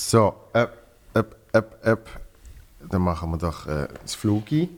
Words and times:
So, 0.00 0.32
öp, 0.54 0.70
öp, 1.16 1.36
öp, 1.54 1.76
öp. 1.84 2.08
Dann 2.88 3.02
machen 3.02 3.30
wir 3.32 3.36
doch 3.36 3.66
äh, 3.66 3.88
das 4.00 4.14
Flugi. 4.14 4.70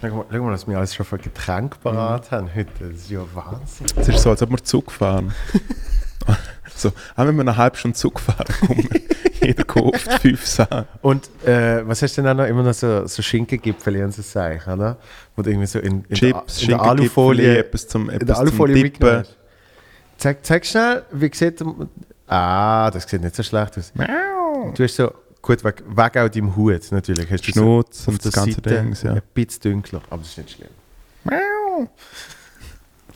Schau 0.00 0.08
mal, 0.08 0.24
schau 0.32 0.42
mal, 0.42 0.50
dass 0.52 0.66
wir 0.66 0.76
alles 0.78 0.94
schon 0.94 1.04
für 1.04 1.18
Getränk 1.18 1.80
parat 1.82 2.30
haben 2.32 2.52
heute. 2.54 2.72
Das 2.80 3.02
ist 3.02 3.10
ja 3.10 3.20
Wahnsinn. 3.34 3.86
Es 3.94 4.08
ist 4.08 4.22
so, 4.22 4.30
als 4.30 4.42
ob 4.42 4.50
wir 4.50 4.64
Zug 4.64 4.90
fahren. 4.90 5.32
so, 6.74 6.88
auch 6.88 7.26
wenn 7.26 7.36
wir 7.36 7.42
eine 7.42 7.56
halbe 7.58 7.76
Stunde 7.76 7.96
Zug 7.96 8.18
fahren, 8.18 8.46
kommen 8.66 8.88
jeder 9.42 9.64
kauft 9.64 10.10
fünf 10.14 10.46
Sachen. 10.46 10.86
Und 11.02 11.28
äh, 11.46 11.86
was 11.86 12.00
hast 12.00 12.16
du 12.16 12.22
denn 12.22 12.30
auch 12.32 12.42
noch? 12.42 12.48
Immer 12.48 12.62
noch 12.62 12.74
so, 12.74 13.06
so 13.06 13.22
Schinkengipfel 13.22 14.02
und 14.02 14.14
so 14.14 14.22
Sachen, 14.22 14.72
oder? 14.72 14.96
Wo 15.36 15.42
du 15.42 15.50
irgendwie 15.50 15.66
so 15.66 15.78
in, 15.78 16.04
in, 16.08 16.16
Chips, 16.16 16.62
in 16.62 16.68
der 16.68 16.80
Alufolie, 16.80 17.58
etwas 17.58 17.86
zum, 17.86 18.08
in 18.08 18.16
etwas 18.16 18.26
der 18.26 18.36
zum 18.36 18.46
Alufolie 18.46 18.82
Dippen. 18.82 19.24
Zeig, 20.16 20.44
zeig 20.44 20.64
schnell, 20.64 21.04
wie 21.12 21.30
sieht. 21.32 21.62
Ah, 22.26 22.90
das 22.90 23.08
sieht 23.08 23.22
nicht 23.22 23.36
so 23.36 23.42
schlecht 23.42 23.78
aus. 23.78 23.92
Du 24.74 24.82
hast 24.84 24.96
so, 24.96 25.12
gut, 25.42 25.62
weg, 25.64 25.82
weg 25.88 26.16
auch 26.16 26.28
deinem 26.28 26.54
Hut 26.56 26.90
natürlich. 26.92 27.30
Hast 27.30 27.46
du 27.46 27.52
Schnutz 27.52 28.04
so 28.04 28.10
und 28.10 28.24
das 28.24 28.32
ganze 28.32 28.60
Ding, 28.62 28.94
ja. 29.02 29.12
Ein 29.14 29.22
bisschen 29.34 29.72
dunkler, 29.72 30.02
aber 30.10 30.18
das 30.22 30.28
ist 30.30 30.38
nicht 30.38 30.50
schlimm. 30.56 30.68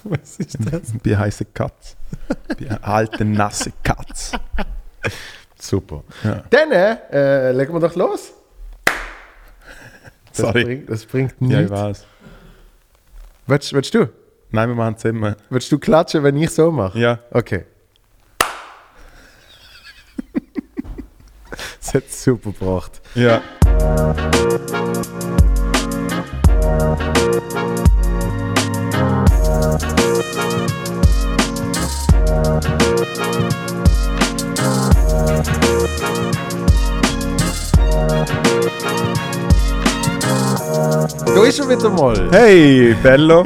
Was 0.04 0.36
ist 0.38 0.58
das? 0.60 0.92
Wie 1.02 1.16
heiße 1.16 1.44
Katz? 1.46 1.96
Wie 2.58 2.68
eine 2.68 2.82
alte, 2.82 3.24
nasse 3.24 3.72
Katz. 3.82 4.32
Super. 5.58 6.02
Ja. 6.24 6.42
Dann 6.50 6.72
äh, 6.72 7.52
legen 7.52 7.72
wir 7.72 7.80
doch 7.80 7.94
los. 7.94 8.32
Das 10.28 10.38
Sorry. 10.38 10.64
Bringt, 10.64 10.90
das 10.90 11.04
bringt 11.06 11.34
Ja, 11.40 11.46
ich 11.48 11.56
nichts. 11.56 11.70
weiß. 11.70 12.06
willst, 13.46 13.72
willst 13.72 13.94
du? 13.94 14.08
Nein, 14.50 14.68
wir 14.70 14.74
machen 14.74 14.96
es 14.98 15.04
immer. 15.04 15.36
Willst 15.50 15.70
du 15.70 15.78
klatschen, 15.78 16.22
wenn 16.24 16.36
ich 16.36 16.50
so 16.50 16.70
mache? 16.72 16.98
Ja. 16.98 17.18
Okay. 17.30 17.64
Das 21.82 21.94
hat 21.94 22.10
super 22.10 22.52
gebracht. 22.52 23.00
Ja. 23.14 23.42
Da 41.34 41.44
ist 41.44 41.56
schon 41.56 41.68
wieder 41.68 41.90
mal. 41.90 42.30
Hey, 42.30 42.94
Bello. 43.02 43.44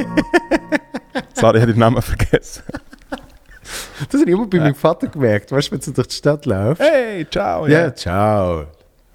Sorry, 1.34 1.58
ich 1.58 1.62
habe 1.62 1.72
den 1.72 1.78
Namen 1.78 2.02
vergessen. 2.02 2.62
Das 4.10 4.20
habe 4.20 4.30
ich 4.30 4.36
immer 4.36 4.46
bei 4.46 4.58
meinem 4.58 4.74
Vater 4.74 5.06
gemerkt. 5.06 5.52
Weißt 5.52 5.68
du, 5.68 5.72
wenn 5.72 5.80
du 5.80 5.90
durch 5.92 6.08
die 6.08 6.14
Stadt 6.14 6.46
läufst? 6.46 6.82
Hey, 6.82 7.26
ciao. 7.30 7.66
Ja, 7.66 7.94
ciao. 7.94 8.66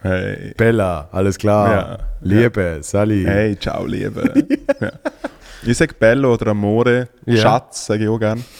Hey. 0.01 0.53
Bella, 0.57 1.07
alles 1.11 1.37
klar. 1.37 1.71
Ja. 1.71 1.97
Liebe, 2.21 2.79
Sally. 2.81 3.23
Hey, 3.23 3.57
ciao, 3.59 3.85
Liebe. 3.85 4.47
ja. 4.79 4.91
Ich 5.63 5.77
sage 5.77 5.93
Bello 5.99 6.33
oder 6.33 6.47
Amore. 6.47 7.07
Ja. 7.25 7.37
Schatz, 7.37 7.85
sage 7.85 8.03
ich 8.03 8.09
auch 8.09 8.19
gern. 8.19 8.43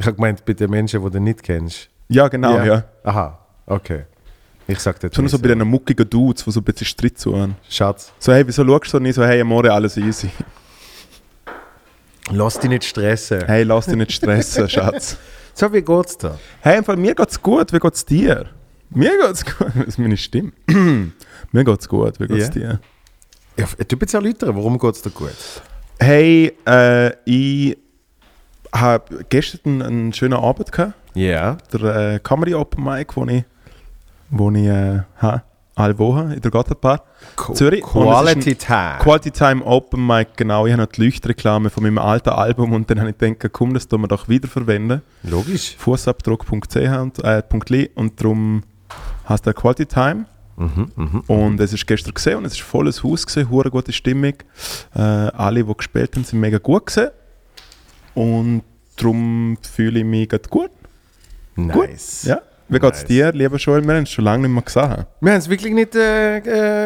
Ich 0.00 0.06
habe 0.06 0.14
gemeint, 0.14 0.44
bei 0.44 0.52
den 0.52 0.70
Menschen, 0.70 1.02
die 1.04 1.10
du 1.10 1.20
nicht 1.20 1.42
kennst. 1.42 1.88
Ja, 2.08 2.28
genau, 2.28 2.62
ja. 2.62 2.84
Aha, 3.02 3.36
okay. 3.66 4.04
Ich 4.68 4.78
sag 4.78 5.00
dir 5.00 5.10
Schon 5.12 5.26
so 5.28 5.38
bei 5.40 5.48
den 5.48 5.66
muckigen 5.66 6.08
Dudes, 6.08 6.44
die 6.44 6.50
so 6.52 6.60
ein 6.60 6.64
bisschen 6.64 6.86
Stritt 6.86 7.18
zu 7.18 7.36
haben. 7.36 7.56
Schatz, 7.68 8.12
So, 8.20 8.32
hey, 8.32 8.46
wieso 8.46 8.64
schaust 8.64 8.94
du 8.94 9.00
nicht 9.00 9.16
so, 9.16 9.24
hey, 9.24 9.40
Amore, 9.40 9.72
alles 9.72 9.96
easy. 9.96 10.30
Lass 12.30 12.58
dich 12.58 12.70
nicht 12.70 12.84
stressen. 12.84 13.44
Hey, 13.46 13.62
lass 13.64 13.86
dich 13.86 13.96
nicht 13.96 14.12
stressen, 14.12 14.68
Schatz. 14.70 15.16
So, 15.54 15.72
wie 15.72 15.82
geht's 15.82 16.16
dir? 16.18 16.38
Hey, 16.60 16.78
im 16.78 16.84
Fall, 16.84 16.96
mir 16.96 17.14
geht's 17.14 17.40
gut, 17.42 17.72
wie 17.72 17.78
geht's 17.78 18.04
dir? 18.04 18.46
Mir 18.90 19.12
geht's 19.18 19.44
gut. 19.44 19.68
Das 19.74 19.86
ist 19.88 19.98
meine 19.98 20.16
Stimme. 20.16 20.52
mir 21.52 21.64
geht's 21.64 21.88
gut, 21.88 22.18
wie 22.20 22.26
geht's 22.26 22.46
Ja. 22.46 22.50
dir? 22.50 22.80
Ja, 23.56 23.66
du 23.88 23.96
bist 23.96 24.14
erläutern, 24.14 24.54
warum 24.56 24.78
geht's 24.78 25.02
dir 25.02 25.10
gut? 25.10 25.32
Hey, 26.00 26.56
äh, 26.66 27.10
ich 27.24 27.76
habe 28.72 29.24
gestern 29.28 29.82
einen 29.82 30.12
schönen 30.12 30.34
Abend 30.38 30.70
gehabt. 30.70 30.94
Ja. 31.14 31.58
Der 31.72 32.14
äh, 32.14 32.18
Comedy 32.20 32.54
Open 32.54 32.84
Mic, 32.84 33.16
wo 33.16 33.26
ich, 33.26 33.42
wo 34.30 34.50
ich 34.52 34.66
äh, 34.66 35.00
habe, 35.16 35.42
alle 35.78 35.98
Wochen 35.98 36.32
in 36.32 36.40
der 36.40 36.50
Gotthardbar. 36.50 37.04
Zürich. 37.54 37.82
Quality 37.82 38.54
Time. 38.56 38.98
Quality 39.00 39.30
Time 39.30 39.64
Open 39.64 40.06
Mic, 40.06 40.30
genau. 40.36 40.66
Ich 40.66 40.72
habe 40.72 40.82
noch 40.82 40.90
die 40.90 41.04
Leuchtreklame 41.04 41.70
von 41.70 41.82
meinem 41.84 41.98
alten 41.98 42.30
Album 42.30 42.72
und 42.72 42.90
dann 42.90 43.00
habe 43.00 43.10
ich 43.10 43.18
gedacht, 43.18 43.52
komm, 43.52 43.74
das 43.74 43.86
tun 43.86 44.02
wir 44.02 44.08
doch 44.08 44.28
wiederverwenden. 44.28 45.02
Logisch. 45.22 45.76
Fußabdruck.ch 45.78 46.76
und, 46.76 47.24
äh, 47.24 47.42
.li 47.68 47.90
und 47.94 48.20
darum 48.20 48.62
heißt 49.28 49.46
der 49.46 49.54
Quality 49.54 49.86
Time. 49.86 50.26
Mhm, 50.56 50.90
mhm. 50.96 51.20
Und 51.28 51.60
es 51.60 51.72
ist 51.72 51.86
gestern 51.86 52.14
gesehen 52.14 52.38
und 52.38 52.44
es 52.44 52.54
ist 52.54 52.62
volles 52.62 53.04
Haus 53.04 53.24
gesehen, 53.24 53.48
hure 53.48 53.70
gute 53.70 53.92
Stimmung. 53.92 54.34
Äh, 54.94 55.00
alle, 55.00 55.62
die 55.62 55.74
gespielt 55.76 56.16
haben, 56.16 56.24
sind 56.24 56.40
mega 56.40 56.58
gut 56.58 56.86
gesehen. 56.86 57.10
Und 58.14 58.62
darum 58.96 59.56
fühle 59.62 60.00
ich 60.00 60.04
mich 60.04 60.28
gut. 60.50 60.70
Nice. 61.54 62.24
Ja. 62.24 62.40
Wie 62.70 62.78
geht's 62.78 62.98
Nice. 63.00 63.08
dir, 63.08 63.32
lieber 63.32 63.56
Joel? 63.56 63.82
Wir 63.86 63.94
haben 63.94 64.02
es 64.02 64.10
schon 64.10 64.24
lange 64.24 64.46
nicht 64.46 64.52
mehr 64.54 64.62
gesehen. 64.62 65.06
Wir 65.20 65.32
haben 65.32 65.38
es 65.38 65.48
wirklich 65.48 65.72
nicht 65.72 65.94
äh, 65.94 66.38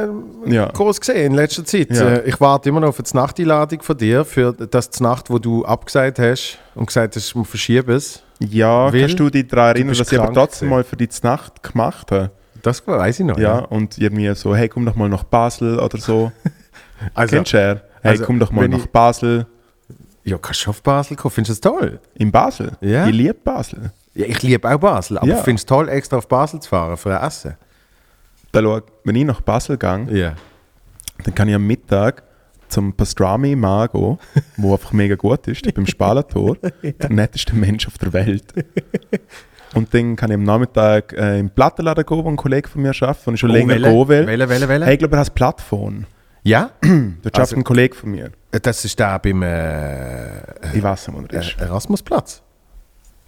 äh, 0.04 0.09
Ja. 0.47 0.69
groß 0.69 1.00
gesehen 1.00 1.26
in 1.26 1.32
letzter 1.34 1.65
Zeit. 1.65 1.91
Ja. 1.91 2.09
Äh, 2.09 2.28
ich 2.28 2.41
warte 2.41 2.69
immer 2.69 2.81
noch 2.81 2.88
auf 2.91 3.03
die 3.03 3.16
Nachteinladung 3.16 3.82
von 3.82 3.97
dir, 3.97 4.25
für 4.25 4.53
das 4.53 4.91
die 4.91 5.03
Nacht, 5.03 5.28
wo 5.31 5.38
du 5.38 5.65
abgesagt 5.65 6.19
hast 6.20 6.59
und 6.76 6.87
gesagt 6.87 7.16
hast, 7.16 7.34
wir 7.34 7.44
verschieben 7.44 7.94
es. 7.97 8.22
Ja, 8.38 8.93
Weil 8.93 9.00
kannst 9.03 9.19
du 9.20 9.28
dich 9.31 9.47
daran 9.48 9.75
erinnern, 9.76 9.97
dass 9.97 10.10
ich 10.12 10.19
aber 10.20 10.32
trotzdem 10.32 10.69
gewesen. 10.69 10.78
mal 10.78 10.84
für 10.84 10.97
die 10.97 11.09
Nacht 11.22 11.62
gemacht 11.62 12.10
habe? 12.12 12.31
Das 12.62 12.87
weiß 12.87 13.19
ich 13.20 13.26
noch. 13.26 13.38
Ja, 13.38 13.59
und 13.59 13.99
irgendwie 13.99 14.32
so, 14.37 14.54
hey, 14.54 14.69
komm 14.69 14.87
doch 14.87 14.94
mal 14.94 15.09
nach 15.09 15.25
Basel 15.25 15.78
oder 15.78 15.99
so. 15.99 16.31
Also, 17.14 17.34
Kennst 17.34 17.53
du? 17.53 17.59
Hey, 17.59 17.78
also, 18.12 18.25
komm 18.25 18.38
doch 18.38 18.53
mal 18.53 18.69
nach 18.69 18.87
Basel. 18.87 19.47
ja, 20.22 20.38
kannst 20.38 20.64
du 20.66 20.70
auf 20.70 20.81
Basel 20.84 21.16
kommen? 21.16 21.32
Findest 21.32 21.64
du 21.64 21.69
das 21.70 21.81
toll? 21.81 21.99
In 22.14 22.31
Basel? 22.31 22.72
Ja. 22.81 23.09
Ich 23.09 23.12
liebe 23.12 23.34
Basel. 23.34 23.91
Ja, 24.15 24.27
ich 24.27 24.43
liebe 24.43 24.69
auch 24.71 24.78
Basel, 24.78 25.19
aber 25.19 25.27
Ja. 25.27 25.39
ich 25.39 25.43
finde 25.43 25.59
es 25.61 25.67
toll, 25.67 25.89
extra 25.89 26.19
auf 26.19 26.28
Basel 26.28 26.61
zu 26.61 26.69
fahren 26.69 26.97
für 26.97 27.19
ein 27.19 27.27
Essen. 27.27 27.56
Da 28.53 28.61
schau, 28.61 28.81
wenn 29.05 29.17
ich 29.17 29.25
nach 29.25 29.41
Basel 29.41 29.78
gehe, 29.78 30.06
Ja. 30.11 30.34
dann 31.25 31.34
kann 31.34 31.49
ich 31.49 31.55
am 31.55 31.67
Mittag 31.67 32.23
zum 32.69 32.93
Pastrami 32.95 33.56
Mago, 33.56 34.19
wo 34.59 34.73
einfach 34.73 34.93
mega 34.93 35.15
gut 35.15 35.47
ist, 35.49 35.75
beim 35.75 35.87
Spalator, 35.87 36.56
der 36.83 37.11
netteste 37.11 37.55
Mensch 37.55 37.87
auf 37.87 37.97
der 37.99 38.12
Welt. 38.12 38.53
Und 39.75 39.95
dann 39.95 40.17
kann 40.17 40.31
ich 40.31 40.34
am 40.34 40.43
Nachmittag 40.44 41.15
äh, 41.15 41.39
im 41.39 41.49
Plattenladen 41.49 42.05
gehen, 42.05 42.25
wo 42.25 42.29
ein 42.29 42.37
Kollege 42.37 42.69
von 42.69 42.83
mir 42.83 42.91
arbeitet, 42.91 43.27
und 43.27 43.34
ich 43.34 43.41
schon 43.41 43.50
länger 43.50 43.77
gehen 43.77 44.09
will. 44.09 44.27
Welle, 44.27 44.49
Welle, 44.50 44.69
Welle. 44.69 44.84
Hey, 44.84 44.94
ich 44.94 44.99
glaube, 44.99 45.17
er 45.17 45.21
heißt 45.21 45.34
Plattphone. 45.34 46.06
Ja, 46.43 46.71
Dort 46.83 47.39
Also- 47.39 47.41
arbeitet 47.41 47.56
ein 47.59 47.65
Kollege 47.65 47.94
von 47.94 48.11
mir. 48.11 48.31
das 48.50 48.84
ist 48.84 49.00
da 49.00 49.17
beim 49.17 49.43
äh, 49.43 50.41
Ich 50.75 50.83
weiß 50.83 51.09
nicht, 51.09 51.17
wo 51.19 51.25
er 51.34 51.41
ist. 51.41 51.56
Erasmusplatz. 51.59 52.43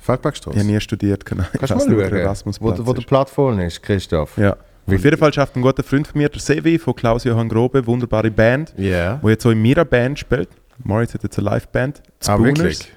Feldbergstraße. 0.04 0.56
Ich 0.58 0.62
habe 0.62 0.72
nie 0.72 0.80
studiert. 0.80 1.24
Genau. 1.24 1.44
Ich 1.52 1.58
Kannst 1.58 1.70
du 1.70 1.76
mal 1.76 1.86
nicht, 1.86 1.96
wo 1.96 2.14
der 2.16 2.34
schauen, 2.34 2.54
wo, 2.60 2.86
wo 2.86 2.92
der 2.92 3.00
ist. 3.00 3.06
Plattform 3.08 3.58
ist, 3.60 3.82
Christoph. 3.82 4.36
Ja. 4.36 4.52
Auf 4.86 5.02
jeden 5.02 5.16
Fall 5.16 5.32
schafft 5.32 5.56
ein 5.56 5.62
guter 5.62 5.82
Freund 5.82 6.06
von 6.06 6.18
mir, 6.20 6.28
der 6.28 6.40
Sevi 6.40 6.78
von 6.78 6.94
Klaus-Johann 6.94 7.48
Grobe, 7.48 7.86
wunderbare 7.86 8.30
Band, 8.30 8.74
Ja. 8.76 9.18
wo 9.22 9.30
jetzt 9.30 9.42
so 9.42 9.50
in 9.50 9.62
meiner 9.62 9.86
Band 9.86 10.18
spielt. 10.18 10.50
Moritz 10.82 11.14
hat 11.14 11.22
jetzt 11.22 11.38
eine 11.38 11.46
Live-Band. 11.48 12.02
Ah, 12.26 12.38
wirklich? 12.38 12.92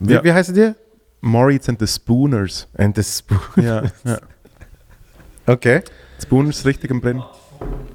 Wie, 0.00 0.14
Ja. 0.14 0.24
wie 0.24 0.32
heißen 0.32 0.52
die? 0.54 0.72
Moritz 1.20 1.68
and 1.68 1.78
the 1.78 1.86
Spooners. 1.86 2.66
And 2.76 2.96
the 2.96 3.02
Spoon. 3.04 3.64
Ja, 3.64 3.82
ja. 4.04 4.18
Okay. 5.46 5.82
Spooners 6.20 6.64
richtig 6.66 6.90
am 6.90 7.00
Brennen. 7.00 7.22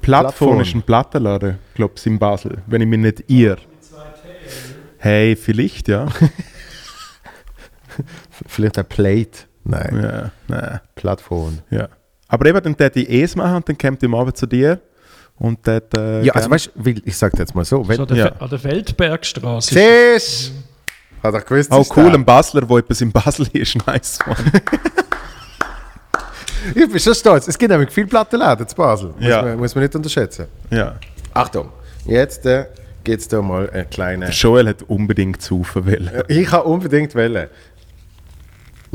Plattform 0.00 0.60
ist 0.60 0.74
ein 0.74 0.82
Plattenladen, 0.82 1.58
glaube 1.74 1.94
ich, 1.96 2.06
in 2.06 2.18
Basel, 2.18 2.58
wenn 2.66 2.80
ich 2.80 2.88
mich 2.88 2.98
nicht 2.98 3.30
irre. 3.30 3.58
Hey, 4.98 5.36
vielleicht, 5.36 5.88
ja. 5.88 6.08
Vielleicht 8.46 8.78
ein 8.78 8.84
Plate. 8.86 9.30
Nein, 9.64 10.00
ja, 10.02 10.30
nein, 10.48 10.80
Plattform. 10.94 11.58
ja. 11.70 11.88
Aber 12.28 12.46
eben, 12.46 12.60
dann 12.62 12.76
täte 12.76 13.00
ich 13.00 13.22
es 13.22 13.36
machen 13.36 13.56
und 13.56 13.68
dann 13.68 13.78
kommt 13.78 14.02
ich 14.02 14.06
am 14.08 14.14
Abend 14.14 14.36
zu 14.36 14.46
dir 14.46 14.80
und 15.36 15.66
dort, 15.66 15.96
äh, 15.96 16.22
Ja, 16.22 16.32
also 16.34 16.50
weißt 16.50 16.70
du, 16.74 16.90
ich 17.04 17.16
sag 17.16 17.32
dir 17.32 17.40
jetzt 17.40 17.54
mal 17.54 17.64
so. 17.64 17.82
So 17.84 17.88
Wenn, 17.88 18.00
an 18.00 18.06
der, 18.08 18.16
Ja. 18.16 18.32
An 18.38 18.48
der 18.50 18.58
Feldbergstraße. 18.58 19.74
Siehst 19.74 20.52
Hat 21.22 21.32
er 21.34 21.40
gewusst, 21.40 21.70
Auch 21.70 21.80
ist 21.82 21.96
cool, 21.96 22.04
der. 22.04 22.14
ein 22.14 22.24
Basler, 22.24 22.68
wo 22.68 22.76
etwas 22.78 23.00
in 23.00 23.12
Basel 23.12 23.46
ist, 23.52 23.76
nice. 23.86 24.18
Ich 26.74 26.88
bin 26.90 26.98
schon 26.98 27.14
stolz. 27.14 27.46
Es 27.46 27.58
gibt 27.58 27.70
nämlich 27.70 27.90
viele 27.90 28.06
Plattenläden 28.06 28.66
zu 28.66 28.74
Basel. 28.74 29.10
Muss, 29.10 29.24
Ja. 29.24 29.42
man, 29.42 29.58
muss 29.58 29.74
man 29.74 29.84
nicht 29.84 29.94
unterschätzen. 29.94 30.46
ja. 30.70 30.94
Achtung, 31.34 31.70
jetzt 32.06 32.46
äh, 32.46 32.66
gibt 33.02 33.20
es 33.20 33.26
da 33.28 33.42
mal 33.42 33.68
eine 33.70 33.84
kleine... 33.86 34.26
Der 34.26 34.34
Joel 34.34 34.68
hat 34.68 34.82
unbedingt 34.84 35.42
zu 35.42 35.66
wollen. 35.74 36.10
Ich 36.28 36.46
kann 36.46 36.62
unbedingt 36.62 37.14
wählen. 37.16 37.48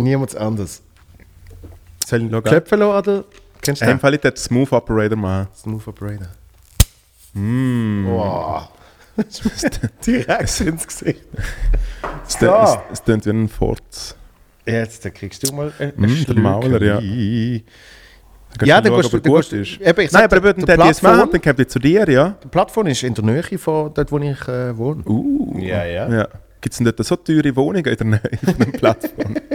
Niemand 0.03 0.35
anders. 0.35 0.81
Soll 2.05 2.23
ich 2.23 2.31
Schau, 2.31 2.41
Klöpfen 2.41 2.79
lassen, 2.79 3.09
oder? 3.09 3.23
Kennst 3.61 3.81
du 3.81 3.85
Im 3.85 3.91
den? 3.91 3.99
Fall 3.99 4.13
ich 4.15 4.21
den 4.21 4.35
Smooth 4.35 4.71
Operator 4.71 5.17
machen. 5.17 5.47
Smooth 5.55 5.87
Operator. 5.87 6.27
Mm. 7.33 8.05
Wow. 8.07 8.69
Direkt 10.05 10.61
ins 10.61 10.87
Gesicht. 10.87 11.21
Es 12.27 12.35
tönt- 13.03 13.25
wie 13.25 13.29
ein 13.29 13.49
Fort. 13.49 14.15
Jetzt 14.65 15.03
da 15.03 15.09
kriegst 15.09 15.47
du 15.47 15.53
mal 15.53 15.71
ein 15.79 15.93
Mm, 15.95 16.25
der 16.25 16.35
Mauler, 16.35 16.81
ja. 16.81 16.99
Ja, 18.63 18.81
dann 18.81 18.95
gehst 18.95 19.13
du, 19.13 19.19
dann 19.19 19.31
gut 19.33 19.51
ist. 19.53 19.79
eben, 19.79 20.01
ich 20.01 20.11
Nein, 20.11 20.23
aber 20.23 20.41
würden 20.43 20.65
der 20.65 20.77
das 20.77 20.99
Plattform- 20.99 21.31
dann 21.31 21.41
kommt 21.41 21.59
er 21.59 21.67
zu 21.67 21.79
dir, 21.79 22.09
ja? 22.09 22.35
Die 22.43 22.47
Plattform 22.47 22.87
ist 22.87 23.03
in 23.03 23.13
der 23.13 23.23
Nähe 23.23 23.57
von 23.57 23.93
dort, 23.93 24.11
wo 24.11 24.17
ich 24.19 24.47
äh, 24.47 24.75
wohne. 24.77 25.03
Uh. 25.05 25.57
Ja, 25.59 25.83
ja. 25.85 26.09
ja. 26.09 26.27
Gibt 26.61 26.73
es 26.73 26.77
denn 26.77 26.85
dort 26.85 27.03
so 27.05 27.15
teure 27.15 27.55
Wohnungen 27.55 27.85
in 27.85 27.95
der 27.97 28.05
Nähe 28.07 28.21
von 28.43 28.57
der 28.57 28.65
Plattform? 28.77 29.35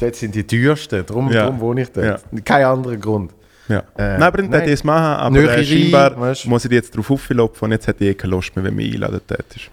Dort 0.00 0.16
sind 0.16 0.34
die 0.34 0.44
teuersten, 0.46 1.06
darum, 1.06 1.30
Ja. 1.32 1.42
darum 1.44 1.60
wohne 1.60 1.82
ich 1.82 1.90
dort. 1.92 2.22
Kein 2.44 2.64
anderer 2.64 2.96
Grund. 2.96 3.32
ja. 3.68 3.78
Äh, 3.96 4.18
nein, 4.18 4.22
aber 4.24 4.38
dann 4.38 4.52
hätte 4.52 4.66
ich 4.66 4.72
es 4.74 4.84
machen, 4.84 5.20
aber 5.20 5.30
Nähe 5.30 5.48
äh, 5.48 5.64
scheinbar 5.64 6.20
weisst 6.20 6.44
du. 6.44 6.48
muss 6.48 6.64
ich 6.64 6.70
jetzt 6.72 6.96
drauf 6.96 7.10
auflaufen 7.10 7.64
und 7.66 7.72
jetzt 7.72 7.86
hätte 7.86 8.04
ich 8.04 8.10
eh 8.10 8.14
keine 8.14 8.32
Lust 8.32 8.54
mehr, 8.56 8.64
wenn 8.64 8.74
mich 8.74 8.92
einladen 8.94 9.20
tätest. 9.26 9.70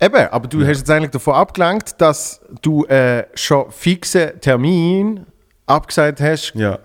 Eben, 0.00 0.28
aber 0.30 0.48
du 0.48 0.60
hast 0.66 0.78
jetzt 0.78 0.90
eigentlich 0.90 1.10
davon 1.10 1.34
abgelenkt, 1.34 2.00
dass 2.00 2.40
du 2.62 2.84
äh, 2.86 3.24
schon 3.34 3.70
fixen 3.70 4.40
Termin 4.40 5.26
abgesagt 5.66 6.20
hast, 6.20 6.52
Ja. 6.54 6.78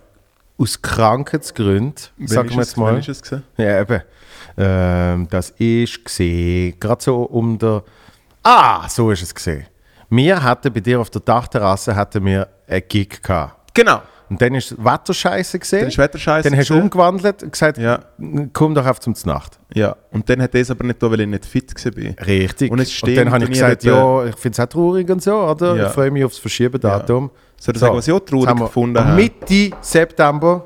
aus 0.58 0.82
Krankheitsgründen, 0.82 1.96
sagen 2.26 2.50
ist 2.50 2.56
wir 2.56 2.62
es- 2.62 2.68
jetzt 2.70 2.78
wann 2.78 2.94
mal. 2.96 3.00
ist 3.00 3.10
es 3.10 3.22
gewesen? 3.22 3.44
Ja, 3.58 3.82
eben. 3.82 4.02
Ähm, 4.58 5.28
das 5.30 5.52
ist 5.52 6.04
gesehen, 6.06 6.76
gerade 6.80 7.02
so 7.04 7.24
um 7.24 7.58
der. 7.58 7.84
Ah, 8.44 8.88
so 8.90 9.12
ist 9.12 9.22
es 9.24 9.34
gesehen. 9.34 9.66
Wir 10.10 10.42
hatten 10.42 10.74
bei 10.74 10.80
dir 10.80 11.00
auf 11.00 11.10
der 11.10 11.22
Dachterrasse 11.22 11.96
hatten 11.96 12.26
wir 12.26 12.48
einen 12.68 12.84
Gig 12.88 13.22
gehabt. 13.22 13.74
Genau. 13.74 14.02
Und 14.30 14.40
dann 14.42 14.54
ist 14.56 14.72
das 14.72 14.78
Wetter 14.78 15.14
scheiße 15.14 15.58
gesehen. 15.58 15.80
Dann 15.82 15.88
ist 15.90 15.98
Wetter 15.98 16.18
scheiße. 16.20 16.50
Dann 16.50 16.58
hast 16.60 16.70
du 16.70 16.76
umgewandelt 16.76 17.42
und 17.44 17.52
gesagt, 17.52 17.78
Ja. 17.80 18.00
komm 18.54 18.76
doch 18.76 18.86
auf 18.86 19.00
zum 19.00 19.16
Nacht. 19.26 19.60
Ja. 19.74 19.96
Und 20.12 20.30
dann 20.30 20.42
hat 20.42 20.54
es 20.54 20.70
aber 20.70 20.84
nicht 20.84 21.02
da, 21.02 21.10
weil 21.10 21.22
ich 21.22 21.28
nicht 21.28 21.46
fit 21.46 21.74
war. 21.74 22.28
Richtig. 22.28 22.72
Und 22.72 22.80
es 22.80 22.92
stimmt, 22.92 23.18
dann 23.18 23.32
habe 23.32 23.44
ich 23.44 23.50
und 23.50 23.54
gesagt, 23.54 23.72
hätte- 23.84 23.88
ja, 23.90 24.26
ich 24.26 24.36
finde 24.36 24.54
es 24.56 24.60
auch 24.60 24.70
traurig 24.72 25.10
und 25.10 25.22
so, 25.24 25.34
oder? 25.36 25.76
Ja. 25.76 25.88
Ich 25.88 25.94
freue 25.94 26.12
mich 26.12 26.24
aufs 26.24 26.38
Verschiebedatum. 26.38 27.32
Soll 27.60 27.74
ich 27.76 27.80
sagen, 27.82 27.96
was 27.96 28.08
ich 28.08 28.14
auch 28.14 28.20
traurig 28.20 28.56
gefunden 28.56 29.00
habe? 29.04 29.16
Mitte 29.16 29.76
September. 29.82 30.64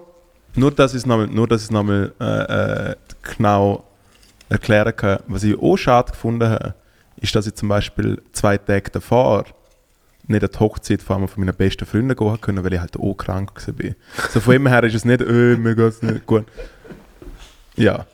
Nur, 0.55 0.71
dass 0.71 0.91
ich 0.93 0.97
es 0.99 1.05
nochmal 1.05 1.27
nur, 1.27 1.47
dass 1.47 1.61
ich 1.61 1.65
es 1.67 1.71
nochmal 1.71 2.11
äh, 2.19 2.91
äh, 2.91 2.95
genau 3.23 3.83
erklären 4.49 4.95
kann. 4.95 5.19
Was 5.27 5.43
ich 5.43 5.57
auch 5.57 5.77
schade 5.77 6.11
gefunden 6.11 6.49
habe, 6.49 6.75
ist, 7.17 7.35
dass 7.35 7.47
ich 7.47 7.55
zum 7.55 7.69
Beispiel 7.69 8.21
zwei 8.33 8.57
Tage 8.57 8.91
davor 8.91 9.45
nicht 10.27 10.43
an 10.43 10.49
die 10.53 10.59
Hochzeit 10.59 11.01
von 11.01 11.17
einem 11.17 11.27
von 11.27 11.43
meinen 11.43 11.55
besten 11.55 11.85
Freunden 11.85 12.15
gehen 12.15 12.41
konnte, 12.41 12.63
weil 12.63 12.73
ich 12.73 12.79
halt 12.79 12.97
auch 12.97 13.15
krank 13.15 13.51
war. 13.55 13.91
So 14.29 14.39
von 14.39 14.55
ihm 14.55 14.67
her 14.67 14.83
ist 14.83 14.95
es 14.95 15.05
nicht, 15.05 15.21
äh, 15.21 15.57
mir 15.57 15.75
geht 15.75 15.85
es 15.85 16.01
nicht 16.01 16.25
gut. 16.25 16.45
Ja. 17.75 18.05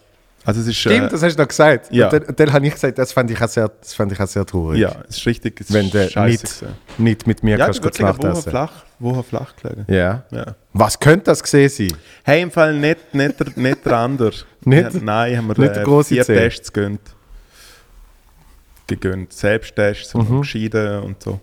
Also 0.50 0.62
es 0.62 0.68
ist... 0.68 0.78
Stimmt, 0.78 1.07
äh, 1.07 1.10
das 1.10 1.22
hast 1.22 1.36
du 1.38 1.42
noch 1.44 1.48
gesagt. 1.48 1.92
ja. 1.92 2.10
Und 2.10 2.13
dann, 2.28 2.36
dann 2.36 2.54
habe 2.54 2.66
ich 2.68 2.74
gesagt, 2.74 2.98
das 2.98 3.12
fand 3.13 3.30
ich 3.30 3.40
auch 3.40 3.48
sehr, 3.48 3.68
das 3.68 3.94
fand 3.94 4.12
ich 4.12 4.19
auch 4.19 4.28
sehr 4.28 4.44
traurig. 4.46 4.80
ja, 4.80 4.96
es 5.07 5.18
ist 5.18 5.25
richtig, 5.28 5.62
es 5.62 5.72
Wenn 5.72 5.86
ist 5.86 5.94
du 5.94 6.10
scheiße 6.10 6.66
nicht. 6.66 7.00
Nicht 7.00 7.28
mit 7.28 7.44
mir 7.44 7.57
Ja, 7.57 7.66
kannst 7.66 7.84
du 7.86 7.90
essen. 7.90 8.50
flach, 8.50 8.72
Woche 8.98 9.22
flach 9.24 9.56
gelegen. 9.57 9.86
Ja. 9.88 10.24
Ja. 10.31 10.56
Was 10.74 11.00
könnte 11.00 11.25
das 11.25 11.44
gesehen 11.44 11.69
sein? 11.69 11.94
Hey, 12.24 12.42
im 12.42 12.50
Fall 12.50 12.74
nicht, 12.80 13.13
nicht, 13.13 13.40
der, 13.40 13.48
nicht 13.56 13.86
der 13.86 13.94
andere. 13.98 14.31
Nicht? 14.66 14.94
Ja, 14.94 15.00
nein, 15.01 15.38
haben 15.38 15.48
wir 15.48 15.57
Nicht 15.60 15.75
der 15.75 15.84
äh, 15.84 15.86
grosse 15.86 16.16
vier 16.16 16.24
C? 16.25 16.34
Tests 16.36 16.74
gegönnt. 16.74 17.02
Gegönnt. 18.88 19.31
Selbsttests 19.34 20.16
und 20.16 20.30
Mhm. 20.30 20.42
geschieden 20.42 21.00
und 21.04 21.22
so. 21.24 21.40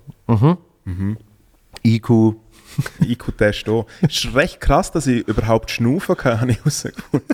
IQ. 1.84 2.34
IQ-Test 3.00 3.68
auch. 3.68 3.86
Es 4.02 4.24
ist 4.24 4.34
recht 4.34 4.60
krass, 4.60 4.90
dass 4.90 5.06
ich 5.06 5.26
überhaupt 5.28 5.70
schnaufen 5.70 6.16
kann, 6.16 6.40
habe 6.40 6.50
ich 6.50 6.58
herausgefunden. 6.58 7.28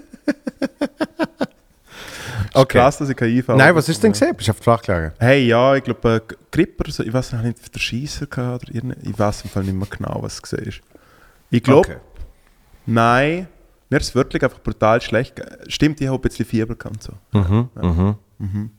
Okay. 2.54 2.78
krass, 2.78 2.98
dass 2.98 3.08
ich 3.08 3.16
kein 3.16 3.30
IV 3.30 3.48
Nein, 3.48 3.74
was 3.74 3.88
ist 3.88 4.02
denn 4.02 4.12
gesehen? 4.12 4.34
Bist 4.36 4.48
du 4.48 4.52
auf 4.52 4.58
die 4.58 4.62
Flach 4.62 4.82
gelegen? 4.82 5.12
Hey, 5.18 5.46
ja, 5.46 5.74
ich 5.74 5.84
glaube, 5.84 6.22
äh, 6.28 6.34
Gripper, 6.50 6.90
so, 6.90 7.02
ich 7.02 7.12
weiß 7.12 7.32
nicht, 7.32 7.74
der 7.74 7.80
Schießer 7.80 8.24
oder 8.26 8.60
irgendein, 8.68 8.98
ich 9.02 9.18
weiß 9.18 9.44
im 9.44 9.50
Fall 9.50 9.64
nicht 9.64 9.74
mehr 9.74 9.88
genau, 9.88 10.22
was 10.22 10.34
es 10.34 10.42
gesehen 10.42 10.64
ist. 10.66 10.80
Ich 11.50 11.62
glaube, 11.62 11.88
Okay. 11.88 11.98
nein, 12.86 13.48
mir 13.88 13.96
ist 13.98 14.08
es 14.08 14.14
wirklich 14.14 14.42
einfach 14.42 14.60
brutal 14.60 15.00
schlecht. 15.00 15.40
Stimmt, 15.68 16.00
ich 16.00 16.06
habe 16.08 16.18
ein 16.18 16.20
bisschen 16.20 16.44
Fieber 16.46 16.74
gehabt. 16.74 17.02
So. 17.02 17.12
Mhm, 17.32 17.68
mhm. 18.38 18.70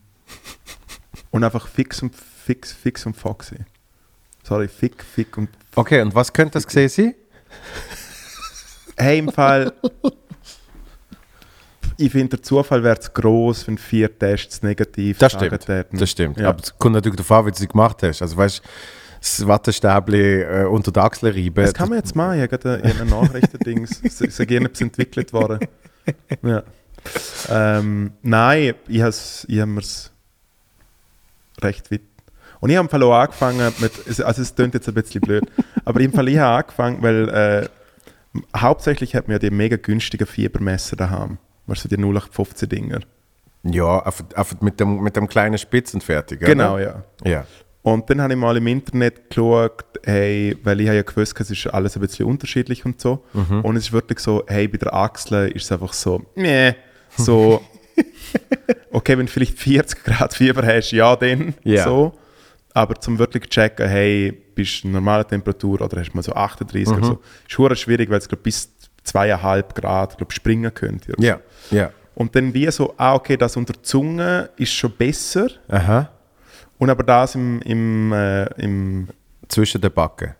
Und 1.30 1.42
einfach 1.44 1.66
fix 1.66 2.00
und 2.02 2.14
fix, 2.14 2.72
fix 2.72 3.06
und 3.06 3.16
foxy. 3.16 3.56
Sorry, 4.44 4.68
fick, 4.68 5.02
fick 5.02 5.36
und. 5.38 5.48
Okay, 5.74 6.00
und 6.00 6.14
was 6.14 6.32
könnte 6.32 6.52
das 6.54 6.66
gesehen 6.66 6.88
sein? 6.88 7.14
Hey, 8.96 9.18
im 9.18 9.30
Fall. 9.32 9.72
Ich 11.96 12.12
finde, 12.12 12.36
der 12.36 12.42
Zufall 12.42 12.82
wäre 12.82 12.98
zu 12.98 13.10
gross, 13.12 13.66
wenn 13.66 13.78
vier 13.78 14.18
Tests 14.18 14.62
negativ 14.62 15.18
Das 15.18 15.32
stimmt. 15.32 15.60
täten. 15.64 15.98
Das 15.98 16.10
stimmt. 16.10 16.38
Ja. 16.38 16.48
Aber 16.50 16.60
es 16.62 16.76
kommt 16.78 16.94
natürlich 16.94 17.16
davon, 17.16 17.38
an, 17.38 17.46
wie 17.46 17.50
du 17.50 17.56
sie 17.58 17.68
gemacht 17.68 18.02
hast. 18.02 18.22
Also 18.22 18.36
weißt 18.36 18.58
du, 18.58 18.68
das 19.20 19.46
Wattestäbli 19.46 20.42
äh, 20.42 20.64
unter 20.64 20.92
die 20.92 21.00
Achsel 21.00 21.30
reiben. 21.30 21.54
Das 21.64 21.72
kann 21.72 21.88
man 21.88 21.98
jetzt 21.98 22.14
machen. 22.14 22.42
Ich 22.42 22.52
habe 22.52 22.82
eine 22.82 23.04
Nachrichtendings. 23.06 24.00
Es 24.02 24.20
ist 24.20 24.38
etwas 24.40 24.80
entwickelt 24.80 25.32
worden. 25.32 25.60
Ja. 26.42 26.62
Ähm, 27.48 28.12
nein, 28.22 28.74
ich 28.88 29.02
habe 29.02 29.14
ich 29.46 29.66
mir's 29.66 30.10
recht 31.62 31.90
weit. 31.90 32.00
Und 32.60 32.70
ich 32.70 32.76
habe 32.76 32.86
im 32.86 32.90
Fall 32.90 33.02
auch 33.02 33.12
angefangen 33.14 33.72
mit, 33.78 33.92
also 34.22 34.42
es 34.42 34.54
klingt 34.54 34.74
jetzt 34.74 34.88
ein 34.88 34.94
bisschen 34.94 35.20
blöd, 35.20 35.44
aber 35.84 36.00
im 36.00 36.12
Fall 36.12 36.28
ich 36.28 36.38
habe 36.38 36.64
angefangen, 36.64 37.02
weil 37.02 37.28
äh, 37.28 37.68
hauptsächlich 38.56 39.14
hat 39.14 39.28
man 39.28 39.34
ja 39.34 39.38
die 39.38 39.50
mega 39.50 39.76
günstigen 39.76 40.26
Fiebermesser 40.26 40.96
daheim. 40.96 41.38
Weißt 41.66 41.84
du, 41.84 41.88
die 41.88 41.96
0815 41.96 42.68
Dinger. 42.68 43.00
Ja, 43.62 44.00
einfach, 44.04 44.24
einfach 44.34 44.60
mit, 44.60 44.78
dem, 44.78 45.00
mit 45.02 45.16
dem 45.16 45.26
kleinen 45.26 45.56
Spitzenfertig. 45.56 46.40
Genau, 46.40 46.78
ja. 46.78 47.02
Ja. 47.24 47.46
Und 47.82 48.08
dann 48.08 48.20
habe 48.22 48.32
ich 48.32 48.38
mal 48.38 48.56
im 48.56 48.66
Internet 48.66 49.28
geschaut, 49.28 49.84
hey, 50.04 50.56
weil 50.62 50.80
ich 50.80 50.86
ja 50.86 51.02
gewusst, 51.02 51.38
es 51.38 51.50
ist 51.50 51.66
alles 51.66 51.96
ein 51.96 52.00
bisschen 52.00 52.26
unterschiedlich 52.26 52.84
und 52.84 53.00
so. 53.00 53.24
Und 53.62 53.76
es 53.76 53.84
ist 53.84 53.92
wirklich 53.92 54.18
so, 54.20 54.42
hey, 54.46 54.68
bei 54.68 54.78
der 54.78 54.92
Achsel 54.94 55.50
ist 55.50 55.64
es 55.64 55.72
einfach 55.72 55.92
so, 55.92 56.22
nee, 56.34 56.74
so, 57.16 57.62
okay, 58.90 59.18
wenn 59.18 59.26
du 59.26 59.32
vielleicht 59.32 59.58
40 59.58 60.02
Grad 60.02 60.34
Fieber 60.34 60.66
hast, 60.66 60.92
ja, 60.92 61.14
dann, 61.16 61.54
Ja. 61.62 61.84
so. 61.84 62.14
Aber 62.72 62.96
zum 62.96 63.18
wirklich 63.18 63.48
checken, 63.50 63.88
hey, 63.88 64.32
bist 64.32 64.82
du 64.82 64.88
normale 64.88 65.24
Temperatur 65.26 65.80
oder 65.80 66.00
hast 66.00 66.10
du 66.10 66.16
mal 66.16 66.22
so 66.22 66.32
38 66.32 66.88
oder 66.88 67.18
so, 67.48 67.66
ist 67.68 67.80
schwierig, 67.80 68.10
weil 68.10 68.18
es 68.18 68.28
glaub, 68.28 68.42
bis 68.42 68.68
zweieinhalb 69.04 69.74
Grad 69.74 70.16
glaub, 70.16 70.32
springen 70.32 70.72
könnte. 70.74 71.12
oder 71.12 71.22
so. 71.22 71.26
Ja. 71.28 71.40
Ja. 71.70 71.90
Und 72.14 72.34
dann 72.36 72.52
wie 72.54 72.70
so, 72.70 72.94
ah, 72.96 73.14
okay, 73.14 73.36
das 73.36 73.56
unter 73.56 73.72
der 73.72 73.82
Zunge 73.82 74.50
ist 74.56 74.72
schon 74.72 74.92
besser. 74.92 75.48
Aha. 75.68 76.10
Und 76.78 76.90
aber 76.90 77.02
das 77.02 77.34
im, 77.34 77.60
im, 77.62 78.12
äh, 78.12 78.44
im 78.62 79.08
Zwischen 79.48 79.80
den 79.80 79.92
Backen. 79.92 80.34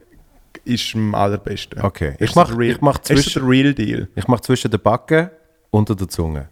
ist 0.64 0.94
am 0.94 1.14
allerbesten. 1.14 1.80
Okay. 1.82 2.14
Ich 2.18 2.30
so 2.30 2.40
mach- 2.40 2.58
ich 2.58 2.78
zwischen- 3.02 3.42
der 3.42 3.48
Real 3.50 3.74
Deal. 3.74 4.08
Ich 4.14 4.26
mache 4.28 4.40
zwischen 4.42 4.70
den 4.70 4.80
Backen 4.80 5.30
unter 5.70 5.94
der 5.94 6.08
Zunge. 6.08 6.48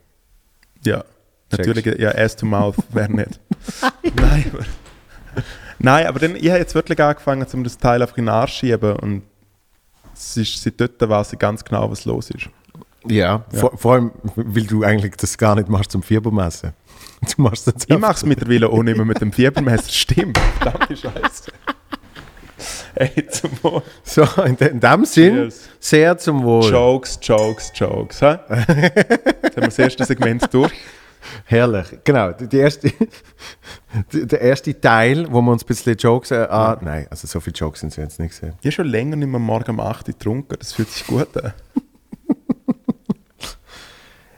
Ja. 0.84 0.98
Checkst. 1.50 1.68
Natürlich, 1.68 2.00
ja, 2.00 2.10
Ass 2.14 2.34
to 2.36 2.44
Mouth 2.46 2.76
wäre 2.90 3.12
nicht. 3.12 3.38
Nein, 4.16 4.50
aber, 4.52 4.64
nein, 5.78 6.06
aber 6.06 6.18
dann, 6.18 6.34
ich 6.36 6.48
habe 6.48 6.58
jetzt 6.58 6.74
wirklich 6.74 7.00
angefangen, 7.00 7.46
um 7.52 7.62
das 7.64 7.78
Teil 7.78 8.02
einfach 8.02 8.16
in 8.18 8.24
den 8.24 8.30
Arsch 8.34 8.54
zu 8.58 8.66
schieben 8.66 8.96
und 8.96 9.22
es 10.14 10.36
ist, 10.36 10.62
seit 10.62 10.80
dort 10.80 11.00
weiß 11.00 11.32
ich 11.34 11.38
ganz 11.38 11.64
genau, 11.64 11.90
was 11.90 12.04
los 12.04 12.30
ist. 12.30 12.48
Ja. 13.06 13.44
Vor, 13.52 13.76
vor 13.76 13.94
allem, 13.94 14.12
weil 14.36 14.64
du 14.64 14.84
eigentlich 14.84 15.16
das 15.16 15.36
gar 15.36 15.56
nicht 15.56 15.68
machst 15.68 15.90
zum 15.92 16.02
Fiebermessen. 16.02 16.72
Du 17.36 17.42
machst 17.42 17.68
das 17.68 17.74
Ich 17.86 17.98
mache 17.98 18.14
es 18.14 18.24
mittlerweile 18.24 18.68
auch 18.68 18.82
nicht 18.82 18.96
mehr 18.96 19.06
mit 19.06 19.20
dem 19.20 19.32
Fiebermesser. 19.32 19.90
Stimmt, 19.90 20.38
verdammte 20.60 20.96
Scheiße. 20.96 21.52
Ey, 22.96 23.26
zum 23.28 23.50
Wohl. 23.62 23.82
So, 24.02 24.22
in, 24.44 24.56
de, 24.56 24.70
in 24.70 24.80
dem 24.80 25.04
Sinn, 25.04 25.34
Cheers. 25.34 25.68
sehr 25.80 26.18
zum 26.18 26.42
Wohl. 26.42 26.70
Jokes, 26.70 27.18
Jokes, 27.22 27.72
Jokes. 27.74 28.20
Jetzt 28.20 28.48
haben 28.48 28.66
wir 28.68 29.62
das 29.62 29.78
erste 29.78 30.04
Segment 30.04 30.52
durch. 30.52 30.72
Herrlich, 31.44 31.86
genau. 32.04 32.32
Die, 32.32 32.56
erste, 32.56 32.92
der 34.12 34.40
erste 34.40 34.80
Teil, 34.80 35.26
wo 35.30 35.40
wir 35.40 35.52
uns 35.52 35.62
ein 35.64 35.66
bisschen 35.66 35.96
Jokes 35.96 36.30
äh, 36.30 36.46
ah, 36.50 36.76
Nein, 36.80 37.06
also 37.10 37.26
so 37.26 37.38
viele 37.40 37.54
Jokes 37.54 37.80
sind 37.80 37.90
es 37.90 37.96
jetzt 37.96 38.18
nicht 38.20 38.30
gesehen. 38.30 38.54
Ich 38.60 38.66
habe 38.66 38.72
schon 38.72 38.86
länger 38.86 39.16
nicht 39.16 39.28
mehr 39.28 39.38
morgen 39.40 39.70
um 39.72 39.80
8 39.80 40.08
Uhr 40.08 40.14
getrunken. 40.14 40.56
Das 40.58 40.72
fühlt 40.72 40.90
sich 40.90 41.06
gut 41.06 41.36
an. 41.36 41.52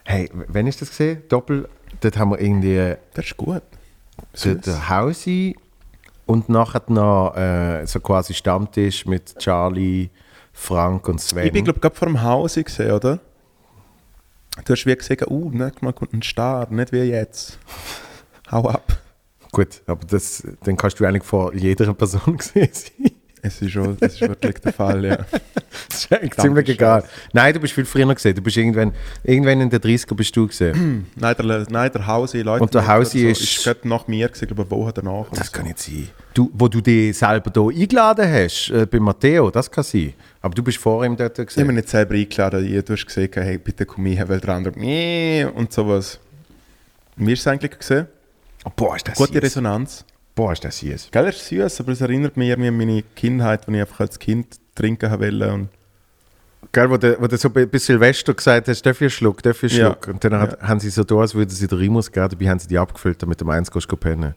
Hey, 0.07 0.29
w- 0.33 0.45
wann 0.49 0.67
ist 0.67 0.81
das 0.83 0.91
gesehen? 0.91 1.23
Doppel, 1.29 1.69
dort 2.01 2.19
haben 2.19 2.31
wir 2.31 2.41
irgendwie 2.41 2.77
äh, 2.77 2.97
Das 3.15 3.25
ist 3.25 3.37
gut. 3.37 3.63
der, 4.45 4.55
der 4.57 4.89
Hausi 4.89 5.57
und 6.27 6.49
nachher 6.49 6.83
noch 6.89 7.35
äh, 7.37 7.87
so 7.87 8.01
quasi 8.01 8.35
Stammtisch 8.35 9.07
mit 9.07 9.39
Charlie, 9.39 10.11
Frank 10.53 11.09
und 11.09 11.21
Sven. 11.21 11.47
Ich 11.47 11.53
bin, 11.53 11.65
glaube 11.65 11.79
ich, 11.79 11.83
gerade 11.83 11.95
vor 11.97 12.07
dem 12.07 12.23
Haus 12.23 12.55
gesehen, 12.55 12.93
oder? 12.93 13.19
Du 14.65 14.73
hast 14.73 14.87
wie 14.87 14.95
gesagt, 14.95 15.29
uh, 15.29 15.51
nächstes 15.51 15.83
Mal 15.83 15.93
kommt 15.93 16.13
ein 16.13 16.23
Star, 16.23 16.71
nicht 16.71 16.93
wie 16.93 16.99
jetzt. 16.99 17.59
Hau 18.51 18.69
ab. 18.69 19.01
Gut, 19.51 19.83
aber 19.87 20.05
das, 20.07 20.47
dann 20.65 20.77
kannst 20.77 21.01
du 21.01 21.05
eigentlich 21.05 21.25
vor 21.25 21.55
jeder 21.55 21.93
Person 21.95 22.37
gesehen 22.37 22.71
sein. 22.73 23.11
Es 23.47 23.61
ist, 23.61 23.73
schon, 23.73 23.97
das 24.01 24.15
ist 24.15 24.21
wirklich 24.23 24.55
der 24.61 24.73
Fall, 24.73 25.05
ja. 25.05 25.19
Das 25.89 25.99
ist 26.05 26.13
eigentlich 26.13 26.35
ziemlich 26.37 26.69
egal. 26.69 27.05
Nein, 27.33 27.53
du 27.53 27.61
bist 27.61 27.75
viel 27.75 27.85
früher 27.85 28.13
gesehen. 28.15 28.35
Du 28.35 28.41
bist 28.43 28.57
irgendwann, 28.57 28.93
irgendwann 29.25 29.61
in 29.61 29.69
den 29.71 29.81
30er 29.81 30.15
bist 30.15 30.35
du 30.37 30.47
gesehen. 30.47 31.07
Nein, 31.17 31.35
der, 31.37 31.67
nein, 31.69 31.91
der 31.93 32.07
Hausi, 32.07 32.41
Leute. 32.43 32.63
Und 32.63 32.73
der 32.75 32.87
Hausi 32.87 33.21
so, 33.23 33.27
ist- 33.29 33.43
ist 33.43 33.65
gerade 33.65 33.87
nach 33.89 34.07
mir 34.07 34.29
gewesen, 34.29 34.49
aber 34.51 34.71
wo 34.71 34.87
hat 34.87 34.99
er 34.99 35.05
nach? 35.05 35.27
Das 35.33 35.53
kann 35.53 35.67
nicht 35.67 35.79
sein. 35.81 36.09
Du, 36.33 36.51
wo 36.55 36.69
du 36.69 36.81
dich 36.81 37.17
selber 37.19 37.51
hier 37.53 37.83
eingeladen 37.83 38.33
hast, 38.33 38.71
äh, 38.71 38.87
bei 38.87 38.99
Matteo, 39.01 39.51
das 39.51 39.71
kann 39.71 39.85
sein. 39.85 40.15
Aber 40.41 40.55
du 40.55 40.63
bist 40.63 40.79
vor 40.79 41.05
ihm 41.05 41.17
dort 41.17 41.33
Ich 41.33 41.39
habe 41.41 41.47
gesehen. 41.47 41.67
mich 41.67 41.77
nicht 41.77 41.89
selber 41.89 42.15
eingeladen. 42.15 42.65
Ich- 42.65 42.85
Du 42.85 42.93
hast 42.95 43.05
gesehen, 43.07 43.29
hey, 43.35 43.59
bitte 43.59 43.85
komm 43.85 44.07
her, 44.07 44.29
weil 44.29 44.41
der 44.41 44.55
andere 44.55 44.79
«Meh» 44.79 45.45
und 45.45 45.73
sowas. 45.73 46.19
Mir 47.17 47.33
ist 47.35 47.41
es 47.41 47.47
eigentlich 47.49 47.77
gesehen. 47.79 48.07
Boah, 48.77 48.97
ist 48.97 49.07
das 49.09 49.19
Gute 49.19 49.35
süß. 49.35 49.43
Resonanz. 49.43 50.05
Boah, 50.35 50.53
ist 50.53 50.65
das 50.65 50.79
süß. 50.79 51.09
Gell, 51.13 51.29
ist 51.29 51.47
süß, 51.47 51.81
aber 51.81 51.93
es 51.93 52.01
erinnert 52.01 52.37
mich 52.37 52.49
irgendwie 52.49 52.69
an 52.69 52.77
meine 52.77 53.03
Kindheit, 53.15 53.69
wo 53.69 53.73
ich 53.73 53.81
einfach 53.81 54.01
als 54.01 54.19
Kind 54.19 54.57
trinken 54.75 55.11
wollte. 55.21 55.53
Und 55.53 55.69
Gell, 56.73 56.91
wo 56.91 56.97
du, 56.97 57.21
wo 57.21 57.27
du 57.29 57.37
so 57.37 57.51
bei, 57.51 57.67
bei 57.67 57.79
Silvester 57.79 58.35
gesagt 58.35 58.67
hast, 58.69 58.83
darf 58.85 58.97
ich 58.97 59.03
einen 59.03 59.11
Schluck, 59.11 59.43
darf 59.43 59.63
ich 59.63 59.73
einen 59.73 59.81
Ja. 59.81 59.87
Schluck. 59.93 60.09
Und 60.09 60.25
dann 60.25 60.39
hat, 60.41 60.61
haben 60.61 60.81
sie 60.81 60.91
so 60.91 61.05
da, 61.05 61.17
als 61.17 61.35
würden 61.35 61.51
sie 61.51 61.69
den 61.69 61.79
Rimus 61.79 62.11
geben, 62.11 62.29
dabei 62.29 62.49
haben 62.49 62.59
sie 62.59 62.67
die 62.67 62.79
abgefüllt, 62.79 63.23
damit 63.23 63.41
du 63.41 63.49
eins 63.49 63.71
gehst 63.71 63.89
pennen. 64.01 64.35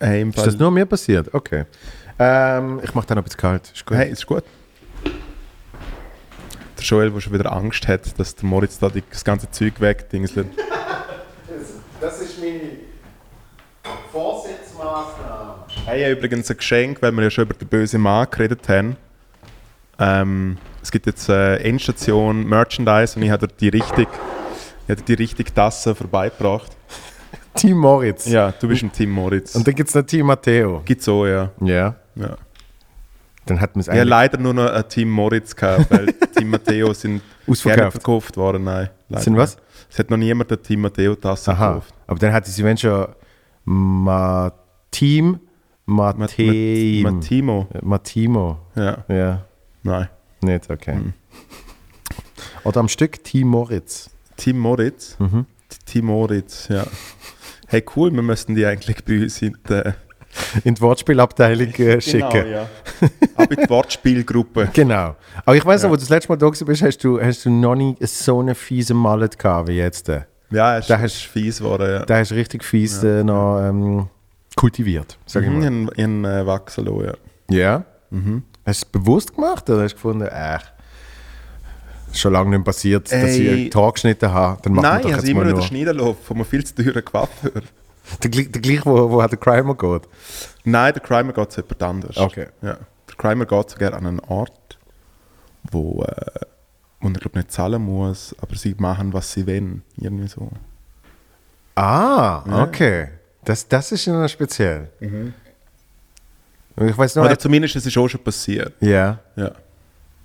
hey, 0.00 0.20
im 0.20 0.30
Ist 0.30 0.34
Fall, 0.36 0.44
das 0.46 0.58
nur 0.58 0.70
mir 0.70 0.84
passiert? 0.84 1.32
Okay. 1.32 1.64
Ähm, 2.18 2.80
ich 2.84 2.92
mache 2.94 3.06
dann 3.06 3.16
noch 3.16 3.22
ein 3.22 3.24
bisschen 3.24 3.40
kalt. 3.40 3.70
Ist 3.72 3.86
gut. 3.86 3.96
Hey, 3.96 4.10
ist 4.10 4.26
gut. 4.26 4.44
Der 6.76 6.84
Joel, 6.84 7.10
der 7.10 7.20
schon 7.20 7.32
wieder 7.32 7.50
Angst 7.52 7.88
hat, 7.88 8.18
dass 8.18 8.34
der 8.34 8.44
Moritz 8.44 8.78
da 8.78 8.90
das 9.10 9.24
ganze 9.24 9.50
Zeug 9.50 9.80
wegdingselt. 9.80 10.48
Das 12.00 12.20
ist 12.20 12.38
meine 12.40 12.60
Vorsitzmaßnahme. 14.82 15.54
Hey, 15.86 16.00
ich 16.00 16.04
habe 16.04 16.18
übrigens 16.18 16.50
ein 16.50 16.56
Geschenk, 16.56 17.02
weil 17.02 17.12
wir 17.12 17.22
ja 17.22 17.30
schon 17.30 17.44
über 17.44 17.54
den 17.54 17.68
bösen 17.68 18.00
Mann 18.00 18.26
geredet 18.30 18.68
haben. 18.68 18.96
Ähm, 19.98 20.58
es 20.82 20.90
gibt 20.90 21.06
jetzt 21.06 21.28
äh, 21.28 21.56
Endstation 21.56 22.44
Merchandise 22.46 23.16
und 23.16 23.22
ich 23.24 23.30
habe 23.30 23.48
die 23.48 23.68
richtig, 23.68 24.08
ich 24.86 24.90
habe 24.90 25.02
die 25.02 25.14
richtige 25.14 25.52
Tasse 25.52 25.94
vorbeigebracht. 25.94 26.76
Team 27.54 27.78
Moritz. 27.78 28.26
Ja, 28.26 28.52
du 28.52 28.68
bist 28.68 28.82
ein 28.82 28.92
Team 28.92 29.10
Moritz. 29.10 29.54
Und 29.54 29.66
dann 29.66 29.74
gibt 29.74 29.88
es 29.88 29.94
noch 29.94 30.02
Team 30.02 30.26
Matteo. 30.26 30.82
Gibt's 30.84 31.04
so, 31.04 31.26
ja. 31.26 31.50
Ja. 31.60 31.94
ja. 32.16 32.36
Dann 33.46 33.60
hat 33.60 33.74
man 33.74 33.80
es 33.80 33.88
Ich 33.88 33.94
habe 33.94 34.04
leider 34.04 34.38
nur 34.38 34.54
noch 34.54 34.70
ein 34.70 34.88
Team 34.88 35.10
Moritz 35.10 35.54
gehabt, 35.54 35.90
weil 35.90 36.06
Team 36.36 36.50
Matteo 36.50 36.92
sind 36.94 37.20
Ausverkauft. 37.46 37.78
gerne 37.78 37.90
verkauft 37.90 38.36
worden. 38.36 38.64
Nein, 38.64 38.88
leider 39.08 39.22
Sind 39.22 39.36
was? 39.36 39.56
Es 39.90 39.98
hat 39.98 40.10
noch 40.10 40.16
niemand 40.16 40.50
eine 40.50 40.62
Team 40.62 40.80
Matteo 40.80 41.14
Tasse 41.14 41.50
Aha. 41.52 41.68
gekauft. 41.68 41.94
Aber 42.06 42.18
dann 42.18 42.32
hat 42.32 42.46
sie 42.46 42.64
wenn 42.64 42.76
schon 42.78 43.06
Ma 43.64 44.52
Team 44.92 45.40
Mat- 45.86 46.16
Matteim. 46.18 47.02
Mat- 47.02 47.12
Matimo. 47.14 47.66
Matimo. 47.82 48.58
Ja, 48.76 49.04
Ja, 49.08 49.44
nein. 49.82 50.08
nicht, 50.42 50.70
okay. 50.70 50.94
Hm. 50.94 51.12
Oder 52.64 52.78
am 52.80 52.88
Stück 52.88 53.24
Team 53.24 53.48
Moritz. 53.48 54.10
Team 54.36 54.58
Moritz. 54.60 55.16
Mhm. 55.18 55.46
Team 55.86 56.06
Moritz, 56.06 56.68
ja. 56.68 56.84
Hey, 57.66 57.82
cool, 57.96 58.12
wir 58.12 58.22
müssten 58.22 58.54
die 58.54 58.64
eigentlich 58.64 59.04
bei 59.04 59.22
uns 59.22 59.42
in 59.42 59.56
die, 59.68 59.82
In 60.64 60.74
die 60.76 60.80
Wortspielabteilung 60.80 61.72
äh, 61.74 62.00
schicken. 62.00 62.28
Genau, 62.30 62.46
ja. 62.46 62.68
Auch 63.36 63.50
in 63.50 63.56
die 63.64 63.68
Wortspielgruppe. 63.70 64.70
Genau. 64.72 65.16
Aber 65.44 65.56
ich 65.56 65.64
weiß 65.64 65.82
noch, 65.82 65.88
Ja. 65.88 65.92
wo 65.92 65.96
du 65.96 66.00
das 66.00 66.08
letzte 66.10 66.28
Mal 66.30 66.36
da 66.36 66.48
bist, 66.48 66.82
hast 66.82 66.98
du, 67.04 67.20
hast 67.20 67.44
du 67.44 67.50
noch 67.50 67.74
nie 67.74 67.96
so 68.02 68.40
einen 68.40 68.54
fiesen 68.54 68.96
Mallet 68.96 69.38
gehabt 69.38 69.68
wie 69.68 69.72
jetzt. 69.78 70.08
Da 70.08 70.26
Ja, 70.50 70.78
es 70.78 70.86
Da 70.86 70.96
ist 70.96 71.02
hast- 71.02 71.22
fies 71.26 71.58
geworden, 71.58 72.04
ja. 72.08 72.16
hast 72.16 72.30
du 72.30 72.34
richtig 72.34 72.64
fies 72.64 73.02
äh, 73.02 73.24
noch 73.24 73.60
ähm, 73.60 74.08
kultiviert, 74.56 75.18
sag 75.26 75.42
ich 75.44 75.48
Mhm, 75.50 75.58
mal. 75.58 75.66
in, 75.66 75.88
in 75.88 76.24
äh, 76.24 76.46
wachsen 76.46 76.84
lassen, 76.86 77.04
ja. 77.50 77.56
Ja? 77.56 77.84
Mhm. 78.10 78.44
Hast 78.64 78.82
du 78.82 78.86
es 78.86 78.92
bewusst 78.92 79.34
gemacht 79.34 79.68
oder 79.70 79.82
hast 79.82 79.92
du 79.92 79.96
gefunden, 79.96 80.26
äh, 80.26 80.58
schon 82.12 82.32
lange 82.32 82.50
nicht 82.56 82.64
passiert, 82.64 83.10
dass 83.10 83.30
ich 83.36 83.46
Ey. 83.48 83.60
einen 83.62 83.70
Tag 83.70 83.94
geschnitten 83.94 84.30
habe? 84.32 84.60
Dann 84.62 84.74
machen 84.74 84.82
Nein, 84.82 84.92
wir 84.92 84.98
ich 85.00 85.06
doch 85.06 85.12
habe 85.18 85.26
sie 85.26 85.32
immer 85.32 85.44
nur. 85.44 85.62
schneiden 85.62 85.96
lassen 85.96 86.16
von 86.22 86.36
einem 86.36 86.44
viel 86.46 86.64
zu 86.64 86.74
teuren 86.74 87.04
Coiffeur. 87.04 87.62
Der, 88.22 88.30
der 88.30 88.60
gleich, 88.60 88.84
wo, 88.84 89.10
wo 89.10 89.22
der 89.26 89.38
Crimer 89.38 89.74
geht. 89.74 90.02
Nein, 90.64 90.92
der 90.92 91.02
Crimer 91.02 91.32
geht 91.32 91.52
zu 91.52 91.60
jemand 91.62 91.82
anders. 91.82 92.16
Okay. 92.18 92.46
Ja. 92.60 92.76
Der 93.08 93.14
Crimer 93.16 93.46
geht 93.46 93.70
sogar 93.70 93.94
an 93.94 94.06
einen 94.06 94.20
Ort, 94.20 94.78
wo, 95.70 96.02
äh, 96.02 96.40
wo 97.00 97.08
er 97.08 97.12
glaub, 97.14 97.34
nicht 97.36 97.50
zahlen 97.52 97.82
muss, 97.82 98.34
aber 98.40 98.54
sie 98.56 98.74
machen, 98.78 99.12
was 99.12 99.32
sie 99.32 99.46
wollen. 99.46 99.82
Irgendwie 99.96 100.28
so. 100.28 100.50
Ah, 101.74 102.62
okay. 102.64 103.08
Das, 103.44 103.66
das 103.66 103.92
ist 103.92 104.04
ja 104.06 104.28
speziell. 104.28 104.88
Ich 106.76 106.96
weiß 106.98 107.16
noch, 107.16 107.24
Oder 107.24 107.38
zumindest, 107.38 107.76
es 107.76 107.86
ist 107.86 107.96
auch 107.98 108.08
schon 108.08 108.22
passiert. 108.22 108.72
ja, 108.80 109.18
Ja. 109.36 109.50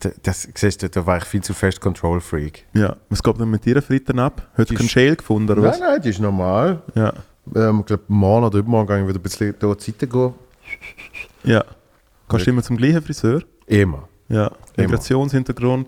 d- 0.03 0.13
das 0.23 0.47
siehst 0.55 0.81
du, 0.83 0.89
da 0.89 1.05
war 1.05 1.17
ich 1.17 1.25
viel 1.25 1.41
zu 1.41 1.53
fest 1.53 1.81
Control 1.81 2.21
Freak. 2.21 2.65
ja. 2.73 2.95
Was 3.09 3.21
geht 3.21 3.39
denn 3.39 3.49
mit 3.49 3.65
dir 3.65 3.81
Fritten 3.81 4.19
ab? 4.19 4.47
Hast 4.57 4.69
du 4.69 4.73
Die 4.73 4.75
keinen 4.75 4.89
Schäl 4.89 5.15
gefunden, 5.15 5.51
oder 5.51 5.63
was? 5.63 5.79
Nein, 5.79 5.89
nein, 5.93 6.01
die 6.01 6.09
ist 6.09 6.19
normal. 6.19 6.81
Ja. 6.95 7.13
Ähm, 7.55 7.79
ich 7.81 7.85
glaube, 7.87 8.03
morgen 8.07 8.45
oder 8.45 8.59
übermorgen 8.59 8.87
gehe 8.87 9.01
ich 9.01 9.07
wieder 9.07 9.19
ein 9.19 9.23
bisschen 9.23 9.47
hier 9.47 9.59
zur 9.59 9.79
Seite 9.79 10.07
gehen. 10.07 10.33
Ja. 11.43 11.63
Gehst 12.29 12.45
du 12.45 12.51
immer 12.51 12.63
zum 12.63 12.77
gleichen 12.77 13.01
Friseur? 13.01 13.41
Immer. 13.65 14.07
Ja. 14.29 14.51
Migrationshintergrund? 14.77 15.87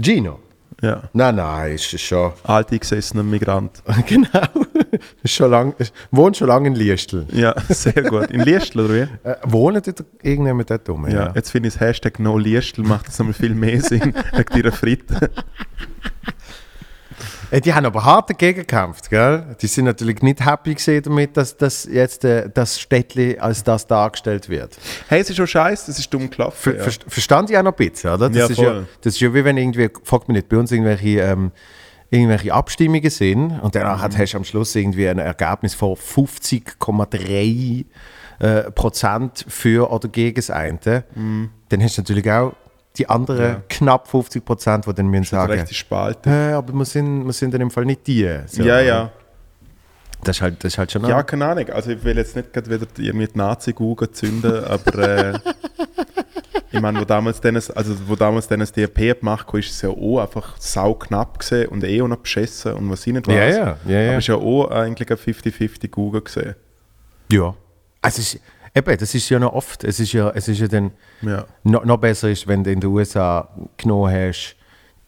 Gino? 0.00 0.38
Ja. 0.82 1.02
Nein, 1.12 1.36
nein, 1.36 1.72
ist 1.74 2.00
schon. 2.00 2.32
Alt 2.44 2.70
eingesessener 2.72 3.22
Migrant. 3.22 3.82
genau. 4.06 4.28
Schon 5.24 5.50
lang, 5.50 5.74
wohnt 6.10 6.36
schon 6.36 6.48
lange 6.48 6.68
in 6.68 6.74
Liestl. 6.74 7.26
Ja, 7.32 7.54
sehr 7.68 8.02
gut. 8.02 8.30
In 8.30 8.40
Liestl, 8.40 8.80
oder 8.80 8.94
wie? 8.94 9.28
Äh, 9.28 9.36
wohnt 9.44 9.86
irgendjemand 10.22 10.70
dort 10.70 10.88
rum? 10.88 11.08
Ja. 11.08 11.32
Jetzt 11.34 11.50
finde 11.50 11.68
ich 11.68 11.74
das 11.74 11.80
Hashtag 11.80 12.18
No 12.18 12.38
Liestl 12.38 12.82
macht 12.82 13.08
das 13.08 13.18
nochmal 13.18 13.34
viel 13.34 13.54
mehr 13.54 13.80
Sinn 13.80 14.14
wegen 14.32 14.62
deiner 14.62 14.72
Fritten. 14.72 15.28
Die 17.52 17.74
haben 17.74 17.84
aber 17.84 18.04
hart 18.04 18.30
dagegen 18.30 18.60
gekämpft, 18.60 19.10
gell? 19.10 19.56
Die 19.60 19.66
sind 19.66 19.84
natürlich 19.84 20.22
nicht 20.22 20.44
happy 20.44 20.74
gesehen 20.74 21.02
damit, 21.02 21.36
dass, 21.36 21.56
dass 21.56 21.84
jetzt 21.84 22.24
äh, 22.24 22.48
das 22.48 22.78
Städtli 22.78 23.38
als 23.38 23.64
das 23.64 23.88
dargestellt 23.88 24.48
wird. 24.48 24.78
Hey, 25.08 25.20
es 25.20 25.30
ist 25.30 25.36
schon 25.36 25.48
scheiße, 25.48 25.86
das 25.88 25.98
ist 25.98 26.14
dumm 26.14 26.30
gelaufen. 26.30 26.56
Ver, 26.56 26.76
ja. 26.76 26.82
ver, 26.84 26.92
Verstand 27.08 27.50
ich 27.50 27.58
auch 27.58 27.64
noch 27.64 27.76
ein 27.76 27.90
bisschen, 27.90 28.10
oder? 28.14 28.28
Das, 28.28 28.36
Ja, 28.36 28.46
ist 28.46 28.58
ja, 28.58 28.82
das 29.00 29.14
ist 29.14 29.20
ja 29.20 29.34
wie 29.34 29.44
wenn 29.44 29.56
irgendwie, 29.56 29.90
fragt 30.04 30.28
mich 30.28 30.36
nicht, 30.36 30.48
bei 30.48 30.58
uns 30.58 30.70
irgendwelche, 30.70 31.20
ähm, 31.20 31.50
irgendwelche 32.10 32.52
Abstimmungen 32.52 33.10
sind 33.10 33.60
und 33.60 33.74
dann 33.74 33.84
Mhm. 33.84 34.02
hast 34.18 34.32
du 34.32 34.36
am 34.36 34.44
Schluss 34.44 34.74
irgendwie 34.74 35.08
ein 35.08 35.18
Ergebnis 35.18 35.74
von 35.74 35.94
50,3 35.96 37.84
äh, 38.40 38.70
Prozent 38.72 39.44
für 39.48 39.90
oder 39.90 40.08
gegen 40.08 40.34
das 40.36 40.50
eine. 40.50 40.78
Dann 41.68 41.82
hast 41.82 41.98
du 41.98 42.02
natürlich 42.02 42.30
auch 42.30 42.52
die 42.98 43.08
anderen 43.08 43.38
Mhm. 43.38 43.52
Ja. 43.52 43.62
knapp 43.68 44.08
50 44.08 44.44
Prozent, 44.44 44.86
die 44.86 44.92
dann 44.94 45.06
müssen 45.08 45.24
sagen, 45.26 45.52
rechte 45.52 45.74
Spalte. 45.74 46.30
äh, 46.30 46.52
aber 46.54 46.72
wir 46.72 46.84
sind, 46.84 47.24
wir 47.24 47.32
sind 47.32 47.54
dann 47.54 47.60
im 47.60 47.70
Fall 47.70 47.84
nicht 47.84 48.06
die. 48.06 48.28
So, 48.46 48.62
Ja, 48.62 48.80
ja. 48.80 49.10
Das 50.24 50.36
ist 50.36 50.42
halt, 50.42 50.62
das 50.64 50.72
ist 50.74 50.78
halt 50.78 50.92
schon 50.92 51.04
Ja, 51.06 51.22
keine 51.22 51.46
Ahnung. 51.46 51.70
Also 51.70 51.90
ich 51.92 52.04
will 52.04 52.16
jetzt 52.18 52.36
nicht 52.36 52.52
gerade 52.52 52.68
wieder 52.70 52.84
die 52.94 53.10
Nazi-Google 53.34 54.10
zünden, 54.10 54.64
aber 54.64 54.98
äh, 54.98 55.38
ich 56.72 56.80
meine, 56.80 57.00
wo 57.00 57.04
damals 57.04 57.40
Dennis, 57.40 57.70
also 57.70 57.94
wo 58.06 58.14
damals 58.16 58.46
Dennis 58.48 58.70
DRP 58.72 59.18
gemacht 59.20 59.46
hat, 59.48 59.54
ist 59.54 59.70
es 59.70 59.82
ja 59.82 59.88
auch 59.90 60.18
einfach 60.20 60.56
sau 60.58 60.94
knapp 60.94 61.38
gesehen 61.40 61.68
und 61.68 61.82
eh 61.84 62.00
auch 62.02 62.08
noch 62.08 62.18
beschissen 62.18 62.74
und 62.74 62.90
was 62.90 63.06
ich 63.06 63.12
nicht 63.12 63.26
weiß. 63.26 63.56
Ja, 63.56 63.64
ja, 63.64 63.76
ja, 63.86 64.00
ja. 64.00 64.08
Aber 64.10 64.18
es 64.18 64.24
ist 64.24 64.28
ja 64.28 64.34
auch 64.36 64.70
eigentlich 64.70 65.10
ein 65.10 65.16
50-50 65.16 65.88
Google 65.90 66.20
gesehen. 66.22 66.54
Ja. 67.32 67.54
Also 68.02 68.20
es 68.20 68.34
ist, 68.34 68.42
eben, 68.74 68.96
das 68.98 69.14
ist 69.14 69.28
ja 69.28 69.38
noch 69.38 69.52
oft. 69.52 69.84
Es 69.84 70.00
ist 70.00 70.12
ja, 70.12 70.30
es 70.30 70.48
ist 70.48 70.60
ja 70.60 70.68
dann 70.68 70.92
Ja. 71.22 71.44
noch, 71.64 71.84
noch 71.84 71.98
besser 71.98 72.30
ist, 72.30 72.46
wenn 72.46 72.62
du 72.64 72.70
in 72.72 72.80
den 72.80 72.90
USA 72.90 73.48
genommen 73.76 74.12
hast, 74.12 74.56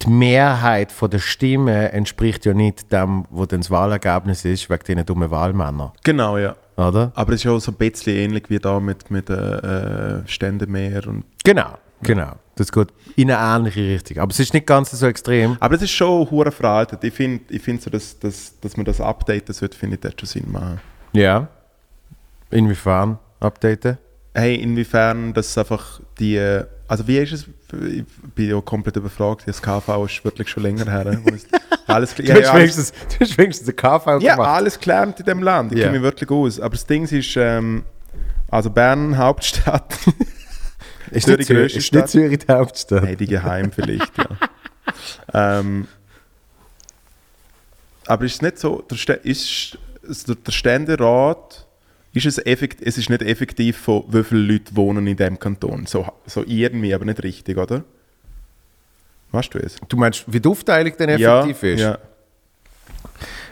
die 0.03 0.09
Mehrheit 0.11 0.91
von 0.91 1.11
der 1.11 1.21
Stimmen 1.21 1.69
entspricht 1.69 2.45
ja 2.45 2.55
nicht 2.55 2.93
dem, 2.93 3.25
was 3.31 3.49
dann 3.49 3.61
das 3.61 3.71
Wahlergebnis 3.71 4.45
ist, 4.45 4.69
wegen 4.69 4.83
diesen 4.85 5.07
dummen 5.07 5.31
Wahlmännern. 5.31 5.93
Genau, 6.03 6.39
ja. 6.39 6.57
Oder? 6.77 7.13
Aber 7.15 7.33
es 7.33 7.45
ist 7.45 7.51
auch 7.51 7.59
so 7.59 7.73
ein 7.73 7.77
bisschen 7.77 8.17
ähnlich 8.17 8.45
wie 8.49 8.59
da 8.59 8.81
mit, 8.81 9.11
mit 9.11 9.29
äh, 9.31 9.35
äh, 9.35 10.27
Ständemeer 10.27 11.07
und 11.07 11.25
Genau, 11.45 11.79
genau. 12.03 12.33
Das 12.55 12.71
geht 12.71 12.89
in 13.17 13.31
eine 13.31 13.57
ähnliche 13.57 13.81
Richtung. 13.81 14.19
Aber 14.19 14.31
es 14.31 14.39
ist 14.39 14.53
nicht 14.53 14.67
ganz 14.67 14.91
so 14.91 15.07
extrem. 15.07 15.57
Aber 15.59 15.75
es 15.75 15.83
ist 15.83 15.91
schon 15.91 16.31
hure 16.31 16.53
veraltet. 16.53 17.03
Ich 17.03 17.15
finde, 17.15 17.43
ich 17.49 17.63
find 17.63 17.81
so, 17.81 17.91
dass, 17.91 18.19
dass, 18.19 18.59
dass 18.61 18.77
man 18.77 18.85
das 18.85 19.01
updaten 19.01 19.55
sollte, 19.55 19.77
finde 19.77 19.97
ich, 19.97 20.01
das 20.01 20.15
schon 20.19 20.29
Sinn 20.29 20.53
machen. 20.53 20.81
Ja. 21.13 21.49
Inwiefern 22.51 23.19
updaten? 23.41 23.99
Hey, 24.35 24.55
inwiefern 24.57 25.33
das 25.35 25.57
einfach 25.59 26.01
die. 26.19 26.39
Also, 26.89 27.07
wie 27.07 27.19
ist 27.19 27.33
es? 27.33 27.47
Ich 27.73 28.05
bin 28.35 28.51
ja 28.51 28.61
komplett 28.61 28.97
überfragt. 28.97 29.43
Das 29.47 29.61
KV 29.61 30.05
ist 30.07 30.25
wirklich 30.25 30.49
schon 30.49 30.63
länger 30.63 30.91
her. 30.91 31.21
alles, 31.87 32.15
Du 32.15 32.23
ja, 32.23 32.35
hast 32.35 32.43
ja, 32.45 32.55
wenigstens, 32.55 32.93
du 32.93 33.21
hast 33.21 33.39
wenigstens 33.39 33.67
den 33.67 33.77
KV 33.77 34.21
ja, 34.21 34.35
gemacht. 34.35 34.49
alles 34.49 34.79
gelernt 34.81 35.21
in 35.21 35.27
dem 35.27 35.43
Land. 35.43 35.73
Ich 35.73 35.79
Ja. 35.79 35.85
kenne 35.87 35.99
mich 35.99 36.03
wirklich 36.03 36.31
aus. 36.31 36.61
Aber 36.61 36.75
das 36.75 36.87
Ding 36.87 37.05
ist, 37.07 37.37
ähm, 37.37 37.85
also 38.51 38.71
Bern, 38.71 39.17
Hauptstadt. 39.19 39.95
Ist 41.11 41.29
nicht 41.29 41.45
Zürich, 41.45 41.77
ist 41.77 41.93
nicht? 41.93 42.09
Zürich 42.09 42.39
die 42.39 42.53
Hauptstadt? 42.53 43.05
Hey, 43.05 43.17
die 43.17 43.27
geheim 43.27 43.71
vielleicht, 43.71 44.13
ja. 44.17 44.29
ähm, 45.61 45.87
aber 48.07 48.25
ist 48.25 48.35
es 48.37 48.43
nicht 48.43 48.59
so, 48.59 48.83
der, 48.91 49.25
ist, 49.25 49.79
ist 50.03 50.29
der 50.29 50.35
der 50.37 50.53
Ständerat 50.53 51.62
ist 52.13 52.27
es, 52.27 52.39
effekt, 52.45 52.83
es 52.83 52.99
ist 52.99 53.09
nicht 53.11 53.23
effektiv 53.23 53.79
von 53.79 54.05
wie 54.09 54.23
viele 54.23 54.41
Leute 54.41 54.77
wohnen 54.77 55.07
in 55.07 55.17
dem 55.17 55.39
Kanton. 55.39 55.87
So, 55.87 56.07
so 56.27 56.45
irgendwie, 56.47 56.95
aber 56.95 57.05
nicht 57.05 57.23
richtig, 57.23 57.57
oder? 57.57 57.85
Weißt 59.31 59.55
du 59.55 59.59
es? 59.59 59.77
Du 59.89 59.97
meinst, 59.97 60.25
wie 60.27 60.41
die 60.41 60.49
Aufteilung 60.49 60.95
denn 60.99 61.09
effektiv 61.09 61.63
ja, 61.63 61.69
ist? 61.69 61.81
Ja. 61.81 61.99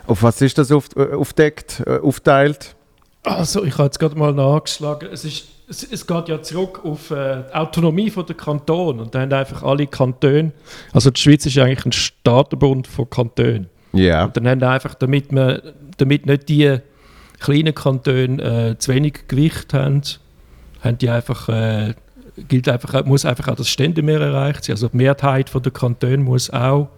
Auf 0.06 0.22
was 0.22 0.40
ist 0.42 0.58
das 0.58 0.70
auf, 0.70 0.88
äh, 0.96 1.14
aufdeckt, 1.14 1.82
äh, 1.86 1.98
aufteilt? 1.98 2.76
Also, 3.22 3.64
ich 3.64 3.74
habe 3.74 3.84
jetzt 3.84 3.98
gerade 3.98 4.16
mal 4.16 4.32
nachgeschlagen. 4.32 5.08
Es, 5.10 5.24
ist, 5.24 5.46
es, 5.68 5.82
es 5.90 6.06
geht 6.06 6.28
ja 6.28 6.42
zurück 6.42 6.80
auf 6.84 7.10
äh, 7.10 7.44
die 7.48 7.54
Autonomie 7.54 8.10
von 8.10 8.26
der 8.26 8.36
Kanton 8.36 9.00
und 9.00 9.14
da 9.14 9.20
haben 9.20 9.32
einfach 9.32 9.62
alle 9.62 9.86
Kantone. 9.86 10.52
Also, 10.92 11.10
die 11.10 11.20
Schweiz 11.20 11.46
ist 11.46 11.58
eigentlich 11.58 11.86
ein 11.86 11.92
Staatenbund 11.92 12.86
von 12.86 13.08
Kantonen. 13.08 13.68
Ja. 13.92 14.24
Und 14.24 14.36
dann 14.36 14.48
haben 14.48 14.62
einfach, 14.62 14.94
damit, 14.94 15.32
man, 15.32 15.60
damit 15.96 16.26
nicht 16.26 16.48
die 16.48 16.78
kleinen 17.40 17.74
Kantone 17.74 18.70
äh, 18.72 18.78
zu 18.78 18.92
wenig 18.94 19.26
Gewicht 19.28 19.74
haben, 19.74 20.02
haben 20.82 20.98
die 20.98 21.10
einfach, 21.10 21.48
äh, 21.48 21.94
gilt 22.48 22.68
einfach, 22.68 23.04
muss 23.04 23.24
einfach 23.24 23.48
auch 23.48 23.56
das 23.56 23.68
Ständemehr 23.68 24.20
erreicht 24.20 24.64
sein. 24.64 24.74
Also 24.74 24.88
die 24.88 24.96
Mehrheit 24.98 25.50
von 25.50 25.62
der 25.62 25.72
Kantone 25.72 26.18
muss 26.18 26.50
auch 26.50 26.88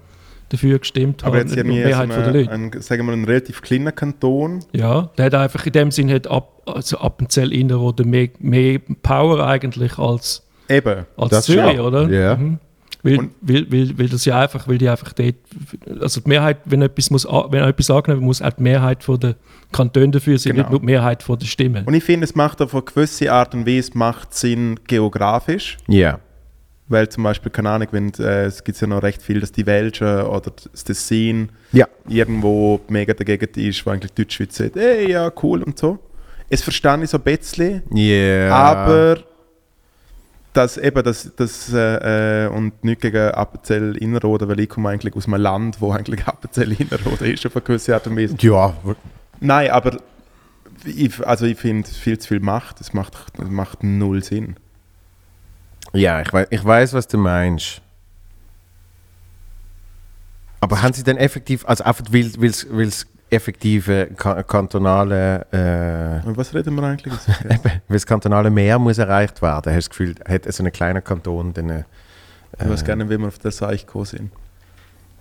dafür 0.50 0.78
gestimmt 0.78 1.24
Aber 1.24 1.38
haben, 1.38 1.46
jetzt 1.46 1.54
die 1.54 1.60
irgendwie 1.60 1.80
so 1.80 1.88
Mehrheit 1.88 2.12
von 2.12 2.22
der 2.22 2.28
eine, 2.28 2.38
Leute. 2.42 2.50
ein, 2.52 2.82
sagen 2.82 3.06
wir, 3.06 3.12
ein 3.12 3.24
relativ 3.24 3.62
kleiner 3.62 3.92
Kanton. 3.92 4.60
Ja, 4.72 5.10
der 5.16 5.26
hat 5.26 5.34
einfach 5.34 5.64
in 5.64 5.72
dem 5.72 5.90
Sinn 5.90 6.10
hat 6.12 6.26
ab, 6.26 6.60
also 6.66 6.98
Appenzell 6.98 7.52
Innerrhoden 7.52 8.08
mehr, 8.10 8.28
mehr 8.38 8.80
Power 9.02 9.46
eigentlich 9.46 9.98
als, 9.98 10.42
Eben. 10.68 11.06
als 11.16 11.30
Das 11.30 11.44
Zürich, 11.46 11.76
schon. 11.76 11.80
oder? 11.86 12.08
Ja. 12.10 12.36
Mhm. 12.36 12.58
Weil, 13.04 13.18
Und- 13.18 13.30
weil, 13.40 13.70
weil, 13.72 13.98
weil 13.98 14.08
das 14.08 14.24
ja 14.24 14.40
einfach, 14.40 14.68
weil 14.68 14.78
die 14.78 14.88
einfach 14.88 15.12
dort, 15.12 15.34
also 16.00 16.20
die 16.20 16.28
Mehrheit, 16.28 16.58
wenn 16.66 16.82
etwas, 16.82 17.10
muss, 17.10 17.24
wenn 17.24 17.64
etwas 17.64 17.90
angenommen 17.90 18.20
wird, 18.20 18.26
muss 18.26 18.42
auch 18.42 18.52
die 18.52 18.62
Mehrheit 18.62 19.02
von 19.02 19.18
der 19.18 19.34
Kantone 19.72 20.10
dafür 20.10 20.38
sein, 20.38 20.52
Genau. 20.52 20.62
nicht 20.64 20.70
nur 20.70 20.80
die 20.80 20.86
Mehrheit 20.86 21.22
von 21.24 21.36
der 21.38 21.46
Stimmen. 21.46 21.84
Und 21.84 21.94
ich 21.94 22.04
finde, 22.04 22.24
es 22.24 22.34
macht 22.36 22.62
auf 22.62 22.72
eine 22.74 22.82
gewisse 22.84 23.32
Art 23.32 23.54
und 23.54 23.66
Weise 23.66 23.90
macht 23.94 24.34
Sinn 24.34 24.78
geografisch. 24.86 25.78
Ja. 25.88 26.20
Weil 26.88 27.08
zum 27.08 27.24
Beispiel, 27.24 27.50
keine 27.50 27.70
Ahnung, 27.70 27.88
wenn, 27.90 28.12
äh, 28.20 28.44
es 28.44 28.62
gibt 28.62 28.80
ja 28.80 28.86
noch 28.86 29.02
recht 29.02 29.22
viel, 29.22 29.40
dass 29.40 29.50
die 29.50 29.66
Welschen 29.66 30.22
oder 30.22 30.52
das 30.72 30.84
Tessin 30.84 31.48
Ja. 31.72 31.86
irgendwo 32.08 32.80
mega 32.88 33.14
dagegen 33.14 33.48
ist, 33.66 33.84
wo 33.86 33.90
eigentlich 33.90 34.12
die 34.12 34.22
Deutschschweiz 34.22 34.56
sagt, 34.56 34.76
ey, 34.76 35.10
ja, 35.10 35.32
cool 35.42 35.62
und 35.62 35.78
so. 35.78 35.98
Es 36.50 36.62
verstehe 36.62 37.02
ich 37.02 37.10
so 37.10 37.16
ein 37.18 37.22
bisschen, 37.24 37.82
Ja. 37.94 38.54
aber 38.54 39.18
das 40.52 40.76
eben, 40.76 41.02
das, 41.02 41.30
das 41.36 41.72
äh, 41.72 42.48
und 42.52 42.84
nicht 42.84 43.00
gegen 43.00 43.30
Appenzell 43.30 43.96
Innerrhoden, 43.96 44.48
weil 44.48 44.60
ich 44.60 44.68
komme 44.68 44.90
eigentlich 44.90 45.14
aus 45.16 45.26
einem 45.26 45.40
Land, 45.40 45.80
wo 45.80 45.92
eigentlich 45.92 46.26
Appenzell 46.26 46.72
Innerrhoden 46.72 47.32
ist, 47.32 47.46
auf 47.46 47.56
eine 47.56 47.64
gewisse 47.64 47.94
Art 47.94 48.06
und 48.06 48.16
Weise. 48.16 48.36
Ja. 48.40 48.74
Nein, 49.40 49.70
aber 49.70 49.98
ich, 50.84 51.26
also 51.26 51.46
ich 51.46 51.58
finde 51.58 51.88
viel 51.88 52.18
zu 52.18 52.28
viel 52.28 52.40
Macht, 52.40 52.80
es 52.80 52.92
macht, 52.92 53.14
es 53.38 53.48
macht 53.48 53.82
null 53.82 54.22
Sinn. 54.22 54.56
Ja, 55.92 56.20
ich 56.20 56.32
weiß, 56.32 56.46
ich 56.50 56.64
weiß, 56.64 56.92
was 56.92 57.06
du 57.06 57.18
meinst. 57.18 57.80
Aber 60.60 60.80
haben 60.80 60.92
sie 60.92 61.02
denn 61.02 61.16
effektiv, 61.16 61.66
also 61.66 61.84
einfach 61.84 62.04
weil 62.12 62.86
es 62.86 63.06
effektive 63.32 64.08
ka 64.16 64.42
kantonale, 64.42 65.46
äh, 65.52 66.26
Und 66.26 66.36
was 66.36 66.54
reden 66.54 66.74
wir 66.76 66.82
eigentlich? 66.84 67.14
weil 67.62 67.70
das 67.88 68.06
kantonale 68.12 68.50
Meer 68.50 68.78
muss 68.78 68.98
erreicht 68.98 69.40
werden, 69.42 69.72
hast 69.74 69.86
du 69.86 69.88
das 69.88 69.90
Gefühl, 69.90 70.14
hat 70.28 70.52
so 70.52 70.62
ein 70.64 70.72
kleiner 70.72 71.00
Kanton 71.00 71.52
dann, 71.52 71.70
äh, 71.70 71.84
Ich 72.60 72.68
weiß 72.68 72.84
gerne, 72.84 73.08
wie 73.08 73.18
wir 73.18 73.28
auf 73.28 73.38
der 73.38 73.50
Seite 73.50 73.84
gekommen 73.84 74.04
sind. 74.04 74.30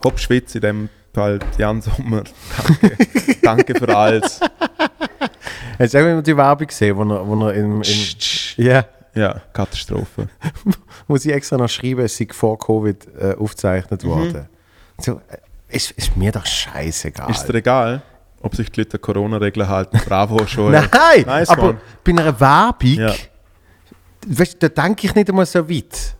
Hopp 0.03 0.19
Schweiz 0.19 0.53
in 0.55 0.61
dem 0.61 0.89
Fall, 1.13 1.39
Jan 1.57 1.81
Sommer. 1.81 2.23
Danke, 2.57 2.97
danke 3.41 3.75
für 3.79 3.95
alles. 3.95 4.39
Hast 5.79 5.93
du 5.93 6.17
auch 6.19 6.21
die 6.21 6.35
Werbung 6.37 6.67
gesehen, 6.67 6.95
wo 6.97 7.03
er, 7.03 7.27
wo 7.27 7.47
er 7.47 7.53
in, 7.53 7.81
in 7.81 8.63
ja, 8.65 8.85
Ja, 9.13 9.41
Katastrophe. 9.53 10.27
wo 11.07 11.17
sie 11.17 11.31
extra 11.31 11.57
noch 11.57 11.69
schreiben, 11.69 12.01
es 12.01 12.17
sei 12.17 12.27
vor 12.31 12.57
Covid 12.57 13.07
äh, 13.19 13.35
Mhm. 13.35 13.41
aufgezeichnet 13.41 14.03
worden. 14.03 14.47
So, 14.99 15.21
äh, 15.29 15.37
ist, 15.71 15.91
ist 15.91 16.15
mir 16.17 16.31
doch 16.31 16.45
scheißegal. 16.45 17.29
Ist 17.31 17.45
dir 17.45 17.55
egal, 17.55 18.01
ob 18.41 18.55
sich 18.55 18.71
die 18.71 18.81
Leute 18.81 18.99
Corona-Regeln 18.99 19.67
halten? 19.67 19.99
Bravo, 20.05 20.45
schon. 20.47 20.71
Nein, 20.71 20.89
Nice 21.25 21.49
aber 21.49 21.69
one. 21.69 21.77
bei 22.03 22.11
einer 22.11 22.39
Werbung, 22.39 22.89
Ja. 22.93 23.13
weißt, 24.27 24.57
da 24.61 24.69
denke 24.69 25.07
ich 25.07 25.15
nicht 25.15 25.29
einmal 25.29 25.45
so 25.45 25.67
weit. 25.69 26.15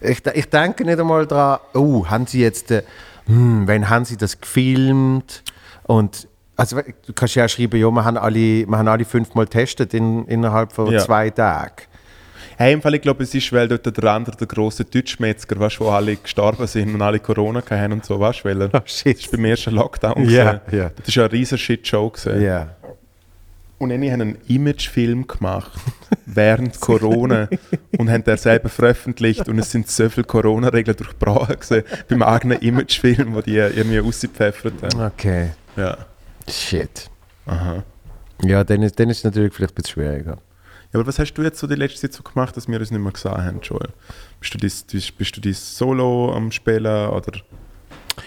Ich, 0.00 0.24
ich 0.26 0.50
denke 0.50 0.84
nicht 0.84 0.98
einmal 1.00 1.26
daran, 1.26 1.60
oh, 1.74 2.06
haben 2.06 2.26
sie 2.26 2.40
jetzt, 2.42 2.70
äh, 2.70 2.82
hm, 3.26 3.66
wann 3.66 3.88
haben 3.88 4.04
sie 4.04 4.16
das 4.16 4.40
gefilmt? 4.40 5.42
Und 5.84 6.28
also, 6.56 6.78
du 7.06 7.12
kannst 7.14 7.34
ja 7.34 7.44
auch 7.44 7.48
schreiben, 7.48 7.78
ja, 7.80 7.90
wir 7.90 8.04
haben 8.04 8.16
alle, 8.16 8.66
wir 8.66 8.78
haben 8.78 8.88
alle 8.88 9.04
fünfmal 9.04 9.44
getestet 9.46 9.92
in, 9.94 10.24
innerhalb 10.26 10.72
von 10.72 10.90
Ja. 10.90 11.00
zwei 11.00 11.30
Tagen. 11.30 11.82
Hey, 12.58 12.72
im 12.72 12.80
Fall, 12.80 12.94
ich 12.94 13.02
glaube, 13.02 13.22
es 13.22 13.34
ist, 13.34 13.52
weil 13.52 13.68
dort 13.68 13.84
der 13.96 14.04
andere, 14.12 14.34
der 14.36 14.46
grosse 14.46 14.84
Deutschmetzger, 14.84 15.58
weißt, 15.60 15.78
wo 15.80 15.90
alle 15.90 16.16
gestorben 16.16 16.66
sind 16.66 16.94
und 16.94 17.02
alle 17.02 17.18
Corona 17.20 17.62
haben 17.68 17.92
und 17.92 18.04
so, 18.04 18.18
weißt 18.18 18.40
du, 18.40 18.44
weil 18.48 18.62
er, 18.62 18.70
Oh, 18.72 18.80
shit. 18.86 19.16
das 19.16 19.24
ist 19.24 19.30
beim 19.30 19.44
ersten 19.44 19.74
Lockdown 19.74 20.14
gewesen. 20.14 20.60
ja. 20.72 20.90
Das 20.96 21.08
ist 21.08 21.14
ja 21.14 21.24
ein 21.24 21.30
riesen 21.30 21.58
Shit-Show. 21.58 22.12
Ja. 22.40 22.68
Und 23.78 23.90
dann 23.90 24.02
haben 24.10 24.20
einen 24.22 24.38
Imagefilm 24.48 25.26
gemacht 25.26 25.70
während 26.24 26.80
Corona 26.80 27.46
und 27.98 28.10
haben 28.10 28.24
den 28.24 28.38
selber 28.38 28.70
veröffentlicht 28.70 29.46
und 29.50 29.58
es 29.58 29.70
sind 29.70 29.86
so 29.90 30.08
viele 30.08 30.24
Corona-Regeln 30.24 30.96
durchbrochen 30.96 31.56
gewesen, 31.60 31.82
beim 32.08 32.22
eigenen 32.22 32.58
Imagefilm, 32.60 33.34
wo 33.34 33.42
die 33.42 33.56
irgendwie 33.56 33.98
rausgepfeffert 33.98 34.82
haben. 34.82 35.02
Okay. 35.12 35.50
Ja. 35.76 35.98
Shit. 36.48 37.10
Aha. 37.44 37.82
Ja, 38.42 38.64
dann 38.64 38.82
ist, 38.82 38.98
dann 38.98 39.10
ist 39.10 39.18
es 39.18 39.24
natürlich 39.24 39.52
vielleicht 39.52 39.72
ein 39.72 39.82
bisschen 39.82 39.92
schwieriger. 40.02 40.38
Aber 40.96 41.06
was 41.06 41.18
hast 41.18 41.34
du 41.34 41.42
jetzt 41.42 41.58
so 41.58 41.66
die 41.66 41.74
letzte 41.74 42.00
Zeit 42.00 42.12
so 42.14 42.22
gemacht, 42.22 42.56
dass 42.56 42.68
wir 42.68 42.80
uns 42.80 42.90
nicht 42.90 43.00
mehr 43.00 43.12
gesehen 43.12 43.32
haben, 43.44 43.60
Joel? 43.60 43.88
Bist 44.40 44.54
du 44.54 44.58
dies, 44.58 44.86
dies, 44.86 45.12
bist 45.12 45.36
du 45.36 45.40
dies 45.40 45.76
Solo 45.76 46.32
am 46.34 46.50
Spielen 46.50 47.08
oder... 47.10 47.32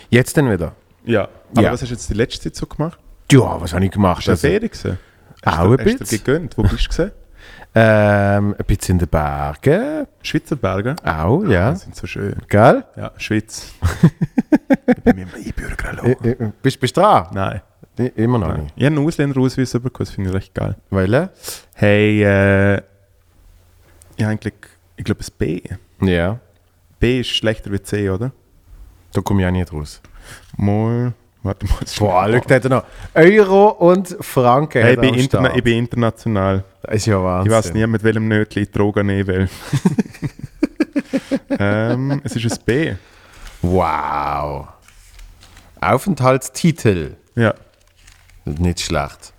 Jetzt 0.10 0.38
dann 0.38 0.52
wieder. 0.52 0.74
Ja. 1.04 1.28
Aber 1.52 1.62
Ja. 1.64 1.72
was 1.72 1.82
hast 1.82 1.90
du 1.90 1.94
jetzt 1.96 2.10
die 2.10 2.14
letzte 2.14 2.42
Zeit 2.44 2.56
so 2.56 2.68
gemacht? 2.68 3.00
Ja, 3.32 3.60
was 3.60 3.74
habe 3.74 3.84
ich 3.86 3.92
gemacht? 3.92 4.20
Hast 4.20 4.28
du 4.28 4.32
Also, 4.32 4.48
Ferien 4.48 4.70
gesehen? 4.70 5.00
Auch 5.44 5.52
Hast 5.52 5.60
ein 5.64 5.78
du, 5.78 5.84
hast 5.84 5.94
du 5.94 5.98
bisschen. 6.00 6.24
gegönnt? 6.24 6.58
Wo 6.58 6.62
bist 6.64 6.86
du 6.86 6.90
gesehen? 6.90 7.12
ähm, 7.76 8.56
ein 8.58 8.66
bisschen 8.66 8.94
in 8.96 9.00
den 9.00 9.08
Bergen. 9.08 10.08
Schweizer 10.22 10.56
Berge? 10.56 10.96
Auch, 11.04 11.44
ja. 11.46 11.72
Die 11.72 11.78
sind 11.80 11.96
so 11.96 12.06
schön. 12.06 12.36
Gell? 12.50 12.84
Ja, 12.96 13.12
Schweiz. 13.18 13.72
ich 14.88 15.04
bin 15.04 15.16
mit 15.16 15.34
dem 15.34 15.44
Einbürger 15.46 16.04
Äh, 16.04 16.30
äh, 16.30 16.52
Bist 16.62 16.80
bist 16.80 16.96
du 16.98 17.02
dran? 17.02 17.28
Nein. 17.34 17.62
Immer 18.16 18.38
noch 18.38 18.58
nicht. 18.58 18.74
Ich 18.76 18.86
habe 18.86 18.96
einen 18.96 19.06
Ausländerausweis 19.06 19.74
bekommen, 19.74 19.92
das 20.00 20.10
finde 20.12 20.30
ich 20.30 20.36
recht 20.36 20.54
geil. 20.54 20.78
Weil? 20.90 21.14
äh? 21.14 21.28
Hey, 21.74 22.24
äh, 22.24 22.78
ich 24.16 24.24
habe 24.24 24.32
eigentlich, 24.32 24.54
ich 24.96 25.04
glaube, 25.04 25.22
ein 25.22 25.34
B. 25.38 25.62
Ja. 26.02 26.40
B 27.00 27.20
ist 27.20 27.30
schlechter 27.30 27.72
wie 27.72 27.82
C, 27.82 28.10
oder? 28.10 28.32
Da 29.14 29.22
komme 29.22 29.42
ich 29.42 29.48
auch 29.48 29.52
nicht 29.52 29.74
raus. 29.74 30.02
Mal, 30.56 31.14
warte 31.44 31.66
mal. 31.66 31.76
das 31.82 31.96
Boah, 31.96 32.30
schau, 32.32 32.60
da 32.60 32.70
noch 32.70 32.84
Euro 33.16 33.70
und 33.70 34.16
Franken. 34.22 34.82
Hey, 34.82 34.94
ich, 34.94 35.00
bin 35.00 35.14
interna 35.16 35.56
ich 35.56 35.64
bin 35.64 35.78
international. 35.80 36.64
Das 36.84 36.96
ist 36.96 37.06
ja 37.08 37.22
Wahnsinn. 37.22 37.52
Ich 37.52 37.58
weiß 37.58 37.74
nie, 37.74 37.88
mit 37.88 38.04
welchem 38.04 38.28
Nötchen 38.28 38.64
ich 38.64 38.72
Drogen 38.72 39.08
nehmen 39.08 39.28
will. 39.28 39.50
ähm, 41.60 42.22
es 42.24 42.36
ist 42.36 42.60
ein 42.60 42.66
B. 42.66 42.94
Wow. 43.62 44.68
Aufenthaltstitel. 45.82 47.16
Ja. 47.36 47.54
Nicht 48.58 48.80
schlecht. 48.82 49.34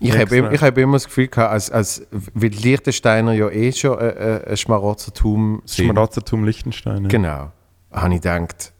Ich 0.00 0.12
Extra. 0.14 0.36
habe 0.44 0.54
ich 0.54 0.60
hab 0.62 0.76
immer 0.78 0.94
das 0.94 1.04
Gefühl 1.06 1.28
gehabt, 1.28 1.52
als, 1.52 1.70
als, 1.70 2.06
weil 2.10 2.50
Liechtensteiner 2.50 3.32
ja 3.32 3.48
eh 3.48 3.72
schon 3.72 3.98
äh, 3.98 4.08
äh, 4.08 4.50
ein 4.50 4.56
Schmarotzertum 4.56 5.62
sind. 5.64 5.86
Schmarotzertum 5.86 6.44
Liechtenstein. 6.44 7.02
Ja. 7.04 7.08
Genau. 7.08 7.52
Habe 7.92 8.14
ich 8.14 8.20
gedacht, 8.20 8.72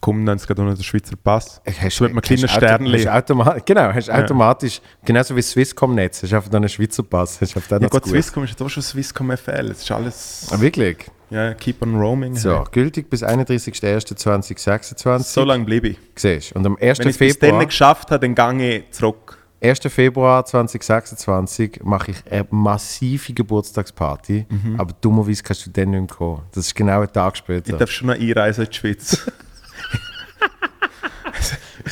Komm, 0.00 0.26
dann 0.26 0.36
ist 0.36 0.46
gerade 0.46 0.60
unter 0.60 0.74
der 0.74 0.82
Schweizer 0.82 1.16
Pass. 1.16 1.62
hast 1.66 1.96
So 1.96 2.04
mit 2.04 2.12
einem 2.12 2.20
kleinen 2.20 2.42
hast 2.42 2.56
auto- 2.56 2.66
Sternli. 2.66 2.98
hast 3.04 3.08
automa 3.08 3.56
genau, 3.64 3.92
hast 3.92 4.10
automatisch, 4.10 4.80
genauso 5.04 5.34
wie 5.34 5.40
das 5.40 5.50
Swisscom-Netz, 5.50 6.22
hast 6.22 6.32
einfach 6.34 6.50
dann 6.50 6.62
einen 6.62 6.68
Schweizer 6.68 7.02
Pass. 7.02 7.40
Hast 7.40 7.56
einfach 7.56 7.68
dann 7.68 7.82
Ja 7.82 7.88
Gott. 7.88 8.04
Swisscom 8.06 8.44
ist 8.44 8.50
jetzt 8.50 8.62
auch 8.62 8.68
schon 8.68 8.82
Swisscom 8.82 9.34
FL. 9.36 9.70
Es 9.70 9.82
ist 9.82 9.90
alles... 9.90 10.48
Ah, 10.50 10.60
wirklich? 10.60 11.10
Ja, 11.30 11.54
keep 11.54 11.82
on 11.82 11.96
roaming. 11.96 12.36
So, 12.36 12.64
gültig 12.70 13.08
bis 13.10 13.22
31.01.2026. 13.24 15.18
So 15.24 15.44
lange 15.44 15.64
bleibe 15.64 15.88
ich. 15.88 15.98
Siehst. 16.16 16.52
Und 16.54 16.66
am 16.66 16.76
1. 16.80 16.98
Wenn 17.00 17.08
ich 17.08 17.20
es 17.20 17.38
dann 17.38 17.64
geschafft 17.66 18.10
habe, 18.10 18.28
dann 18.28 18.58
gehe 18.58 18.78
ich 18.78 18.90
zurück. 18.92 19.38
1. 19.62 19.80
Februar 19.88 20.44
2026 20.44 21.80
mache 21.84 22.10
ich 22.10 22.18
eine 22.30 22.46
massive 22.50 23.32
Geburtstagsparty, 23.32 24.44
aber 24.76 24.94
dummerweise 25.00 25.42
kannst 25.42 25.64
du 25.66 25.70
dann 25.70 25.90
nicht 25.90 26.00
mehr 26.00 26.16
kommen. 26.16 26.42
Das 26.52 26.66
ist 26.66 26.74
genau 26.74 27.00
ein 27.00 27.10
Tag 27.12 27.32
Ich 27.34 27.38
später. 27.38 27.76
darf 27.78 27.90
schon 27.90 28.08
noch 28.08 28.14
einreisen 28.14 28.64
in 28.64 28.70
die 28.70 28.76
Schweiz. 28.76 29.26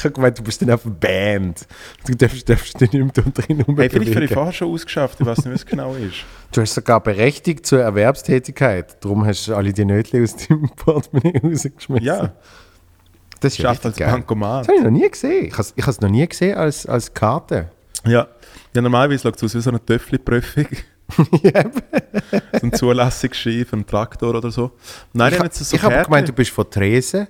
Ich 0.02 0.06
habe 0.06 0.14
gemeint, 0.14 0.36
du 0.36 0.42
bist 0.42 0.60
dann 0.60 0.70
auf 0.70 0.84
einer 0.84 0.96
Band. 0.96 1.64
Du 2.04 2.12
darfst, 2.16 2.48
darfst 2.48 2.80
dich 2.80 2.90
nicht 2.92 3.16
mehr 3.16 3.32
drin 3.32 3.64
hey, 3.76 3.88
vielleicht 3.88 4.16
habe 4.16 4.24
ich 4.24 4.32
vorher 4.32 4.52
schon 4.52 4.72
ausgeschafft. 4.72 5.20
Ich 5.20 5.26
weiß 5.26 5.44
nicht, 5.44 5.54
was 5.54 5.64
genau 5.64 5.94
ist. 5.94 6.24
Du 6.50 6.60
hast 6.60 6.74
sogar 6.74 7.00
berechtigt 7.00 7.64
zur 7.64 7.82
Erwerbstätigkeit. 7.82 8.96
Darum 9.04 9.24
hast 9.24 9.46
du 9.46 9.54
alle 9.54 9.72
die 9.72 9.84
Nötchen 9.84 10.24
aus 10.24 10.34
dem 10.34 10.68
Portemonnaie 10.70 11.38
rausgeschmissen. 11.44 12.04
Ja, 12.04 12.32
das 13.38 13.52
ist 13.52 13.58
ja 13.58 13.68
schafft 13.68 13.86
als 13.86 13.94
richtig 13.94 14.06
geil. 14.06 14.14
Bankomat. 14.16 14.62
Das 14.62 14.68
habe 14.68 14.78
ich 14.78 14.84
noch 14.84 14.90
nie 14.90 15.08
gesehen. 15.08 15.46
Ich 15.46 15.52
habe 15.52 15.62
es 15.62 15.72
ich 15.76 15.82
habe 15.82 15.90
es 15.92 16.00
noch 16.00 16.10
nie 16.10 16.26
gesehen 16.26 16.58
als, 16.58 16.84
als 16.84 17.14
Karte. 17.14 17.70
Ja. 18.04 18.26
ja, 18.74 18.82
normalerweise 18.82 19.22
schaut 19.22 19.36
es 19.36 19.44
aus 19.44 19.54
wie 19.54 19.60
so 19.60 19.70
eine 19.70 19.84
Töffli-Prüfung. 19.84 20.66
so 21.16 22.66
ein 22.66 22.72
Zulassungsschein 22.72 23.64
für 23.66 23.74
einen 23.74 23.86
Traktor 23.86 24.34
oder 24.34 24.50
so. 24.50 24.72
Nein, 25.12 25.32
ich 25.32 25.40
jetzt 25.40 25.58
so 25.58 25.76
ich 25.76 25.80
habe 25.80 25.94
Kärtchen. 25.94 26.10
gemeint, 26.10 26.28
du 26.28 26.32
bist 26.32 26.50
von 26.50 26.68
Tresen. 26.68 27.28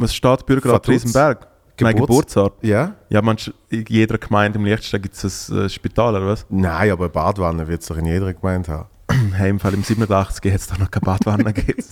Was 0.00 0.14
steht 0.14 0.46
Bürgerrat. 0.46 0.88
Riesenberg? 0.88 1.46
Mein 1.82 1.94
Geburts- 1.94 2.08
Geburtsort. 2.34 2.54
Ja? 2.64 2.94
Ja, 3.08 3.22
du, 3.22 3.52
in 3.70 3.84
jeder 3.88 4.18
Gemeinde 4.18 4.58
im 4.58 4.64
Liechtenstein 4.66 5.00
gibt 5.02 5.14
es 5.14 5.48
ein 5.48 5.64
äh, 5.64 5.68
Spital, 5.68 6.14
oder 6.16 6.26
was? 6.26 6.44
Nein, 6.50 6.90
aber 6.90 7.04
eine 7.04 7.10
Badwanne 7.12 7.66
wird 7.68 7.80
es 7.82 7.88
doch 7.88 7.96
in 7.96 8.04
jeder 8.06 8.34
Gemeinde 8.34 8.72
haben. 8.72 8.88
Hey, 9.34 9.50
im 9.50 9.58
Fall 9.58 9.74
im 9.74 9.82
87 9.82 10.52
hat 10.52 10.60
es 10.60 10.66
doch 10.68 10.78
noch 10.78 10.90
keine 10.90 11.04
Badwanne 11.04 11.52
gegeben. 11.52 11.82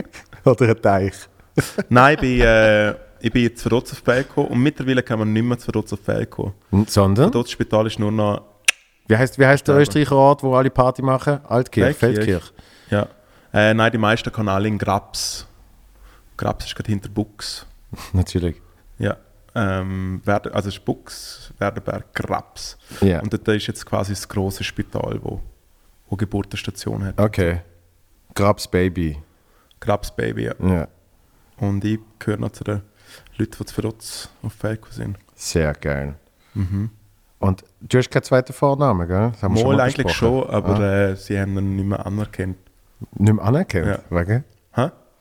Oder 0.44 0.68
ein 0.68 0.80
Teich. 0.82 1.14
Nein, 1.88 2.14
ich 2.14 2.20
bin, 2.20 2.40
äh, 2.42 2.90
ich 3.20 3.32
bin 3.32 3.42
jetzt 3.42 3.62
für 3.62 3.70
Rotz 3.70 3.92
auf 3.92 3.98
Feld 3.98 4.28
gekommen 4.28 4.48
und 4.48 4.62
mittlerweile 4.62 5.02
kann 5.02 5.18
man 5.18 5.32
nicht 5.32 5.42
mehr 5.42 5.58
zu 5.58 5.70
auf 5.72 6.00
kommen. 6.30 6.52
Sondern? 6.86 7.30
Das 7.32 7.50
Spital 7.50 7.86
ist 7.86 7.98
nur 7.98 8.12
noch, 8.12 8.42
Wie 9.08 9.16
heißt, 9.16 9.38
wie 9.38 9.46
heißt 9.46 9.66
der 9.66 9.74
Ja. 9.76 9.80
Österreicher 9.80 10.16
Ort, 10.16 10.42
wo 10.42 10.54
alle 10.54 10.70
Party 10.70 11.02
machen? 11.02 11.40
Altkirch, 11.48 11.96
Feldkirch. 11.96 12.52
Ja. 12.90 13.06
Äh, 13.52 13.74
nein, 13.74 13.90
die 13.90 13.98
meisten 13.98 14.30
kann 14.32 14.48
alle 14.48 14.68
in 14.68 14.78
Grabs. 14.78 15.46
Grabs 16.40 16.64
ist 16.64 16.74
gerade 16.74 16.88
hinter 16.90 17.10
Bux. 17.10 17.66
Natürlich. 18.14 18.60
Ja. 18.98 19.16
Ähm, 19.54 20.22
also 20.24 20.68
es 20.70 20.76
ist 20.76 20.84
Bux, 20.86 21.52
Werderberg, 21.58 22.14
Grabs. 22.14 22.78
Ja. 23.02 23.20
Und 23.20 23.30
dort 23.32 23.46
ist 23.48 23.66
jetzt 23.66 23.84
quasi 23.84 24.12
das 24.12 24.26
große 24.26 24.64
Spital, 24.64 25.20
wo, 25.22 25.42
wo 26.08 26.16
Geburtenstation 26.16 27.04
hat. 27.04 27.20
Okay. 27.20 27.60
Grabs 28.34 28.66
Baby. 28.66 29.18
Grabs 29.80 30.14
Baby, 30.16 30.44
ja. 30.44 30.54
Ja. 30.66 30.88
Und 31.58 31.84
ich 31.84 31.98
gehöre 32.18 32.38
noch 32.38 32.52
zu 32.52 32.64
den 32.64 32.80
Leuten, 33.36 33.56
die 33.58 33.64
zu 33.66 33.74
Verrutz 33.74 34.28
auf 34.42 34.54
Felko 34.54 34.88
sind. 34.90 35.18
Sehr 35.34 35.74
geil. 35.74 36.14
Und 37.38 37.64
du 37.82 37.98
hast 37.98 38.10
keinen 38.10 38.22
zweiten 38.22 38.52
Vornamen, 38.54 39.06
gell? 39.08 39.30
Das 39.32 39.42
haben 39.42 39.56
wir 39.56 39.64
Mal 39.64 39.76
mal 39.76 39.80
eigentlich 39.82 40.12
schon, 40.14 40.48
aber 40.48 40.78
Ah. 40.78 41.08
äh, 41.10 41.16
sie 41.16 41.38
haben 41.38 41.56
ihn 41.58 41.76
nicht 41.76 41.84
mehr 41.86 42.04
anerkannt. 42.06 42.56
Nicht 43.16 43.32
mehr 43.34 43.44
anerkannt? 43.44 43.86
Ja. 43.86 43.98
Wegen? 44.10 44.44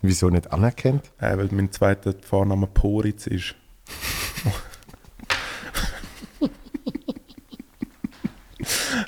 Wieso 0.01 0.29
nicht 0.29 0.51
anerkannt? 0.51 1.11
Äh, 1.19 1.37
weil 1.37 1.49
mein 1.51 1.71
zweiter 1.71 2.13
Vorname 2.21 2.67
Poritz 2.67 3.27
ist. 3.27 3.55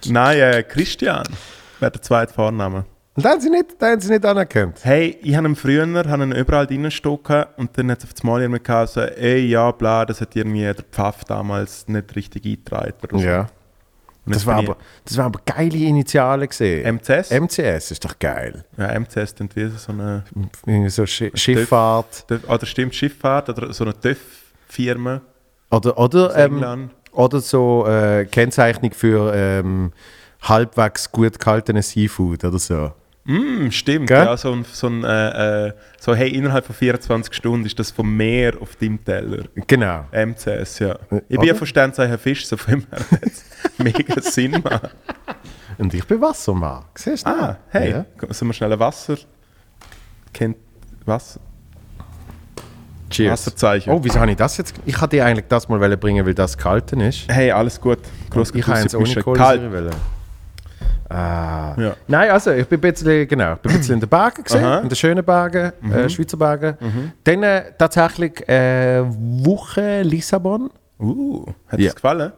Nein, 0.08 0.40
äh, 0.40 0.64
Christian 0.64 1.24
wäre 1.80 1.92
der 1.92 2.02
zweite 2.02 2.34
Vorname. 2.34 2.86
Und 3.16 3.26
dann 3.26 3.34
haben 3.34 3.42
sie 3.42 3.50
nicht, 3.50 3.76
dann 3.80 3.92
haben 3.92 4.02
sie 4.02 4.12
nicht 4.12 4.26
anerkannt. 4.26 4.80
Hey, 4.84 5.18
ich 5.22 5.36
habe 5.36 5.48
ihn 5.48 5.56
früher 5.56 5.86
habe 6.10 6.24
ihn 6.24 6.32
überall 6.32 6.66
drinstehen 6.66 7.20
und 7.58 7.78
dann 7.78 7.92
hat 7.92 8.00
es 8.00 8.06
auf 8.06 8.14
das 8.14 8.24
Mal 8.24 8.42
irgendwie 8.42 8.64
gesagt, 8.64 9.18
ey, 9.18 9.46
ja, 9.46 9.72
bla, 9.72 10.06
das 10.06 10.22
hat 10.22 10.36
irgendwie 10.36 10.62
der 10.62 10.76
Pfaff 10.92 11.26
damals 11.26 11.88
nicht 11.88 12.16
richtig 12.16 12.46
eingetragen. 12.46 12.94
oder 13.04 13.20
so. 13.20 13.26
Ja. 13.26 13.48
Das 14.26 14.46
war, 14.46 14.58
aber, 14.58 14.78
das 15.04 15.18
war 15.18 15.26
aber 15.26 15.40
geile 15.46 15.78
Initialen 15.78 16.48
gesehen. 16.48 16.96
MCS? 16.98 17.32
MCS 17.32 17.92
ist 17.92 18.06
doch 18.06 18.18
geil. 18.20 18.64
ja, 18.78 19.00
MCS 19.00 19.36
klingt 19.36 19.56
wie 19.56 19.68
so 19.70 19.92
eine, 19.92 20.24
so 20.90 21.06
Schi 21.06 21.32
Schifffahrt. 21.34 22.26
oder 22.48 22.66
stimmt 22.66 22.94
Schifffahrt 22.94 23.50
oder 23.50 23.74
so 23.74 23.84
eine 23.84 24.00
TÜV-Firma 24.00 25.22
Oder, 25.72 25.98
oder, 25.98 26.36
ähm, 26.38 26.92
oder 27.12 27.40
so 27.40 27.86
äh, 27.88 28.26
Kennzeichnung 28.26 28.92
für 28.92 29.34
ähm, 29.34 29.92
halbwegs 30.42 31.12
gut 31.12 31.40
gehaltenes 31.40 31.90
Seafood 31.90 32.44
oder 32.44 32.60
so. 32.60 32.92
Mm, 33.24 33.70
stimmt, 33.70 34.08
Gell? 34.08 34.26
ja, 34.26 34.36
so 34.36 34.52
ein, 34.52 34.66
so 34.72 34.88
ein 34.88 35.04
äh, 35.04 35.68
äh, 35.68 35.74
so, 36.00 36.16
hey, 36.16 36.30
innerhalb 36.30 36.66
von 36.66 36.74
24 36.76 37.34
Stunden 37.34 37.66
ist 37.68 37.78
das 37.78 37.92
vom 37.92 38.16
Meer 38.18 38.54
auf 38.60 38.76
deinem 38.76 39.04
Teller. 39.04 39.44
Genau. 39.68 40.06
MCS, 40.12 40.80
ja. 40.80 40.96
Ich 41.12 41.28
bin 41.28 41.38
oder? 41.40 41.48
ja 41.48 41.54
von 41.54 41.68
Sternzeichen 41.68 42.18
Fisch, 42.18 42.48
so 42.48 42.58
her 42.58 42.80
hat's 43.12 43.46
mega 43.78 44.20
Sinn 44.22 44.60
machen. 44.64 44.90
Und 45.78 45.94
ich 45.94 46.04
bin 46.06 46.20
Wassermann. 46.20 46.86
Siehst 46.96 47.26
du? 47.28 47.30
Ah, 47.30 47.58
hey, 47.70 47.92
Ja. 47.92 48.06
sollen 48.30 48.50
wir 48.50 48.54
schnell 48.54 48.74
ein 48.74 48.80
Wasser? 48.80 49.18
Kennt 50.34 50.58
Wasser? 51.06 51.40
Cheers. 53.12 53.34
Wasserzeichen. 53.34 53.94
Oh, 53.94 54.00
wieso 54.04 54.20
habe 54.20 54.32
ich 54.32 54.38
das 54.38 54.58
jetzt? 54.58 54.74
Ich 54.86 55.00
hatte 55.00 55.18
dir 55.18 55.26
eigentlich 55.26 55.46
das 55.48 55.68
mal 55.70 55.98
bringen, 55.98 56.26
weil 56.26 56.34
das 56.34 56.58
gehalten 56.58 57.02
ist. 57.02 57.32
Hey, 57.32 57.52
alles 57.52 57.80
gut. 57.80 58.00
Groß 58.32 58.52
ich 58.56 58.66
habe 58.66 58.80
eins 58.80 58.96
ohne 58.96 59.14
Kalt. 59.14 59.24
Kohlensäure 59.26 59.72
wollen. 59.72 59.96
Ah. 61.12 61.76
Ja. 61.78 61.94
Nein, 62.08 62.30
also 62.32 62.52
ich 62.52 62.68
bin 62.68 62.78
ein 62.80 62.82
bisschen, 62.92 63.28
genau, 63.28 63.56
bin 63.56 63.72
ein 63.72 63.78
bisschen 63.80 63.96
in 63.96 64.00
den 64.00 64.10
Bergen 64.10 64.44
gesehen, 64.44 64.64
Aha. 64.64 64.78
in 64.80 64.90
den 64.90 64.96
schönen 64.96 65.24
Bergen, 65.26 65.72
Mhm. 65.82 65.92
äh, 65.94 66.10
Schweizer 66.10 66.38
Bergen. 66.38 67.14
Dann 67.24 67.44
äh, 67.44 67.72
tatsächlich 67.78 68.48
äh, 68.48 69.04
Woche 69.06 70.02
Lissabon. 70.04 70.70
Uh, 71.00 71.46
hat 71.68 71.80
Ja. 71.80 71.90
es 71.90 71.96
gefallen? 71.96 72.32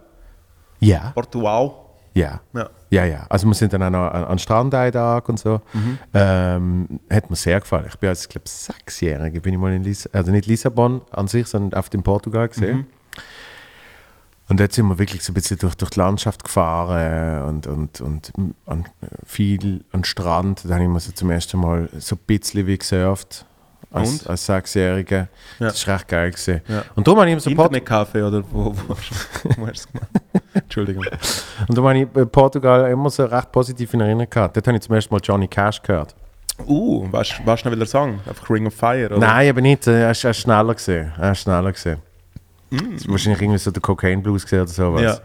Ja. 0.79 1.11
Portugal. 1.13 1.71
Ja. 2.13 2.41
Ja. 2.53 2.69
Ja, 2.89 3.05
ja. 3.05 3.25
Also 3.27 3.47
wir 3.47 3.53
sind 3.55 3.73
dann 3.73 3.81
auch 3.83 3.89
noch 3.89 4.07
an, 4.11 4.23
an 4.25 4.37
Strand 4.39 4.73
einen 4.75 4.91
Tag 4.91 5.27
und 5.29 5.39
so. 5.39 5.61
Mhm. 5.73 5.97
Ähm, 6.13 6.99
hat 7.11 7.29
mir 7.29 7.35
sehr 7.35 7.59
gefallen. 7.59 7.85
Ich 7.87 7.97
bin 7.97 8.09
als, 8.09 8.29
glaube 8.29 8.47
sechsjährige 8.47 9.41
bin 9.41 9.53
ich 9.55 9.59
mal 9.59 9.73
in 9.73 9.83
Lissabon, 9.83 10.19
also 10.19 10.31
nicht 10.31 10.45
Lissabon 10.45 11.01
an 11.11 11.27
sich, 11.27 11.47
sondern 11.47 11.77
auf 11.79 11.89
dem 11.89 12.03
Portugal 12.03 12.47
gesehen. 12.49 12.77
Mhm. 12.77 12.85
Und 14.53 14.59
dort 14.59 14.71
sind 14.71 14.85
wir 14.85 14.99
wirklich 14.99 15.23
so 15.23 15.31
ein 15.31 15.33
bisschen 15.33 15.57
durch, 15.57 15.73
durch 15.73 15.89
die 15.89 15.99
Landschaft 15.99 16.43
gefahren 16.43 17.41
und, 17.47 17.65
und, 17.65 18.01
und 18.01 18.31
an, 18.67 18.85
viel 19.25 19.83
an 19.91 20.03
Strand. 20.03 20.61
Da 20.65 20.75
habe 20.75 20.83
ich 20.83 20.89
mir 20.89 20.99
so 20.99 21.11
zum 21.11 21.31
ersten 21.31 21.59
Mal 21.59 21.89
so 21.97 22.15
ein 22.15 22.19
bisschen 22.27 22.67
wie 22.67 22.77
gesurft. 22.77 23.47
Als, 23.89 24.11
Und? 24.11 24.29
als 24.29 24.45
Sechsjähriger. 24.45 25.27
Ja. 25.57 25.69
Das 25.69 25.87
war 25.87 25.95
recht 25.95 26.07
geil. 26.07 26.29
Gewesen. 26.29 26.61
Ja. 26.67 26.83
Und 26.93 27.07
darum 27.07 27.21
habe 27.21 27.31
ich 27.31 27.41
so 27.41 27.49
Port 27.55 27.75
Internetcafé 27.75 28.27
oder 28.27 28.43
wo, 28.51 28.65
wo, 28.65 28.73
wo 29.57 29.67
hast 29.67 29.87
du 29.87 29.93
gemacht? 29.93 30.09
Entschuldigung. 30.53 31.03
und 31.67 31.75
darum 31.75 31.89
habe 31.89 31.97
ich 32.01 32.15
äh, 32.15 32.25
Portugal 32.27 32.91
immer 32.91 33.09
so 33.09 33.25
recht 33.25 33.51
positiv 33.51 33.91
in 33.95 34.01
Erinnerung 34.01 34.29
gehabt. 34.29 34.55
Dort 34.55 34.67
habe 34.67 34.77
ich 34.77 34.83
zum 34.83 34.93
ersten 34.93 35.15
Mal 35.15 35.21
Johnny 35.23 35.47
Cash 35.47 35.81
gehört. 35.81 36.13
Uh, 36.67 37.11
weißt 37.11 37.39
du 37.39 37.69
noch, 37.69 37.75
der 37.75 37.87
Song? 37.87 38.19
Einfach 38.27 38.51
Ring 38.51 38.67
of 38.67 38.75
Fire? 38.75 39.07
Oder? 39.07 39.17
Nein, 39.17 39.49
aber 39.49 39.61
nicht. 39.61 39.87
Er 39.87 40.11
ist, 40.11 40.23
er 40.23 40.29
ist 40.29 40.41
schneller 40.41 40.75
gesehen. 40.75 41.11
Er 41.17 41.31
ist 41.31 41.39
schneller 41.39 41.71
gesehen. 41.71 42.12
Mm. 42.73 43.11
Wahrscheinlich 43.11 43.41
irgendwie 43.41 43.59
so 43.59 43.71
der 43.71 43.81
Cocaine 43.81 44.21
Blues 44.21 44.43
gesehen 44.43 44.61
oder 44.61 44.69
sowas. 44.69 45.01
Ja. 45.01 45.19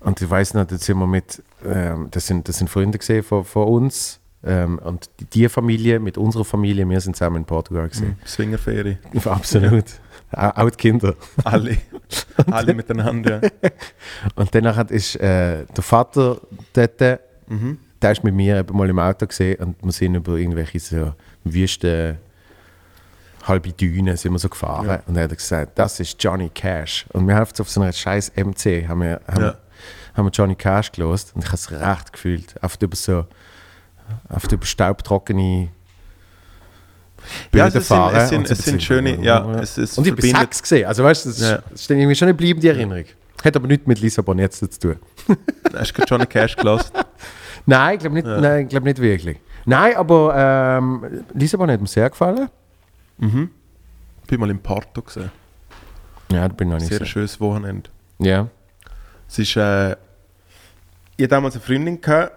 Und 0.00 0.20
ich 0.20 0.30
weiß 0.30 0.54
noch, 0.54 0.66
da 0.66 0.76
sind 0.78 0.98
wir 0.98 1.06
mit, 1.06 1.42
ähm, 1.64 2.08
das, 2.10 2.26
sind, 2.26 2.48
das 2.48 2.58
sind 2.58 2.68
Freunde 2.68 2.98
gesehen 2.98 3.22
von, 3.22 3.44
von 3.44 3.68
uns. 3.68 4.18
Ähm, 4.42 4.78
und 4.78 5.10
die, 5.20 5.24
die 5.26 5.48
Familie 5.48 6.00
mit 6.00 6.16
unserer 6.16 6.44
Familie, 6.44 6.88
wir 6.88 7.00
sind 7.00 7.14
zusammen 7.14 7.36
in 7.36 7.44
Portugal 7.44 7.88
gesehen. 7.88 8.16
Swingerferie. 8.26 8.96
Absolut. 9.24 9.84
Auch 10.32 10.56
auch 10.56 10.70
die 10.70 10.76
Kinder. 10.76 11.14
Alle. 11.44 11.76
Alle 12.50 12.72
miteinander. 12.72 13.42
Ja. 13.42 13.70
Und 14.36 14.54
danach 14.54 14.88
ist 14.90 15.16
äh, 15.16 15.64
der 15.66 15.82
Vater 15.82 16.40
dort, 16.72 17.20
Mhm. 17.50 17.78
der 18.00 18.12
ist 18.12 18.22
mit 18.24 18.32
mir 18.34 18.58
eben 18.58 18.76
mal 18.76 18.88
im 18.88 18.98
Auto 19.00 19.26
gesehen 19.26 19.58
und 19.60 19.76
wir 19.82 19.90
sind 19.92 20.14
über 20.14 20.36
irgendwelche 20.36 20.78
so 20.78 21.12
Wüsten, 21.42 22.16
halbe 23.44 23.72
Dünen 23.72 24.16
sind 24.16 24.32
wir 24.32 24.38
so 24.38 24.48
gefahren. 24.48 24.86
Ja. 24.86 25.02
Und 25.06 25.16
er 25.16 25.24
hat 25.24 25.30
gesagt, 25.36 25.78
das 25.78 25.98
ist 26.00 26.22
Johnny 26.22 26.50
Cash. 26.50 27.06
Und 27.12 27.26
wir 27.26 27.34
haben 27.36 27.48
auf 27.58 27.70
so 27.70 27.80
einer 27.80 27.92
scheiß 27.92 28.32
MC 28.36 28.86
haben 28.88 29.02
wir, 29.02 29.20
haben, 29.26 29.42
Ja. 29.42 29.54
haben 30.14 30.26
wir 30.26 30.30
Johnny 30.32 30.54
Cash 30.54 30.92
gelost 30.92 31.32
und 31.34 31.42
ich 31.42 31.48
habe 31.48 31.56
es 31.56 31.70
recht 31.70 32.12
gefühlt. 32.12 32.54
Auf 32.62 32.76
über 32.80 32.96
so 32.96 33.26
auf 34.28 34.50
über 34.52 34.66
staubtrockene 34.66 35.68
Ja, 37.54 37.66
Böden 37.66 37.66
es 37.66 37.72
sind, 37.72 37.84
fahren 37.84 38.16
es 38.16 38.28
sind, 38.28 38.38
und 38.38 38.46
so 38.48 38.52
es 38.54 38.64
sind 38.64 38.82
schöne, 38.82 39.22
ja, 39.22 39.50
es 39.60 39.78
ist 39.78 39.98
und 39.98 40.06
ich 40.06 40.14
bin 40.14 40.24
verbindet- 40.30 40.40
sechs 40.40 40.62
gesehen. 40.62 40.86
Also 40.86 41.04
weißt 41.04 41.24
du, 41.26 41.28
das, 41.30 41.40
Ja. 41.40 41.58
ist 41.72 41.90
irgendwie 41.90 42.14
schon 42.14 42.26
eine 42.28 42.34
bleibende 42.34 42.68
Erinnerung. 42.68 43.04
Hat 43.44 43.56
aber 43.56 43.66
nichts 43.68 43.86
mit 43.86 44.00
Lissabon 44.00 44.38
jetzt 44.38 44.58
zu 44.58 44.68
tun. 44.68 44.96
Hast 45.74 45.92
du 45.96 46.02
Johnny 46.06 46.26
Cash 46.26 46.56
gelassen? 46.56 46.92
Nein, 47.66 47.94
ich 47.94 48.00
glaube 48.00 48.14
nicht, 48.14 48.26
Ja. 48.26 48.40
nein, 48.40 48.68
glaub 48.68 48.84
nicht 48.84 48.98
wirklich. 49.00 49.38
Nein, 49.66 49.94
aber 49.96 50.34
ähm, 50.78 51.24
Lissabon 51.34 51.70
hat 51.70 51.80
mir 51.80 51.86
sehr 51.86 52.10
gefallen. 52.10 52.48
Mhm. 53.20 53.50
Bin 54.26 54.40
mal 54.40 54.50
in 54.50 54.58
Porto 54.60 55.02
gesehen. 55.02 55.30
Ja, 56.32 56.48
da 56.48 56.54
bin 56.54 56.68
ich 56.68 56.72
noch 56.74 56.80
nicht 56.80 56.88
Sehr 56.90 56.98
so. 56.98 57.04
schönes 57.04 57.40
Wochenende. 57.40 57.90
Ja. 58.18 58.48
Es 59.28 59.38
ist, 59.38 59.56
äh, 59.56 59.90
ich 59.92 61.24
hatte 61.24 61.28
damals 61.28 61.54
eine 61.54 61.62
Freundin 61.64 62.00
gehabt. 62.00 62.32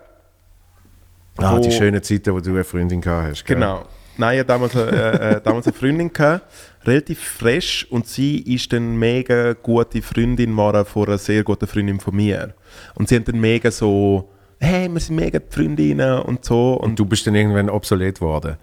Ah, 1.38 1.60
die 1.60 1.72
schönen 1.72 2.02
Zeiten, 2.04 2.34
wo 2.34 2.40
du 2.40 2.52
eine 2.52 2.64
Freundin 2.64 3.02
gehabt 3.02 3.30
hast. 3.32 3.46
gell? 3.46 3.56
Genau. 3.56 3.86
Nein, 4.18 4.34
ich 4.36 4.40
hatte 4.42 4.48
damals, 4.48 4.76
äh, 4.76 5.38
äh, 5.38 5.42
damals 5.42 5.66
eine 5.66 5.74
Freundin 5.76 6.14
gehabt, 6.14 6.46
relativ 6.86 7.20
frisch 7.20 7.88
und 7.90 8.06
sie 8.06 8.38
ist 8.42 8.72
dann 8.72 8.98
mega 8.98 9.54
gute 9.54 10.04
Freundin 10.04 10.52
geworden 10.52 10.86
von 10.86 11.08
einer 11.08 11.18
sehr 11.18 11.44
guten 11.44 11.66
Freundin 11.66 12.00
von 12.00 12.16
mir. 12.16 12.54
Und 12.94 13.10
sie 13.10 13.16
haben 13.16 13.26
dann 13.26 13.40
mega 13.40 13.72
so, 13.72 14.30
hey, 14.60 14.88
wir 14.88 15.00
sind 15.00 15.16
mega 15.16 15.40
Freundinnen 15.50 16.20
und 16.20 16.46
so. 16.46 16.74
Und 16.76 16.90
Und 16.92 17.00
du 17.00 17.06
bist 17.06 17.26
dann 17.26 17.34
irgendwann 17.34 17.70
obsolet 17.72 18.22
worden. 18.22 18.58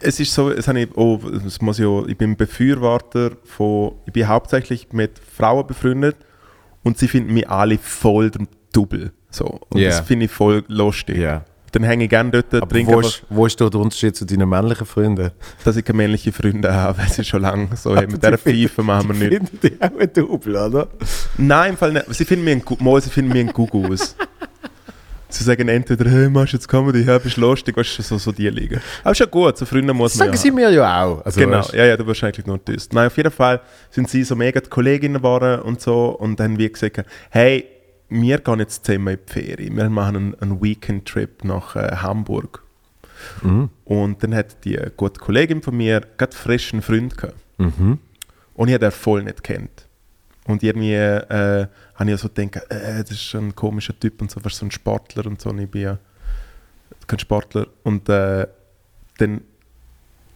Es 0.00 0.20
ist 0.20 0.32
so, 0.32 0.50
es 0.50 0.68
habe 0.68 0.80
ich, 0.80 0.96
oh, 0.96 1.18
das 1.42 1.60
muss 1.60 1.78
ich, 1.78 1.86
auch, 1.86 2.06
ich 2.06 2.16
bin 2.16 2.36
Befürworter 2.36 3.32
von, 3.44 3.92
ich 4.06 4.12
bin 4.12 4.28
hauptsächlich 4.28 4.88
mit 4.92 5.18
Frauen 5.18 5.66
befreundet 5.66 6.16
und 6.84 6.98
sie 6.98 7.08
finden 7.08 7.34
mich 7.34 7.48
alle 7.48 7.78
voll 7.78 8.30
Double. 8.72 9.12
So. 9.30 9.60
Und 9.70 9.80
Ja. 9.80 9.88
das 9.90 10.00
finde 10.00 10.26
ich 10.26 10.30
voll 10.30 10.64
lustig. 10.68 11.16
Ja. 11.18 11.44
Dann 11.72 11.82
hänge 11.82 12.04
ich 12.04 12.10
gerne 12.10 12.30
dort, 12.30 12.54
Aber 12.54 12.68
trinke 12.68 12.92
wo 12.94 13.00
ist, 13.00 13.24
wo 13.28 13.44
ist 13.44 13.60
der 13.60 13.74
Unterschied 13.74 14.16
zu 14.16 14.24
deinen 14.24 14.48
männlichen 14.48 14.86
Freunden? 14.86 15.32
dass 15.64 15.76
ich 15.76 15.84
keine 15.84 15.98
männliche 15.98 16.32
Freunde 16.32 16.72
habe, 16.72 16.98
weil 17.02 17.08
sie 17.08 17.24
schon 17.24 17.42
lange 17.42 17.68
so 17.76 17.94
haben. 17.94 18.06
Mit 18.10 18.22
die 18.22 18.26
dieser 18.26 18.38
Pfeife 18.38 18.82
machen 18.82 19.20
wir 19.20 19.28
Die 19.30 19.38
nicht. 19.38 19.50
finden 19.50 19.76
die 19.78 19.82
auch 19.82 19.98
ein 20.00 20.12
Double, 20.12 20.56
oder? 20.56 20.88
Nein, 21.36 21.70
im 21.72 21.76
Fall 21.76 21.92
nicht. 21.92 22.06
Sie 22.14 22.24
finden 22.24 22.44
mir 22.44 22.52
ein, 22.52 22.62
mal, 22.80 23.00
sie 23.02 23.10
finden 23.10 23.32
mir 23.32 23.40
ein 23.40 23.52
aus. 23.54 24.16
Sie 25.30 25.44
sagen 25.44 25.68
entweder, 25.68 26.08
hey, 26.10 26.28
machst 26.30 26.54
du 26.54 26.56
jetzt 26.56 26.68
Comedy, 26.68 27.02
ja, 27.02 27.18
bist 27.18 27.36
lustig, 27.36 27.76
weißt 27.76 27.98
du, 27.98 28.02
so, 28.02 28.16
so 28.18 28.32
die 28.32 28.48
liegen. 28.48 28.80
Aber 29.04 29.14
schon 29.14 29.30
gut, 29.30 29.58
so 29.58 29.66
Freunde 29.66 29.92
muss 29.92 30.12
Das 30.12 30.18
man 30.20 30.26
sagen 30.28 30.36
ja 30.36 30.42
sie 30.42 30.48
haben. 30.48 30.54
mir 30.54 30.70
ja 30.70 31.04
auch. 31.04 31.24
Also, 31.24 31.40
Genau, 31.40 31.58
weißt, 31.58 31.72
ja, 31.74 31.84
ja, 31.84 31.96
du 31.96 32.06
wahrscheinlich 32.06 32.46
nur 32.46 32.58
das. 32.58 32.88
Nein, 32.92 33.08
auf 33.08 33.16
jeden 33.16 33.30
Fall 33.30 33.60
sind 33.90 34.08
sie 34.08 34.24
so 34.24 34.34
mega 34.36 34.60
die 34.60 34.70
Kolleginnen 34.70 35.16
geworden 35.18 35.60
und 35.60 35.80
so 35.82 36.06
und 36.10 36.40
dann 36.40 36.52
haben 36.52 36.58
wir 36.58 36.70
gesagt, 36.70 37.04
hey, 37.30 37.66
wir 38.08 38.38
gehen 38.38 38.58
jetzt 38.60 38.86
zusammen 38.86 39.08
in 39.08 39.18
die 39.26 39.32
Ferien. 39.32 39.76
Wir 39.76 39.90
machen 39.90 40.16
einen, 40.16 40.34
einen 40.40 40.62
Weekend-Trip 40.62 41.44
nach 41.44 41.76
äh, 41.76 41.96
Hamburg. 41.96 42.62
Mhm. 43.42 43.68
Und 43.84 44.22
dann 44.22 44.34
hat 44.34 44.64
die 44.64 44.78
gute 44.96 45.20
Kollegin 45.20 45.60
von 45.60 45.76
mir 45.76 46.00
gerade 46.16 46.34
frisch 46.34 46.72
einen 46.72 46.80
Freund 46.80 47.18
gehabt. 47.18 47.36
Mhm. 47.58 47.98
Und 48.54 48.68
ich 48.68 48.74
habe 48.74 48.86
den 48.86 48.92
voll 48.92 49.24
nicht 49.24 49.42
kennt. 49.44 49.87
Und 50.48 50.62
irgendwie 50.62 50.94
äh, 50.94 51.66
habe 51.94 52.10
ich 52.10 52.20
so 52.20 52.28
gedacht, 52.30 52.64
äh, 52.70 53.04
das 53.04 53.10
ist 53.10 53.34
ein 53.34 53.54
komischer 53.54 53.98
Typ 54.00 54.22
und 54.22 54.30
so, 54.30 54.40
fast 54.40 54.56
so 54.56 54.64
ein 54.64 54.70
Sportler 54.70 55.26
und 55.26 55.38
so. 55.40 55.50
Und 55.50 55.58
ich 55.58 55.70
bin 55.70 55.82
ja 55.82 55.98
kein 57.06 57.18
Sportler. 57.18 57.66
Und 57.82 58.08
äh, 58.08 58.46
dann 59.18 59.42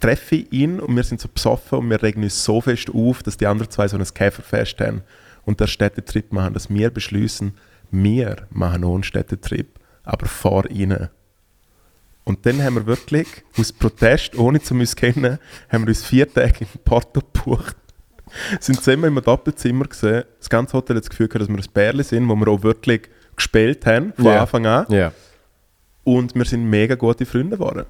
treffe 0.00 0.36
ich 0.36 0.52
ihn 0.52 0.80
und 0.80 0.94
wir 0.94 1.02
sind 1.02 1.18
so 1.18 1.28
besoffen 1.28 1.78
und 1.78 1.88
wir 1.88 2.02
regen 2.02 2.22
uns 2.22 2.44
so 2.44 2.60
fest 2.60 2.90
auf, 2.92 3.22
dass 3.22 3.38
die 3.38 3.46
anderen 3.46 3.70
zwei 3.70 3.88
so 3.88 3.96
ein 3.96 4.04
Käferfest 4.04 4.80
haben 4.80 5.02
und 5.46 5.60
der 5.60 5.66
Städtetrip 5.66 6.30
machen, 6.30 6.52
dass 6.52 6.68
wir 6.68 6.90
beschließen, 6.90 7.54
wir 7.90 8.46
machen 8.50 8.84
auch 8.84 8.94
einen 8.94 9.04
Städtetrip, 9.04 9.78
aber 10.04 10.26
vor 10.26 10.70
ihnen. 10.70 11.08
Und 12.24 12.44
dann 12.44 12.62
haben 12.62 12.74
wir 12.74 12.86
wirklich 12.86 13.28
aus 13.56 13.72
Protest, 13.72 14.36
ohne 14.36 14.60
zu 14.60 14.74
uns 14.74 14.94
kennen, 14.94 15.38
haben 15.70 15.84
wir 15.84 15.88
uns 15.88 16.04
vier 16.04 16.30
Tage 16.30 16.66
in 16.70 16.80
Porto 16.84 17.20
gebucht. 17.20 17.76
Sind 18.60 18.76
zusammen 18.82 19.04
in 19.04 19.10
einem 19.16 19.24
Doppelzimmer 19.24 19.84
gesehen. 19.86 20.24
Das 20.38 20.48
ganze 20.48 20.74
Hotel 20.74 20.96
hat 20.96 21.04
das 21.04 21.10
Gefühl 21.10 21.28
gehabt, 21.28 21.42
dass 21.42 21.48
wir 21.48 21.62
ein 21.62 21.72
Bärli 21.72 22.02
sind, 22.02 22.28
wo 22.28 22.34
wir 22.34 22.48
auch 22.48 22.62
wirklich 22.62 23.02
gespielt 23.36 23.84
haben, 23.86 24.12
von 24.14 24.24
Ja. 24.26 24.40
Anfang 24.42 24.66
an. 24.66 24.86
Ja. 24.88 25.12
Und 26.04 26.34
wir 26.34 26.44
sind 26.44 26.64
mega 26.68 26.94
gute 26.94 27.24
Freunde 27.26 27.56
geworden. 27.56 27.84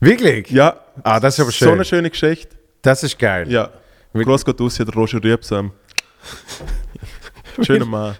Wirklich? 0.00 0.50
Ja. 0.50 0.76
Ah, 1.02 1.20
das 1.20 1.34
ist 1.34 1.40
aber 1.40 1.50
So 1.50 1.56
schön. 1.66 1.72
eine 1.74 1.84
schöne 1.84 2.10
Geschichte. 2.10 2.56
Das 2.82 3.02
ist 3.02 3.18
geil. 3.18 3.50
Ja. 3.50 3.70
Groß 4.14 4.44
geht 4.44 4.60
aus, 4.60 4.76
der 4.76 4.86
Roger 4.88 5.22
Rübsam. 5.22 5.72
Schöner 7.60 7.84
Mann. 7.86 8.14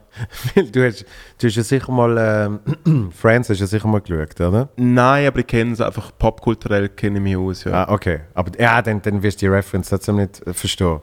Du 0.72 0.84
hast, 0.84 1.04
du 1.38 1.46
hast 1.46 1.54
ja 1.56 1.62
sicher 1.62 1.92
mal 1.92 2.58
ähm, 2.84 3.10
Friends 3.16 3.48
hast 3.48 3.60
ja 3.60 3.66
sicher 3.66 3.86
mal 3.86 4.00
geschaut, 4.00 4.40
oder? 4.40 4.68
Nein, 4.76 5.26
aber 5.28 5.38
ich 5.40 5.46
kenne 5.46 5.72
es 5.72 5.80
einfach 5.80 6.10
popkulturell, 6.18 6.88
kenne 6.88 7.18
ich 7.18 7.22
mich 7.22 7.36
aus. 7.36 7.64
Ja. 7.64 7.84
Ah, 7.84 7.92
okay. 7.92 8.20
Aber 8.34 8.50
ja, 8.60 8.82
dann, 8.82 9.00
dann 9.00 9.22
wirst 9.22 9.40
du 9.40 9.46
die 9.46 9.52
Reference 9.52 9.90
trotzdem 9.90 10.16
nicht 10.16 10.44
äh, 10.46 10.52
verstehen. 10.52 11.00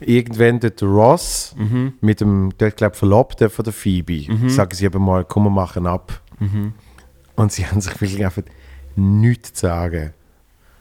Irgendwann 0.00 0.60
der 0.60 0.72
Ross 0.82 1.54
Mhm. 1.56 1.94
mit 2.00 2.20
dem, 2.20 2.56
der 2.58 2.70
glaube 2.72 2.96
Verlobten 2.96 3.48
von 3.50 3.64
der 3.64 3.72
Phoebe, 3.72 4.26
sagen 4.50 4.74
sie 4.74 4.84
eben 4.84 5.02
mal, 5.02 5.24
komm, 5.24 5.44
wir 5.44 5.50
machen 5.50 5.86
ab. 5.86 6.20
Mhm. 6.40 6.74
Und 7.36 7.52
sie 7.52 7.64
haben 7.66 7.80
sich 7.80 8.00
wirklich 8.00 8.24
einfach 8.24 8.42
nichts 8.96 9.54
zu 9.54 9.66
sagen. 9.66 10.12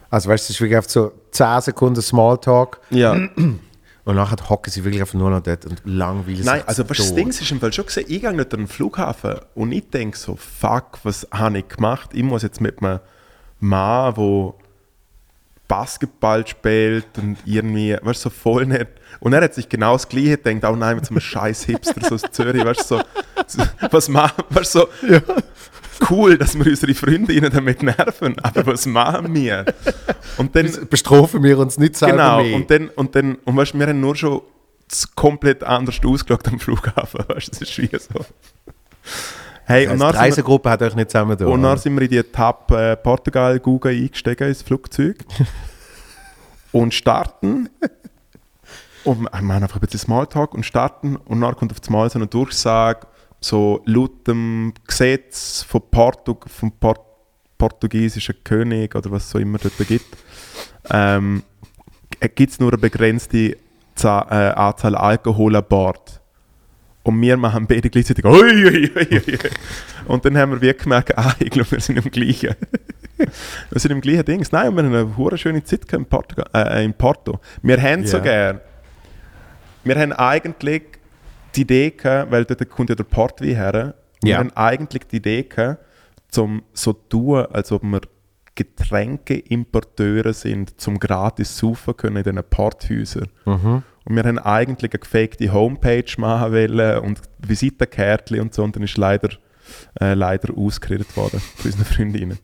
Also 0.09 0.29
weißt 0.29 0.43
du, 0.43 0.45
es 0.45 0.49
ist 0.51 0.61
wirklich 0.61 0.77
einfach 0.77 0.89
so 0.89 1.11
10 1.31 1.61
Sekunden 1.61 2.01
Smalltalk 2.01 2.79
ja. 2.91 3.13
und 4.05 4.15
nachher 4.15 4.37
hocken 4.49 4.71
sie 4.71 4.83
wirklich 4.83 5.01
einfach 5.01 5.15
nur 5.15 5.29
noch 5.31 5.41
dort 5.41 5.65
und 5.65 5.81
langweilen 5.85 6.43
Nein, 6.45 6.61
also 6.67 6.87
was 6.87 6.97
das. 6.97 7.15
Ding 7.15 7.29
ist 7.29 7.51
im 7.51 7.59
Fall 7.59 7.73
schon 7.73 7.85
gesehen, 7.87 8.05
ich 8.07 8.21
gehe 8.21 8.31
nicht 8.33 8.53
an 8.53 8.59
den 8.61 8.67
Flughafen 8.67 9.35
und 9.55 9.71
ich 9.71 9.89
denke 9.89 10.17
so, 10.17 10.35
fuck, 10.35 10.99
was 11.03 11.27
habe 11.31 11.59
ich 11.59 11.67
gemacht? 11.67 12.11
Ich 12.13 12.21
muss 12.23 12.43
jetzt 12.43 12.61
mit 12.61 12.83
einem 12.83 12.99
Mann, 13.59 14.13
der 14.15 14.53
Basketball 15.67 16.45
spielt 16.45 17.17
und 17.17 17.37
irgendwie, 17.45 17.93
weißt 18.01 18.25
du, 18.25 18.29
so 18.29 18.35
voll 18.35 18.65
nicht. 18.65 18.87
Und 19.19 19.33
er 19.33 19.41
hat 19.41 19.53
sich 19.53 19.69
genau 19.69 19.93
das 19.93 20.07
Gleiche 20.09 20.37
gedacht, 20.37 20.71
oh 20.71 20.75
nein, 20.75 20.95
mit 20.95 21.05
so 21.05 21.11
einem 21.11 21.21
scheiß 21.21 21.63
Hipster 21.63 22.01
so 22.07 22.15
aus 22.15 22.21
Zürich, 22.31 22.63
weißt 22.63 22.91
du, 22.91 22.99
so, 23.47 23.63
was 23.91 24.09
machen, 24.09 24.43
weißt 24.49 24.75
du, 24.75 24.79
so, 24.79 24.87
cool, 26.09 26.37
dass 26.37 26.55
wir 26.57 26.65
unsere 26.67 26.93
Freundinnen 26.93 27.51
damit 27.51 27.83
nerven, 27.83 28.35
aber 28.39 28.65
was 28.67 28.85
machen 28.85 29.33
wir? 29.33 29.65
Und 30.37 30.55
dann, 30.55 30.69
Bestrafen 30.89 31.43
wir 31.43 31.57
uns 31.59 31.77
nicht 31.77 31.95
selber 31.95 32.13
Genau, 32.17 32.43
mehr. 32.43 32.55
und 32.55 32.69
dann, 32.71 32.89
und 32.89 33.15
dann, 33.15 33.35
und 33.45 33.55
weißt, 33.55 33.73
wir 33.77 33.87
haben 33.87 33.99
nur 33.99 34.15
schon 34.15 34.41
komplett 35.15 35.63
anders 35.63 35.99
ausgeschaut 36.05 36.47
am 36.47 36.59
Flughafen, 36.59 37.21
weißt 37.27 37.47
du, 37.55 37.59
das 37.59 37.61
ist 37.61 37.77
wie 37.77 37.89
so. 37.97 38.25
Hey, 39.65 39.85
und 39.87 39.93
Also 39.93 40.03
dann, 40.03 40.11
die 40.11 40.17
wir, 40.17 40.21
Reisegruppe 40.21 40.69
hat 40.69 40.81
euch 40.81 40.95
nicht 40.95 41.09
zusammen 41.11 41.37
da. 41.37 41.45
und 41.45 41.63
dann 41.63 41.77
sind 41.77 41.95
wir 41.95 42.01
in 42.01 42.09
die 42.09 42.23
Tab 42.23 42.69
äh, 42.71 42.97
Portugal 42.97 43.59
Google 43.59 43.93
eingestiegen 43.95 44.47
ins 44.49 44.61
Flugzeug 44.61 45.17
und 46.73 46.93
starten. 46.93 47.69
Und 49.03 49.21
wir 49.21 49.41
machen 49.41 49.63
einfach 49.63 49.75
ein 49.77 49.81
bisschen 49.81 49.99
Smalltalk 49.99 50.53
und 50.53 50.65
starten 50.65 51.15
und 51.17 51.41
dann 51.41 51.55
kommt 51.55 51.71
auf 51.71 51.79
einmal 51.87 52.09
so 52.09 52.19
eine 52.19 52.27
Durchsage, 52.27 53.07
so 53.41 53.81
laut 53.85 54.27
dem 54.27 54.73
Gesetz 54.87 55.63
von 55.63 55.81
Portu 55.91 56.35
vom 56.47 56.71
Port 56.71 57.01
portugiesischen 57.57 58.35
König 58.43 58.93
oder 58.95 59.11
was 59.11 59.23
es 59.25 59.29
so 59.29 59.39
immer 59.39 59.57
dort 59.57 59.77
gibt, 59.87 60.05
ähm, 60.89 61.43
gibt 62.35 62.51
es 62.51 62.59
nur 62.59 62.71
eine 62.71 62.77
begrenzte 62.77 63.55
Za 63.95 64.27
äh, 64.29 64.53
Anzahl 64.53 64.95
Alkohol 64.95 65.55
an 65.55 65.63
Bord. 65.69 66.19
Und 67.03 67.21
wir 67.21 67.35
machen 67.37 67.67
beide 67.67 67.89
gleichzeitig 67.89 68.23
ui, 68.25 68.65
ui, 68.65 68.91
ui. 68.95 69.21
Und 70.07 70.23
dann 70.25 70.37
haben 70.37 70.51
wir 70.53 70.61
wirklich 70.61 70.83
gemerkt, 70.83 71.17
ah, 71.17 71.35
ich 71.39 71.49
glaube, 71.49 71.71
wir 71.71 71.79
sind 71.81 71.97
im 72.03 72.09
gleichen. 72.11 72.55
wir 73.17 73.79
sind 73.79 73.91
im 73.91 74.01
gleichen 74.01 74.25
Ding. 74.25 74.45
Nein, 74.51 74.75
wir 74.75 74.83
haben 74.83 74.93
eine 74.93 75.17
hure 75.17 75.37
schöne 75.37 75.63
Zeit 75.63 75.91
in, 75.93 76.05
Portugal, 76.05 76.47
äh, 76.53 76.83
in 76.83 76.93
Porto. 76.93 77.39
Wir 77.61 77.81
haben 77.81 78.05
so 78.05 78.17
Ja. 78.17 78.23
gern. 78.23 78.61
Wir 79.83 79.95
haben 79.99 80.13
eigentlich 80.13 80.83
die 81.55 81.61
Idee 81.61 81.91
gehabt, 81.91 82.31
weil 82.31 82.45
dort 82.45 82.67
kommt 82.69 82.89
ja 82.89 82.95
der 82.95 83.03
Portwein 83.03 83.49
her, 83.55 83.95
wir 84.21 84.31
Ja. 84.31 84.37
haben 84.37 84.51
eigentlich 84.55 85.03
die 85.07 85.17
Idee 85.17 85.43
gehabt, 85.43 85.83
zum 86.29 86.63
so 86.73 86.93
tun, 86.93 87.45
als 87.51 87.71
ob 87.71 87.83
wir 87.83 88.01
Getränkeimporteure 88.55 90.33
sind, 90.33 90.79
zum 90.79 90.99
gratis 90.99 91.57
saufen 91.57 91.95
können 91.97 92.17
in 92.17 92.23
diesen 92.23 92.43
Porthäusern. 92.49 93.29
Mhm. 93.45 93.83
Und 94.05 94.15
wir 94.15 94.23
haben 94.23 94.39
eigentlich 94.39 94.91
eine 94.91 94.99
gefakte 94.99 95.51
Homepage 95.51 96.05
machen 96.17 96.51
wollen 96.53 96.99
und 96.99 97.21
Visitenkärtchen 97.39 98.41
und 98.41 98.53
so 98.53 98.63
und 98.63 98.75
dann 98.75 98.83
ist 98.83 98.97
leider, 98.97 99.29
äh, 99.99 100.13
leider 100.13 100.55
ausgeredet 100.57 101.15
worden 101.15 101.39
von 101.55 101.71
unseren 101.71 101.85
Freundinnen. 101.85 102.39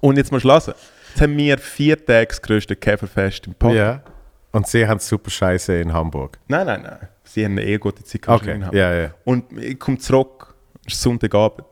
Und 0.00 0.16
jetzt 0.16 0.32
mal 0.32 0.40
schlossen. 0.40 0.74
Jetzt 1.10 1.22
haben 1.22 1.36
wir 1.36 1.58
vier 1.58 2.04
Tage 2.04 2.28
das 2.28 2.42
grösste 2.42 2.76
Käferfest 2.76 3.46
im 3.46 3.54
Porto. 3.54 3.76
Ja. 3.76 4.02
Und 4.52 4.66
sie 4.66 4.86
haben 4.86 4.98
super 5.00 5.30
Scheiße 5.30 5.74
in 5.80 5.92
Hamburg. 5.92 6.38
Nein, 6.48 6.66
nein, 6.66 6.82
nein. 6.82 7.08
Sie 7.24 7.44
haben 7.44 7.52
eine 7.52 7.64
eh 7.64 7.76
gute 7.78 8.02
Zeit 8.02 8.22
gehabt 8.22 8.42
Okay, 8.42 8.54
in 8.54 8.62
Hamburg. 8.64 8.78
ja, 8.78 8.94
ja. 8.94 9.14
Und 9.24 9.52
ich 9.58 9.78
komme 9.78 9.98
zurück, 9.98 10.54
es 10.86 10.94
ist 10.94 11.02
Sonntagabend. 11.02 11.66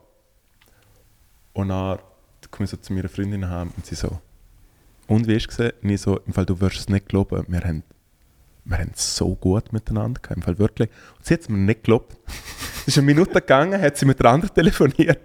Und 1.54 1.68
dann 1.70 1.98
komme 2.50 2.64
ich 2.64 2.70
so 2.70 2.76
zu 2.76 2.92
meiner 2.92 3.08
Freundin 3.08 3.48
heim 3.48 3.72
und 3.76 3.86
sie 3.86 3.94
so, 3.94 4.18
und 5.06 5.26
wie 5.26 5.34
ist 5.36 5.42
es 5.42 5.48
gesehen? 5.56 5.72
Und 5.82 5.88
ich 5.90 6.00
so, 6.00 6.18
im 6.26 6.32
Fall, 6.32 6.44
du 6.44 6.60
wirst 6.60 6.76
es 6.80 6.88
nicht 6.88 7.08
glauben, 7.08 7.44
wir 7.48 7.60
haben, 7.60 7.82
wir 8.64 8.78
haben 8.78 8.90
so 8.94 9.34
gut 9.36 9.72
miteinander 9.72 10.20
gehabt, 10.20 10.36
im 10.36 10.42
Fall 10.42 10.58
wirklich. 10.58 10.90
Und 11.16 11.24
sie 11.24 11.34
hat 11.34 11.40
es 11.42 11.48
mir 11.48 11.58
nicht 11.58 11.82
geglaubt. 11.84 12.16
Es 12.88 12.92
ist 12.92 12.98
eine 12.98 13.06
Minute 13.06 13.32
gegangen, 13.32 13.82
hat 13.82 13.96
sie 13.96 14.06
mit 14.06 14.20
der 14.20 14.30
anderen 14.30 14.54
telefoniert. 14.54 15.18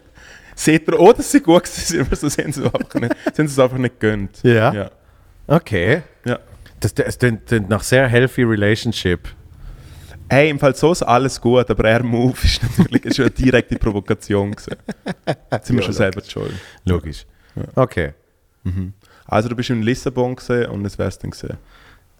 Seht 0.56 0.88
ihr 0.88 1.00
auch, 1.00 1.14
dass 1.14 1.32
sie 1.32 1.42
gut 1.42 1.68
sind, 1.68 2.10
sie 2.16 2.26
es 2.26 2.40
einfach 2.58 2.96
nicht, 2.96 3.16
sind 3.36 3.48
sie 3.50 3.54
es 3.54 3.60
einfach 3.60 3.78
nicht 3.78 4.00
gönnt. 4.00 4.42
Ja? 4.42 4.74
Ja. 4.74 4.92
Okay. 5.46 6.02
ja. 6.26 6.40
Das, 6.82 6.94
das 6.94 7.17
klingt 7.17 7.70
nach 7.70 7.84
sehr 7.84 8.08
healthy 8.08 8.44
relationship. 8.44 9.30
Hey, 10.30 10.50
im 10.50 10.60
Fall 10.60 10.76
so 10.76 10.91
ist 10.91 11.04
alles 11.04 11.39
gut, 11.39 11.70
aber 11.70 11.89
er 11.89 12.04
Move 12.04 12.36
ist 12.44 12.62
natürlich 12.78 13.06
ist 13.06 13.15
schon 13.17 13.26
eine 13.26 13.32
direkte 13.34 13.78
Provokation 13.78 14.52
gewesen. 14.52 14.76
Jetzt 15.52 15.67
sind 15.67 15.76
wir 15.78 15.84
schon 15.84 15.94
selber 15.94 16.22
schuld. 16.24 16.54
Logisch. 16.86 17.26
Okay. 17.76 18.13
Also 19.26 19.50
du 19.50 19.56
bist 19.56 19.70
in 19.70 19.82
Lissabon 19.82 20.36
gesehen 20.36 20.70
und 20.72 20.84
das 20.84 20.98
wär's 20.98 21.17
dann 21.20 21.32
gesehen. 21.32 21.58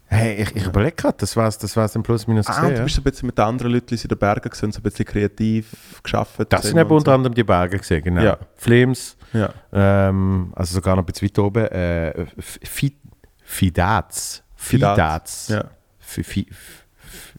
Hey, 0.08 0.41
ich, 0.43 0.54
ich 0.58 0.65
überlege 0.65 0.93
gerade, 0.97 1.15
das 1.19 1.38
war's, 1.38 1.58
das 1.58 1.78
war's 1.78 1.93
dann 1.93 2.04
plus 2.04 2.28
minus 2.28 2.47
Ah, 2.47 2.60
gesehen. 2.60 2.76
du 2.76 2.84
bist 2.84 2.95
so 2.95 3.02
ein 3.02 3.06
bisschen 3.06 3.28
mit 3.28 3.39
anderen 3.39 3.71
Leuten 3.71 3.95
in 3.95 4.08
den 4.10 4.17
Bergen 4.17 4.50
gesehen, 4.50 4.74
so 4.74 4.80
ein 4.80 4.84
bisschen 4.84 5.06
kreativ 5.06 6.02
geschafft. 6.04 6.36
das 6.50 6.63
sind 6.63 6.78
eben 6.78 6.89
unter 6.89 7.13
anderem 7.13 7.34
die 7.34 7.45
Berge 7.45 7.78
gesehen, 7.78 8.04
genau. 8.04 8.21
Ja. 8.21 8.38
Flims, 8.56 9.15
so. 9.32 9.39
Ja. 9.39 9.54
ähm, 9.71 10.52
also 10.54 10.74
sogar 10.74 10.97
noch 10.97 11.04
ein 11.04 11.06
bisschen 11.06 11.30
weiter 11.30 11.43
oben, 11.45 11.65
äh, 11.67 12.26
Fi- 12.39 12.97
Fidaz. 13.41 14.43
Fidaz. 14.62 15.47
Ja. 15.50 15.65
Fi- 16.00 16.24
Fi- 16.24 16.47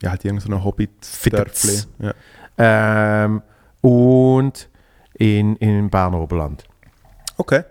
ja, 0.03 0.11
halt 0.11 0.25
irgendein 0.25 0.51
so 0.51 0.65
hobbit 0.65 0.91
Fidaz. 1.05 1.89
ja. 1.99 2.13
Ähm, 2.59 3.43
und 3.81 4.69
in, 5.15 5.57
in 5.57 5.89
Berner 5.91 6.19
Oberland. 6.21 6.65
Okay. 7.37 7.63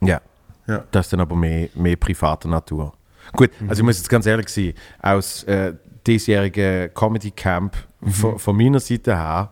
Ja. 0.00 0.20
Ja. 0.66 0.84
Das 0.90 1.06
ist 1.06 1.12
dann 1.12 1.20
aber 1.20 1.34
mehr, 1.36 1.68
mehr 1.74 1.96
privater 1.96 2.48
Natur. 2.48 2.92
Gut, 3.32 3.50
also 3.68 3.80
ich 3.80 3.84
muss 3.84 3.96
jetzt 3.98 4.08
ganz 4.08 4.26
ehrlich 4.26 4.48
sein, 4.48 4.72
aus 5.02 5.44
äh, 5.44 5.74
diesjährigen 6.06 6.92
Comedy 6.94 7.30
Camp 7.30 7.76
von, 8.06 8.38
von 8.38 8.56
meiner 8.56 8.80
Seite 8.80 9.16
her, 9.16 9.50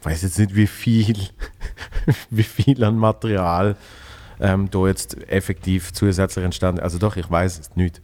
ich 0.00 0.06
weiß 0.06 0.22
jetzt 0.22 0.38
nicht, 0.38 0.54
wie 0.54 0.66
viel, 0.66 1.16
wie 2.30 2.42
viel 2.42 2.82
an 2.84 2.96
Material 2.96 3.76
ähm, 4.40 4.70
da 4.70 4.86
jetzt 4.86 5.16
effektiv 5.28 5.92
zusätzlich 5.92 6.44
entstanden 6.44 6.80
Also 6.82 6.98
doch, 6.98 7.16
ich 7.16 7.30
weiß 7.30 7.58
es 7.58 7.76
nicht. 7.76 8.00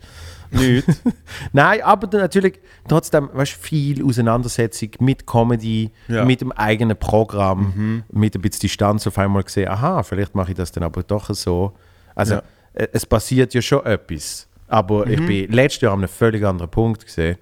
Nicht. 0.52 0.86
Nein, 1.52 1.82
aber 1.82 2.06
dann 2.06 2.20
natürlich 2.22 2.60
trotzdem 2.88 3.28
weißt, 3.32 3.52
viel 3.52 4.04
Auseinandersetzung 4.04 4.90
mit 5.00 5.26
Comedy, 5.26 5.90
Ja. 6.08 6.24
mit 6.24 6.40
dem 6.40 6.52
eigenen 6.52 6.96
Programm, 6.96 8.02
mit 8.10 8.34
ein 8.34 8.40
bisschen 8.42 8.60
Distanz 8.60 9.06
auf 9.06 9.18
einmal 9.18 9.42
gesehen, 9.42 9.68
aha, 9.68 10.02
vielleicht 10.02 10.34
mache 10.34 10.50
ich 10.52 10.56
das 10.56 10.72
dann 10.72 10.82
aber 10.84 11.02
doch 11.02 11.32
so. 11.34 11.72
Also 12.14 12.34
Ja. 12.36 12.42
äh, 12.74 12.88
es 12.92 13.06
passiert 13.06 13.54
ja 13.54 13.62
schon 13.62 13.84
etwas. 13.86 14.46
Aber 14.68 15.06
ich 15.06 15.24
bin 15.26 15.50
letztes 15.50 15.82
Jahr 15.82 15.92
an 15.94 16.00
einem 16.00 16.08
völlig 16.08 16.44
anderen 16.44 16.70
Punkt 16.70 17.04
gesehen. 17.04 17.36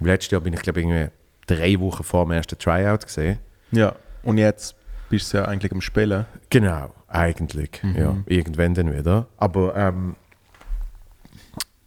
Letztes 0.00 0.30
Jahr 0.30 0.40
bin 0.40 0.52
ich 0.54 0.60
glaube 0.62 0.80
irgendwie 0.80 1.08
drei 1.46 1.78
Wochen 1.80 2.04
vor 2.04 2.24
dem 2.24 2.30
ersten 2.32 2.56
Tryout 2.58 3.04
gesehen. 3.06 3.38
ja. 3.72 3.94
Und 4.22 4.36
jetzt 4.38 4.74
bist 5.08 5.32
du 5.32 5.38
ja 5.38 5.46
eigentlich 5.46 5.72
am 5.72 5.80
Spielen. 5.80 6.26
Genau, 6.50 6.92
eigentlich. 7.08 7.70
Ja, 7.96 8.16
irgendwann 8.26 8.74
dann 8.74 8.94
wieder. 8.96 9.26
Aber 9.38 9.74
ähm, 9.74 10.14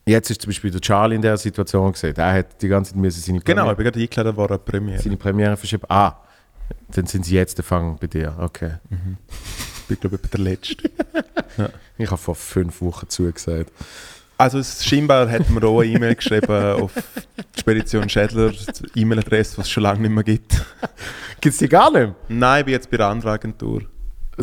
jetzt 0.05 0.29
ist 0.29 0.41
zum 0.41 0.49
Beispiel 0.49 0.71
der 0.71 0.81
Charlie 0.81 1.15
in 1.15 1.21
der 1.21 1.37
Situation 1.37 1.91
gesehen. 1.91 2.13
Der 2.13 2.33
hat 2.33 2.61
die 2.61 2.67
ganze 2.67 2.91
Zeit 2.93 3.01
müssen 3.01 3.21
seine 3.21 3.39
Genau, 3.39 3.63
Premiere, 3.65 3.71
ich 3.71 3.77
bin 3.77 3.85
gerade 3.85 3.99
eingeladen 3.99 4.37
worden, 4.37 4.59
Premiere. 4.65 5.01
seine 5.01 5.17
Premiere 5.17 5.57
verschieben. 5.57 5.83
Ah, 5.89 6.17
dann 6.89 7.05
sind 7.05 7.25
sie 7.25 7.35
jetzt 7.35 7.57
der 7.57 7.63
Fang 7.65 7.97
bei 7.99 8.07
dir. 8.07 8.35
Okay. 8.39 8.73
Ich 8.89 9.87
bin, 9.87 9.99
glaube 9.99 10.19
ich, 10.21 10.29
der 10.29 10.39
Letzte. 10.39 10.89
Ich 11.95 12.09
habe 12.09 12.17
vor 12.17 12.33
fünf 12.33 12.81
Wochen 12.81 13.07
zugesagt. 13.07 13.71
Also 14.35 14.57
es, 14.57 14.83
scheinbar 14.83 15.29
hat 15.29 15.47
mir 15.51 15.63
auch 15.63 15.81
eine 15.81 15.91
E-Mail 15.91 16.15
geschrieben 16.15 16.81
auf 16.81 16.91
die 17.55 17.59
Spedition 17.59 18.09
Schädler, 18.09 18.49
die 18.49 18.99
E-Mail-Adresse, 19.01 19.55
die 19.57 19.61
es 19.61 19.69
schon 19.69 19.83
lange 19.83 20.01
nicht 20.01 20.11
mehr 20.11 20.23
gibt. 20.23 20.53
Gibt 21.39 21.53
es 21.53 21.59
die 21.59 21.69
gar 21.69 21.91
nicht? 21.91 22.13
Nein, 22.29 22.61
ich 22.61 22.65
bin 22.65 22.73
jetzt 22.73 22.89
bei 22.89 22.97
der 22.97 23.07
anderen 23.09 23.33
Agentur. 23.33 23.83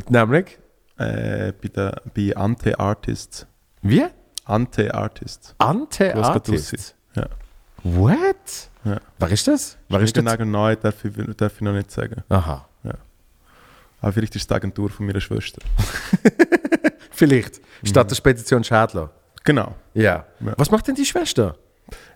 Nämlich? 0.08 0.58
Äh, 0.96 1.52
bei, 1.60 1.68
der, 1.74 2.02
bei 2.14 2.36
Ante 2.36 2.78
Artists. 2.78 3.46
Wie? 3.82 4.04
Ante 4.50 4.94
Artists. 4.94 5.54
Ante 5.58 6.12
Was 6.14 6.14
geht 6.14 6.48
Artist. 6.48 6.74
raus? 6.74 6.94
Ja. 7.14 7.26
What? 7.82 8.70
Ja. 8.84 9.00
Wer 9.18 9.30
ist 9.30 9.46
das? 9.46 9.78
Wer 9.88 10.00
ist 10.00 10.16
das? 10.16 10.24
Genau, 10.36 10.44
neu 10.44 10.76
darf 10.76 11.04
ich, 11.04 11.12
darf 11.36 11.54
ich 11.54 11.60
noch 11.60 11.72
nicht 11.72 11.90
sagen. 11.90 12.22
Aha. 12.28 12.66
Aber 14.00 14.12
vielleicht 14.12 14.34
ist 14.34 14.42
es 14.42 14.48
die 14.48 14.54
Agentur 14.54 14.88
von 14.90 15.06
meiner 15.06 15.20
Schwester. 15.20 15.60
Vielleicht. 17.10 17.60
Statt 17.84 18.10
der 18.10 18.16
Spedition 18.16 18.64
Schädler. 18.64 19.10
Genau. 19.44 19.74
Ja. 19.94 20.24
Ja. 20.40 20.54
Was 20.56 20.70
macht 20.70 20.88
denn 20.88 20.94
die 20.94 21.04
Schwester? 21.04 21.56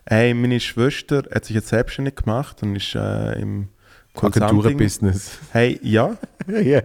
Hey, 0.05 0.33
meine 0.33 0.59
Schwester 0.59 1.23
hat 1.33 1.45
sich 1.45 1.55
jetzt 1.55 1.67
selbstständig 1.67 2.15
gemacht 2.15 2.61
und 2.63 2.75
ist 2.75 2.95
äh, 2.95 3.39
im. 3.39 3.69
Agenturenbusiness. 4.15 5.39
Hey, 5.51 5.79
ja. 5.83 6.17
ja. 6.47 6.81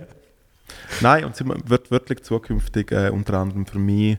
Nein, 1.01 1.25
und 1.25 1.37
sie 1.37 1.45
wird 1.47 1.91
wirklich 1.91 2.23
zukünftig 2.23 2.91
äh, 2.91 3.11
unter 3.11 3.35
anderem 3.35 3.67
für 3.67 3.79
mich 3.79 4.19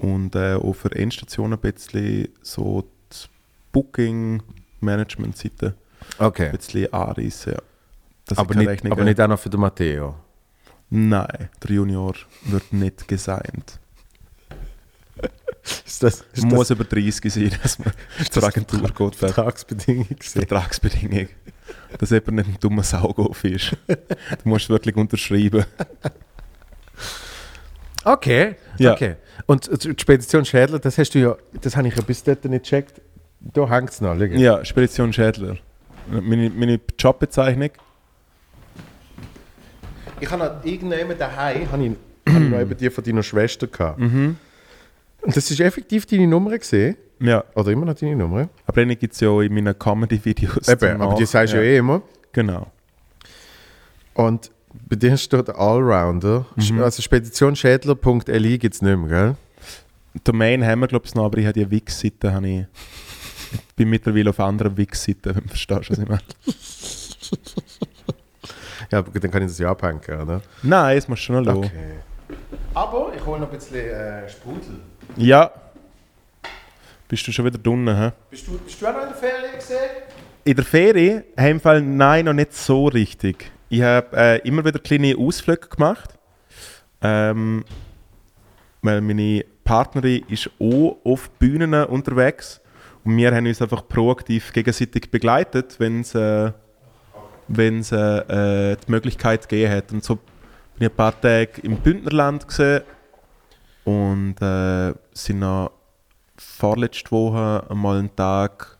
und 0.00 0.34
äh, 0.34 0.54
auch 0.54 0.72
für 0.74 0.94
Endstationen 0.94 1.58
ein 1.58 1.72
bisschen 1.72 2.28
so 2.42 2.84
die 3.12 3.28
Booking-Management-Seite 3.72 5.74
Okay. 6.18 6.46
ein 6.46 6.52
bisschen 6.56 6.92
anreißen. 6.92 7.52
Ja. 7.52 7.58
Dass 8.26 8.38
Aber 8.38 8.54
nicht, 8.54 8.68
Rechnungen- 8.68 8.92
aber 8.92 9.04
nicht 9.04 9.20
auch 9.20 9.28
noch 9.28 9.38
für 9.38 9.50
den 9.50 9.60
Matteo. 9.60 10.14
Nein, 10.90 11.48
der 11.62 11.70
Junior 11.70 12.14
wird 12.44 12.72
nicht 12.72 13.06
gesigned. 13.08 13.78
Ist 15.86 16.02
das, 16.02 16.24
Es 16.32 16.42
muss 16.44 16.70
über 16.70 16.84
30 16.84 17.32
sein, 17.32 17.52
dass 17.62 17.78
man 17.78 17.92
zur 18.30 18.44
Agentur 18.44 18.80
geht. 18.82 19.14
Vertragsbedingung? 19.16 20.06
Vertragsbedingung. 20.20 21.28
Dass 21.98 22.10
jemand 22.10 22.32
nicht 22.36 22.48
ein 22.48 22.56
dummer 22.60 22.82
Saugauf 22.82 23.44
ist. 23.44 23.76
Du 23.86 24.48
musst 24.48 24.68
wirklich 24.70 24.96
unterschreiben. 24.96 25.64
Okay. 28.04 28.56
Ja. 28.78 28.92
okay. 28.92 29.16
Und 29.46 29.68
äh, 29.68 29.94
die 29.94 30.00
Spedition 30.00 30.44
Schädler, 30.44 30.78
das 30.78 30.98
hast 30.98 31.14
du 31.14 31.18
ja, 31.18 31.36
das 31.60 31.76
habe 31.76 31.88
ich 31.88 31.96
ja 31.96 32.02
bis 32.02 32.22
dato 32.22 32.48
nicht 32.48 32.64
gecheckt. 32.64 33.00
Da 33.40 33.68
hängt 33.68 33.90
es 33.90 34.00
noch. 34.00 34.16
schau. 34.16 34.24
Ja, 34.24 34.64
Spedition 34.64 35.12
Schädler. 35.12 35.56
Meine, 36.08 36.50
meine 36.50 36.80
Jobbezeichnung. 36.98 37.70
Ich 40.20 40.30
habe 40.30 40.44
noch 40.44 40.64
irgendjemanden 40.64 41.18
daheim, 41.18 41.70
habe 41.72 41.84
ich, 41.84 42.32
habe 42.32 42.44
ich 42.44 42.50
noch 42.50 42.60
eben 42.60 42.76
die 42.76 42.90
von 42.90 43.04
deiner 43.04 43.22
Schwester 43.22 43.66
gehabt. 43.66 43.98
Mhm. 43.98 44.36
Und 45.22 45.36
das 45.36 45.50
ist 45.50 45.60
effektiv 45.60 46.06
deine 46.06 46.26
Nummer 46.26 46.56
gesehen. 46.56 46.96
Ja, 47.20 47.44
Oder 47.54 47.72
immer 47.72 47.84
noch 47.84 47.94
deine 47.94 48.16
Nummer. 48.16 48.48
aber 48.66 48.84
den 48.84 48.98
gibt 48.98 49.12
es 49.12 49.20
ja 49.20 49.28
auch 49.28 49.40
in 49.42 49.52
meinen 49.52 49.78
Comedy-Videos. 49.78 50.68
Eben, 50.68 51.00
aber 51.02 51.14
die 51.16 51.26
sagst 51.26 51.52
du 51.52 51.58
ja 51.58 51.62
eh 51.62 51.76
immer. 51.76 52.02
Genau. 52.32 52.66
Und 54.14 54.50
bei 54.88 54.96
dir 54.96 55.16
steht 55.16 55.48
Allrounder. 55.50 56.46
Mhm. 56.56 56.82
Also 56.82 57.02
speditionschädler.li 57.02 58.58
gibt 58.58 58.74
es 58.74 58.82
nicht 58.82 58.96
mehr, 58.96 59.08
gell? 59.08 59.36
Domain 60.24 60.64
haben 60.64 60.80
wir, 60.80 60.88
glaube 60.88 61.06
ich, 61.06 61.14
noch, 61.14 61.24
aber 61.24 61.38
ich 61.38 61.46
habe 61.46 61.58
die 61.58 61.70
Wix-Seite. 61.70 62.32
habe 62.32 62.48
Ich, 62.48 62.66
ich 63.52 63.74
bin 63.76 63.88
mittlerweile 63.90 64.30
auf 64.30 64.40
anderen 64.40 64.76
Wix-Seiten, 64.76 65.36
wenn 65.36 65.42
du 65.42 65.48
verstehst, 65.48 65.90
was 65.90 65.98
ich 65.98 66.08
meine. 66.08 66.20
Ja, 68.90 69.02
dann 69.02 69.30
kann 69.30 69.42
ich 69.42 69.48
das 69.48 69.58
ja 69.58 69.70
abhängen, 69.70 70.00
oder? 70.20 70.42
Nein, 70.62 70.98
es 70.98 71.06
muss 71.06 71.20
schon 71.20 71.44
noch 71.44 71.54
okay. 71.56 72.00
Aber 72.74 73.12
ich 73.14 73.24
hole 73.24 73.40
noch 73.40 73.50
ein 73.50 73.56
bisschen 73.56 73.76
äh, 73.76 74.28
Sprudel. 74.28 74.80
Ja. 75.16 75.50
Bist 77.06 77.26
du 77.26 77.32
schon 77.32 77.44
wieder 77.44 77.58
drinnen, 77.58 77.96
hä? 77.96 78.12
Bist 78.30 78.46
du, 78.46 78.58
bist 78.58 78.80
du 78.80 78.86
auch 78.86 78.92
noch 78.92 79.02
in 79.02 79.08
der 79.08 79.16
Ferien 79.16 79.54
gesehen? 79.54 79.90
In 80.44 80.56
der 80.56 80.64
Ferie, 80.64 81.24
im 81.36 81.60
Fall 81.60 81.82
nein, 81.82 82.24
noch 82.24 82.32
nicht 82.32 82.54
so 82.54 82.86
richtig. 82.86 83.50
Ich 83.70 83.80
habe 83.82 84.16
äh, 84.16 84.38
immer 84.46 84.64
wieder 84.64 84.78
kleine 84.78 85.16
Ausflüge 85.16 85.68
gemacht. 85.68 86.18
Ähm, 87.00 87.64
weil 88.82 89.00
meine 89.00 89.44
Partnerin 89.64 90.24
ist 90.28 90.50
auch 90.58 90.98
auf 91.04 91.30
Bühnen 91.38 91.72
unterwegs. 91.84 92.60
Und 93.04 93.16
wir 93.16 93.34
haben 93.34 93.46
uns 93.46 93.62
einfach 93.62 93.88
proaktiv 93.88 94.52
gegenseitig 94.52 95.10
begleitet, 95.10 95.76
wenn 95.78 96.00
es 96.00 96.14
äh, 96.14 96.52
wenn's, 97.48 97.92
äh, 97.92 98.72
äh, 98.72 98.76
die 98.76 98.90
Möglichkeit 98.90 99.48
gegeben 99.48 99.72
hat. 99.72 99.92
Und 99.92 100.04
so 100.04 100.16
bin 100.16 100.24
ich 100.80 100.90
ein 100.90 100.96
paar 100.96 101.18
Tage 101.20 101.60
im 101.62 101.76
Bündnerland 101.76 102.46
gesehen 102.46 102.82
und 103.84 104.40
äh, 104.40 104.94
sind 105.12 105.40
noch 105.40 105.72
vorletzte 106.36 107.10
Woche 107.10 107.64
einmal 107.68 107.98
einen 107.98 108.14
Tag, 108.14 108.78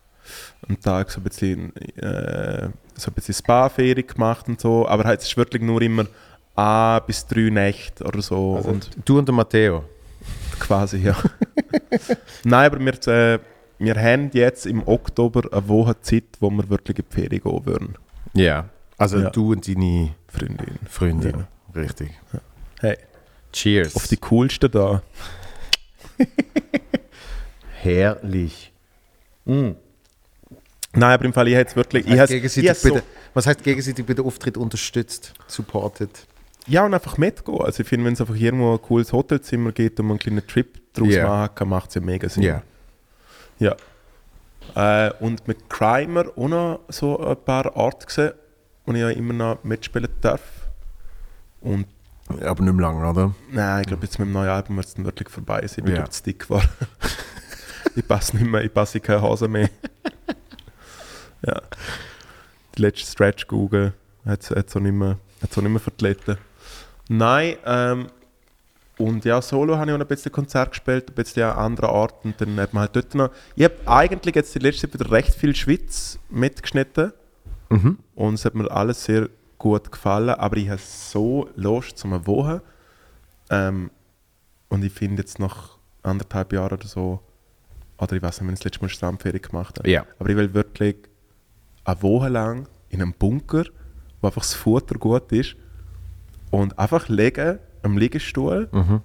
einen 0.67 0.79
Tag 0.79 1.11
so 1.11 1.19
ein 1.19 1.23
bisschen, 1.23 1.75
äh, 1.97 2.69
so 3.01 3.11
ein 3.11 3.13
bisschen 3.13 3.33
Spa-Ferien 3.35 4.07
gemacht 4.07 4.47
und 4.47 4.59
so, 4.61 4.87
aber 4.87 5.03
halt, 5.05 5.21
es 5.21 5.27
ist 5.27 5.37
wirklich 5.37 5.61
nur 5.61 5.81
immer 5.81 6.05
ein 6.55 7.01
bis 7.07 7.25
drei 7.25 7.49
Nächte 7.49 8.03
oder 8.05 8.21
so 8.21 8.55
Also, 8.57 8.69
und 8.69 8.89
du 9.05 9.17
und 9.19 9.27
der 9.27 9.33
Matteo. 9.35 9.83
quasi, 10.59 10.97
ja. 10.97 11.15
Nein, 12.43 12.65
aber 12.71 12.79
wir, 12.79 13.07
äh, 13.07 13.39
wir 13.79 13.95
haben 13.95 14.29
jetzt 14.33 14.65
im 14.67 14.87
Oktober 14.87 15.41
eine 15.51 15.67
Woche 15.67 15.99
Zeit, 16.01 16.25
wo 16.39 16.49
wir 16.51 16.69
wirklich 16.69 16.99
in 16.99 17.05
die 17.09 17.15
Ferien 17.15 17.41
gehen 17.41 17.65
würden. 17.65 17.95
Ja. 18.33 18.69
Also 18.97 19.17
Ja. 19.19 19.29
du 19.31 19.51
und 19.53 19.67
deine 19.67 20.13
Freundin. 20.27 20.77
Freundin. 20.87 21.43
Richtig. 21.75 22.11
Hey, 22.79 22.97
Cheers. 23.51 23.95
auf 23.95 24.07
die 24.07 24.17
coolste 24.17 24.69
da. 24.69 25.01
Herrlich. 27.81 28.71
Nein, 30.93 31.11
aber 31.13 31.25
im 31.25 31.33
Fall, 31.33 31.47
ich 31.47 31.53
habe 31.53 31.61
jetzt 31.61 31.75
wirklich... 31.75 32.05
Ich 32.05 32.13
Ich 32.13 32.19
has- 32.19 32.29
gegenseitig 32.29 32.69
ich 32.69 32.77
so, 32.77 32.89
der, 32.95 33.03
was 33.33 33.47
heißt 33.47 33.63
gegenseitig 33.63 34.05
bei 34.05 34.13
der 34.13 34.25
Auftritt 34.25 34.57
unterstützt, 34.57 35.33
supported? 35.47 36.09
ja, 36.67 36.85
und 36.85 36.93
einfach 36.93 37.17
mitgehen. 37.17 37.59
Also 37.61 37.81
ich 37.81 37.87
finde, 37.89 38.05
wenn 38.05 38.13
es 38.13 38.21
einfach 38.21 38.35
irgendwo 38.35 38.73
ein 38.73 38.81
cooles 38.81 39.11
Hotelzimmer 39.13 39.71
gibt 39.71 39.99
und 39.99 40.07
man 40.07 40.13
einen 40.15 40.19
kleinen 40.19 40.45
Trip 40.47 40.79
draus 40.93 41.13
Ja. 41.13 41.27
machen 41.27 41.55
kann, 41.55 41.69
macht 41.69 41.89
es 41.89 41.95
ja 41.95 42.01
mega 42.01 42.27
Sinn. 42.29 42.43
Ja. 42.43 42.61
Ja. 43.59 43.75
Äh, 44.75 45.11
und 45.19 45.47
mit 45.47 45.69
Crimer 45.69 46.25
auch 46.35 46.47
noch 46.47 46.79
so 46.89 47.19
ein 47.19 47.35
paar 47.43 47.75
Orte 47.75 48.05
gesehen, 48.05 48.31
wo 48.85 48.91
ich 48.93 48.99
ja 48.99 49.09
immer 49.09 49.33
noch 49.33 49.63
mitspielen 49.63 50.09
darf. 50.21 50.41
Und 51.61 51.87
Aber 52.41 52.63
nicht 52.63 52.73
mehr 52.73 52.81
lange, 52.81 53.07
oder? 53.09 53.33
nein, 53.51 53.81
ich 53.81 53.87
glaube, 53.87 54.03
jetzt 54.05 54.19
mit 54.19 54.27
dem 54.27 54.33
neuen 54.33 54.49
Album 54.49 54.75
wird 54.75 54.87
es 54.87 54.93
dann 54.93 55.05
wirklich 55.05 55.29
vorbei 55.29 55.61
sein. 55.61 55.79
Ich 55.79 55.83
bin 55.83 55.95
glaub, 55.95 56.11
zu 56.11 56.23
dick 56.23 56.39
geworden. 56.39 56.69
ich 57.95 58.07
passe 58.07 58.35
nicht 58.37 58.45
mehr, 58.49 58.63
ich 58.63 58.73
passe 58.73 58.97
in 58.99 59.03
keine 59.03 59.21
Hose 59.21 59.47
mehr. 59.47 59.69
ja. 61.45 61.61
Die 62.77 62.81
letzte 62.81 63.05
Stretch 63.11 63.47
googeln 63.47 63.93
hat 64.25 64.49
es 64.49 64.75
auch 64.75 64.79
nicht 64.79 64.93
mehr, 64.93 65.17
hat's 65.41 65.57
auch 65.57 65.61
nicht 65.61 65.71
mehr 65.71 65.79
vertreten. 65.79 66.37
Nein, 67.09 67.55
ähm, 67.65 68.07
und 68.97 69.25
ja, 69.25 69.41
solo 69.41 69.77
habe 69.77 69.89
ich 69.89 69.93
auch 69.95 69.97
noch 69.97 70.05
ein 70.05 70.07
bisschen 70.09 70.31
Konzert 70.31 70.71
gespielt, 70.71 71.09
ein 71.09 71.15
bisschen 71.15 71.43
an 71.43 71.57
anderen 71.57 71.89
Orten. 71.89 72.29
Und 72.29 72.41
dann 72.41 72.59
hat 72.59 72.73
man 72.73 72.81
halt 72.81 72.95
dort 72.95 73.15
noch. 73.15 73.31
Ich 73.55 73.63
habe 73.63 73.73
eigentlich 73.87 74.35
jetzt 74.35 74.53
die 74.53 74.59
letzte 74.59 74.89
Zeit 74.89 74.99
wieder 74.99 75.11
recht 75.11 75.33
viel 75.33 75.55
Schweiz 75.55 76.19
mitgeschnitten. 76.29 77.11
Mhm. 77.69 77.97
Und 78.15 78.33
es 78.35 78.45
hat 78.45 78.53
mir 78.53 78.69
alles 78.69 79.03
sehr 79.03 79.27
gut 79.57 79.91
gefallen, 79.91 80.29
aber 80.35 80.57
ich 80.57 80.69
habe 80.69 80.79
so 80.83 81.49
Lust 81.55 81.97
zum 81.97 82.25
Wochen. 82.27 82.61
Ähm, 83.49 83.89
und 84.69 84.83
ich 84.85 84.93
finde 84.93 85.21
jetzt 85.23 85.39
nach 85.39 85.77
anderthalb 86.03 86.53
Jahren 86.53 86.73
oder 86.73 86.87
so, 86.87 87.21
oder 87.97 88.13
ich 88.15 88.21
weiß 88.21 88.39
nicht, 88.41 88.47
wenn 88.47 88.53
ich 88.53 88.59
das 88.59 88.65
letzte 88.65 88.81
Mal 88.81 88.89
Strandferien 88.89 89.41
gemacht 89.41 89.79
habe, 89.79 89.89
Ja. 89.89 90.05
aber 90.19 90.29
ich 90.29 90.35
will 90.37 90.53
wirklich 90.53 90.95
eine 91.83 92.01
Woche 92.03 92.29
lang 92.29 92.67
in 92.89 93.01
einem 93.01 93.13
Bunker 93.13 93.63
wo 94.21 94.27
einfach 94.27 94.41
das 94.43 94.53
Futter 94.53 94.95
gut 94.99 95.31
ist. 95.31 95.55
Und 96.51 96.77
einfach 96.77 97.07
legen 97.09 97.57
am 97.81 97.97
Liegestuhl 97.97 98.69
Mhm. 98.71 99.01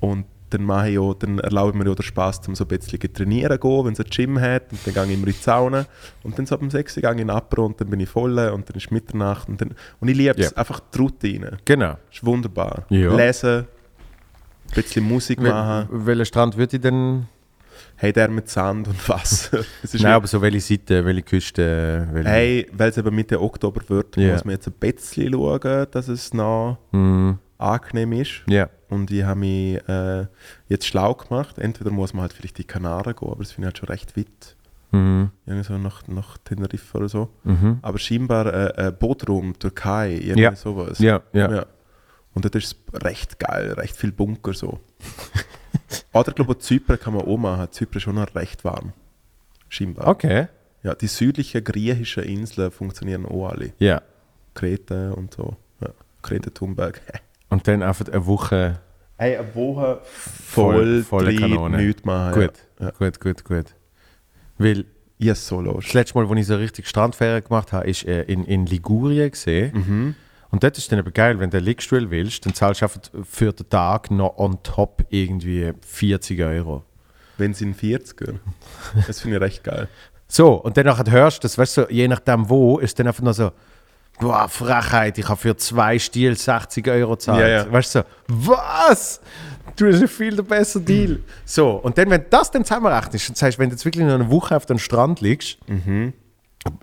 und 0.00 0.24
dann, 0.50 0.62
mache 0.64 0.90
ich 0.90 0.98
auch, 0.98 1.14
dann 1.14 1.38
erlaube 1.38 1.70
ich 1.76 1.82
mir 1.82 1.90
auch 1.90 1.94
den 1.96 2.02
Spass, 2.02 2.46
um 2.46 2.54
so 2.54 2.62
ein 2.64 2.68
bisschen 2.68 3.00
zu 3.00 3.12
trainieren 3.12 3.52
zu 3.52 3.58
gehen, 3.58 3.84
wenn 3.86 3.92
es 3.94 4.00
ein 4.00 4.06
Gym 4.10 4.38
hat. 4.40 4.70
Und 4.70 4.86
dann 4.86 4.92
gehe 4.94 5.04
ich 5.04 5.10
immer 5.14 5.26
in 5.26 5.32
die 5.32 5.38
Sauna. 5.42 5.86
Und 6.22 6.38
dann 6.38 6.44
so 6.46 6.54
ab 6.54 6.60
dem 6.60 6.70
6 6.70 6.96
Uhr 6.96 7.00
gehe 7.02 7.12
ich 7.14 7.20
in 7.20 7.30
Apro 7.30 7.64
und 7.66 7.80
dann 7.80 7.88
bin 7.88 7.98
ich 8.00 8.08
voll 8.10 8.38
und 8.38 8.68
dann 8.68 8.76
ist 8.76 8.92
Mitternacht. 8.92 9.48
Und, 9.48 9.60
dann, 9.62 9.74
und 9.98 10.08
ich 10.08 10.16
liebe 10.16 10.38
es, 10.38 10.50
Ja. 10.50 10.56
einfach 10.58 10.78
die 10.80 10.98
Routine. 10.98 11.56
Genau. 11.64 11.96
ist 12.12 12.24
wunderbar. 12.24 12.84
Ja. 12.90 13.16
Lesen, 13.16 13.60
ein 13.60 13.66
bisschen 14.74 15.04
Musik 15.08 15.40
machen. 15.40 15.88
Wel 15.90 16.06
welcher 16.06 16.24
Strand 16.26 16.56
würde 16.56 16.76
ich 16.76 16.82
denn... 16.82 17.26
Hey, 18.02 18.12
der 18.12 18.28
mit 18.28 18.48
Sand 18.50 18.88
und 18.88 19.08
Wasser. 19.08 19.64
Nein, 19.92 20.06
aber 20.14 20.26
so 20.26 20.42
welche 20.42 20.60
Seite, 20.60 21.04
welche 21.04 21.22
Küste... 21.22 22.08
Welche... 22.10 22.28
Hey, 22.28 22.66
weil 22.72 22.90
es 22.90 22.98
eben 22.98 23.14
Mitte 23.14 23.40
Oktober 23.40 23.80
wird, 23.86 24.16
Ja. 24.16 24.32
muss 24.32 24.44
man 24.44 24.56
jetzt 24.56 24.66
ein 24.66 24.72
bisschen 24.72 25.32
schauen, 25.32 25.86
dass 25.88 26.08
es 26.08 26.34
noch 26.34 26.78
Mhm. 26.90 27.38
angenehm 27.58 28.12
ist. 28.14 28.42
Ja. 28.48 28.68
Und 28.88 29.12
ich 29.12 29.22
habe 29.22 29.38
mich 29.38 29.88
äh, 29.88 30.26
jetzt 30.66 30.84
schlau 30.88 31.14
gemacht. 31.14 31.58
Entweder 31.58 31.92
muss 31.92 32.12
man 32.12 32.22
halt 32.22 32.32
vielleicht 32.32 32.58
die 32.58 32.64
Kanaren 32.64 33.14
gehen, 33.14 33.28
aber 33.28 33.38
das 33.38 33.52
finde 33.52 33.68
ich 33.68 33.72
halt 33.72 33.78
schon 33.78 33.88
recht 33.88 34.16
weit. 34.16 34.56
Mhm. 34.90 35.30
Irgendwie 35.46 35.64
so 35.68 35.78
nach, 35.78 36.02
nach 36.08 36.38
Teneriffa 36.38 36.98
oder 36.98 37.08
so. 37.08 37.28
Mhm. 37.44 37.78
Aber 37.82 38.00
scheinbar 38.00 38.52
äh, 38.52 38.88
äh, 38.88 38.90
Bodrum, 38.90 39.56
Türkei, 39.60 40.14
irgendwie 40.14 40.40
Ja. 40.42 40.56
sowas. 40.56 40.98
Ja, 40.98 41.20
ja. 41.32 41.52
Ja. 41.54 41.66
Und 42.34 42.44
dort 42.44 42.56
ist 42.56 42.64
es 42.92 43.00
recht 43.04 43.38
geil, 43.38 43.74
recht 43.74 43.94
viel 43.94 44.10
Bunker 44.10 44.54
so. 44.54 44.80
Oder 46.12 46.28
ich 46.28 46.34
glaube, 46.34 46.58
Zypern 46.58 46.98
kann 46.98 47.14
man 47.14 47.22
auch 47.26 47.36
machen. 47.36 47.68
Zypern 47.70 47.96
ist 47.96 48.02
schon 48.02 48.14
noch 48.16 48.34
recht 48.34 48.64
warm. 48.64 48.92
Scheinbar. 49.68 50.08
Okay. 50.08 50.48
Ja, 50.82 50.94
die 50.94 51.06
südlichen 51.06 51.62
griechischen 51.64 52.24
Inseln 52.24 52.70
funktionieren 52.70 53.24
auch 53.26 53.48
alle. 53.50 53.72
Ja. 53.78 54.02
Kreta 54.54 55.12
und 55.12 55.32
so. 55.34 55.56
Ja. 55.80 55.88
Kreta, 56.22 56.50
Thunberg. 56.50 57.00
Und 57.48 57.68
dann 57.68 57.82
einfach 57.82 58.08
eine 58.08 58.24
Woche... 58.26 58.80
Hey, 59.18 59.36
eine 59.36 59.54
Woche 59.54 60.00
Voll- 60.04 61.02
voll, 61.02 61.24
volle 61.26 61.36
Kanone. 61.36 61.76
nichts 61.84 62.02
machen. 62.04 62.40
Gut, 62.42 62.52
Ja. 62.80 62.90
Gut, 62.98 63.20
gut, 63.20 63.44
gut. 63.44 63.66
Weil 64.58 64.86
Ich 65.18 65.28
habe 65.28 65.36
so 65.38 65.62
das 65.62 65.74
Lust. 65.74 65.92
letzte 65.94 66.18
Mal, 66.18 66.26
als 66.28 66.40
ich 66.40 66.46
so 66.46 66.56
richtig 66.56 66.88
Strandferien 66.88 67.44
gemacht 67.44 67.72
habe, 67.72 67.86
ist 67.88 68.04
äh, 68.06 68.22
in, 68.22 68.44
in 68.46 68.64
Ligurien 68.66 69.30
gesehen. 69.30 69.72
Mhm. 69.74 70.14
Und 70.52 70.62
das 70.62 70.78
ist 70.78 70.92
dann 70.92 70.98
eben 71.00 71.12
geil, 71.12 71.40
wenn 71.40 71.50
du 71.50 71.56
einen 71.56 71.66
Liegestuhl 71.66 72.10
willst, 72.10 72.46
dann 72.46 72.54
zahlst 72.54 72.82
du 72.82 72.84
einfach 72.84 73.00
für 73.28 73.52
den 73.52 73.68
Tag 73.68 74.10
noch 74.10 74.36
on 74.38 74.62
top 74.62 75.04
irgendwie 75.08 75.72
40 75.84 76.40
Euro. 76.42 76.84
Wenn 77.38 77.54
sie 77.54 77.64
in 77.64 77.74
40er. 77.74 78.34
Das 79.06 79.20
finde 79.20 79.38
ich 79.38 79.42
recht 79.42 79.64
geil. 79.64 79.88
So, 80.28 80.54
und 80.54 80.76
dann 80.76 80.86
hörst 81.10 81.38
du 81.38 81.42
das, 81.42 81.58
weißt 81.58 81.76
du, 81.78 81.86
je 81.90 82.06
nachdem 82.06 82.48
wo, 82.48 82.78
ist 82.78 82.98
dann 82.98 83.06
einfach 83.06 83.22
noch 83.22 83.32
so, 83.34 83.50
boah, 84.20 84.48
Frechheit, 84.48 85.18
ich 85.18 85.28
habe 85.28 85.40
für 85.40 85.56
zwei 85.56 85.98
Stiel 85.98 86.36
60 86.36 86.86
Euro 86.88 87.12
gezahlt. 87.12 87.40
Ja, 87.40 87.48
ja. 87.48 87.72
Weißt 87.72 87.94
du, 87.94 87.98
so, 88.00 88.04
was? 88.28 89.20
Du 89.76 89.86
hast 89.88 89.96
einen 89.96 90.08
viel 90.08 90.42
besseren 90.42 90.84
Deal. 90.84 91.20
So, 91.46 91.70
und 91.72 91.96
dann, 91.96 92.10
wenn 92.10 92.24
das 92.28 92.50
dann 92.50 92.64
zusammenrechnest 92.64 93.30
und 93.30 93.36
sagst, 93.38 93.58
wenn 93.58 93.70
du 93.70 93.74
jetzt 93.74 93.84
wirklich 93.86 94.04
noch 94.06 94.14
eine 94.14 94.30
Woche 94.30 94.54
auf 94.56 94.66
dem 94.66 94.78
Strand 94.78 95.20
liegst, 95.22 95.56
Mhm. 95.66 96.12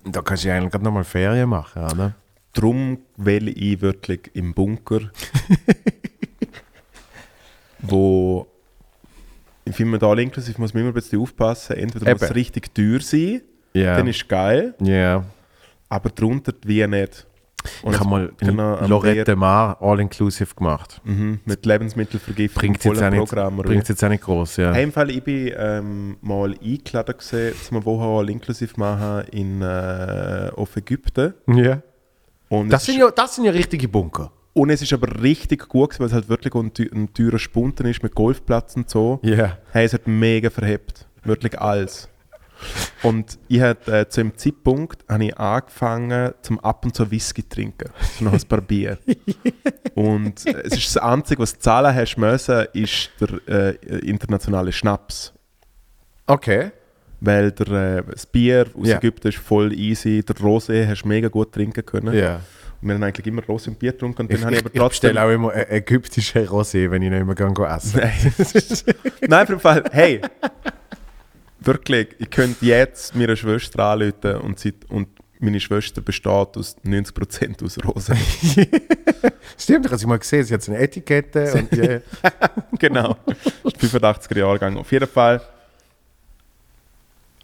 da 0.05 0.21
kannst 0.23 0.43
du 0.43 0.47
ja 0.47 0.55
eigentlich 0.55 0.71
gerade 0.71 0.83
nochmal 0.83 1.03
Ferien 1.03 1.49
machen, 1.49 1.83
oder? 1.83 2.15
Darum 2.59 2.99
wähle 3.15 3.51
ich 3.51 3.79
wirklich 3.79 4.31
im 4.33 4.53
Bunker, 4.53 4.99
wo 7.79 8.47
ich 9.63 9.75
finde, 9.75 9.97
da 9.99 10.13
inklusive 10.13 10.59
muss 10.59 10.73
man 10.73 10.81
immer 10.81 10.91
ein 10.91 10.93
bisschen 10.93 11.21
aufpassen. 11.21 11.77
Entweder 11.77 12.11
muss 12.11 12.21
es 12.21 12.27
Eben. 12.29 12.33
richtig 12.33 12.73
teuer 12.75 12.99
sein, 12.99 13.41
Ja. 13.73 13.95
dann 13.95 14.07
ist 14.07 14.21
es 14.23 14.27
geil, 14.27 14.73
Ja. 14.81 15.23
aber 15.87 16.09
drunter 16.09 16.53
wie 16.65 16.85
nicht. 16.87 17.25
Und 17.83 17.93
Ich 17.93 17.99
habe 17.99 18.09
mal 18.09 18.31
genau, 18.37 18.85
Lorette 18.87 19.35
Mar 19.35 19.77
All-Inclusive 19.81 20.55
gemacht. 20.55 21.01
Mhm, 21.03 21.39
mit 21.45 21.65
Lebensmittelvergiftung 21.65 22.59
Bringt 22.61 22.83
jetzt, 22.83 23.01
auch 23.03 23.09
nicht, 23.65 23.89
jetzt 23.89 24.03
auch 24.03 24.09
nicht 24.09 24.23
groß, 24.23 24.57
ja. 24.57 24.71
Im 24.73 24.91
Fall, 24.91 25.09
ich 25.11 25.23
bin 25.23 25.51
ähm, 25.57 26.17
mal 26.21 26.53
eingeladen 26.61 27.15
gewesen, 27.17 27.53
zum 27.63 27.85
Woche 27.85 28.05
all 28.05 28.29
inklusiv 28.29 28.75
machen 28.77 29.27
in, 29.31 29.61
äh, 29.61 30.51
auf 30.55 30.75
Ägypten. 30.75 31.33
ja. 31.47 31.81
Und, 32.49 32.69
Das 32.69 32.85
sind, 32.85 32.99
ja, 32.99 33.09
das 33.11 33.35
sind 33.35 33.45
ja 33.45 33.51
richtige 33.51 33.87
Bunker. 33.87 34.31
und 34.53 34.69
es 34.71 34.81
ist 34.81 34.91
aber 34.91 35.21
richtig 35.21 35.69
gut, 35.69 35.99
weil 35.99 36.07
es 36.07 36.13
halt 36.13 36.27
wirklich 36.29 36.53
ein, 36.55 36.71
ein 36.91 37.13
teurer 37.13 37.39
Spunten 37.39 37.85
ist 37.85 38.03
mit 38.03 38.13
Golfplatz 38.15 38.75
und 38.75 38.89
so. 38.89 39.19
Ja. 39.23 39.57
Hey, 39.71 39.85
es 39.85 39.93
hat 39.93 40.07
mega 40.07 40.49
verhebt. 40.49 41.07
Wirklich 41.23 41.59
alles. 41.59 42.09
Und 43.03 43.39
ich 43.47 43.61
hatte, 43.61 43.99
äh, 43.99 44.09
zu 44.09 44.19
dem 44.19 44.35
Zeitpunkt 44.35 45.05
habe 45.07 45.25
ich 45.25 45.37
angefangen, 45.37 46.33
zum 46.41 46.59
ab 46.59 46.83
und 46.83 46.93
zu 46.93 47.09
Whisky 47.09 47.41
zu 47.43 47.55
trinken. 47.55 47.89
So 48.17 48.25
noch 48.25 48.33
ein 48.33 48.41
paar 48.41 48.59
Bier. 48.59 48.97
und 49.95 50.45
äh, 50.45 50.63
es 50.65 50.75
ist 50.75 50.95
das 50.95 50.97
Einzige, 51.03 51.41
was 51.41 51.53
du 51.53 51.59
zahlen 51.59 51.95
hast 51.95 52.17
müssen, 52.17 52.65
ist 52.73 53.11
der 53.21 53.39
äh, 53.47 53.99
internationale 53.99 54.73
Schnaps. 54.73 55.31
Okay. 56.27 56.71
Weil 57.21 57.51
der, 57.51 57.97
äh, 57.97 58.03
das 58.11 58.25
Bier 58.25 58.65
aus 58.73 58.87
Ja. 58.87 58.97
Ägypten 58.97 59.27
ist 59.27 59.37
voll 59.37 59.73
easy, 59.73 60.23
der 60.23 60.35
Rosé 60.37 60.87
hast 60.87 61.03
du 61.03 61.07
mega 61.09 61.27
gut 61.27 61.51
trinken 61.51 61.85
können. 61.85 62.07
Und 62.81 62.87
wir 62.87 62.93
haben 62.95 63.03
eigentlich 63.03 63.27
immer 63.27 63.41
Rosé 63.41 63.67
und 63.67 63.77
Bier 63.79 63.91
getrunken 63.91 64.21
und 64.21 64.31
dann 64.31 64.39
Ich, 64.39 64.45
habe 64.45 64.55
ich 64.55 64.65
ich, 64.65 64.81
ich 64.81 64.87
bestelle 64.87 65.21
auch 65.21 65.29
immer 65.29 65.49
ä- 65.53 65.67
ägyptische 65.69 66.45
Rosé, 66.47 66.89
wenn 66.89 67.01
ich 67.01 67.09
nicht 67.09 67.25
mehr 67.25 67.35
gehe 67.35 67.67
essen. 67.67 67.99
Nein, 67.99 68.33
Nein, 69.27 69.43
auf 69.43 69.49
jeden 69.49 69.59
Fall, 69.59 69.83
hey, 69.91 70.21
wirklich, 71.59 72.07
ich 72.19 72.29
könnte 72.29 72.65
jetzt 72.65 73.15
meine 73.15 73.35
Schwester 73.35 73.83
anrufen 73.83 74.35
und, 74.37 74.59
sie, 74.59 74.73
und 74.87 75.09
meine 75.39 75.59
Schwester 75.59 76.01
besteht 76.01 76.29
aus 76.57 76.77
90% 76.85 77.63
aus 77.65 77.77
Rosen. 77.83 78.15
Stimmt, 79.57 79.85
ich 79.85 79.91
habe 79.91 79.97
sie 79.97 80.07
mal 80.07 80.19
gesehen, 80.19 80.43
sie 80.45 80.53
hat 80.53 80.61
so 80.63 80.71
eine 80.71 80.81
Etikette 80.81 81.53
und 81.53 81.75
ja, 81.75 81.99
genau. 82.79 83.17
Das 83.63 83.73
ist 83.83 83.93
85er 83.95 84.37
Jahrgang. 84.39 84.77
Auf 84.77 84.91
jeden 84.91 85.07
Fall 85.07 85.41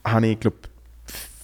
habe 0.05 0.27
ich, 0.27 0.39
glaube 0.39 0.57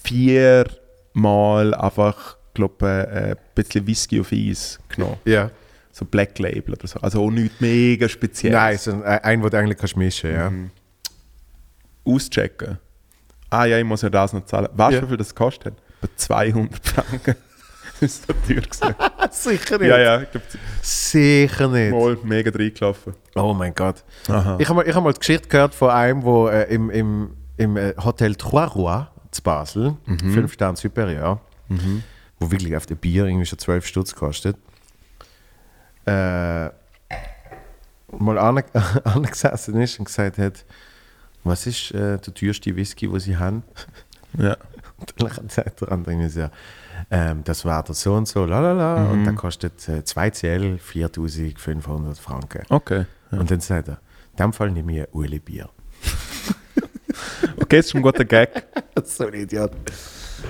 viermal 0.04 1.74
einfach, 1.76 2.38
glaube 2.54 2.86
äh, 2.88 3.32
ein 3.32 3.38
bisschen 3.56 3.86
Whisky 3.88 4.20
auf 4.22 4.32
Eis 4.32 4.80
genommen. 4.90 5.18
ja. 5.26 5.50
So 5.94 6.06
Black 6.06 6.40
Label 6.40 6.74
oder 6.76 6.88
so. 6.88 7.02
Also 7.02 7.22
auch 7.22 7.30
nichts 7.30 7.60
mega 7.60 8.08
Spezielles. 8.08 8.56
Nein, 8.58 8.78
so 8.78 9.04
ein, 9.04 9.44
wo 9.44 9.50
du 9.50 9.58
eigentlich 9.58 9.78
kannst 9.78 9.98
mischen 9.98 10.32
ja. 10.34 10.50
Mhm. 10.50 10.72
Auschecken. 12.06 12.80
Ah 13.50 13.66
ja, 13.66 13.78
ich 13.78 13.84
muss 13.84 14.02
ja 14.02 14.10
das 14.10 14.32
noch 14.32 14.46
zahlen. 14.46 14.70
Weißt 14.74 14.92
du, 14.94 14.96
Ja. 14.96 15.02
wie 15.04 15.08
viel 15.10 15.18
das 15.18 15.36
kostet? 15.36 15.74
Etwa 16.02 16.16
200 16.16 16.88
Franken. 16.88 17.36
das 18.00 18.10
ist 18.10 18.26
so 18.26 18.32
teuer 18.34 18.62
gewesen. 18.62 18.96
Sicher 19.32 19.78
nicht. 19.80 19.90
ja, 19.90 20.00
ja, 20.00 20.22
ich 20.22 20.32
glaube, 20.32 20.46
Sicher 20.82 21.68
nicht. 21.68 21.92
mal 21.92 22.18
mega 22.24 22.52
reingelaufen. 22.58 23.14
Oh 23.36 23.54
mein 23.54 23.76
Gott. 23.76 24.06
Aha. 24.30 24.56
Ich 24.62 24.70
habe 24.70 24.78
mal, 24.78 24.88
ich 24.88 24.96
hab 24.96 25.04
mal 25.04 25.12
die 25.12 25.20
Geschichte 25.20 25.50
gehört 25.50 25.76
von 25.76 25.90
einem, 25.90 26.22
der 26.24 26.70
äh, 26.70 26.74
im, 26.74 26.90
im, 26.90 27.32
im 27.58 27.78
äh, 27.78 27.94
Hotel 27.98 28.36
Trois 28.36 28.66
Rois 28.66 29.08
zu 29.32 29.42
Basel, 29.44 29.96
Mhm. 30.06 30.34
fünf 30.34 30.54
Sterne 30.54 30.78
Superior, 30.78 31.40
wo 32.40 32.52
wirklich 32.52 32.76
auf 32.76 32.86
der 32.86 32.96
Bier 32.96 33.26
irgendwie 33.26 33.46
schon 33.46 33.60
12 33.60 33.86
Stutz 33.86 34.14
kostet, 34.16 34.58
äh, 36.06 36.66
mal 38.18 38.38
ane- 38.38 38.66
angesessen 39.06 39.80
ist 39.82 40.00
und 40.00 40.06
gesagt 40.06 40.38
hat, 40.38 40.66
was 41.44 41.66
ist 41.68 41.92
äh, 41.92 42.18
der 42.18 42.34
teuerste 42.34 42.76
Whisky, 42.76 43.08
den 43.08 43.20
sie 43.20 43.38
haben? 43.38 43.64
Ja. 44.38 44.56
Und 44.98 45.14
dann 45.40 45.50
sagt 45.50 45.82
der 45.82 45.92
andere 45.92 46.30
so, 46.30 46.48
ähm, 47.10 47.44
das 47.44 47.66
war 47.66 47.84
der 47.84 47.94
so 47.96 48.14
und 48.14 48.30
so, 48.30 48.46
lalala, 48.46 49.10
und 49.12 49.26
der 49.26 49.34
kostet 49.34 49.90
äh, 49.90 50.06
2 50.06 50.30
CL 50.30 50.78
4500 50.78 52.18
Franken. 52.18 52.62
Okay. 52.70 53.06
Und 53.32 53.52
dann 53.52 53.60
sagt 53.60 53.90
er, 53.90 54.00
in 54.32 54.38
dem 54.38 54.54
Fall 54.54 54.72
nehme 54.72 54.94
ich 54.94 55.00
ein 55.02 55.08
Uli-Bier. 55.12 55.68
Okay, 57.62 57.80
ist 57.80 57.96
ein 57.96 58.02
guter 58.02 58.26
Gag. 58.26 58.50
so 59.04 59.28
ein 59.28 59.34
Idiot. 59.34 59.72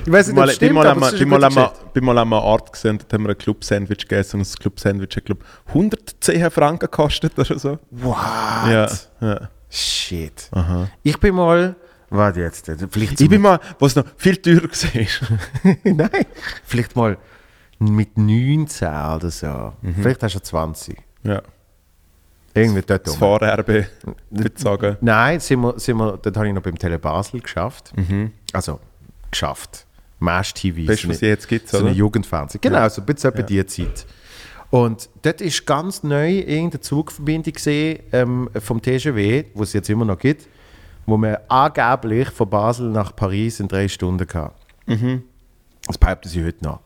Ich 0.05 0.11
weiß 0.11 0.27
nicht, 0.27 0.35
Mal, 0.35 0.43
ob 0.43 0.49
es 0.49 0.55
stimmt, 0.55 0.69
bin 0.69 0.75
mal, 0.75 0.87
aber 0.87 1.07
es 1.07 1.13
ist 1.13 1.25
mal, 1.25 2.01
mal 2.01 2.17
einmal 2.17 2.39
an 2.39 2.45
Ort 2.45 2.71
gesehen, 2.71 2.97
dort 2.97 3.11
haben 3.13 3.23
wir 3.23 3.31
ein 3.31 3.37
Club-Sandwich 3.37 4.07
gegessen 4.07 4.37
und 4.37 4.47
das 4.47 4.57
Club-Sandwich 4.57 5.15
hat, 5.15 5.25
glaube 5.25 5.43
110 5.67 6.49
Franken 6.49 6.79
gekostet 6.79 7.37
oder 7.37 7.59
so. 7.59 7.79
What? 7.91 8.17
Ja, 8.69 8.89
ja. 9.19 9.49
Shit. 9.69 10.49
Aha. 10.51 10.89
Ich 11.03 11.17
bin 11.19 11.35
mal, 11.35 11.75
warte 12.09 12.41
jetzt, 12.41 12.67
äh, 12.69 12.77
vielleicht, 12.89 13.19
Ich 13.19 13.29
bin 13.29 13.41
mal, 13.41 13.59
was 13.79 13.95
noch 13.95 14.05
viel 14.17 14.37
teurer 14.37 14.63
war. 14.63 15.75
nein, 15.83 16.25
vielleicht 16.63 16.95
mal 16.95 17.17
mit 17.79 18.17
19 18.17 18.87
oder 18.87 19.31
so. 19.31 19.73
Mhm. 19.81 19.95
Vielleicht 20.01 20.23
hast 20.23 20.35
du 20.35 20.39
20. 20.41 20.97
ja. 21.23 21.41
Irgendwie 22.53 22.81
dort 22.81 23.07
Das. 23.07 23.15
Fahrerbe, 23.15 23.87
ich 24.31 24.51
sagen. 24.57 24.97
Nein, 25.01 25.39
sind 25.39 25.61
wir, 25.61 25.79
sind 25.79 25.97
wir, 25.97 26.17
dort 26.17 26.35
habe 26.37 26.47
ich 26.47 26.53
noch 26.53 26.61
beim 26.61 26.77
Tele 26.77 26.99
Basel 26.99 27.39
geschafft. 27.39 27.93
Mhm. 27.95 28.31
Also, 28.53 28.79
geschafft. 29.29 29.85
Mesh 30.19 30.53
TV. 30.53 30.87
Weißt 30.91 31.03
du, 31.05 31.09
was 31.09 31.21
eine- 31.21 31.29
jetzt 31.29 31.47
gibt, 31.47 31.69
So 31.69 31.77
eine 31.77 31.87
oder? 31.87 31.95
Jugendfernsehen. 31.95 32.61
Genau, 32.61 32.87
so 32.89 33.01
ein 33.01 33.05
bisschen 33.05 33.33
Ja. 33.35 33.41
die 33.43 33.65
Zeit. 33.65 34.05
Und 34.69 35.09
dort 35.23 35.41
ist 35.41 35.65
ganz 35.65 36.03
neu 36.03 36.29
irgendeine 36.39 36.79
Zugverbindung 36.81 37.53
gesehen 37.53 37.99
ähm, 38.11 38.49
vom 38.59 38.81
TGW, 38.81 39.45
wo 39.53 39.63
es 39.63 39.73
jetzt 39.73 39.89
immer 39.89 40.05
noch 40.05 40.17
gibt, 40.19 40.47
wo 41.05 41.17
man 41.17 41.37
angeblich 41.49 42.29
von 42.29 42.49
Basel 42.49 42.89
nach 42.89 43.15
Paris 43.15 43.59
in 43.59 43.67
drei 43.67 43.87
Stunden 43.87 44.27
kann. 44.27 44.51
Mhm. 44.85 45.23
Das 45.87 45.97
behaupten 45.97 46.29
sie 46.29 46.45
heute 46.45 46.63
noch. 46.63 46.79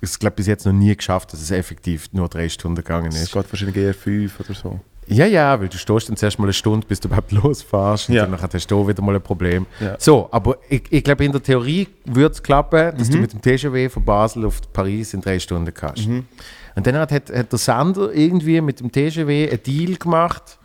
Ich, 0.00 0.18
glaube 0.18 0.36
bis 0.36 0.46
jetzt 0.46 0.66
noch 0.66 0.72
nie 0.72 0.94
geschafft, 0.96 1.32
dass 1.32 1.40
es 1.40 1.50
effektiv 1.50 2.08
nur 2.12 2.28
drei 2.28 2.48
Stunden 2.48 2.76
gegangen 2.76 3.08
Es 3.08 3.22
ist. 3.22 3.32
geht 3.32 3.50
wahrscheinlich 3.52 3.76
eher 3.76 3.94
fünf 3.94 4.38
oder 4.40 4.54
so. 4.54 4.80
Ja, 5.08 5.26
ja, 5.26 5.60
weil 5.60 5.68
du 5.68 5.76
stehst 5.78 6.08
dann 6.08 6.16
zuerst 6.16 6.38
mal 6.38 6.44
eine 6.44 6.52
Stunde, 6.52 6.86
bis 6.86 7.00
du 7.00 7.08
überhaupt 7.08 7.32
losfährst 7.32 8.08
und 8.08 8.14
Ja. 8.14 8.24
dann 8.26 8.40
hast 8.40 8.70
du 8.70 8.78
auch 8.78 8.86
wieder 8.86 9.02
mal 9.02 9.14
ein 9.16 9.22
Problem. 9.22 9.66
Ja. 9.80 9.96
So, 9.98 10.28
aber 10.30 10.58
ich, 10.68 10.84
ich 10.90 11.02
glaube, 11.02 11.24
in 11.24 11.32
der 11.32 11.42
Theorie 11.42 11.88
würde 12.04 12.32
es 12.34 12.42
klappen, 12.42 12.96
dass 12.96 13.10
du 13.10 13.18
mit 13.18 13.32
dem 13.32 13.42
TGW 13.42 13.88
von 13.88 14.04
Basel 14.04 14.44
auf 14.46 14.60
Paris 14.72 15.12
in 15.14 15.20
drei 15.20 15.38
Stunden 15.40 15.74
kannst. 15.74 16.06
Und 16.06 16.86
dann 16.86 16.94
hat, 16.96 17.10
hat, 17.12 17.30
hat 17.34 17.50
der 17.52 17.58
Sander 17.58 18.12
irgendwie 18.14 18.60
mit 18.60 18.80
dem 18.80 18.90
TGW 18.92 19.50
einen 19.50 19.62
Deal 19.62 19.96
gemacht, 19.96 20.58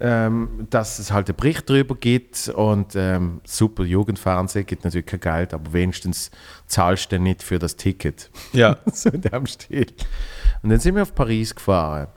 ähm, 0.00 0.66
dass 0.70 0.98
es 0.98 1.12
halt 1.12 1.28
einen 1.28 1.36
Bericht 1.36 1.68
darüber 1.68 1.94
gibt 1.94 2.48
und 2.48 2.94
ähm, 2.96 3.40
super 3.44 3.84
Jugendfernsehen, 3.84 4.66
gibt 4.66 4.84
natürlich 4.84 5.06
kein 5.06 5.20
Geld, 5.20 5.54
aber 5.54 5.72
wenigstens 5.72 6.30
zahlst 6.66 7.12
du 7.12 7.18
nicht 7.18 7.42
für 7.42 7.58
das 7.58 7.76
Ticket. 7.76 8.30
Ja. 8.52 8.76
so 8.92 9.10
in 9.10 9.20
dem 9.20 9.46
Stil. 9.46 9.86
Und 10.62 10.70
dann 10.70 10.80
sind 10.80 10.94
wir 10.94 11.02
auf 11.02 11.14
Paris 11.14 11.54
gefahren. 11.54 12.08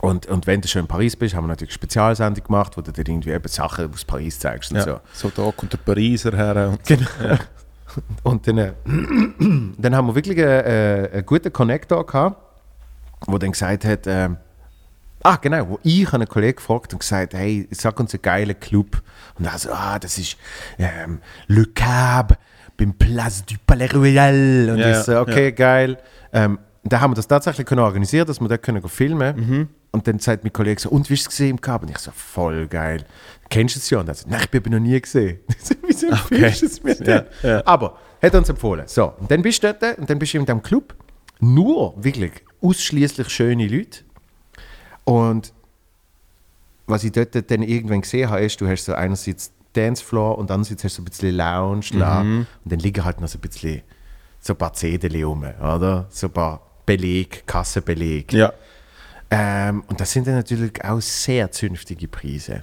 Und, 0.00 0.26
und 0.26 0.46
wenn 0.46 0.60
du 0.60 0.68
schon 0.68 0.82
in 0.82 0.88
Paris 0.88 1.16
bist, 1.16 1.34
haben 1.34 1.44
wir 1.44 1.48
natürlich 1.48 1.72
eine 1.72 1.76
Spezialsendung 1.76 2.44
gemacht, 2.44 2.76
wo 2.76 2.82
du 2.82 2.92
dann 2.92 3.06
irgendwie 3.06 3.30
eben 3.30 3.48
Sachen 3.48 3.90
aus 3.92 4.04
Paris 4.04 4.38
zeigst 4.38 4.72
und 4.72 4.80
so. 4.80 4.90
ja. 4.90 5.00
So, 5.12 5.30
da 5.30 5.50
kommt 5.56 5.72
der 5.72 5.78
Pariser 5.78 6.36
her. 6.36 6.68
Und 6.70 6.84
Genau. 6.84 7.06
Und 8.22 8.46
dann, 8.46 8.58
äh, 8.58 8.72
dann 9.78 9.96
haben 9.96 10.08
wir 10.08 10.14
wirklich 10.14 10.38
einen, 10.38 10.48
äh, 10.48 11.10
einen 11.12 11.26
guten 11.26 11.52
Connector 11.52 12.04
gehabt, 12.04 12.42
der 13.26 13.38
dann 13.38 13.52
gesagt 13.52 13.84
hat, 13.86 14.06
ähm, 14.06 14.36
ah 15.22 15.36
genau, 15.36 15.68
wo 15.68 15.78
ich 15.82 16.12
einen 16.12 16.28
Kollegen 16.28 16.56
gefragt 16.56 16.92
und 16.92 17.00
gesagt, 17.00 17.34
hey, 17.34 17.68
sag 17.70 17.98
uns 17.98 18.14
einen 18.14 18.22
geilen 18.22 18.58
Club. 18.58 19.02
Und 19.38 19.46
er 19.46 19.58
so, 19.58 19.70
ah, 19.72 19.98
das 19.98 20.18
ist 20.18 20.36
ähm, 20.78 21.20
Le 21.46 21.66
Cab 21.74 22.38
beim 22.76 22.94
Place 22.94 23.44
du 23.44 23.54
Palais 23.66 23.92
Royal. 23.94 24.70
Und 24.70 24.78
Ja, 24.78 24.90
ich 24.90 25.04
so, 25.04 25.18
okay, 25.18 25.52
geil. 25.52 25.98
Ähm, 26.32 26.58
da 26.84 27.00
haben 27.00 27.12
wir 27.12 27.16
das 27.16 27.26
tatsächlich 27.26 27.66
können 27.66 27.80
organisieren, 27.80 28.26
dass 28.26 28.40
wir 28.40 28.48
da 28.48 28.58
können 28.58 28.86
filmen 28.88 29.36
Mhm. 29.36 29.68
Und 29.92 30.06
dann 30.06 30.18
sagt 30.18 30.44
mein 30.44 30.52
Kollege 30.52 30.78
so, 30.78 30.90
und 30.90 31.08
wie 31.08 31.14
hast 31.14 31.24
du 31.24 31.28
es 31.28 31.30
gesehen 31.30 31.50
im 31.52 31.60
Cab? 31.60 31.82
Und 31.82 31.90
ich 31.90 31.98
so, 31.98 32.10
voll 32.10 32.66
geil. 32.66 33.04
Kennst 33.48 33.76
du 33.76 33.78
es 33.78 33.88
ja? 33.88 34.00
Und 34.00 34.08
er 34.08 34.14
so, 34.14 34.28
nein, 34.28 34.42
ich 34.42 34.50
bin 34.50 34.70
noch 34.70 34.78
nie 34.78 35.00
gesehen. 35.00 35.38
Wieso 35.86 36.08
empfiehlst 36.08 36.62
du 36.62 36.66
es 36.66 36.82
mir 36.82 36.94
denn? 36.96 37.24
Ja, 37.42 37.48
ja. 37.48 37.62
Aber, 37.64 37.96
hat 38.20 38.34
uns 38.34 38.48
empfohlen. 38.50 38.86
So, 38.86 39.14
und 39.18 39.30
dann 39.30 39.40
bist 39.40 39.62
du 39.62 39.72
dort 39.72 39.98
und 39.98 40.10
dann 40.10 40.18
bist 40.18 40.34
du 40.34 40.38
in 40.38 40.44
diesem 40.44 40.62
Club. 40.62 40.94
Nur, 41.40 41.94
wirklich, 41.96 42.32
ausschließlich 42.60 43.28
schöne 43.30 43.66
Leute. 43.68 44.00
Und 45.06 45.52
was 46.86 47.02
ich 47.04 47.12
dort 47.12 47.34
dann 47.50 47.62
irgendwann 47.62 48.02
gesehen 48.02 48.28
habe, 48.28 48.42
ist, 48.44 48.60
du 48.60 48.68
hast 48.68 48.84
so 48.84 48.92
einerseits 48.94 49.50
Dancefloor 49.72 50.36
und 50.38 50.50
andererseits 50.50 50.84
hast 50.84 50.98
du 50.98 51.02
so 51.02 51.02
ein 51.02 51.06
bisschen 51.06 51.34
Lounge 51.36 51.86
da. 51.98 52.22
Mhm. 52.22 52.46
Und 52.64 52.72
dann 52.72 52.78
liegen 52.80 53.04
halt 53.04 53.20
noch 53.20 53.28
so 53.28 53.38
ein 53.38 53.40
bisschen 53.40 53.82
so 54.40 54.52
ein 54.52 54.56
paar 54.56 54.72
Zedeli 54.74 55.22
rum, 55.22 55.42
oder? 55.60 56.06
So 56.10 56.26
ein 56.28 56.32
paar 56.32 56.60
Beleg, 56.84 57.46
Kassenbeleg. 57.46 58.32
ja. 58.32 58.52
Ähm, 59.28 59.82
und 59.88 60.00
das 60.00 60.12
sind 60.12 60.26
dann 60.28 60.36
natürlich 60.36 60.84
auch 60.84 61.00
sehr 61.00 61.50
zünftige 61.50 62.06
Preise. 62.06 62.62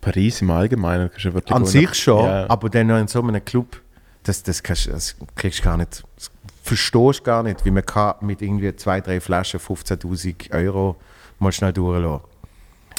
Paris 0.00 0.42
im 0.42 0.50
Allgemeinen. 0.52 1.10
kannst 1.10 1.24
du 1.24 1.34
wirklich 1.34 1.52
An 1.54 1.64
sich 1.66 1.92
schon, 1.94 2.24
Ja. 2.24 2.48
aber 2.48 2.70
dann 2.70 2.86
noch 2.86 2.98
in 2.98 3.08
so 3.08 3.20
einem 3.20 3.44
Club, 3.44 3.80
das, 4.22 4.44
das, 4.44 4.62
kannst, 4.62 4.86
das 4.86 5.16
kriegst 5.34 5.58
du 5.58 5.64
gar 5.64 5.76
nicht, 5.76 6.04
das 6.16 6.30
verstehst 6.64 7.22
gar 7.24 7.42
nicht, 7.42 7.64
wie 7.64 7.70
man 7.70 7.84
kann 7.84 8.14
mit 8.22 8.40
irgendwie 8.42 8.74
zwei, 8.74 9.00
drei 9.00 9.20
Flaschen 9.20 9.60
15'000 9.60 10.52
Euro 10.52 10.96
mal 11.38 11.52
schnell 11.52 11.72
durchlassen 11.72 12.24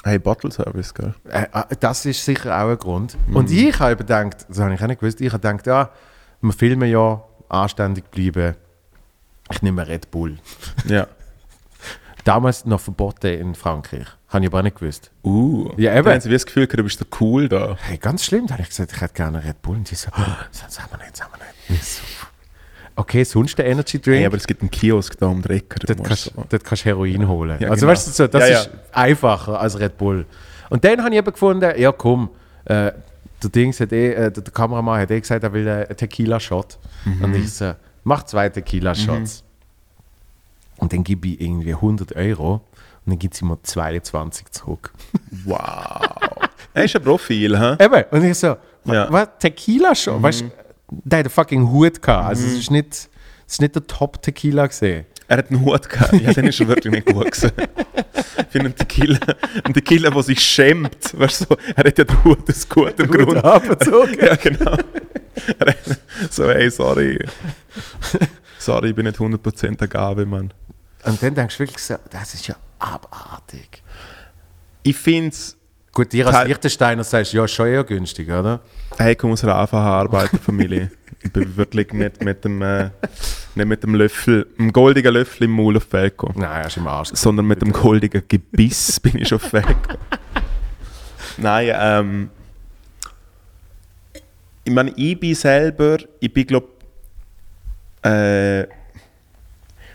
Hey, 0.03 0.20
Bottle 0.20 0.51
Service, 0.51 0.93
gell? 0.93 1.16
äh, 1.30 1.45
äh, 1.51 1.63
Das 1.80 2.05
ist 2.05 2.24
sicher 2.24 2.55
auch 2.63 2.70
ein 2.70 2.78
Grund. 2.78 3.18
Und 3.34 3.49
ich 3.49 3.80
habe 3.80 3.95
gedacht, 3.95 4.45
das 4.47 4.59
habe 4.59 4.76
ich 4.76 4.82
auch 4.82 4.86
nicht 4.88 4.99
gewusst, 4.99 5.20
ich 5.20 5.34
habe 5.34 5.39
gedacht, 5.41 5.66
ja, 5.66 5.89
wir 6.41 6.53
filmen 6.53 6.88
ja, 6.91 7.24
anständig 7.49 8.11
bleiben, 8.11 8.55
ich 9.51 9.61
nehme 9.63 9.88
Red 9.88 10.11
Bull. 10.11 10.38
Ja. 10.88 11.07
Damals 12.24 12.66
noch 12.66 12.82
verboten 12.82 13.28
in 13.34 13.55
Frankreich, 13.55 14.05
habe 14.30 14.43
ich 14.45 14.51
aber 14.51 14.59
auch 14.59 14.63
nicht 14.63 14.80
gewusst. 14.80 15.09
Uh. 15.24 15.72
Ja, 15.78 15.93
Da 15.93 15.99
eben. 15.99 16.09
haben 16.11 16.22
sie 16.22 16.30
wie 16.30 16.34
das 16.34 16.45
Gefühl, 16.45 16.68
gehabt, 16.68 16.80
du 16.80 16.84
bist 16.84 16.99
so 16.99 17.05
cool 17.20 17.49
da. 17.49 17.76
Hey, 17.82 17.97
ganz 17.97 18.26
schlimm, 18.26 18.45
da 18.45 18.53
habe 18.53 18.61
ich 18.63 18.70
gesagt, 18.70 18.91
ich 18.93 19.01
hätte 19.01 19.13
gerne 19.16 19.43
Red 19.43 19.59
Bull. 19.63 19.78
Und 19.78 19.89
die 19.89 19.95
so, 19.95 20.09
oh, 20.18 20.22
das 20.51 20.80
haben 20.80 20.91
wir 20.91 20.97
nicht, 20.99 21.13
das 21.13 21.22
haben 21.24 21.34
wir 21.39 21.74
nicht. 21.76 22.01
Okay, 22.98 23.24
sonst 23.26 23.58
der 23.58 23.66
Energy 23.66 24.00
Drink. 24.00 24.20
Hey, 24.20 24.26
aber 24.26 24.38
es 24.38 24.48
gibt 24.48 24.62
einen 24.62 24.72
Kiosk 24.72 25.18
da 25.20 25.28
um 25.28 25.43
Ecke. 25.43 25.80
da 25.80 25.93
dort, 25.93 26.08
kannst, 26.08 26.28
du 26.28 26.32
so- 26.50 26.60
kannst 26.64 26.86
Heroin 26.86 27.28
holen. 27.28 27.58
Ja, 27.60 27.70
also 27.70 27.82
genau. 27.82 27.91
weißt 27.91 28.08
du, 28.08 28.12
so, 28.12 28.28
das 28.28 28.41
Ja, 28.43 28.48
ja. 28.48 28.60
ist 28.62 28.70
einfacher 28.93 29.60
als 29.60 29.78
Red 29.80 29.98
Bull. 29.98 30.26
Und 30.70 30.84
dann 30.86 31.00
habe 31.04 31.10
ich 31.14 31.18
eben 31.18 31.32
gefunden, 31.32 31.74
ja 31.78 31.91
komm, 31.91 32.30
äh, 32.66 32.91
der 33.43 33.50
Dings 33.50 33.80
hat 33.82 33.91
eh, 33.91 34.14
äh, 34.14 34.32
der, 34.32 34.43
Kameramann 34.43 35.00
hat 35.02 35.12
eh 35.12 35.20
gesagt, 35.20 35.43
er 35.43 35.52
will 35.52 35.68
einen 35.68 35.96
Tequila-Shot. 35.96 36.78
Mhm. 37.04 37.24
Und 37.24 37.36
ich 37.36 37.54
so, 37.54 37.74
mach 38.06 38.24
zwei 38.24 38.48
Tequila-Shots. 38.50 39.43
Und 40.78 40.93
dann 40.93 41.04
gebe 41.04 41.28
ich 41.28 41.41
irgendwie 41.41 41.74
100 41.74 42.16
Euro 42.16 42.54
und 42.54 42.62
dann 43.12 43.20
gibt 43.20 43.34
sie 43.36 43.46
mir 43.46 43.62
22 43.62 44.52
zurück. 44.52 44.91
Wow. 45.46 45.58
er 46.74 46.84
ist 46.86 46.96
ein 46.96 47.04
Profil, 47.04 47.60
hä? 47.60 47.76
Eben, 47.84 48.04
und 48.10 48.24
ich 48.24 48.38
so, 48.38 48.56
Ja. 48.86 49.12
was, 49.12 49.28
Tequila-Shot? 49.39 50.22
Weißt 50.24 50.41
du, 50.41 50.52
der 51.04 51.20
hat 51.20 51.26
einen 51.26 51.32
fucking 51.32 51.70
Hut 51.70 52.02
gehabt. 52.02 52.30
Also 52.30 52.46
es 52.48 52.54
ist 52.54 52.72
nicht, 52.72 52.93
es 52.93 53.10
ist 53.54 53.62
nicht 53.62 53.76
der 53.76 53.86
Top-Tequila 53.86 54.68
gesehen. 54.68 55.06
Er 55.28 55.38
hat 55.38 55.50
einen 55.50 55.66
Hut 55.66 55.89
gehabt. 55.89 56.14
Ja, 56.14 56.34
dann 56.34 56.46
ist 56.46 56.60
er 56.60 56.68
wirklich 56.68 56.93
nicht 56.93 57.08
gut 57.08 57.32
gewesen. 57.32 57.52
Ich 58.38 58.46
finde 58.52 58.68
einen 58.68 58.76
Tequila, 58.76 59.20
einen 59.64 59.74
Tequila, 59.74 60.10
der 60.12 60.24
sich 60.24 60.39
schämt. 60.39 61.20
Weißt 61.20 61.41
du, 61.41 61.46
so, 61.50 61.58
er 61.76 61.84
hat 61.84 61.98
ja 61.98 62.04
den 62.04 62.24
Hut 62.24 62.50
aus 62.50 62.70
gutem 62.70 63.10
Grund. 63.10 63.43
abgezogen. 63.43 64.18
Ja, 64.20 64.36
genau. 64.36 64.78
So, 66.30 66.50
hey, 66.50 66.70
sorry. 66.70 67.20
Sorry, 68.60 68.89
ich 68.89 68.96
bin 68.96 69.06
nicht 69.06 69.18
100% 69.18 69.78
der 69.78 69.88
Gabe, 69.88 70.26
Mann. 70.26 70.54
Und 71.04 71.22
dann 71.22 71.36
denkst 71.36 71.58
du 71.58 71.60
wirklich 71.64 71.84
so, 71.84 71.96
das 72.10 72.34
ist 72.34 72.48
ja 72.48 72.56
abartig. 72.80 73.84
Ich 74.84 74.96
finde 74.96 75.30
es, 75.30 75.58
Gut, 75.96 76.12
dir 76.12 76.28
als 76.28 76.46
Liechtensteiner 76.46 77.06
sagst 77.06 77.32
du, 77.32 77.38
ja, 77.38 77.48
schon 77.48 77.68
eher 77.68 77.86
günstig, 77.86 78.30
oder? 78.30 78.60
hey, 78.98 79.14
ich 79.14 79.18
komme 79.18 79.32
aus 79.32 79.46
einer 79.46 79.56
Arbeiterfamilie. 79.56 80.91
ich 81.24 81.32
bin 81.32 81.56
wirklich 81.56 81.93
nicht 81.93 82.22
mit 82.22 82.43
dem, 82.43 82.62
äh, 82.62 82.89
nicht 83.56 83.66
mit 83.66 83.82
dem 83.82 83.96
Löffel, 83.96 84.46
dem 84.60 84.74
goldigen 84.74 85.14
Löffel 85.14 85.46
im 85.46 85.52
Maul 85.52 85.78
auf 85.78 85.93
Welt 85.93 86.18
gekommen. 86.18 86.36
Nein, 86.38 86.62
er 86.62 86.68
ist 86.68 86.76
im 86.76 86.86
Arsch. 86.86 87.12
sondern 87.14 87.48
mit 87.48 87.62
dem 87.62 87.72
goldigen 87.72 88.24
Gebiss 88.28 89.00
bin 89.04 89.20
ich 89.20 89.30
schon 89.30 89.41
weg. 89.54 89.78
Nein, 91.38 91.72
ähm, 91.74 92.30
ich 94.66 94.74
meine, 94.74 94.91
ich 94.98 95.18
bin 95.18 95.34
selber, 95.34 96.00
ich 96.20 96.34
bin 96.34 96.46
glaube, 96.46 96.68
äh, 98.02 98.68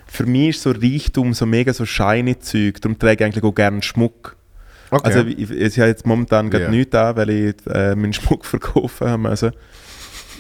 für 0.07 0.25
mich 0.25 0.49
ist 0.49 0.63
so 0.63 0.71
Reichtum 0.71 1.35
so 1.35 1.45
mega 1.45 1.75
so 1.75 1.85
shiny 1.85 2.39
Zeug, 2.39 2.81
darum 2.81 2.99
trage 2.99 3.17
ich 3.17 3.25
eigentlich 3.25 3.45
auch 3.45 3.55
gerne 3.55 3.83
Schmuck. 3.83 4.40
Okay. 4.91 5.05
Also 5.05 5.21
ich, 5.21 5.51
ich 5.51 5.79
habe 5.79 5.89
jetzt 5.89 6.05
momentan 6.07 6.51
gerade 6.51 6.65
Ja. 6.65 6.71
nichts 6.71 6.95
an, 6.95 7.17
weil 7.17 7.31
ich 7.31 7.55
äh, 7.67 7.95
meinen 7.95 8.13
Schmuck 8.13 8.45
verkaufen 8.47 9.09
habe 9.09 9.29
müssen. 9.29 9.53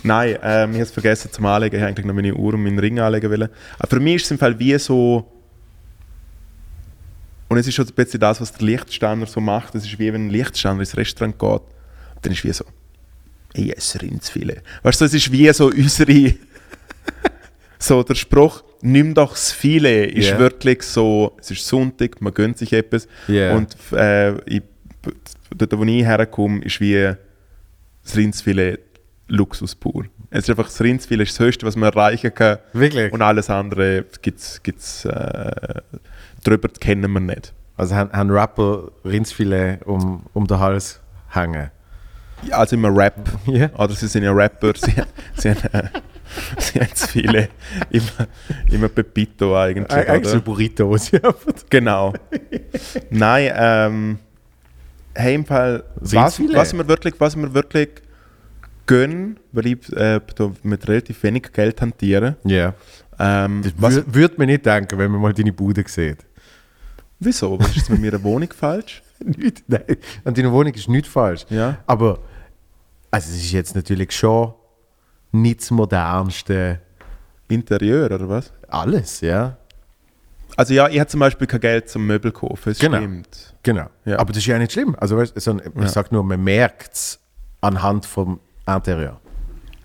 Nein, 0.02 0.38
ähm, 0.42 0.70
ich 0.70 0.76
habe 0.76 0.82
es 0.82 0.90
vergessen 0.90 1.30
zum 1.30 1.46
Anlegen. 1.46 1.76
Ich 1.76 1.80
habe 1.82 1.90
eigentlich 1.90 2.06
noch 2.06 2.14
meine 2.14 2.34
Uhr 2.34 2.54
und 2.54 2.62
meinen 2.62 2.78
Ring 2.78 2.98
anlegen 2.98 3.30
wollen. 3.30 3.48
Aber 3.78 3.88
für 3.88 4.00
mich 4.00 4.16
ist 4.16 4.24
es 4.24 4.30
im 4.32 4.38
Fall 4.38 4.58
wie 4.58 4.78
so... 4.78 5.30
Und 7.48 7.58
es 7.58 7.66
ist 7.66 7.74
schon 7.74 7.86
ein 7.86 7.94
bisschen 7.94 8.20
das, 8.20 8.40
was 8.40 8.52
der 8.52 8.64
Lichtständer 8.64 9.26
so 9.26 9.40
macht. 9.40 9.74
Es 9.74 9.84
ist 9.84 9.98
wie 9.98 10.12
wenn 10.12 10.26
ein 10.28 10.30
Lichtständer 10.30 10.80
ins 10.80 10.96
Restaurant 10.96 11.38
geht. 11.38 11.50
Und 11.50 11.62
dann 12.22 12.32
ist 12.32 12.44
wie 12.44 12.52
so... 12.52 12.64
Ich 13.52 13.76
esse 13.76 14.00
Rindsfilet. 14.00 14.62
Weißt 14.82 15.00
du, 15.00 15.04
es 15.04 15.14
ist 15.14 15.30
wie 15.32 15.52
so 15.52 15.66
unsere... 15.66 16.34
so 17.82 18.02
der 18.02 18.14
Spruch, 18.14 18.62
nimm 18.82 19.14
doch 19.14 19.30
das 19.32 19.50
Filet, 19.52 20.06
ist 20.06 20.28
Ja. 20.30 20.38
wirklich 20.38 20.82
so, 20.82 21.36
es 21.40 21.50
ist 21.50 21.66
Sonntag, 21.66 22.20
man 22.20 22.32
gönnt 22.34 22.58
sich 22.58 22.72
etwas. 22.72 23.08
Ja. 23.26 23.54
Und 23.56 23.74
äh, 23.92 24.38
ich, 24.48 24.62
dort, 25.56 25.76
wo 25.76 25.84
ich 25.84 26.04
herkomme, 26.04 26.62
ist 26.62 26.80
wie 26.80 27.14
das 28.04 28.16
Rindsfilet 28.16 28.78
Luxus 29.28 29.74
pur. 29.74 30.04
Es 30.30 30.44
ist 30.44 30.50
einfach, 30.50 30.66
das 30.66 30.80
Rindsfilet 30.80 31.22
ist 31.28 31.38
das 31.38 31.46
Höchste, 31.46 31.66
was 31.66 31.74
man 31.76 31.90
erreichen 31.92 32.32
kann. 32.34 32.58
Wirklich? 32.72 33.12
Und 33.12 33.22
alles 33.22 33.48
andere 33.50 34.04
gibt's, 34.22 34.62
gibt's, 34.62 35.04
äh, 35.04 35.80
drüber 36.44 36.68
kennen 36.68 37.10
wir 37.12 37.20
nicht. 37.20 37.52
Also 37.76 37.94
haben, 37.94 38.30
Rapper 38.30 38.90
Rindsfilet 39.04 39.78
um, 39.86 40.24
um 40.34 40.46
den 40.46 40.58
Hals 40.58 41.00
hängen. 41.30 41.70
Ja, 42.42 42.58
also 42.58 42.76
immer 42.76 42.94
Rap. 42.94 43.16
Ja. 43.46 43.70
Oder 43.78 43.94
sie 43.94 44.06
sind 44.06 44.22
ja 44.22 44.32
Rapper, 44.32 44.72
sie, 44.76 44.92
sie, 45.36 45.50
haben, 45.50 45.60
äh, 45.72 45.88
das 46.56 47.06
viele 47.06 47.48
immer, 47.90 48.28
immer 48.70 48.88
Pepito 48.88 49.56
eigentlich. 49.56 49.90
Eigentlich 49.90 50.28
so 50.28 50.36
oder? 50.36 50.40
Burrito, 50.44 50.90
was 50.90 51.06
sie 51.06 51.16
haben. 51.18 51.34
Genau. 51.68 52.12
Nein, 53.10 53.52
ähm, 53.54 54.18
hey, 55.14 55.34
im 55.34 55.44
Fall, 55.44 55.84
was, 55.96 56.12
Rindsfilet? 56.12 56.56
was 56.56 56.72
wir 56.72 56.88
wirklich, 56.88 57.14
was 57.18 57.36
wir 57.36 57.52
wirklich 57.54 57.88
gönnen, 58.86 59.38
weil 59.52 59.66
ich 59.66 59.92
äh, 59.92 60.20
mit 60.62 60.88
relativ 60.88 61.22
wenig 61.22 61.52
Geld 61.52 61.80
hantiere. 61.80 62.36
Ja. 62.44 62.74
Ähm, 63.18 63.62
Das 63.80 64.02
würde 64.06 64.34
man 64.38 64.46
nicht 64.46 64.66
denken, 64.66 64.98
wenn 64.98 65.10
man 65.10 65.20
mal 65.20 65.32
deine 65.32 65.52
Bude 65.52 65.84
sieht. 65.86 66.18
wieso? 67.18 67.58
Was 67.60 67.76
ist 67.76 67.90
mit 67.90 68.00
meiner 68.00 68.22
Wohnung 68.22 68.48
falsch? 68.52 69.02
Nicht, 69.24 69.64
nein, 69.68 69.82
an 70.24 70.32
deiner 70.32 70.50
Wohnung 70.50 70.72
ist 70.72 70.88
nichts 70.88 71.10
falsch. 71.10 71.44
Ja. 71.50 71.76
Aber 71.86 72.20
also 73.10 73.30
es 73.30 73.36
ist 73.36 73.52
jetzt 73.52 73.76
natürlich 73.76 74.12
schon 74.12 74.54
nicht 75.32 75.60
das 75.60 75.70
modernste 75.70 76.80
Interieur, 77.48 78.06
oder 78.10 78.28
was? 78.28 78.52
Alles, 78.68 79.20
ja. 79.20 79.56
Also 80.56 80.74
ja, 80.74 80.88
ich 80.88 80.98
habe 80.98 81.08
zum 81.08 81.20
Beispiel 81.20 81.46
kein 81.46 81.60
Geld 81.60 81.88
zum 81.88 82.06
Möbel 82.06 82.32
kaufen, 82.32 82.70
es 82.70 82.78
Genau. 82.78 82.98
stimmt. 82.98 83.54
Genau. 83.62 83.86
Ja. 84.04 84.18
Aber 84.18 84.32
das 84.32 84.38
ist 84.38 84.46
ja 84.46 84.58
nicht 84.58 84.72
schlimm. 84.72 84.94
Also, 84.98 85.16
weißt, 85.16 85.40
so 85.40 85.52
ein, 85.52 85.60
ich 85.60 85.80
Ja. 85.82 85.88
sag 85.88 86.12
nur, 86.12 86.22
man 86.24 86.42
merkt 86.42 86.92
es 86.94 87.20
anhand 87.60 88.04
vom 88.06 88.40
Interieur. 88.66 89.20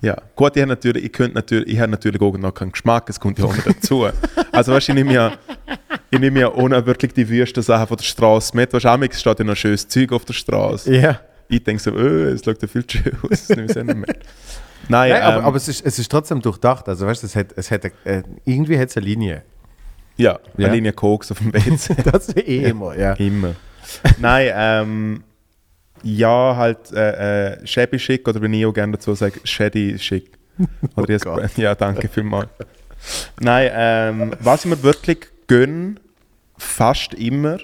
Ja, 0.01 0.17
gut, 0.35 0.55
ich 0.55 0.61
habe 0.61 0.69
natürlich, 0.69 1.05
ich 1.05 1.11
könnte 1.13 1.35
natürlich, 1.35 1.67
ich 1.73 1.79
habe 1.79 1.91
natürlich 1.91 2.21
auch 2.21 2.37
noch 2.37 2.53
keinen 2.53 2.71
Geschmack, 2.71 3.09
es 3.09 3.19
kommt 3.19 3.39
ja 3.39 3.45
auch 3.45 3.55
noch 3.55 3.63
dazu. 3.63 4.05
Also 4.51 4.73
weißt, 4.73 4.87
du, 4.89 4.91
ich 4.91 4.95
nehme 4.95 5.13
ja, 5.13 5.33
ich 6.11 6.19
nehme 6.19 6.39
ja 6.41 6.51
ohne 6.53 6.85
wirklich 6.85 7.13
die 7.13 7.27
wüsten 7.27 7.63
Sachen 7.63 7.87
von 7.87 7.97
der 7.97 8.03
Straße 8.03 8.55
mit. 8.55 8.71
Weißt, 8.73 8.85
du, 8.85 9.11
steht 9.13 9.39
ja 9.39 9.45
noch 9.45 9.55
schönes 9.55 9.87
Zeug 9.87 10.11
auf 10.11 10.25
der 10.25 10.33
Straße. 10.33 10.93
Ja. 10.95 11.19
Ich 11.47 11.63
denke 11.63 11.81
so, 11.81 11.91
oh, 11.91 11.97
es 11.97 12.43
schaut 12.43 12.61
ja 12.61 12.67
viel 12.67 12.83
schön 12.89 13.13
aus, 13.23 13.47
das 13.47 13.49
nehme 13.49 13.65
ich 13.69 13.75
nicht 13.75 13.95
mit. 13.95 14.17
Nein, 14.89 15.09
Nein, 15.11 15.21
aber, 15.21 15.37
ähm, 15.39 15.45
aber 15.45 15.57
es, 15.57 15.67
ist, 15.67 15.85
es 15.85 15.99
ist 15.99 16.11
trotzdem 16.11 16.41
durchdacht. 16.41 16.87
Also, 16.87 17.05
weißt 17.07 17.23
du, 17.23 17.27
es 17.27 17.35
hat, 17.35 17.47
es 17.55 17.71
hat, 17.71 17.85
äh, 18.03 18.23
irgendwie 18.45 18.77
hat 18.77 18.89
es 18.89 18.97
eine 18.97 19.05
Linie. 19.05 19.43
ja, 20.17 20.39
Ja. 20.57 20.67
eine 20.67 20.75
Linie 20.75 20.93
Koks 20.93 21.31
auf 21.31 21.39
dem 21.39 21.53
WC. 21.53 21.95
Das 22.11 22.27
ist 22.29 22.37
eh 22.37 22.65
immer, 22.69 22.97
ja. 22.97 23.13
Immer. 23.13 23.55
Nein, 24.19 24.51
ähm, 24.53 25.23
ja, 26.03 26.55
halt 26.55 26.91
äh, 26.91 27.53
äh, 27.53 27.67
shabby 27.67 27.97
schick 27.99 28.27
oder 28.27 28.41
wie 28.41 28.59
ich 28.59 28.65
auch 28.65 28.73
gerne 28.73 28.93
dazu 28.93 29.13
sage, 29.15 29.39
shady 29.43 29.97
schick. 29.97 30.37
Oder 30.95 31.11
jetzt, 31.11 31.25
Oh 31.27 31.37
ja, 31.57 31.75
danke 31.75 32.07
vielmals. 32.07 32.47
Nein, 33.41 33.69
ähm, 33.73 34.31
was 34.39 34.63
ich 34.63 34.71
mir 34.71 34.81
wirklich 34.83 35.27
gönne, 35.47 35.95
fast 36.57 37.13
immer, 37.13 37.57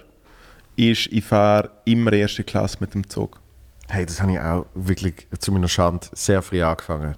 ist, 0.76 1.08
ich 1.08 1.24
fahre 1.24 1.70
immer 1.86 2.12
erste 2.14 2.44
Klasse 2.44 2.78
mit 2.82 2.94
dem 2.94 3.08
Zug. 3.10 3.40
Hey, 3.94 4.06
das 4.06 4.22
habe 4.22 4.32
ich 4.32 4.40
auch 4.40 4.66
wirklich 4.74 5.28
zu 5.40 5.52
meiner 5.52 5.68
Schande 5.68 6.08
sehr 6.14 6.42
früh 6.42 6.62
angefangen. 6.64 7.16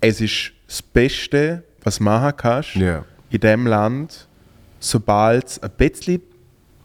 Es 0.00 0.20
ist 0.20 0.52
das 0.66 0.82
Beste, 0.82 1.62
was 1.82 1.98
du 1.98 2.04
machen 2.04 2.32
kannst 2.36 2.74
Ja. 2.74 3.04
in 3.30 3.40
diesem 3.40 3.66
Land, 3.66 4.26
sobald 4.80 5.46
es 5.46 5.62
ein 5.62 5.70
bisschen 5.76 6.20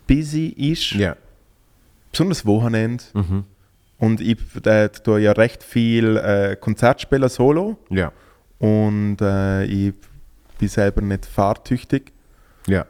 busy 0.08 0.48
ist. 0.50 0.92
Ja. 0.92 1.16
besonders 2.12 2.46
Wochenende. 2.46 3.04
Und 3.98 4.22
ich 4.22 4.38
äh, 4.66 4.90
tue 4.90 5.22
ja 5.22 5.32
recht 5.32 5.64
viel 5.64 6.18
äh, 6.18 6.56
Konzert 6.60 7.02
spielen 7.02 7.28
solo 7.30 7.78
Ja. 7.90 8.12
und 8.60 9.18
äh, 9.22 9.64
ich 9.66 9.94
bin 10.60 10.68
selber 10.68 11.02
nicht 11.02 11.26
fahrtüchtig. 11.26 12.12
Ja. 12.68 12.86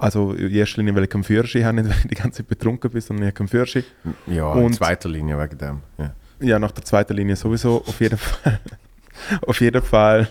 Also 0.00 0.32
in 0.32 0.50
erster 0.54 0.78
Linie, 0.78 0.94
weil 0.94 1.04
ich 1.04 1.10
keinen 1.10 1.24
Führerschein 1.24 1.64
habe, 1.64 1.82
nicht 1.82 1.88
weil 1.90 1.96
ich 1.98 2.08
die 2.08 2.14
ganze 2.14 2.38
Zeit 2.38 2.48
betrunken 2.48 2.90
bin, 2.90 3.00
sondern 3.00 3.24
ich 3.24 3.28
habe 3.28 3.36
keinen 3.38 3.48
Führerschein. 3.48 3.84
Ja, 4.26 4.52
in 4.54 4.64
Und- 4.64 4.74
zweiter 4.74 5.08
Linie 5.08 5.38
wegen 5.38 5.58
dem. 5.58 5.80
Ja. 5.98 6.14
Ja, 6.40 6.58
nach 6.60 6.70
der 6.70 6.84
zweiten 6.84 7.14
Linie 7.14 7.34
sowieso, 7.34 7.82
auf 7.84 8.00
jeden 8.00 8.16
Fall. 8.18 8.60
auf 9.46 9.60
jeden 9.60 9.82
Fall. 9.82 10.28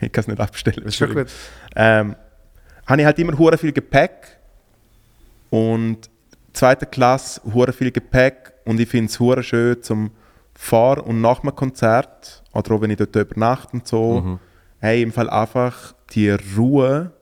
Ich 0.00 0.10
kann 0.10 0.22
es 0.22 0.28
nicht 0.28 0.40
abstellen. 0.40 0.90
Schon 0.90 1.14
gut. 1.14 1.28
ähm, 1.76 2.16
habe 2.86 3.00
ich 3.00 3.06
halt 3.06 3.18
immer 3.20 3.38
hure 3.38 3.56
viel 3.56 3.70
Gepäck 3.72 4.38
und 5.50 6.10
zweite 6.52 6.86
Klasse 6.86 7.40
hure 7.52 7.72
viel 7.72 7.90
Gepäck 7.92 8.52
und 8.64 8.80
ich 8.80 8.88
finde 8.88 9.10
es 9.10 9.20
hure 9.20 9.42
schön 9.42 9.80
zum 9.82 10.10
Vor- 10.54 11.06
und 11.06 11.20
nach 11.20 11.40
dem 11.40 11.54
Konzert 11.54 12.42
oder 12.52 12.72
auch 12.74 12.80
wenn 12.80 12.90
ich 12.90 12.96
dort 12.98 13.14
übernachte 13.16 13.72
und 13.74 13.86
so, 13.86 14.20
Mhm. 14.20 14.38
hey, 14.80 15.02
im 15.02 15.12
Fall 15.12 15.30
einfach 15.30 15.94
die 16.10 16.30
Ruhe 16.30 17.12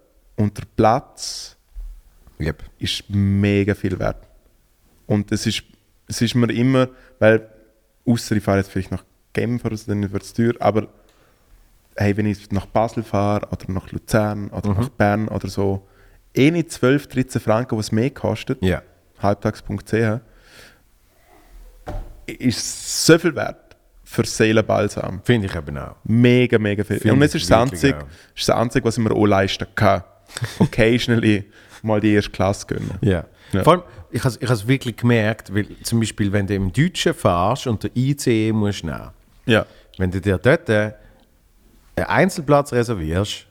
und 0.40 0.56
der 0.56 0.64
Platz 0.76 1.56
Yep. 2.40 2.62
ist 2.78 3.04
mega 3.10 3.74
viel 3.74 3.98
wert. 3.98 4.26
Und 5.06 5.30
es 5.32 5.46
ist, 5.46 5.62
es 6.06 6.22
ist 6.22 6.34
mir 6.34 6.50
immer, 6.52 6.88
weil, 7.18 7.46
außer 8.06 8.36
ich 8.36 8.42
fahre 8.42 8.58
jetzt 8.58 8.70
vielleicht 8.70 8.90
nach 8.90 9.04
Genf 9.34 9.64
oder 9.64 9.76
so, 9.76 9.90
dann 9.92 10.10
wird 10.10 10.22
es 10.22 10.32
teuer, 10.32 10.54
aber 10.58 10.88
hey, 11.96 12.16
wenn 12.16 12.24
ich 12.26 12.50
nach 12.50 12.64
Basel 12.66 13.02
fahre 13.02 13.46
oder 13.50 13.70
nach 13.70 13.92
Luzern 13.92 14.48
oder 14.48 14.72
nach 14.72 14.88
Bern 14.88 15.28
oder 15.28 15.48
so, 15.48 15.86
eh 16.34 16.50
nicht 16.50 16.72
12, 16.72 17.08
13 17.08 17.40
Franken, 17.42 17.76
was 17.76 17.92
mehr 17.92 18.10
kostet, 18.10 18.62
Ja. 18.62 18.82
halbtags.ch, 19.20 20.20
ist 22.26 23.06
so 23.06 23.18
viel 23.18 23.34
wert 23.34 23.76
für 24.04 24.24
Seelenbalsam. 24.24 25.20
Finde 25.24 25.46
ich 25.48 25.54
eben 25.54 25.76
auch. 25.78 25.96
Mega, 26.04 26.58
mega 26.58 26.82
viel. 26.84 26.98
Finde 26.98 27.14
und 27.14 27.22
es 27.22 27.34
ist 27.34 27.50
das, 27.50 27.58
einzige, 27.70 27.98
ist 28.34 28.48
das 28.48 28.56
Einzige, 28.56 28.84
was 28.86 28.96
ich 28.96 29.04
mir 29.04 29.12
auch 29.12 29.26
leisten 29.26 29.66
kann. 29.74 30.02
Occasionally 30.58 31.44
mal 31.82 32.00
die 32.00 32.12
erste 32.14 32.30
Klasse 32.30 32.66
gönnen. 32.66 32.92
Ja. 33.00 33.24
Ja. 33.52 33.64
Vor 33.64 33.72
allem, 33.74 33.82
ich 34.10 34.22
habe 34.24 34.36
es 34.54 34.68
wirklich 34.68 34.96
gemerkt, 34.96 35.52
weil 35.54 35.66
zum 35.82 36.00
Beispiel, 36.00 36.32
wenn 36.32 36.46
du 36.46 36.54
im 36.54 36.72
Deutschen 36.72 37.14
fährst 37.14 37.66
und 37.66 37.82
der 37.82 37.90
ICE 37.96 38.52
musst 38.52 38.84
nehmen, 38.84 39.10
Ja. 39.46 39.66
wenn 39.98 40.10
du 40.10 40.20
dir 40.20 40.38
dort 40.38 40.68
einen 40.70 40.94
Einzelplatz 41.96 42.72
reservierst, 42.72 43.46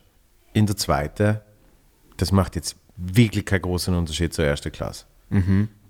in 0.54 0.66
der 0.66 0.78
zweiten, 0.78 1.40
das 2.18 2.32
macht 2.32 2.56
jetzt 2.56 2.76
wirklich 2.96 3.46
keinen 3.46 3.62
großen 3.62 3.94
Unterschied 3.96 4.34
zur 4.34 4.46
ersten 4.46 4.72
Klasse. 4.72 5.06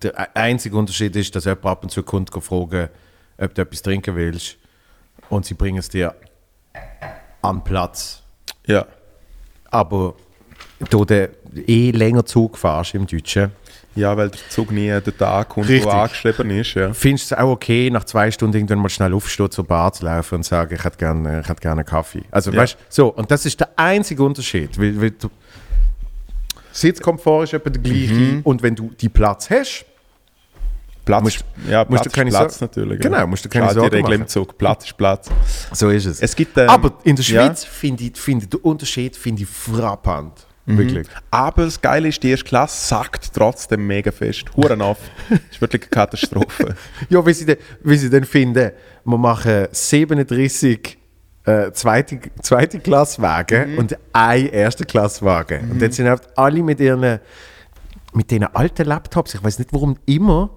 Der 0.01 0.13
e- 0.19 0.27
einzige 0.33 0.75
Unterschied 0.75 1.15
ist, 1.15 1.35
dass 1.35 1.45
jemand 1.45 1.65
ab 1.65 1.83
und 1.83 1.89
zu 1.89 2.03
kommt 2.03 2.33
und 2.35 2.41
fragen, 2.41 2.89
ob 3.37 3.53
du 3.55 3.61
etwas 3.61 3.81
trinken 3.81 4.15
willst 4.15 4.57
und 5.29 5.45
sie 5.45 5.53
bringen 5.53 5.77
es 5.77 5.87
dir 5.89 6.13
an 7.41 7.63
Platz. 7.63 8.21
Ja. 8.65 8.85
Aber 9.71 10.15
du 10.89 11.05
eh 11.67 11.91
länger 11.91 12.25
Zug 12.25 12.57
fährst 12.57 12.93
im 12.95 13.05
Deutschen, 13.07 13.51
Ja, 13.95 14.15
weil 14.15 14.29
der 14.29 14.39
Zug 14.49 14.71
nie 14.71 14.89
dort 14.89 15.21
ankommt, 15.21 15.67
Richtig. 15.67 15.85
wo 15.85 15.89
angeschrieben 15.89 16.49
ist. 16.51 16.73
Ja. 16.75 16.93
findest 16.93 17.31
du 17.31 17.35
es 17.35 17.41
auch 17.41 17.49
okay, 17.51 17.89
nach 17.89 18.03
zwei 18.05 18.31
Stunden 18.31 18.55
irgendwann 18.55 18.79
mal 18.79 18.89
schnell 18.89 19.13
aufstehen, 19.13 19.51
zur 19.51 19.65
Bar 19.65 19.91
zu 19.93 20.05
laufen 20.05 20.35
und 20.35 20.43
sagen, 20.45 20.73
ich 20.75 20.83
hätte 20.83 20.97
gerne, 20.97 21.41
ich 21.41 21.49
hätte 21.49 21.59
gerne 21.61 21.81
einen 21.81 21.85
Kaffee. 21.85 22.23
Also, 22.31 22.51
Ja. 22.51 22.61
weißt 22.61 22.77
so, 22.87 23.07
und 23.09 23.29
das 23.29 23.45
ist 23.45 23.59
der 23.59 23.69
einzige 23.75 24.23
Unterschied. 24.23 24.77
Weil, 24.79 25.01
weil 25.01 25.11
du, 25.11 25.29
Sitzkomfort 26.71 27.43
ist 27.43 27.53
etwa 27.53 27.69
der 27.69 27.81
gleiche 27.81 28.13
Mhm. 28.13 28.41
und 28.43 28.61
wenn 28.61 28.75
du 28.75 28.91
die 28.99 29.09
Platz 29.09 29.49
hast, 29.49 29.85
Platz, 31.03 31.23
Musst- 31.23 31.45
ja, 31.67 31.79
musst 31.79 31.89
Platz 31.89 32.03
du 32.03 32.09
keine 32.11 32.29
ist 32.29 32.35
Platz 32.37 32.59
Sor- 32.59 32.67
natürlich. 32.67 32.99
Genau, 33.01 33.17
ja. 33.17 33.25
musst 33.25 33.43
du 33.43 33.49
keine 33.49 33.65
halt 33.65 33.73
Sorgen 33.73 33.89
die 33.89 33.95
Regel 33.95 34.09
machen. 34.11 34.21
im 34.21 34.27
Zug. 34.27 34.55
Platz 34.59 34.85
ist 34.85 34.95
Platz. 34.97 35.27
so 35.73 35.89
ist 35.89 36.05
es. 36.05 36.21
Es 36.21 36.35
gibt, 36.35 36.55
ähm, 36.57 36.69
Aber 36.69 36.93
in 37.03 37.15
der 37.15 37.25
ja. 37.25 37.45
Schweiz 37.47 37.63
finde 37.65 38.03
ich, 38.03 38.15
finde 38.17 38.43
ich 38.45 38.49
den 38.51 38.59
Unterschied 38.59 39.15
finde 39.17 39.41
ich 39.41 39.49
frappant. 39.49 40.45
Mhm. 40.73 40.77
Wirklich. 40.77 41.07
Aber 41.31 41.65
das 41.65 41.81
Geile 41.81 42.07
ist, 42.09 42.21
die 42.23 42.29
erste 42.31 42.45
Klasse 42.45 42.87
sagt 42.87 43.33
trotzdem 43.33 43.85
mega 43.87 44.11
fest. 44.11 44.45
Huren 44.55 44.81
auf. 44.81 44.97
Das 45.29 45.39
ist 45.51 45.61
wirklich 45.61 45.81
eine 45.83 45.89
Katastrophe. 45.89 46.75
Ja, 47.09 47.25
wie 47.25 47.33
sie, 47.33 47.45
de, 47.45 47.57
wie 47.83 47.97
sie 47.97 48.09
dann 48.09 48.23
finden, 48.23 48.71
wir 49.05 49.17
machen 49.17 49.67
37 49.71 50.97
äh, 51.45 51.71
zweite, 51.71 52.19
zweite 52.41 52.79
Klasswagen 52.79 53.71
Mhm. 53.73 53.77
und 53.79 53.97
ein 54.13 54.47
erste 54.47 54.85
Klasswagen. 54.85 55.71
Und 55.71 55.81
dann 55.81 55.91
sind 55.91 56.07
halt 56.07 56.21
alle 56.37 56.61
mit 56.63 56.79
ihren 56.79 57.19
mit 58.13 58.31
den 58.31 58.43
alten 58.43 58.85
Laptops, 58.87 59.35
ich 59.35 59.43
weiß 59.43 59.59
nicht 59.59 59.71
warum 59.71 59.97
immer, 60.07 60.49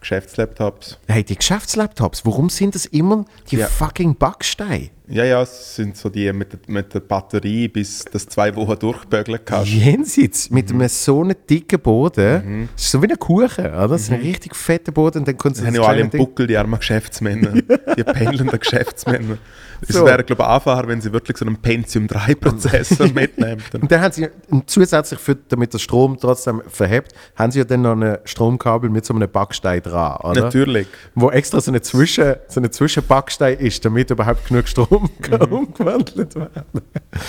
Geschäftslaptops. 0.00 0.98
hey, 1.08 1.22
die 1.24 1.36
Geschäftslaptops, 1.36 2.24
warum 2.26 2.48
sind 2.48 2.74
das 2.74 2.86
immer 2.86 3.24
die 3.50 3.56
Ja. 3.56 3.66
fucking 3.68 4.16
Backsteine? 4.16 4.90
Ja, 5.12 5.24
ja, 5.24 5.42
es 5.42 5.76
sind 5.76 5.94
so 5.94 6.08
die 6.08 6.32
mit 6.32 6.52
der, 6.54 6.60
mit 6.68 6.94
der 6.94 7.00
Batterie, 7.00 7.68
bis 7.68 8.02
das 8.10 8.26
zwei 8.26 8.56
Wochen 8.56 8.78
durchbögeln 8.78 9.40
kannst. 9.44 9.70
Jenseits, 9.70 10.48
mit 10.50 10.70
Mhm. 10.70 10.80
einem 10.80 10.88
so 10.88 11.20
einen 11.20 11.36
dicken 11.50 11.80
Boden, 11.80 12.68
das 12.74 12.84
ist 12.84 12.90
so 12.92 13.02
wie 13.02 13.10
ein 13.10 13.18
Kuchen, 13.18 13.66
oder? 13.66 13.88
Das 13.88 14.02
ist 14.02 14.10
ein 14.10 14.20
richtig 14.22 14.56
fetter 14.56 14.90
Boden 14.90 15.18
und 15.18 15.28
dann 15.28 15.36
kommt 15.36 15.56
so 15.56 15.62
Das 15.62 15.66
haben 15.68 15.74
das 15.74 15.84
ja 15.84 15.88
alle 15.90 16.00
im. 16.00 16.08
Buckel, 16.10 16.46
die 16.46 16.56
armen 16.56 16.78
Geschäftsmänner, 16.78 17.52
die 17.96 18.04
pendelnden 18.04 18.58
Geschäftsmänner. 18.58 19.36
Es 19.86 19.96
So. 19.96 20.06
wäre, 20.06 20.22
glaube 20.22 20.42
ich, 20.44 20.48
einfacher, 20.48 20.86
wenn 20.88 21.00
sie 21.00 21.12
wirklich 21.12 21.36
so 21.36 21.44
einen 21.44 21.56
Pentium 21.56 22.06
3-Prozessor 22.06 23.08
mitnehmen. 23.14 23.60
Und 23.80 23.90
dann 23.90 24.00
haben 24.00 24.12
sie 24.12 24.28
zusätzlich, 24.66 25.18
für, 25.18 25.34
damit 25.34 25.74
der 25.74 25.78
Strom 25.80 26.16
trotzdem 26.20 26.62
verhebt, 26.68 27.12
haben 27.36 27.50
sie 27.50 27.58
ja 27.58 27.64
dann 27.64 27.82
noch 27.82 27.96
ein 27.96 28.18
Stromkabel 28.24 28.88
mit 28.90 29.04
so 29.04 29.12
einem 29.12 29.28
Backstein 29.28 29.82
dran, 29.82 30.18
oder? 30.22 30.42
Natürlich. 30.42 30.86
Wo 31.16 31.30
extra 31.30 31.60
so 31.60 31.70
eine, 31.72 31.82
Zwischen, 31.82 32.36
so 32.48 32.60
Zwischenbackstein 32.62 33.58
ist, 33.58 33.84
damit 33.84 34.10
überhaupt 34.10 34.46
genug 34.46 34.68
Strom 34.68 35.01
kann 35.20 35.40
Mhm. 35.48 35.52
umgewandelt 35.56 36.34
werden 36.34 36.62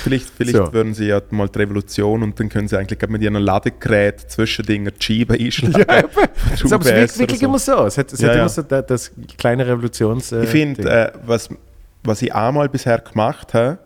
Vielleicht, 0.03 0.29
vielleicht 0.29 0.55
So. 0.57 0.73
würden 0.73 0.93
sie 0.93 1.05
ja 1.07 1.21
mal 1.31 1.47
die 1.49 1.59
Revolution 1.59 2.23
und 2.23 2.39
dann 2.39 2.49
können 2.49 2.67
sie 2.67 2.77
eigentlich 2.77 2.99
mit 3.09 3.21
ihren 3.21 3.35
Ladegerät 3.35 4.19
zwischen 4.31 4.65
Dingen 4.65 4.91
die 4.99 5.03
Scheiben 5.03 5.39
einschlagen. 5.39 5.85
Ja, 5.87 5.97
aber 6.03 6.29
es 6.53 6.63
UBS 6.71 7.19
wirklich 7.19 7.39
oder 7.39 7.47
immer 7.49 7.59
so. 7.59 7.85
Es 7.85 7.97
hat, 7.97 8.11
es 8.13 8.19
Ja, 8.21 8.29
hat 8.29 8.35
ja. 8.35 8.41
immer 8.41 8.49
so 8.49 8.61
das, 8.61 8.85
das 8.87 9.11
kleine 9.37 9.65
Revolutions... 9.67 10.31
Äh, 10.31 10.43
Ich 10.43 10.49
finde, 10.49 10.89
äh, 10.89 11.11
was, 11.25 11.49
was 12.03 12.21
ich 12.21 12.33
einmal 12.33 12.69
bisher 12.69 12.99
gemacht 12.99 13.53
habe, 13.53 13.79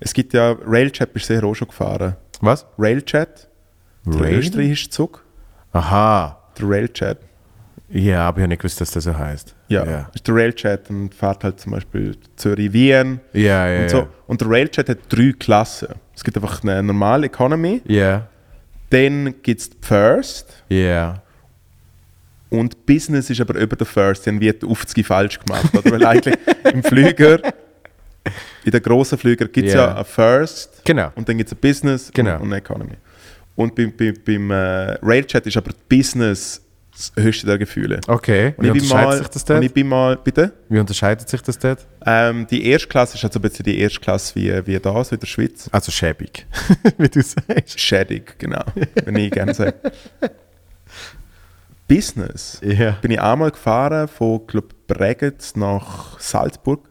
es 0.00 0.12
gibt 0.12 0.32
ja, 0.34 0.56
Railchat 0.66 1.12
bist 1.12 1.28
du 1.30 1.34
sicher 1.34 1.46
auch 1.46 1.54
schon 1.54 1.68
gefahren. 1.68 2.16
Was? 2.40 2.66
Railchat, 2.78 3.48
der 4.06 4.20
Rail? 4.20 4.38
österreichische 4.38 4.90
Zug, 4.90 5.24
Aha. 5.72 6.38
der 6.58 6.68
Railchat. 6.68 7.18
Ja, 7.96 8.26
aber 8.26 8.38
ich 8.38 8.42
habe 8.42 8.48
nicht 8.48 8.58
gewusst, 8.60 8.80
dass 8.80 8.90
das 8.90 9.04
so 9.04 9.16
heißt. 9.16 9.54
Ja, 9.68 9.84
Ja, 9.86 10.10
ist 10.12 10.26
der 10.26 10.34
Railchat 10.34 10.90
und 10.90 11.14
fährt 11.14 11.44
halt 11.44 11.60
zum 11.60 11.72
Beispiel 11.72 12.16
Zürich-Wien 12.36 13.20
ja, 13.32 13.68
ja. 13.68 13.82
und 13.82 13.88
so. 13.90 14.08
Und 14.26 14.40
der 14.40 14.50
Railchat 14.50 14.88
hat 14.88 14.98
drei 15.08 15.32
Klassen. 15.38 15.88
Es 16.14 16.24
gibt 16.24 16.36
einfach 16.36 16.62
eine 16.64 16.82
normale 16.82 17.26
Economy, 17.26 17.82
Ja, 17.86 18.26
dann 18.90 19.34
gibt 19.42 19.60
es 19.60 19.70
First 19.80 20.64
ja. 20.68 21.22
und 22.50 22.84
Business 22.86 23.30
ist 23.30 23.40
aber 23.40 23.54
über 23.58 23.76
der 23.76 23.86
First. 23.86 24.26
Die 24.26 24.30
haben 24.30 24.40
wie 24.40 24.52
die 24.52 24.66
50 24.66 25.06
falsch 25.06 25.38
gemacht. 25.40 25.72
Oder? 25.76 25.90
Weil 25.92 26.06
eigentlich 26.06 26.36
im 26.72 26.82
Flüger 26.82 27.38
in 28.64 28.70
den 28.70 28.82
grossen 28.82 29.18
Flügern 29.18 29.50
gibt 29.52 29.68
es 29.68 29.74
Ja. 29.74 29.86
ja 29.86 29.96
ein 29.98 30.04
First 30.04 30.82
Genau. 30.84 31.12
und 31.14 31.28
dann 31.28 31.36
gibt 31.38 31.50
es 31.50 31.56
ein 31.56 31.60
Business 31.60 32.10
Genau. 32.12 32.36
und, 32.36 32.42
und 32.42 32.46
eine 32.48 32.56
Economy. 32.56 32.94
Und 33.56 33.74
beim, 33.76 33.92
beim, 33.96 34.14
beim 34.24 34.50
äh, 34.50 34.54
Railjet 35.02 35.46
ist 35.46 35.56
aber 35.56 35.70
Business 35.88 36.60
das 36.96 37.12
höchste 37.16 37.46
der 37.46 37.58
Gefühle. 37.58 38.00
Okay. 38.06 38.54
Wie 38.58 38.70
unterscheidet 38.70 39.06
mal, 39.06 39.18
sich 39.18 39.28
das 39.28 39.42
und 39.42 39.50
dort? 39.50 39.64
ich 39.64 39.72
bin 39.72 39.88
mal, 39.88 40.16
bitte? 40.16 40.52
Wie 40.68 40.78
unterscheidet 40.78 41.28
sich 41.28 41.42
das 41.42 41.58
dort? 41.58 41.86
Ähm, 42.06 42.46
die 42.48 42.66
Erstklasse 42.66 43.16
ist 43.16 43.24
also 43.24 43.38
ein 43.38 43.42
bisschen 43.42 43.64
die 43.64 43.78
Erstklasse 43.78 44.34
wie, 44.36 44.66
wie 44.66 44.78
da, 44.78 45.04
so 45.04 45.14
in 45.14 45.20
der 45.20 45.26
Schweiz. 45.26 45.68
Also 45.72 45.90
schäbig, 45.90 46.46
wie 46.98 47.08
du 47.08 47.22
sagst. 47.22 47.80
Schädig, 47.80 48.38
genau. 48.38 48.64
wenn 49.04 49.16
ich 49.16 49.30
gerne 49.30 49.54
sage. 49.54 49.74
Business. 51.88 52.60
Ja. 52.62 52.92
Bin 53.02 53.10
ich 53.10 53.20
einmal 53.20 53.50
gefahren 53.50 54.08
von 54.08 54.46
glaub, 54.46 54.72
Bregenz 54.86 55.54
nach 55.56 56.18
Salzburg. 56.18 56.88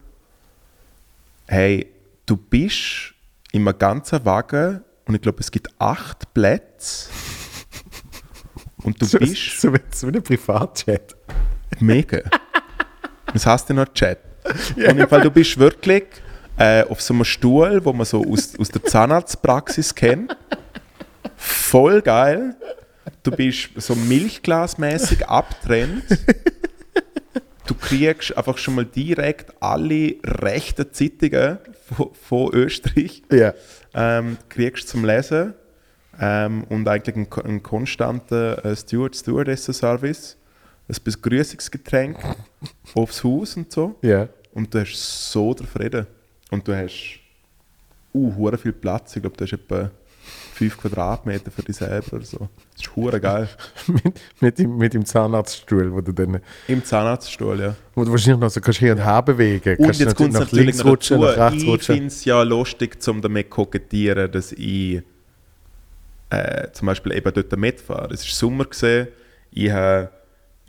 Hey, 1.46 1.88
du 2.26 2.36
bist 2.36 3.14
in 3.52 3.66
einem 3.66 3.78
ganzen 3.78 4.24
Wagen 4.24 4.82
und 5.06 5.14
ich 5.14 5.20
glaube, 5.20 5.40
es 5.40 5.50
gibt 5.50 5.68
acht 5.78 6.32
Plätze. 6.32 7.08
Und 8.84 9.00
du 9.00 9.06
So, 9.06 9.18
bist 9.18 9.60
so, 9.60 9.72
wie- 9.72 9.78
so 9.90 10.06
wie 10.12 10.16
ein 10.16 10.22
Privatchat. 10.22 11.16
mega. 11.80 12.20
Was 13.32 13.46
heißt 13.46 13.68
denn 13.68 13.76
noch 13.76 13.92
Chat? 13.92 14.18
Und 14.76 14.98
im 14.98 15.08
Fall, 15.08 15.22
du 15.22 15.30
bist 15.30 15.58
wirklich 15.58 16.04
äh, 16.58 16.84
auf 16.84 17.00
so 17.00 17.14
einem 17.14 17.24
Stuhl, 17.24 17.84
wo 17.84 17.92
man 17.92 18.04
so 18.06 18.24
aus, 18.24 18.56
aus 18.58 18.68
der 18.68 18.84
Zahnarztpraxis 18.84 19.94
kennt. 19.94 20.36
Voll 21.36 22.00
geil. 22.02 22.54
Du 23.22 23.30
bist 23.32 23.70
so 23.76 23.94
milchglasmäßig 23.94 25.26
abtrennt. 25.26 26.04
Du 27.66 27.74
kriegst 27.74 28.36
einfach 28.36 28.58
schon 28.58 28.74
mal 28.74 28.84
direkt 28.84 29.52
alle 29.60 30.16
rechten 30.22 30.92
Zeitungen 30.92 31.58
von, 31.96 32.10
von 32.14 32.52
Österreich 32.54 33.22
Ja. 33.32 33.54
ähm, 33.94 34.36
kriegst 34.50 34.88
zum 34.88 35.04
Lesen 35.06 35.54
ähm, 36.20 36.64
und 36.68 36.88
eigentlich 36.88 37.16
einen, 37.16 37.30
ko- 37.30 37.42
einen 37.42 37.62
konstanten 37.62 38.58
äh, 38.58 38.76
Steward 38.76 39.16
Stewardessen 39.16 39.74
Service, 39.74 40.36
ein 40.88 40.96
Begrüßungsgetränk 41.02 42.16
aufs 42.94 43.24
Haus 43.24 43.56
und 43.56 43.72
so 43.72 43.96
Ja. 44.02 44.28
und 44.52 44.72
du 44.74 44.80
hast 44.80 45.30
so 45.32 45.54
den 45.54 45.66
Frieden 45.66 46.06
und 46.50 46.66
du 46.68 46.74
hast 46.76 47.18
uh, 48.14 48.56
viel 48.56 48.72
Platz, 48.72 49.16
ich 49.16 49.22
glaube 49.22 49.36
du 49.36 49.44
hast 49.44 49.52
etwa 49.52 49.90
5 50.54 50.78
Quadratmeter 50.78 51.50
für 51.50 51.62
dich 51.62 51.76
selber 51.76 52.14
oder 52.16 52.24
so. 52.24 52.38
Das 52.72 52.86
ist 52.86 52.96
hure 52.96 53.20
geil. 53.20 53.48
mit, 53.88 54.20
mit, 54.40 54.58
dem, 54.58 54.76
mit 54.78 54.94
dem 54.94 55.04
Zahnarztstuhl, 55.04 55.92
wo 55.92 56.00
du 56.00 56.12
dann 56.12 56.40
Im 56.68 56.82
Zahnarztstuhl, 56.84 57.60
ja. 57.60 57.74
wo 57.94 58.04
du 58.04 58.10
wahrscheinlich 58.12 58.40
noch 58.40 58.48
so 58.50 58.60
kannst 58.60 58.78
hier 58.78 58.92
und 58.92 59.04
her 59.04 59.20
bewegen 59.22 59.76
Und 59.76 59.84
kannst. 59.86 60.00
jetzt 60.00 60.14
kommt 60.14 60.28
es 60.30 60.34
nach 60.34 60.40
natürlich 60.42 60.66
links 60.66 60.78
noch 60.78 60.86
rutschen, 60.92 61.20
nach 61.20 61.36
rechts 61.50 61.62
ich 61.64 61.68
rutschen. 61.68 61.94
finde 61.96 62.06
es 62.08 62.24
ja 62.24 62.42
lustig, 62.42 62.96
um 63.08 63.20
damit 63.20 63.50
kokettieren, 63.50 64.30
dass 64.30 64.52
ich 64.52 65.02
äh, 66.34 66.72
zum 66.72 66.86
Beispiel 66.86 67.12
eben 67.12 67.32
dort 67.32 67.56
mitfahre. 67.56 68.12
Es 68.12 68.24
war 68.24 68.30
Sommer, 68.32 68.64
gewesen, 68.64 69.08
ich 69.50 69.70
habe 69.70 70.10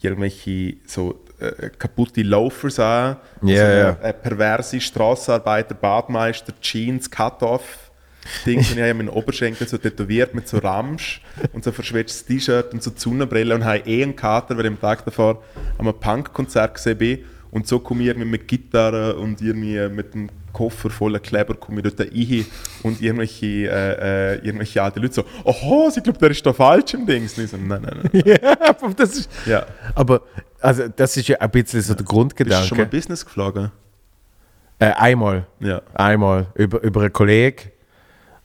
irgendwelche 0.01 0.77
so 0.85 1.25
äh, 1.39 1.69
kaputte 1.69 2.21
Loafers 2.21 2.79
an, 2.79 3.17
Ja, 3.41 3.55
so 3.65 3.77
ja. 3.77 3.97
eine 4.01 4.13
perverse 4.13 4.79
Straßenarbeiter, 4.79 5.75
Badmeister, 5.75 6.53
Jeans, 6.61 7.09
Cut-Off. 7.09 7.91
Ding, 8.43 8.57
und 8.57 8.71
ich 8.71 8.79
habe 8.79 8.95
meinen 8.95 9.09
Oberschenkel 9.09 9.67
so 9.67 9.77
tätowiert 9.77 10.33
mit 10.33 10.47
so 10.47 10.57
Ramsch 10.57 11.21
und 11.53 11.63
so 11.63 11.71
verschwitztes 11.71 12.25
T-Shirt 12.25 12.73
und 12.73 12.81
so 12.81 12.91
Sonnenbrille 12.95 13.53
und 13.53 13.63
habe 13.63 13.87
eh 13.87 14.01
einen 14.01 14.15
Kater, 14.15 14.57
weil 14.57 14.65
ich 14.65 14.71
am 14.71 14.81
Tag 14.81 15.05
davor 15.05 15.43
an 15.77 15.87
einem 15.87 15.99
Punk-Konzert 15.99 16.73
gesehen 16.73 16.97
bin. 16.97 17.19
Und 17.51 17.67
so 17.67 17.79
komme 17.79 18.01
ich 18.01 18.07
irgendwie 18.07 18.27
mit 18.27 18.47
Gitarre 18.47 19.15
und 19.15 19.41
irgendwie 19.41 19.87
mit 19.89 20.15
einem 20.15 20.29
Koffer 20.55 20.89
voller 20.89 21.19
Kleber 21.19 21.53
komme 21.55 21.81
ich 21.81 21.93
dort 21.93 21.99
rein 22.09 22.45
und 22.83 23.01
irgendwelche, 23.01 23.45
äh, 23.45 24.35
äh, 24.35 24.35
irgendwelche 24.37 24.81
alte 24.81 24.99
Leute 24.99 25.13
so, 25.13 25.23
oho, 25.43 25.91
ich 25.95 26.01
glaube, 26.03 26.17
der 26.19 26.31
ist 26.31 26.45
da 26.45 26.53
falsch 26.53 26.93
im 26.93 27.05
Dings. 27.05 27.37
Und 27.37 27.43
ich 27.43 27.51
so, 27.51 27.57
nein, 27.57 27.81
nein, 27.81 28.09
nein. 28.11 28.23
ja, 28.25 28.57
aber 28.69 28.93
das 28.95 29.15
ist, 29.17 29.29
Ja. 29.45 29.65
aber 29.93 30.21
also 30.61 30.87
das 30.87 31.15
ist 31.17 31.27
ja 31.27 31.37
ein 31.39 31.51
bisschen 31.51 31.81
so 31.81 31.93
der 31.93 32.03
Bist 32.03 32.11
du 32.11 32.15
schon 32.15 32.23
mal 32.29 32.31
Grundgedanke. 32.31 32.85
Business 32.85 33.25
geflogen? 33.25 33.71
Äh, 34.79 34.91
einmal, 34.97 35.45
Ja. 35.59 35.81
einmal 35.93 36.47
über, 36.55 36.81
über 36.81 37.01
einen 37.01 37.13
Kollegen, 37.13 37.71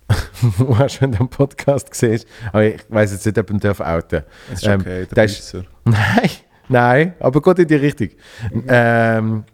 wo 0.59 0.75
er 0.75 0.89
schon 0.89 1.13
dem 1.13 1.29
Podcast 1.29 1.91
gesehen 1.91 2.23
aber 2.53 2.65
ich 2.65 2.81
weiß 2.89 3.13
jetzt 3.13 3.25
nicht, 3.27 3.39
ob 3.39 3.49
man 3.51 3.61
darf 3.61 3.81
outen. 3.81 4.23
Das 4.51 4.61
ist 4.63 4.67
Ähm, 4.67 4.81
okay, 4.81 5.07
der 5.07 5.15
der 5.15 5.25
ist-. 5.25 5.55
Nein, 5.85 6.31
nein, 6.69 7.15
aber 7.21 7.41
geht 7.41 7.61
in 7.61 7.69
die 7.69 7.75
Richtung. 7.77 8.09
Ähm, 8.69 9.45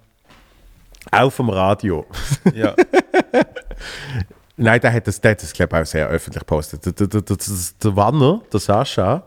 auch 1.22 1.30
vom 1.30 1.50
Radio. 1.50 2.04
Ja. 2.54 2.74
Nein, 4.58 4.80
der 4.80 4.90
hat 4.92 5.06
das, 5.06 5.20
der 5.20 5.32
hat 5.32 5.42
das 5.42 5.52
glaube 5.52 5.76
ich, 5.76 5.82
auch 5.82 5.86
sehr 5.86 6.08
öffentlich 6.08 6.40
gepostet. 6.40 6.86
Der, 6.86 6.92
der, 6.92 7.06
der, 7.08 7.20
der, 7.20 7.36
der 7.36 7.96
Wanner, 7.96 8.40
der 8.50 8.58
Sascha, 8.60 9.24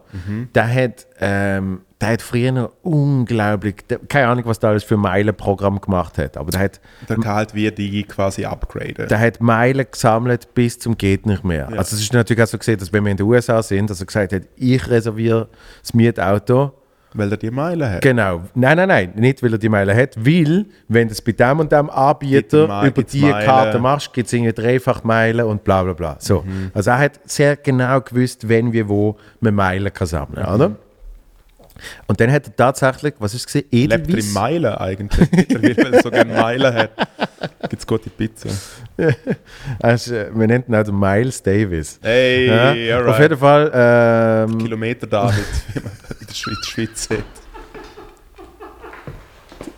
der, 0.56 0.74
hat, 0.74 1.06
ähm, 1.20 1.82
der 2.02 2.14
hat 2.14 2.22
früher 2.24 2.52
noch 2.52 2.72
unglaublich, 2.82 3.86
der, 3.88 4.00
keine 4.00 4.28
Ahnung, 4.30 4.46
was 4.48 4.58
der 4.58 4.72
alles 4.72 4.84
für 4.84 4.98
Meilenprogramm 4.98 5.80
gemacht 5.82 6.18
hat, 6.18 6.36
aber 6.36 6.50
der 6.50 6.62
hat, 6.62 6.82
Der 7.08 7.18
kann 7.18 7.36
halt 7.36 7.54
wie 7.54 7.70
die 7.70 8.04
quasi 8.06 8.46
upgraden. 8.46 9.08
der 9.08 9.20
hat 9.20 9.40
Meilen 9.40 9.86
gesammelt 9.92 10.56
bis 10.56 10.80
zum 10.80 10.98
geht 10.98 11.28
nicht 11.28 11.44
mehr. 11.44 11.68
Ja. 11.72 11.78
Also 11.78 11.96
es 11.96 12.02
ist 12.02 12.12
natürlich 12.12 12.42
auch 12.42 12.48
so 12.48 12.58
gesehen, 12.58 12.80
dass 12.80 12.92
wenn 12.92 13.04
wir 13.04 13.12
in 13.12 13.18
den 13.18 13.28
USA 13.28 13.62
sind, 13.62 13.88
dass 13.92 14.00
er 14.00 14.08
gesagt 14.08 14.34
hat, 14.34 14.42
ich 14.56 14.90
reserviere 14.90 15.48
das 15.84 15.94
Mietauto, 15.94 16.72
Weil 17.14 17.32
er 17.32 17.38
die 17.38 17.50
Meile 17.52 17.90
hat. 17.90 18.02
Genau. 18.02 18.42
Nein, 18.54 18.78
nein, 18.78 18.88
nein. 18.88 19.12
Nicht, 19.16 19.42
weil 19.42 19.52
er 19.54 19.58
die 19.58 19.70
Meile 19.70 19.96
hat. 19.96 20.16
Weil, 20.18 20.66
wenn 20.88 21.08
du 21.08 21.12
es 21.14 21.22
bei 21.22 21.32
dem 21.32 21.60
und 21.60 21.72
dem 21.72 21.90
Anbieter 21.90 22.68
Mei- 22.68 22.82
über 22.88 22.92
gibt's 22.92 23.14
die 23.14 23.22
Meilen. 23.22 23.46
Karte 23.46 23.80
machst, 23.80 24.14
gibt 24.14 24.28
es 24.28 24.34
irgendwie 24.34 24.54
dreifach 24.54 25.04
Meilen 25.04 25.46
und 25.46 25.64
bla 25.64 25.84
bla 25.84 25.94
bla. 25.94 26.16
So. 26.20 26.42
Mhm. 26.44 26.72
Also 26.74 26.92
er 26.92 27.00
hat 27.00 27.20
sehr 27.26 27.56
genau 27.56 28.00
gewusst, 28.02 28.48
wenn, 28.48 28.74
wie, 28.74 28.88
wo 28.88 29.18
man 29.40 29.56
Meilen 29.56 29.92
kann 29.94 30.08
sammeln 30.08 30.36
kann. 30.44 30.50
Mhm. 30.56 30.62
Oder? 30.62 30.76
Und 32.08 32.20
dann 32.20 32.32
hat 32.32 32.48
er 32.48 32.56
tatsächlich, 32.56 33.14
was 33.20 33.34
ist 33.34 33.42
es 33.42 33.46
gesehen? 33.48 33.68
Lebt 33.72 33.92
er 33.92 33.98
in 33.98 34.04
Edelweiss. 34.06 34.34
Meilen 34.34 34.74
eigentlich? 34.76 35.30
Weil 35.32 35.94
er 35.94 36.02
so 36.02 36.12
gerne 36.12 36.34
Meilen 36.34 36.74
hat. 36.74 36.92
Gibt 37.70 37.82
es 37.82 37.88
gute 37.88 38.10
Pizza. 38.10 38.50
Also, 39.82 40.14
wir 40.14 40.48
nennen 40.48 40.66
ihn 40.68 40.76
auch 40.76 40.84
den 40.84 41.00
Miles 41.00 41.42
Davis. 41.42 42.00
Hey, 42.02 42.48
Ja, 42.48 42.98
alright. 42.98 43.08
Auf 43.14 43.20
jeden 43.20 43.38
Fall. 43.38 43.72
Ähm, 43.74 44.58
Kilometer 44.58 45.08
David, 45.08 45.46
wie 45.74 45.80
man 45.80 45.92
in 46.20 46.28
der 46.28 46.34
Schweiz, 46.34 46.68
Schweiz 46.68 47.04
sagt. 47.06 47.24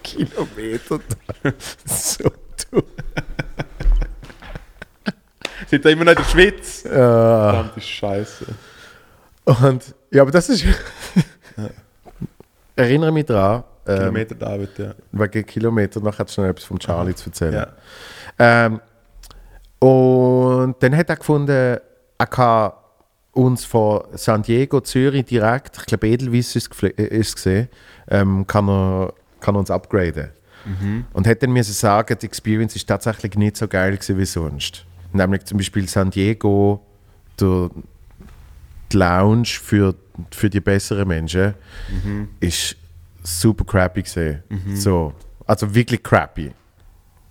Kilometer. 0.04 1.00
so 1.86 2.32
dumm. 2.72 2.84
Sind 5.68 5.86
da 5.86 5.90
immer 5.90 6.04
noch 6.06 6.12
in 6.14 6.18
der 6.18 6.24
Schweiz? 6.24 6.86
Äh, 6.86 6.90
Verdammte 6.90 7.82
Scheiße. 7.82 8.46
und 9.46 9.96
ja, 10.12 10.22
aber 10.24 10.32
das 10.32 10.50
ist. 10.50 10.66
Erinnere 12.76 13.12
mich 13.12 13.26
daran. 13.26 13.64
Ähm, 13.88 13.98
Kilometer 13.98 14.36
David, 14.36 14.70
ja. 14.78 14.94
wegen 15.12 15.46
Kilometer, 15.46 16.00
noch 16.00 16.18
hat 16.20 16.30
es 16.30 16.38
noch 16.38 16.46
etwas 16.46 16.66
von 16.66 16.78
Charlie 16.80 17.16
zu 17.16 17.30
erzählen. 17.30 17.54
ja. 17.54 17.68
Ähm, 18.40 18.80
und 19.80 20.76
dann 20.80 20.96
hat 20.96 21.10
er 21.10 21.16
gefunden, 21.16 21.78
er 22.18 22.28
kann 22.28 22.72
uns 23.32 23.66
von 23.66 24.04
San 24.14 24.44
Diego, 24.44 24.82
Zürich 24.82 25.26
direkt, 25.26 25.78
ich 25.78 25.86
glaube 25.86 26.08
Edelweiss 26.10 26.56
ist, 26.56 26.72
gefl- 26.72 26.98
äh, 27.00 27.18
gesehen, 27.18 27.70
ähm, 28.10 28.46
kann, 28.46 28.70
er, 28.70 29.14
kann 29.40 29.56
uns 29.56 29.72
upgraden. 29.72 30.30
Und 31.14 31.26
hat 31.26 31.42
dann 31.42 31.52
müssen 31.54 31.74
sagen, 31.74 32.16
die 32.22 32.28
Experience 32.28 32.76
ist 32.76 32.88
tatsächlich 32.88 33.34
nicht 33.36 33.58
so 33.58 33.68
geil 33.68 33.94
gewesen 33.98 34.20
wie 34.20 34.26
sonst. 34.26 34.86
Nämlich 35.12 35.44
zum 35.46 35.58
Beispiel 35.58 35.90
San 35.90 36.12
Diego, 36.12 36.86
der, 37.40 37.72
die 38.92 38.98
Lounge 38.98 39.46
für, 39.46 39.96
für 40.32 40.50
die 40.50 40.60
besseren 40.60 41.08
Menschen, 41.08 41.54
ist 42.40 42.76
super 43.24 43.64
crappy 43.66 44.04
gesehen. 44.04 44.44
So, 44.76 45.14
also 45.46 45.74
wirklich 45.74 46.04
crappy. 46.04 46.52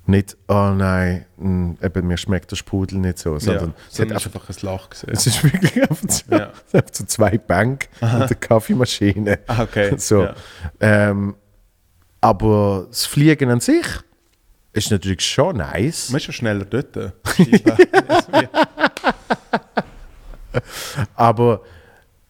Nicht, 0.06 0.36
oh 0.48 0.70
nein, 0.74 1.26
mh, 1.36 1.76
eben, 1.84 2.06
mir 2.08 2.16
schmeckt 2.16 2.50
der 2.50 2.56
Sprudel 2.56 2.98
nicht 2.98 3.18
so, 3.18 3.38
sondern 3.38 3.68
ja. 3.68 3.74
es, 3.92 3.98
hat 4.00 4.10
einfach, 4.10 4.34
einfach 4.34 4.48
ein 4.48 4.66
Loch 4.66 4.90
gesehen. 4.90 5.10
es 5.12 5.26
ist 5.26 5.44
wirklich 5.44 5.80
einfach 5.88 6.08
so, 6.08 6.34
Ja. 6.34 6.52
so 6.90 7.04
zwei 7.04 7.38
Bank 7.38 7.88
und 8.00 8.08
eine 8.08 8.34
Kaffeemaschine. 8.34 9.38
Ah, 9.46 9.62
okay. 9.62 9.94
So. 9.98 10.24
Ja. 10.24 10.34
Ähm, 10.80 11.36
aber 12.20 12.86
das 12.88 13.06
Fliegen 13.06 13.50
an 13.50 13.60
sich 13.60 13.86
ist 14.72 14.90
natürlich 14.90 15.20
schon 15.24 15.58
nice. 15.58 16.10
Man 16.10 16.16
ist 16.16 16.24
schon 16.24 16.34
schneller 16.34 16.64
dort. 16.64 16.96
Aber 21.14 21.62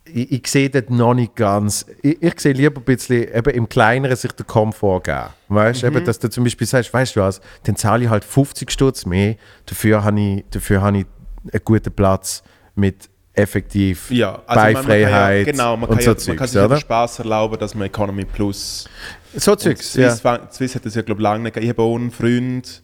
ich, 0.04 0.32
ich 0.32 0.46
sehe 0.48 0.68
dort 0.70 0.90
noch 0.90 1.14
nicht 1.14 1.36
ganz. 1.36 1.86
Ich, 2.02 2.20
ich 2.22 2.40
sehe 2.40 2.52
lieber 2.52 2.80
ein 2.80 2.84
bisschen 2.84 3.32
eben 3.34 3.50
im 3.50 3.68
Kleineren 3.68 4.16
sich 4.16 4.32
den 4.32 4.46
Komfort 4.46 5.02
geben. 5.04 5.28
Weißt 5.48 5.82
du, 5.82 5.90
Mhm. 5.90 5.96
eben, 5.98 6.06
dass 6.06 6.18
du 6.18 6.28
zum 6.30 6.44
Beispiel 6.44 6.66
sagst, 6.66 6.92
weißt 6.92 7.16
du 7.16 7.20
was, 7.20 7.40
dann 7.64 7.76
zahle 7.76 8.04
ich 8.04 8.10
halt 8.10 8.24
50 8.24 8.70
Stutz 8.70 9.06
mehr, 9.06 9.36
dafür 9.66 10.02
habe 10.04 10.20
ich, 10.20 10.44
dafür 10.50 10.82
habe 10.82 10.98
ich 10.98 11.06
einen 11.52 11.64
guten 11.64 11.92
Platz 11.92 12.42
mit 12.74 13.08
effektiv 13.32 14.10
ja, 14.10 14.42
also 14.46 14.60
kann 14.60 14.72
ja, 14.72 14.80
Beifreiheit 14.82 15.46
genau, 15.46 15.76
man 15.76 15.88
und 15.88 15.96
kann, 16.00 16.04
so 16.04 16.10
ja, 16.10 16.16
man 16.28 16.36
kann 16.36 16.48
Zeugs, 16.48 16.52
sich 16.52 16.62
oder? 16.62 16.76
Spaß 16.76 17.18
erlauben, 17.20 17.58
dass 17.58 17.74
man 17.74 17.86
Economy 17.86 18.24
Plus 18.24 18.88
So 19.34 19.52
Und 19.52 19.60
Zeugs. 19.60 19.92
Swiss, 19.92 20.22
ja. 20.22 20.40
Swiss 20.52 20.74
hat 20.74 20.84
das 20.84 20.94
ja, 20.96 21.02
glaube 21.02 21.20
ich, 21.20 21.22
lange 21.22 21.44
nicht 21.44 21.54
gegeben. 21.54 21.70
Ich 21.70 21.78
habe 21.78 21.82
auch 21.88 21.96
einen 21.96 22.10
Freund, 22.10 22.82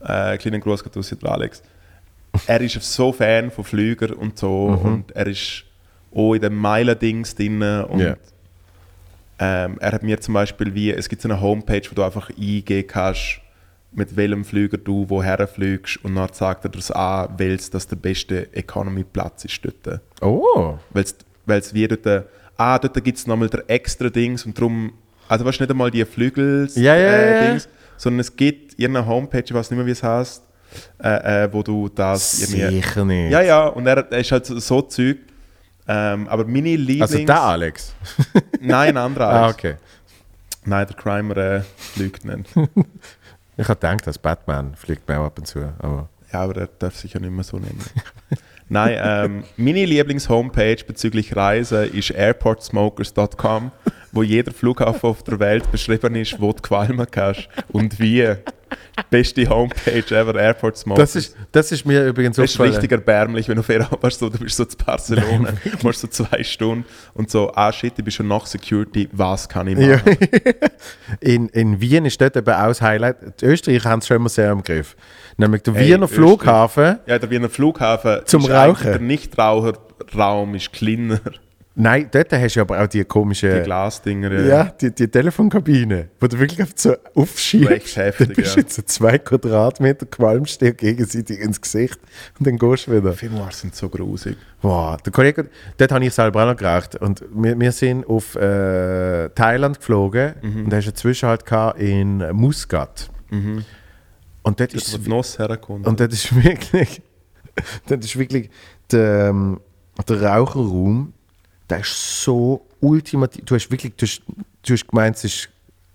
Äh, 0.00 0.36
kleinen 0.38 0.60
Gruß 0.60 0.84
geht 0.84 0.96
aus 0.96 1.14
Alex. 1.24 1.62
Er 2.46 2.60
ist 2.60 2.80
so 2.82 3.12
Fan 3.12 3.50
von 3.50 3.64
Flügern 3.64 4.12
und 4.12 4.38
so 4.38 4.68
Mhm. 4.70 4.78
und 4.92 5.12
er 5.12 5.26
ist 5.26 5.64
auch 6.14 6.34
in 6.34 6.40
dem 6.42 6.56
Meilen-Dings 6.56 7.34
drin 7.34 7.62
und 7.62 8.00
Ja. 8.00 8.16
ähm, 9.38 9.76
er 9.80 9.92
hat 9.92 10.02
mir 10.02 10.20
zum 10.20 10.34
Beispiel 10.34 10.74
wie, 10.74 10.90
es 10.92 11.08
gibt 11.08 11.22
so 11.22 11.28
eine 11.28 11.40
Homepage, 11.40 11.82
wo 11.90 11.94
du 11.94 12.02
einfach 12.02 12.30
eingehen 12.30 12.86
kannst, 12.86 13.40
mit 13.92 14.16
welchem 14.16 14.44
Flüger 14.44 14.76
du 14.76 15.06
woher 15.08 15.46
fliegst 15.46 16.04
und 16.04 16.16
dann 16.16 16.32
sagt 16.32 16.64
er 16.64 16.70
das 16.70 16.90
an, 16.90 17.28
welches 17.36 17.70
das 17.70 17.86
der 17.86 17.96
beste 17.96 18.52
Economy-Platz 18.54 19.44
ist 19.44 19.60
dort. 19.64 20.00
Oh. 20.20 20.74
Weil 20.92 21.58
es 21.58 21.74
wie 21.74 21.86
dort, 21.86 22.24
ah, 22.56 22.78
dort 22.78 23.02
gibt 23.04 23.18
es 23.18 23.26
nochmal 23.26 23.48
der 23.48 23.64
extra 23.68 24.08
Dings 24.08 24.44
und 24.46 24.56
darum, 24.58 24.92
also 25.28 25.44
weißt 25.44 25.60
du 25.60 25.62
nicht 25.64 25.70
einmal 25.70 25.90
die 25.90 26.04
Flügels 26.04 26.74
Ja, 26.76 26.96
ja, 26.96 27.54
äh, 27.54 27.60
sondern 27.96 28.20
es 28.20 28.34
gibt 28.34 28.78
irgendeine 28.78 29.06
Homepage, 29.06 29.44
ich 29.44 29.54
weiß 29.54 29.70
nicht 29.70 29.78
mehr, 29.78 29.86
wie 29.86 29.92
es 29.92 30.02
heißt, 30.02 30.42
äh, 31.02 31.44
äh, 31.44 31.52
wo 31.52 31.62
du 31.62 31.88
das. 31.88 32.32
Sicher 32.32 33.04
nicht. 33.04 33.30
Ja, 33.30 33.40
ja, 33.40 33.66
und 33.66 33.86
er, 33.86 34.10
er 34.10 34.18
ist 34.18 34.32
halt 34.32 34.46
so, 34.46 34.58
so 34.58 34.82
Zeug. 34.82 35.18
Ähm, 35.86 36.28
aber 36.28 36.44
meine 36.46 36.76
Lieblings... 36.76 37.12
Also 37.12 37.24
der 37.26 37.42
Alex. 37.42 37.92
Nein, 38.60 38.90
ein 38.90 38.96
anderer. 38.96 39.28
Ah, 39.28 39.44
Alex. 39.44 39.58
okay. 39.58 39.74
Nein, 40.64 40.86
der 40.86 40.96
Crimer 40.96 41.36
äh, 41.36 41.62
lügt 41.96 42.24
nicht. 42.24 42.48
Ich 43.56 43.68
habe 43.68 43.78
gedacht, 43.78 44.04
dass 44.06 44.18
Batman 44.18 44.74
fliegt 44.74 45.08
mir 45.08 45.20
auch 45.20 45.26
ab 45.26 45.38
und 45.38 45.46
zu. 45.46 45.72
Aber 45.78 46.08
Ja, 46.34 46.40
aber 46.40 46.62
er 46.62 46.68
darf 46.80 46.96
sich 46.96 47.12
ja 47.14 47.20
nicht 47.20 47.30
mehr 47.30 47.44
so 47.44 47.58
nennen. 47.58 47.78
Nein, 48.68 48.98
ähm, 49.00 49.44
meine 49.56 49.84
Lieblings-Homepage 49.84 50.78
bezüglich 50.84 51.36
Reisen 51.36 51.92
ist 51.94 52.10
airportsmokers.com, 52.10 53.70
wo 54.10 54.22
jeder 54.24 54.52
Flughafen 54.52 55.10
auf 55.10 55.22
der 55.22 55.38
Welt 55.38 55.70
beschrieben 55.70 56.16
ist, 56.16 56.40
wo 56.40 56.52
du 56.52 56.60
qualmen 56.60 57.06
kannst 57.08 57.48
und 57.68 58.00
wie. 58.00 58.34
Beste 59.10 59.48
Homepage 59.48 60.04
ever, 60.10 60.34
Airport 60.34 60.76
Smokers. 60.76 61.12
das 61.12 61.16
ist, 61.16 61.36
das 61.52 61.70
ist 61.72 61.84
mir 61.86 62.06
übrigens 62.06 62.36
Das 62.36 62.50
ist 62.50 62.60
richtig 62.60 62.90
erbärmlich, 62.90 63.48
wenn 63.48 63.56
du 63.56 63.62
fair 63.62 63.88
warst, 64.00 64.18
so, 64.18 64.28
du 64.28 64.38
bist 64.38 64.56
so 64.56 64.64
zu 64.64 64.76
Barcelona, 64.76 65.52
machst 65.82 66.00
so 66.00 66.08
zwei 66.08 66.42
Stunden 66.42 66.84
und 67.14 67.30
so, 67.30 67.52
ah 67.54 67.72
shit, 67.72 67.92
ich 67.96 68.04
bin 68.04 68.10
schon 68.10 68.26
nach 68.26 68.46
Security, 68.46 69.08
was 69.12 69.48
kann 69.48 69.68
ich 69.68 69.78
Ja. 69.78 69.96
machen? 69.96 70.16
in, 71.20 71.48
in 71.50 71.80
Wien 71.80 72.04
ist 72.04 72.20
dort 72.20 72.36
eben 72.36 72.52
auch 72.52 72.68
das 72.68 72.82
Highlight. 72.82 73.40
Die 73.40 73.46
Österreicher 73.46 73.90
haben 73.90 74.00
es 74.00 74.08
schon 74.08 74.16
immer 74.16 74.28
sehr 74.28 74.50
im 74.50 74.62
Griff. 74.62 74.96
Nämlich 75.36 75.62
der 75.62 75.74
Hey, 75.74 75.88
Wiener 75.88 76.04
Österreich. 76.04 76.16
Flughafen. 76.16 76.98
Ja, 77.06 77.18
der 77.18 77.30
Wiener 77.30 77.48
Flughafen 77.48 78.20
Zum 78.26 78.44
Rauchen. 78.44 78.84
Der 78.86 79.00
Nichtraucherraum 79.00 80.54
ist 80.54 80.72
kleiner, 80.72 81.20
Nein, 81.76 82.08
dort 82.12 82.32
hast 82.32 82.54
du 82.54 82.60
aber 82.60 82.80
auch 82.80 82.86
die 82.86 83.02
komische. 83.04 83.52
die 83.52 83.64
Glasdinger. 83.64 84.30
äh, 84.30 84.48
ja, 84.48 84.64
die, 84.80 84.94
die 84.94 85.08
Telefonkabine, 85.08 86.08
wo 86.20 86.28
du 86.28 86.38
wirklich 86.38 86.62
auf 86.62 86.68
so 86.76 86.94
aufschiebst. 87.16 87.96
Heftig, 87.96 88.28
Du 88.28 88.34
bist 88.34 88.54
ja. 88.54 88.62
jetzt 88.62 88.76
so 88.76 88.82
zwei 88.82 89.18
Quadratmeter, 89.18 90.06
qualmst 90.06 90.60
dir 90.60 90.72
gegenseitig 90.72 91.40
ins 91.40 91.60
Gesicht 91.60 91.98
und 92.38 92.46
dann 92.46 92.58
gehst 92.58 92.86
du 92.86 92.92
wieder. 92.92 93.12
Filmwars 93.12 93.58
sind 93.60 93.74
so 93.74 93.88
grusig. 93.88 94.36
Wow, 94.62 94.98
der 95.02 95.12
Kollege, 95.12 95.48
dort 95.76 95.90
habe 95.90 96.04
ich 96.04 96.14
selber 96.14 96.44
auch 96.44 96.50
noch 96.52 96.56
geraucht. 96.56 96.94
Und 96.94 97.24
wir, 97.34 97.58
wir 97.58 97.72
sind 97.72 98.06
auf 98.06 98.36
äh, 98.36 99.30
Thailand 99.30 99.78
geflogen 99.78 100.34
Mhm. 100.42 100.64
und 100.66 100.70
da 100.70 100.76
hast 100.76 100.84
du 100.84 100.90
einen 100.90 100.96
Zwischenhalt 100.96 101.42
in 101.80 102.18
Muscat. 102.36 103.10
Und 104.44 104.60
dort 104.60 104.74
Das 104.74 104.86
ist 104.88 105.04
die 105.04 105.08
Nuss 105.10 105.38
herkommt. 105.38 105.86
und 105.86 105.98
das 106.00 106.12
ist 106.12 106.34
wirklich, 106.44 107.02
das 107.86 107.98
ist 108.04 108.16
wirklich 108.18 108.50
der, 108.92 109.30
ähm, 109.30 109.60
der 110.08 110.22
Raucherraum, 110.22 111.12
der 111.68 111.80
ist 111.80 112.22
so 112.22 112.64
ultimativ. 112.80 113.44
Du 113.44 113.54
hast 113.56 113.70
wirklich, 113.70 113.94
du 113.96 114.06
hast, 114.06 114.22
du 114.64 114.72
hast 114.74 114.86
gemeint, 114.86 115.16
es 115.16 115.24
ist, 115.24 115.48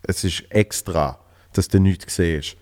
es 0.03 0.23
ist 0.23 0.43
extra, 0.49 1.19
dass 1.53 1.67
du 1.67 1.79
nichts 1.79 2.15
siehst. 2.15 2.55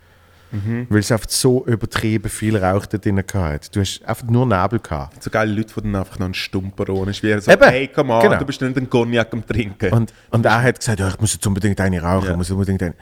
Weil 0.89 0.99
es 0.99 1.11
einfach 1.11 1.29
so 1.29 1.65
übertrieben 1.65 2.29
viel 2.29 2.55
Rauch 2.55 2.85
da 2.85 2.97
drin 2.97 3.21
gehabt. 3.27 3.75
Du 3.75 3.81
hast 3.81 4.01
einfach 4.05 4.25
nur 4.27 4.45
Nebel 4.45 4.79
gehabt. 4.79 5.21
so 5.21 5.29
geile 5.29 5.51
Leute, 5.51 5.73
die 5.75 5.81
dann 5.81 5.95
einfach 5.97 6.19
noch 6.19 6.25
einen 6.25 6.33
Stumper 6.33 6.87
ohne 6.87 7.11
ist. 7.11 7.21
Wie 7.21 7.37
so, 7.41 7.51
Eben, 7.51 7.63
hey, 7.65 7.89
komm 7.93 8.09
on, 8.11 8.21
genau. 8.21 8.39
du 8.39 8.45
bist 8.45 8.61
nicht 8.61 8.77
ein 8.77 8.89
Cognac 8.89 9.33
am 9.33 9.45
Trinken. 9.45 9.91
Und, 9.91 10.13
und 10.29 10.45
er 10.45 10.61
hat 10.63 10.79
gesagt, 10.79 11.01
ja, 11.01 11.09
ich 11.09 11.19
muss 11.19 11.33
jetzt 11.33 11.45
unbedingt 11.45 11.79
eine 11.81 12.01
rauchen, 12.01 12.29
Ja. 12.29 12.37
muss 12.37 12.49
unbedingt 12.49 12.81
eine. 12.81 12.93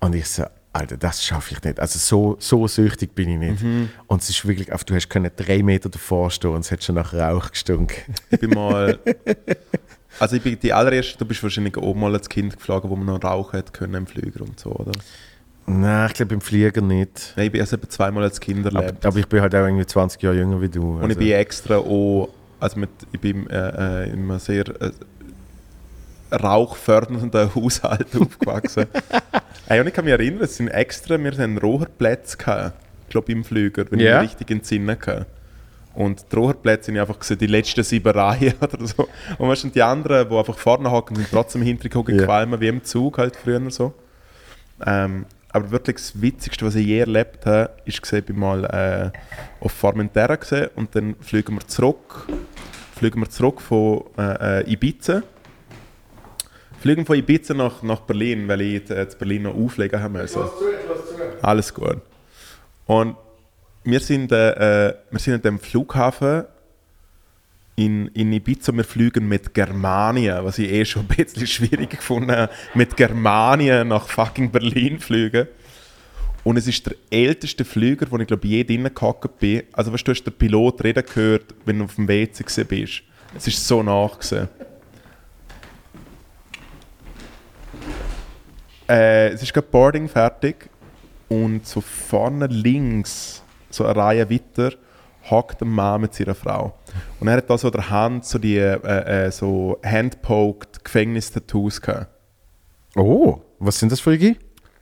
Und 0.00 0.14
ich 0.14 0.26
so, 0.26 0.44
Alter, 0.74 0.96
das 0.96 1.24
schaffe 1.24 1.54
ich 1.54 1.62
nicht. 1.62 1.78
Also 1.80 1.98
so, 1.98 2.36
so 2.40 2.66
süchtig 2.66 3.14
bin 3.14 3.28
ich 3.28 3.38
nicht. 3.38 3.62
Mhm. 3.62 3.90
Und 4.08 4.22
es 4.22 4.28
ist 4.28 4.44
wirklich, 4.46 4.72
auf- 4.72 4.84
du 4.84 4.94
hast 4.94 5.08
können 5.08 5.30
drei 5.36 5.62
Meter 5.62 5.88
davor 5.88 6.30
stehen 6.30 6.50
und 6.50 6.60
es 6.60 6.70
hat 6.72 6.82
schon 6.82 6.96
nach 6.96 7.14
Rauch 7.14 7.50
gestunken. 7.50 7.96
Ich 8.30 8.40
bin 8.40 8.50
mal. 8.50 8.98
Also 10.20 10.36
ich 10.36 10.42
bin 10.42 10.56
die 10.60 10.72
allererste, 10.72 11.18
du 11.18 11.24
bist 11.24 11.42
wahrscheinlich 11.42 11.76
auch 11.76 11.92
mal 11.92 12.12
als 12.14 12.28
Kind 12.28 12.56
geflogen, 12.56 12.88
wo 12.88 12.94
man 12.94 13.06
noch 13.06 13.24
rauchen 13.24 13.56
hätte 13.56 13.72
können 13.72 13.94
im 13.94 14.06
Flüger 14.06 14.42
und 14.42 14.60
so, 14.60 14.70
oder? 14.70 14.92
Nein, 15.66 16.06
ich 16.06 16.14
glaube 16.14 16.34
im 16.34 16.40
Flieger 16.40 16.80
nicht. 16.82 17.32
Nein, 17.36 17.46
ich 17.46 17.52
bin 17.52 17.60
also 17.60 17.74
etwa 17.74 17.88
zweimal 17.88 18.22
als 18.22 18.38
Kind 18.38 18.64
Aber, 18.64 18.80
erlebt. 18.80 19.04
aber 19.04 19.18
ich 19.18 19.26
bin 19.26 19.40
halt 19.40 19.52
auch 19.56 19.64
irgendwie 19.64 19.84
20 19.84 20.22
Jahre 20.22 20.36
jünger 20.36 20.60
wie 20.62 20.68
du. 20.68 20.98
Und 21.00 21.10
ich 21.10 21.18
bin 21.18 21.32
extra 21.32 21.78
auch, 21.78 22.28
also 22.60 22.78
mit, 22.78 22.90
ich 23.10 23.18
bin 23.18 23.50
äh, 23.50 24.04
äh, 24.04 24.10
in 24.10 24.30
einem 24.30 24.38
sehr 24.38 24.68
äh, 24.80 24.92
rauchfördernden 26.42 27.50
Haushalt 27.54 28.08
aufgewachsen. 28.18 28.86
Ey, 29.68 29.80
und 29.80 29.86
ich 29.86 29.94
kann 29.94 30.04
mich 30.04 30.12
erinnern, 30.12 30.42
es 30.44 30.56
sind 30.56 30.68
extra, 30.68 31.18
wir 31.18 31.30
hatten 31.32 31.58
Rohrplätze, 31.58 32.36
gehabt, 32.36 32.72
ich 33.04 33.08
glaube 33.10 33.32
im 33.32 33.44
Flüger, 33.44 33.84
wenn 33.90 34.00
Ja. 34.00 34.16
ich 34.16 34.22
mich 34.22 34.30
richtig 34.30 34.50
entsinne 34.50 34.96
kann. 34.96 35.24
Und 35.94 36.26
die 36.32 36.36
Rohrplätze 36.36 36.86
sind 36.86 36.98
einfach 36.98 37.18
gesehen, 37.18 37.38
die 37.38 37.46
letzten 37.46 37.84
sieben 37.84 38.12
Reihen 38.12 38.54
oder 38.60 38.84
so. 38.86 39.08
Und 39.38 39.48
weißt 39.48 39.64
du, 39.64 39.68
die 39.68 39.82
anderen, 39.82 40.28
die 40.28 40.36
einfach 40.36 40.58
vorne 40.58 40.90
hocken, 40.90 41.16
sind 41.16 41.28
trotzdem 41.30 41.62
hinter 41.62 41.88
Ja. 42.10 42.24
qualmen 42.24 42.60
wie 42.60 42.68
im 42.68 42.82
Zug 42.84 43.18
halt 43.18 43.36
früher 43.36 43.70
so. 43.70 43.94
Ähm, 44.84 45.24
aber 45.50 45.70
wirklich 45.70 45.96
das 45.98 46.20
Witzigste, 46.20 46.66
was 46.66 46.74
ich 46.74 46.86
je 46.86 46.98
erlebt 46.98 47.46
habe, 47.46 47.70
ist 47.84 48.02
gesehen, 48.02 48.24
ich 48.28 48.34
mal 48.34 48.64
äh, 48.64 49.64
auf 49.64 49.70
Formentera 49.70 50.34
gesehen 50.34 50.68
und 50.74 50.94
dann 50.96 51.14
fliegen 51.20 51.54
wir 51.54 51.66
zurück, 51.68 52.26
fliegen 52.96 53.20
wir 53.20 53.30
zurück 53.30 53.60
von 53.60 54.02
äh, 54.18 54.62
äh, 54.62 54.72
Ibiza. 54.72 55.22
Fliegen 56.84 57.06
von 57.06 57.16
Ibiza 57.16 57.54
nach, 57.54 57.82
nach 57.82 58.00
Berlin, 58.00 58.46
weil 58.46 58.60
ich 58.60 58.84
zu 58.84 59.16
Berlin 59.18 59.44
noch 59.44 59.54
auflegen 59.54 60.02
haben 60.02 60.12
müssen. 60.12 60.42
Alles 61.40 61.72
gut. 61.72 61.96
Und 62.84 63.16
wir 63.84 64.00
sind, 64.00 64.30
äh, 64.32 64.88
äh, 64.88 64.94
wir 65.10 65.18
sind 65.18 65.32
an 65.32 65.40
dem 65.40 65.58
Flughafen 65.58 66.44
in, 67.76 68.08
in 68.08 68.34
Ibiza, 68.34 68.70
wir 68.74 68.84
fliegen 68.84 69.26
mit 69.26 69.54
Germania, 69.54 70.44
was 70.44 70.58
ich 70.58 70.70
eh 70.70 70.84
schon 70.84 71.06
ein 71.08 71.24
bisschen 71.24 71.46
schwierig 71.46 71.88
gefunden 71.88 72.32
habe, 72.32 72.52
mit 72.74 72.94
Germania 72.98 73.82
nach 73.82 74.06
fucking 74.06 74.50
Berlin 74.50 75.00
fliegen. 75.00 75.48
Und 76.42 76.58
es 76.58 76.66
ist 76.66 76.84
der 76.84 76.96
älteste 77.08 77.64
Flüger, 77.64 78.10
wo 78.10 78.18
ich 78.18 78.26
glaube 78.26 78.46
je 78.46 78.62
drinnen 78.62 78.94
gehockt 78.94 79.38
bin. 79.38 79.62
Also 79.72 79.90
weißt, 79.90 80.06
du 80.06 80.12
hast 80.12 80.24
den 80.24 80.34
Pilot 80.34 80.84
reden 80.84 81.02
gehört, 81.06 81.54
wenn 81.64 81.78
du 81.78 81.86
auf 81.86 81.94
dem 81.94 82.06
WC 82.06 82.44
bist. 82.64 83.04
Es 83.34 83.46
ist 83.46 83.66
so 83.66 83.82
nach. 83.82 84.18
gewesen. 84.18 84.50
Äh, 88.88 89.28
es 89.28 89.42
ist 89.42 89.52
gerade 89.54 89.66
Boarding 89.70 90.08
fertig 90.08 90.68
und 91.28 91.66
so 91.66 91.80
vorne 91.80 92.46
links, 92.46 93.42
so 93.70 93.84
eine 93.86 93.96
Reihe 93.96 94.30
weiter, 94.30 94.72
hockt 95.30 95.62
ein 95.62 95.68
Mann 95.68 96.02
mit 96.02 96.14
seiner 96.14 96.34
Frau. 96.34 96.74
Und 97.20 97.28
er 97.28 97.38
hat 97.38 97.48
da 97.48 97.56
so 97.56 97.70
der 97.70 97.88
Hand 97.88 98.24
so 98.26 98.38
die 98.38 98.58
äh, 98.58 99.26
äh, 99.26 99.30
so 99.30 99.78
handpoked 99.84 100.84
Gefängnis-Tattoos 100.84 101.80
gehabt. 101.80 102.08
Oh, 102.94 103.40
was 103.58 103.78
sind 103.78 103.90
das 103.90 104.00
für 104.00 104.12
Igi? 104.14 104.36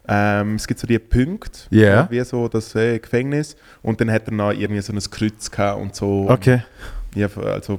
Ähm, 0.08 0.56
es 0.56 0.66
gibt 0.66 0.80
so 0.80 0.86
die 0.88 0.98
Punkte, 0.98 1.60
Ja. 1.70 2.10
wie 2.10 2.20
so 2.24 2.48
das 2.48 2.74
äh, 2.74 2.98
Gefängnis. 2.98 3.56
Und 3.82 4.00
dann 4.00 4.10
hat 4.10 4.26
er 4.26 4.32
noch 4.34 4.50
irgendwie 4.50 4.82
so 4.82 4.92
ein 4.92 4.98
Kreuz 4.98 5.48
gehabt 5.50 5.80
und 5.80 5.94
so. 5.94 6.26
Okay. 6.28 6.62
Hab, 7.16 7.36
also 7.38 7.78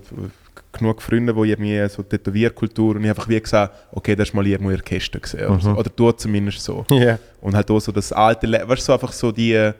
genug 0.74 1.02
Freunde, 1.02 1.34
die 1.34 1.50
irgendwie 1.50 1.88
so 1.88 2.04
Tätowierkultur 2.04 2.96
und 2.96 3.04
ich 3.04 3.10
einfach 3.10 3.30
wie 3.30 3.40
gesagt, 3.40 3.74
okay, 3.92 4.16
das 4.16 4.30
ist 4.30 4.34
mal 4.34 4.46
irgendwo 4.46 4.72
in 4.72 4.78
der 4.78 4.84
Kiste 4.84 5.20
gesehen. 5.20 5.48
Oder, 5.48 5.62
so. 5.62 5.72
oder 5.72 5.96
tut 5.96 6.20
zumindest 6.20 6.62
so. 6.62 6.86
Ja. 6.90 7.18
Und 7.42 7.56
halt 7.56 7.70
auch 7.72 7.80
so 7.80 7.92
das 7.92 8.12
alte, 8.12 8.48
Le 8.48 8.68
weißt 8.68 8.82
du, 8.82 8.86
so 8.86 8.94
einfach 8.94 9.14
so 9.14 9.32
die, 9.32 9.72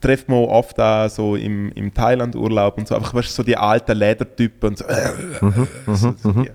trifft 0.00 0.28
man 0.28 0.38
oft 0.38 0.80
auch 0.80 1.08
so 1.08 1.36
im, 1.36 1.70
im 1.72 1.92
Thailand-Urlaub 1.92 2.78
und 2.78 2.88
so, 2.88 2.94
einfach 2.94 3.14
weißt 3.14 3.28
du, 3.28 3.32
so 3.32 3.42
die 3.42 3.56
alten 3.56 3.96
Ledertypen 3.96 4.70
und 4.70 4.78
so. 4.78 4.84
so, 5.94 6.14
so 6.20 6.32
die. 6.32 6.50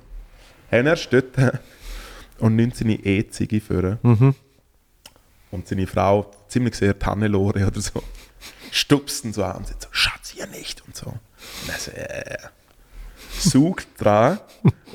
Hey, 0.70 0.82
und 0.82 0.88
er 0.88 0.96
steht 0.96 1.26
und 2.40 2.56
nimmt 2.56 2.76
seine 2.76 2.94
E-Ziege 2.94 3.62
vor. 3.62 3.98
Und 5.52 5.68
seine 5.68 5.88
Frau, 5.88 6.32
ziemlich 6.48 6.76
sehr 6.76 6.98
Tannelore 6.98 7.66
oder 7.66 7.82
so, 7.82 8.04
stupst 8.72 9.26
ihn 9.26 9.34
so 9.34 9.44
an 9.44 9.58
und 9.58 9.68
sagt 9.68 9.84
so, 9.84 9.90
Schatz, 9.92 10.30
hier 10.30 10.48
nicht 10.48 10.84
und 10.86 10.96
so. 10.96 11.08
Und 11.08 11.70
er 11.70 11.80
so, 11.80 11.92
äh, 11.92 12.38
sucht 13.38 13.88
dran. 13.98 14.40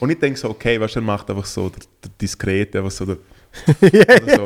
Und 0.00 0.10
ich 0.10 0.18
denke 0.18 0.38
so, 0.38 0.50
okay, 0.50 0.80
weißt 0.80 0.96
du, 0.96 1.00
er 1.00 1.02
macht 1.02 1.28
einfach 1.30 1.44
so 1.46 1.68
der, 1.68 1.80
der 2.02 2.10
Diskrete, 2.20 2.78
einfach 2.78 2.90
so 2.90 3.06
der 3.06 3.16
oder 3.80 4.36
so. 4.36 4.44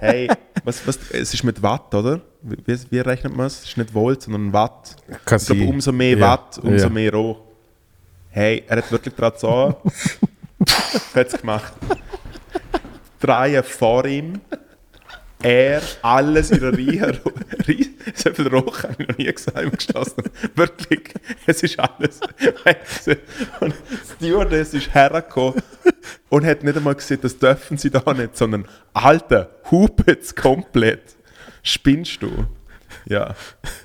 Hey, 0.00 0.28
was, 0.64 0.86
was, 0.86 0.98
es 1.10 1.34
ist 1.34 1.44
mit 1.44 1.62
Watt, 1.62 1.94
oder? 1.94 2.20
Wie, 2.40 2.76
wie- 2.90 2.98
rechnet 3.00 3.36
man 3.36 3.46
es? 3.46 3.58
Es 3.60 3.68
ist 3.68 3.76
nicht 3.76 3.92
Volt, 3.92 4.22
sondern 4.22 4.52
Watt. 4.52 4.96
Kann 5.26 5.38
Ich 5.38 5.46
glaube, 5.46 5.64
umso 5.66 5.92
mehr 5.92 6.16
Ja. 6.16 6.30
Watt, 6.30 6.58
umso 6.62 6.84
Ja. 6.86 6.88
mehr 6.90 7.12
Roh. 7.12 7.36
Hey, 8.30 8.64
er 8.66 8.78
hat 8.78 8.90
wirklich 8.90 9.14
gerade 9.14 9.38
so. 9.38 9.76
hat 11.14 11.26
es 11.26 11.38
gemacht. 11.38 11.72
Drei 13.20 13.62
vor 13.62 14.06
ihm 14.06 14.40
er 15.42 15.82
alles 16.02 16.50
in 16.50 16.62
einer 16.62 16.72
Reihe. 16.76 17.20
Rie- 17.66 17.90
so 18.14 18.32
viel 18.32 18.48
Rauch 18.48 18.82
habe 18.82 18.94
ich 18.98 19.08
noch 19.08 19.18
nie 19.18 19.32
gesagt 19.32 19.58
im 19.60 19.70
Geschlossenen. 19.72 20.30
Wirklich, 20.54 21.14
es 21.46 21.62
ist 21.62 21.78
alles. 21.78 22.20
Und 23.60 23.74
die 24.20 24.26
Stewardess 24.26 24.74
ist 24.74 24.92
hergekommen 24.94 25.62
und 26.28 26.44
hat 26.46 26.62
nicht 26.64 26.76
einmal 26.76 26.94
gesehen, 26.94 27.18
das 27.22 27.38
dürfen 27.38 27.76
sie 27.78 27.90
da 27.90 28.02
nicht, 28.14 28.36
sondern 28.36 28.66
Alter, 28.92 29.50
hupet's 29.70 30.34
komplett. 30.34 31.16
Spinnst 31.62 32.22
du? 32.22 32.46
Ja. 33.06 33.34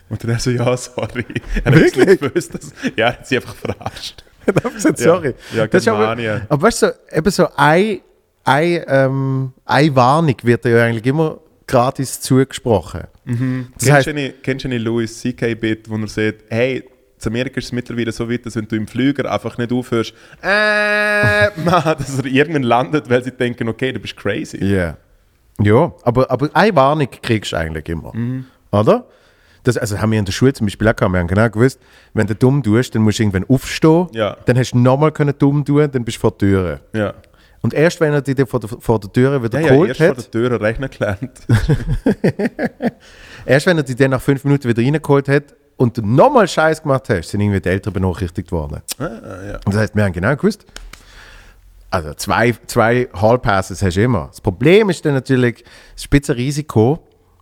Und 0.10 0.24
dann 0.24 0.32
er 0.32 0.39
so, 0.39 0.49
ja, 0.49 0.76
sorry. 0.78 1.26
Er 1.64 1.72
hat 1.72 1.80
Wirklich? 1.80 2.20
gewusst, 2.20 2.53
dass, 2.53 2.74
ja, 2.95 3.08
er 3.08 3.14
hat 3.14 3.28
sie 3.28 3.36
einfach 3.38 3.55
verarscht. 3.55 4.24
Ich 4.45 4.55
habe 4.64 4.74
gesagt, 4.74 4.97
sorry. 4.99 5.36
Ja, 5.53 5.68
Das 5.68 5.84
ist 5.84 5.88
aber, 5.89 6.18
aber 6.49 6.62
weißt 6.62 6.82
du, 6.84 6.88
so, 6.88 7.16
eben 7.18 7.32
so 7.32 7.47
ein, 7.55 7.99
ein, 8.45 8.84
ähm, 8.88 9.53
eine 9.66 9.95
Warnung 9.95 10.36
wird 10.43 10.64
ja 10.66 10.84
eigentlich 10.86 11.05
immer 11.05 11.39
gratis 11.68 12.22
zugesprochen. 12.22 13.03
Das 13.26 13.86
Kennst, 13.86 14.07
heißt, 14.07 14.43
kennst 14.43 14.65
du 14.65 14.70
nicht 14.70 14.84
Louis 14.84 15.20
C.K.-Bit, 15.20 15.89
wo 15.89 15.97
er 15.97 16.07
sagt, 16.07 16.45
hey, 16.49 16.78
in 16.78 17.28
Amerika 17.28 17.57
ist 17.57 17.65
es 17.65 17.72
mittlerweile 17.72 18.11
so 18.11 18.30
weit, 18.30 18.45
dass 18.45 18.55
wenn 18.55 18.68
du 18.68 18.76
im 18.76 18.88
Flüger 18.88 19.32
einfach 19.32 19.57
nicht 19.57 19.72
aufhörst, 19.72 20.13
äh, 20.41 21.49
Mann, 21.65 21.84
dass 21.84 22.20
er 22.20 22.26
irgendwann 22.26 22.63
landet, 22.63 23.09
weil 23.09 23.24
sie 23.24 23.32
denken, 23.32 23.68
okay, 23.68 23.91
du 23.91 23.99
bist 23.99 24.15
crazy. 24.15 24.63
Ja. 24.63 24.97
Ja, 25.59 25.91
aber, 26.03 26.30
aber 26.30 26.49
eine 26.53 26.76
Warnung 26.76 27.07
kriegst 27.22 27.51
du 27.51 27.57
eigentlich 27.57 27.89
immer. 27.89 28.15
Mhm. 28.15 28.45
Oder? 28.72 29.05
Das, 29.63 29.76
also 29.76 29.99
haben 29.99 30.11
wir 30.11 30.20
in 30.20 30.26
der 30.26 30.32
Schule 30.32 30.53
zum 30.53 30.68
Beispiel 30.68 30.88
auch 30.88 30.95
gehabt. 30.95 31.11
Wir 31.11 31.20
haben 31.20 31.28
genau 31.28 31.49
gewusst, 31.49 31.80
wenn 32.13 32.28
du 32.28 32.36
dumm 32.36 32.61
tust, 32.61 32.93
dann 32.93 33.01
musst 33.01 33.20
du 33.20 33.24
irgendwann 33.24 33.45
aufstehen. 33.49 34.07
Ja. 34.13 34.38
Dann 34.45 34.57
hast 34.57 34.72
du 34.72 34.78
nochmal 34.78 35.11
können 35.11 35.34
dumm 35.38 35.65
tun, 35.65 35.89
dann 35.91 36.05
bist 36.05 36.18
du 36.18 36.22
vor 36.22 36.32
der 36.32 36.38
Tür. 36.38 36.80
Ja, 36.93 37.13
Und 37.62 37.74
erst 37.74 37.99
wenn 37.99 38.14
er 38.14 38.22
dich 38.22 38.36
dann 38.36 38.47
vor 38.47 38.60
der, 38.60 38.70
vor 38.70 38.99
der 38.99 39.12
Tür 39.12 39.43
wieder 39.43 39.60
ja, 39.60 39.68
ja 39.68 39.74
geholt 39.74 39.89
erst 39.89 39.99
vor 39.99 40.10
hat, 40.10 40.18
der 40.18 40.32
Tür 40.32 40.62
rechnen 40.62 40.89
gelernt. 40.89 41.32
erst 43.45 43.66
wenn 43.66 43.78
er 43.78 43.84
dich 43.84 43.95
dann 43.95 44.12
nach 44.12 44.22
fünf 44.22 44.43
Minuten 44.43 44.70
wieder 44.70 44.82
reingeholt 44.82 45.28
hat 45.28 45.55
und 45.76 45.97
du 45.97 46.01
nochmal 46.01 46.47
Scheiß 46.47 46.82
gemacht 46.82 47.10
hast, 47.10 47.30
sind 47.30 47.41
irgendwie 47.41 47.60
die 47.60 47.70
Eltern 47.70 47.93
benachrichtigt 47.93 48.51
worden. 48.51 48.82
ah, 48.99 49.03
ja. 49.03 49.55
Und 49.66 49.74
das 49.74 49.78
heißt, 49.78 49.95
wir 49.95 50.03
haben 50.03 50.14
genau 50.14 50.36
gewusst, 50.36 50.66
also 51.89 52.14
zwei, 52.14 52.53
zwei 52.68 53.08
Hallpasses 53.14 53.82
hast 53.82 53.95
du 53.95 54.03
immer. 54.03 54.28
Das 54.28 54.41
Problem 54.41 54.89
ist 54.89 55.05
dann 55.05 55.14
natürlich 55.14 55.64
das 55.93 56.03
Spitzenrisiko, 56.03 56.99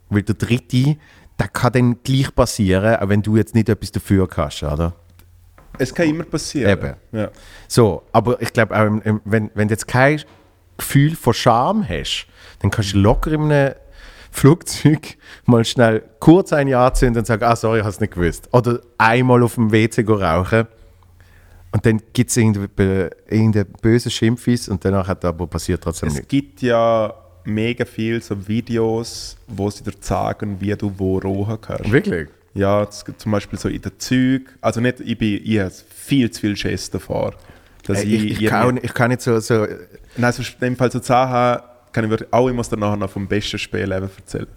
weil 0.10 0.22
der 0.22 0.36
dritte, 0.36 0.98
der 1.40 1.48
kann 1.48 1.74
dann 1.74 2.04
gleich 2.04 2.34
passieren, 2.34 2.96
auch 2.98 3.10
wenn 3.10 3.22
du 3.22 3.38
jetzt 3.38 3.56
nicht 3.56 3.70
etwas 3.70 3.92
dafür 3.92 4.28
kannst, 4.28 4.64
oder? 4.64 4.94
Es 5.80 5.94
kann 5.94 6.08
immer 6.08 6.24
passieren. 6.24 6.72
Eben. 6.72 6.94
Ja. 7.12 7.30
So, 7.68 8.04
aber 8.12 8.42
ich 8.42 8.52
glaube, 8.54 9.02
wenn, 9.26 9.52
wenn 9.54 9.68
du 9.68 9.74
jetzt 9.74 9.88
kein 9.88 10.22
Gefühl 10.78 11.16
von 11.16 11.34
Scham 11.34 11.88
hast, 11.88 12.28
dann 12.60 12.72
kannst 12.72 12.94
du 12.94 13.00
locker 13.00 13.32
in 13.32 13.52
einem 13.52 13.76
Flugzeug 14.32 15.18
mal 15.46 15.64
schnell 15.64 16.04
kurz 16.20 16.52
ein 16.54 16.68
Jahr 16.68 16.88
anzünden 16.88 17.20
und 17.20 17.26
sagen, 17.26 17.44
ah, 17.44 17.56
sorry, 17.56 17.78
ich 17.80 17.84
habe 17.84 17.94
es 17.94 18.00
nicht 18.00 18.14
gewusst. 18.14 18.50
Oder 18.52 18.80
einmal 18.98 19.42
auf 19.44 19.56
dem 19.56 19.72
WC 19.72 20.04
go 20.04 20.16
rauchen 20.16 20.68
und 21.72 21.86
dann 21.86 22.02
gibt 22.14 22.30
es 22.30 22.38
irgendeinen 22.38 23.10
irgendein 23.28 23.66
bösen 23.82 24.12
Schimpfis 24.12 24.70
und 24.70 24.84
danach 24.86 25.08
hat 25.08 25.26
aber 25.26 25.48
passiert 25.48 25.84
trotzdem 25.84 26.08
Es 26.08 26.16
nichts. 26.16 26.30
gibt 26.30 26.62
ja 26.62 27.14
mega 27.44 27.86
viel 27.86 28.22
so 28.22 28.48
Videos, 28.48 29.38
wo 29.48 29.70
sie 29.70 29.84
dir 29.84 29.94
sagen, 30.00 30.58
wie 30.60 30.74
du 30.76 30.92
wo 30.98 31.18
rohen 31.20 31.60
kannst. 31.60 31.92
Wirklich? 31.92 32.30
Ja, 32.56 32.90
zum 32.90 33.32
Beispiel 33.32 33.60
so 33.60 33.68
in 33.70 33.82
den 33.82 33.92
Zügen, 34.00 34.48
also 34.62 34.80
nicht, 34.82 35.02
ich 35.02 35.18
bin, 35.18 35.42
ich 35.44 35.60
habe 35.60 35.72
viel 35.94 36.32
zu 36.32 36.42
viel 36.42 36.56
Schiss 36.56 36.90
davor. 36.90 37.34
Dass 37.84 38.00
Ey, 38.04 38.16
ich, 38.16 38.42
ich, 38.42 38.48
kann, 38.48 38.80
ich 38.82 38.94
kann 38.94 39.10
nicht 39.12 39.22
so, 39.22 39.40
so 39.40 39.68
Nein, 40.18 40.24
also 40.26 40.42
in 40.42 40.48
dem 40.62 40.76
Fall 40.76 40.92
so 40.92 41.00
Sachen 41.02 41.62
kann 41.92 42.06
ich 42.06 42.10
wirklich, 42.10 42.34
auch 42.34 42.50
ich 42.50 42.56
dir 42.70 42.78
nachher 42.78 42.96
noch 42.98 43.10
vom 43.10 43.28
besten 43.28 43.60
Spiel 43.60 43.92
ever 43.92 44.10
erzählen. 44.18 44.48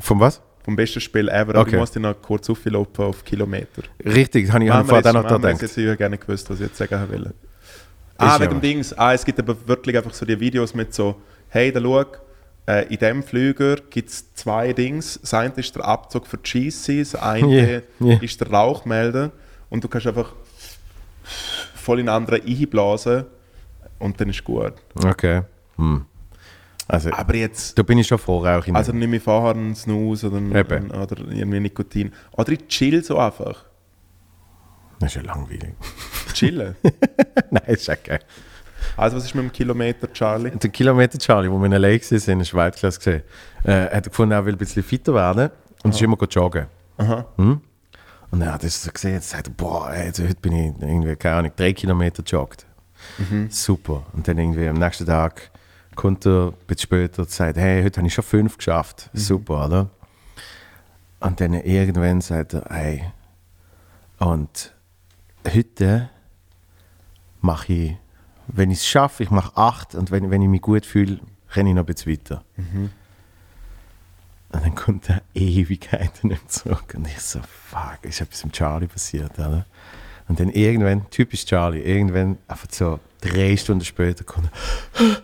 von 0.00 0.20
was? 0.20 0.40
Vom 0.64 0.76
besten 0.76 1.00
Spiel 1.00 1.28
ever, 1.28 1.50
aber 1.50 1.60
Okay. 1.62 1.70
ich 1.72 1.76
muss 1.78 1.90
dir 1.90 2.00
noch 2.00 2.20
kurz 2.22 2.48
auflaufen 2.50 3.04
auf 3.06 3.24
Kilometer. 3.24 3.82
Richtig, 4.04 4.46
das 4.46 4.54
habe 4.54 4.64
ich 4.64 4.70
wir 4.70 4.84
vorher 4.84 5.02
jetzt- 5.04 5.12
noch 5.14 5.26
da 5.26 5.36
gedacht. 5.36 5.62
jetzt 5.62 5.76
ich 5.78 5.98
gerne 5.98 6.18
gewusst, 6.18 6.48
was 6.50 6.60
ich 6.60 6.66
jetzt 6.66 6.76
sagen 6.76 7.10
will. 7.10 7.32
Ah, 8.18 8.38
wegen 8.38 8.50
dem. 8.52 8.60
Dings. 8.60 8.92
Ah, 8.96 9.12
es 9.14 9.24
gibt 9.24 9.38
aber 9.40 9.56
wirklich 9.66 9.96
einfach 9.96 10.14
so 10.14 10.24
die 10.24 10.38
Videos 10.38 10.72
mit 10.74 10.94
so, 10.94 11.16
hey, 11.48 11.72
da 11.72 11.80
schau, 11.80 12.04
äh, 12.66 12.84
in 12.84 12.98
diesem 12.98 13.22
Flüger 13.22 13.76
gibt 13.90 14.08
es 14.08 14.34
zwei 14.34 14.72
Dings. 14.72 15.18
Das 15.20 15.34
eine 15.34 15.52
ist 15.54 15.74
der 15.74 15.84
Abzug 15.84 16.26
für 16.26 16.38
die 16.38 16.68
GC, 16.68 17.00
das 17.00 17.14
eine 17.14 17.46
Yeah, 17.46 17.82
yeah. 18.00 18.22
ist 18.22 18.40
der 18.40 18.50
Rauchmelder 18.50 19.32
und 19.70 19.82
du 19.82 19.88
kannst 19.88 20.06
einfach 20.06 20.34
voll 21.74 22.00
in 22.00 22.08
andere 22.08 22.40
einblasen 22.42 23.24
und 23.98 24.20
dann 24.20 24.28
ist 24.28 24.44
gut. 24.44 24.74
Okay. 25.04 25.42
Hm. 25.76 26.06
Also, 26.88 27.10
Aber 27.12 27.34
jetzt, 27.34 27.78
da 27.78 27.82
bin 27.82 27.98
ich 27.98 28.06
schon 28.06 28.18
Rauch 28.18 28.66
in 28.66 28.76
also 28.76 28.92
nimm 28.92 29.14
ich 29.14 29.22
vorher 29.22 29.54
einen 29.54 29.74
Snooze 29.74 30.28
oder, 30.28 30.36
einen, 30.36 30.90
oder 30.90 31.18
irgendwie 31.18 31.60
Nikotin. 31.60 32.12
Oder 32.32 32.52
ich 32.52 32.66
chill 32.66 33.02
so 33.02 33.18
einfach. 33.18 33.64
Das 34.98 35.16
ist 35.16 35.22
ja 35.22 35.22
langweilig. 35.22 35.74
Chillen. 36.34 36.76
Nein, 37.50 37.62
ist 37.66 37.88
okay. 37.88 38.18
Also 38.96 39.16
was 39.16 39.24
ist 39.24 39.34
mit 39.34 39.44
dem 39.44 39.52
Kilometer, 39.52 40.12
Charlie? 40.12 40.50
Der 40.50 40.70
Kilometer 40.70 41.18
Charlie, 41.18 41.50
wo 41.50 41.58
wir 41.58 41.66
in 41.66 41.72
L.A. 41.72 41.88
waren, 41.88 42.40
ist 42.40 42.54
Weltklasse 42.54 42.98
gesehen. 42.98 43.22
Äh, 43.64 43.84
hat 43.86 43.92
er 43.92 44.00
gefunden, 44.02 44.32
er 44.32 44.44
will 44.44 44.54
ein 44.54 44.58
bisschen 44.58 44.82
fitter 44.82 45.14
werden 45.14 45.50
und 45.82 45.94
ist 45.94 46.02
immer 46.02 46.16
joggen. 46.24 46.66
Aha. 46.98 47.24
Hm? 47.36 47.60
Und 48.30 48.40
er 48.40 48.54
hat 48.54 48.64
das 48.64 48.82
so 48.82 48.90
gesehen, 48.90 49.14
jetzt 49.14 49.30
sagt 49.30 49.48
er, 49.48 49.54
boah, 49.54 49.90
ey, 49.92 50.06
also 50.06 50.24
heute 50.24 50.40
bin 50.40 50.52
ich 50.52 50.74
irgendwie, 50.80 51.16
keine 51.16 51.36
Ahnung, 51.36 51.52
drei 51.54 51.72
Kilometer 51.72 52.22
joggt. 52.22 52.66
Super. 53.50 54.04
Und 54.12 54.26
dann 54.28 54.38
irgendwie 54.38 54.68
am 54.68 54.76
nächsten 54.76 55.06
Tag 55.06 55.50
kommt 55.94 56.24
er 56.26 56.48
ein 56.48 56.52
bisschen 56.66 56.82
später 56.82 57.22
und 57.22 57.30
sagt, 57.30 57.58
hey, 57.58 57.82
heute 57.82 57.98
habe 57.98 58.06
ich 58.06 58.14
schon 58.14 58.24
fünf 58.24 58.56
geschafft. 58.56 59.10
Super, 59.12 59.66
oder? 59.66 59.90
Und 61.20 61.40
dann 61.40 61.54
irgendwann 61.54 62.20
sagt 62.20 62.54
er, 62.54 62.64
hey, 62.68 63.04
und 64.18 64.72
heute 65.46 66.08
mache 67.40 67.72
ich, 67.72 67.96
wenn 68.46 68.70
ich 68.70 68.78
es 68.78 68.86
schaffe, 68.86 69.22
ich 69.22 69.30
mache 69.30 69.56
acht 69.56 69.94
und 69.94 70.10
wenn, 70.10 70.30
wenn 70.30 70.42
ich 70.42 70.48
mich 70.48 70.62
gut 70.62 70.86
fühle, 70.86 71.20
renne 71.54 71.70
ich 71.70 71.74
noch 71.74 71.82
ein 71.82 71.86
bisschen 71.86 72.12
weiter. 72.12 72.44
Und 74.52 74.64
dann 74.64 74.74
kommt 74.74 75.08
er 75.08 75.22
Ewigkeiten 75.34 76.28
nicht 76.28 76.52
zurück. 76.52 76.94
Und 76.94 77.06
ich 77.06 77.20
so, 77.20 77.40
fuck, 77.40 77.98
ist 78.02 78.20
etwas 78.20 78.44
mit 78.44 78.52
Charlie 78.54 78.86
passiert, 78.86 79.38
oder? 79.38 79.64
Und 80.28 80.40
dann 80.40 80.50
irgendwann, 80.50 81.08
typisch 81.10 81.44
Charlie, 81.46 81.80
irgendwann, 81.80 82.38
einfach 82.46 82.68
so 82.70 83.00
drei 83.20 83.56
Stunden 83.56 83.84
später 83.84 84.24
kommt 84.24 84.50
er. 84.52 85.16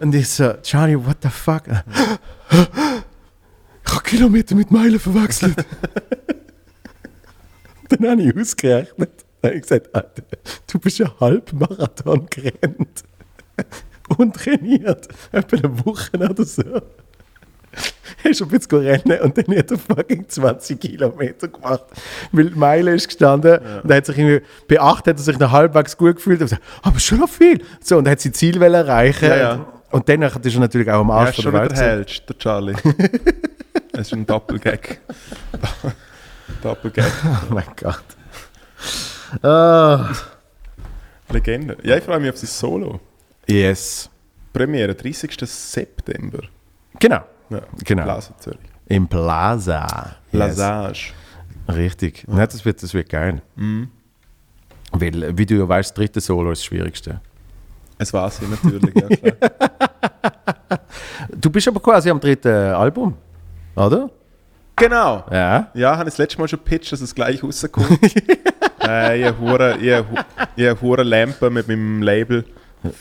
Und 0.00 0.14
ich 0.14 0.28
so, 0.28 0.54
Charlie, 0.62 0.96
what 0.96 1.18
the 1.22 1.28
fuck? 1.28 1.62
Ich 3.84 3.92
habe 3.92 4.02
Kilometer 4.04 4.54
mit 4.54 4.70
Meilen 4.70 5.00
verwechselt. 5.00 5.64
dann 7.92 8.10
habe 8.10 8.22
ich 8.22 8.36
ausgerechnet. 8.36 9.24
Dann 9.40 9.50
habe 9.50 9.56
ich 9.56 9.62
gesagt, 9.62 9.94
Alter, 9.94 10.22
du 10.70 10.78
bist 10.78 10.98
ja 10.98 11.12
Halbmarathon 11.20 12.26
gerannt 12.30 13.04
und 14.16 14.36
trainiert. 14.36 15.08
Etwa 15.32 15.56
eine 15.56 15.86
Woche 15.86 16.16
oder 16.18 16.44
so. 16.44 16.62
Hast 18.24 18.40
du 18.40 18.44
ein 18.44 18.50
bisschen 18.50 18.78
rennen 18.78 19.20
und 19.22 19.36
dann 19.36 19.56
hat 19.56 19.70
er 19.70 19.78
fucking 19.78 20.28
20 20.28 20.78
Kilometer 20.78 21.48
gemacht. 21.48 21.84
Weil 22.30 22.50
die 22.50 22.58
Meile 22.58 22.94
ist 22.94 23.08
gestanden 23.08 23.58
und 23.82 23.90
er 23.90 23.96
hat 23.96 24.06
sich 24.06 24.18
irgendwie, 24.18 24.78
8 24.78 25.06
hat 25.06 25.16
er 25.16 25.18
sich 25.18 25.38
noch 25.38 25.50
halbwegs 25.50 25.96
gut 25.96 26.16
gefühlt 26.16 26.40
und 26.40 26.46
gesagt, 26.46 26.62
aber 26.82 26.98
schon 27.00 27.18
noch 27.18 27.28
viel. 27.28 27.62
So, 27.82 27.96
und 27.98 28.06
er 28.06 28.12
hat 28.12 28.20
sein 28.20 28.34
Ziel 28.34 28.60
erreichen. 28.62 29.28
Ja, 29.28 29.36
ja. 29.36 29.66
Und 29.90 30.08
danach 30.08 30.36
ist 30.36 30.54
er 30.54 30.60
natürlich 30.60 30.90
auch 30.90 31.00
am 31.00 31.10
Arsch 31.10 31.30
ist 31.30 31.36
von 31.36 31.42
schon 31.44 31.52
der 31.52 31.62
Welt. 31.62 31.78
hellst, 31.80 32.28
der 32.28 32.38
Charlie. 32.38 32.74
Es 33.94 34.06
ist 34.06 34.14
ein 34.14 34.24
Doppelgag. 34.24 35.00
Doppelgag. 36.62 37.12
Oh 37.24 37.54
mein 37.54 37.64
Gott. 37.76 38.04
Ah. 39.42 40.12
Legende. 41.30 41.76
Ja, 41.82 41.96
ich 41.96 42.04
freue 42.04 42.20
mich 42.20 42.30
auf 42.30 42.36
sein 42.36 42.48
Solo. 42.48 43.00
Yes. 43.48 44.10
Premiere, 44.52 44.94
30. 44.94 45.34
September. 45.44 46.40
Genau. 46.98 47.20
Ja. 47.50 47.62
Genau. 47.84 48.02
Plaza 48.04 48.34
Zürich. 48.38 48.60
Im 48.86 49.08
Plaza. 49.08 50.16
Yes. 50.30 50.38
Lasage. 50.38 51.12
Richtig. 51.68 52.24
Ja. 52.28 52.46
das, 52.46 52.64
wird, 52.64 52.82
das 52.82 52.92
wird 52.92 53.08
geil. 53.08 53.40
Mhm. 53.56 53.88
Weil, 54.92 55.36
wie 55.38 55.46
du 55.46 55.54
ja 55.54 55.68
weißt, 55.68 55.90
das 55.90 55.94
dritte 55.94 56.20
Solo 56.20 56.50
ist 56.52 56.60
das 56.60 56.66
Schwierigste. 56.66 57.20
Es 57.98 58.12
war 58.12 58.30
sie 58.30 58.46
natürlich, 58.46 58.94
ja. 58.94 59.32
Du 61.40 61.50
bist 61.50 61.66
aber 61.68 61.80
quasi 61.80 62.10
am 62.10 62.20
dritten 62.20 62.48
Album, 62.48 63.14
oder? 63.74 64.10
Genau. 64.76 65.24
Ja. 65.30 65.70
Ja, 65.74 65.92
habe 65.96 66.08
ich 66.08 66.14
das 66.14 66.18
letzte 66.18 66.38
Mal 66.40 66.48
schon 66.48 66.58
gepitcht, 66.58 66.92
dass 66.92 67.00
es 67.00 67.14
gleich 67.14 67.42
rauskommt. 67.42 67.98
äh, 68.86 69.20
ich 69.20 69.26
habe 69.26 69.40
habe 70.68 70.80
hure 70.80 71.02
Lampe 71.02 71.50
mit 71.50 71.68
meinem 71.68 72.02
Label, 72.02 72.44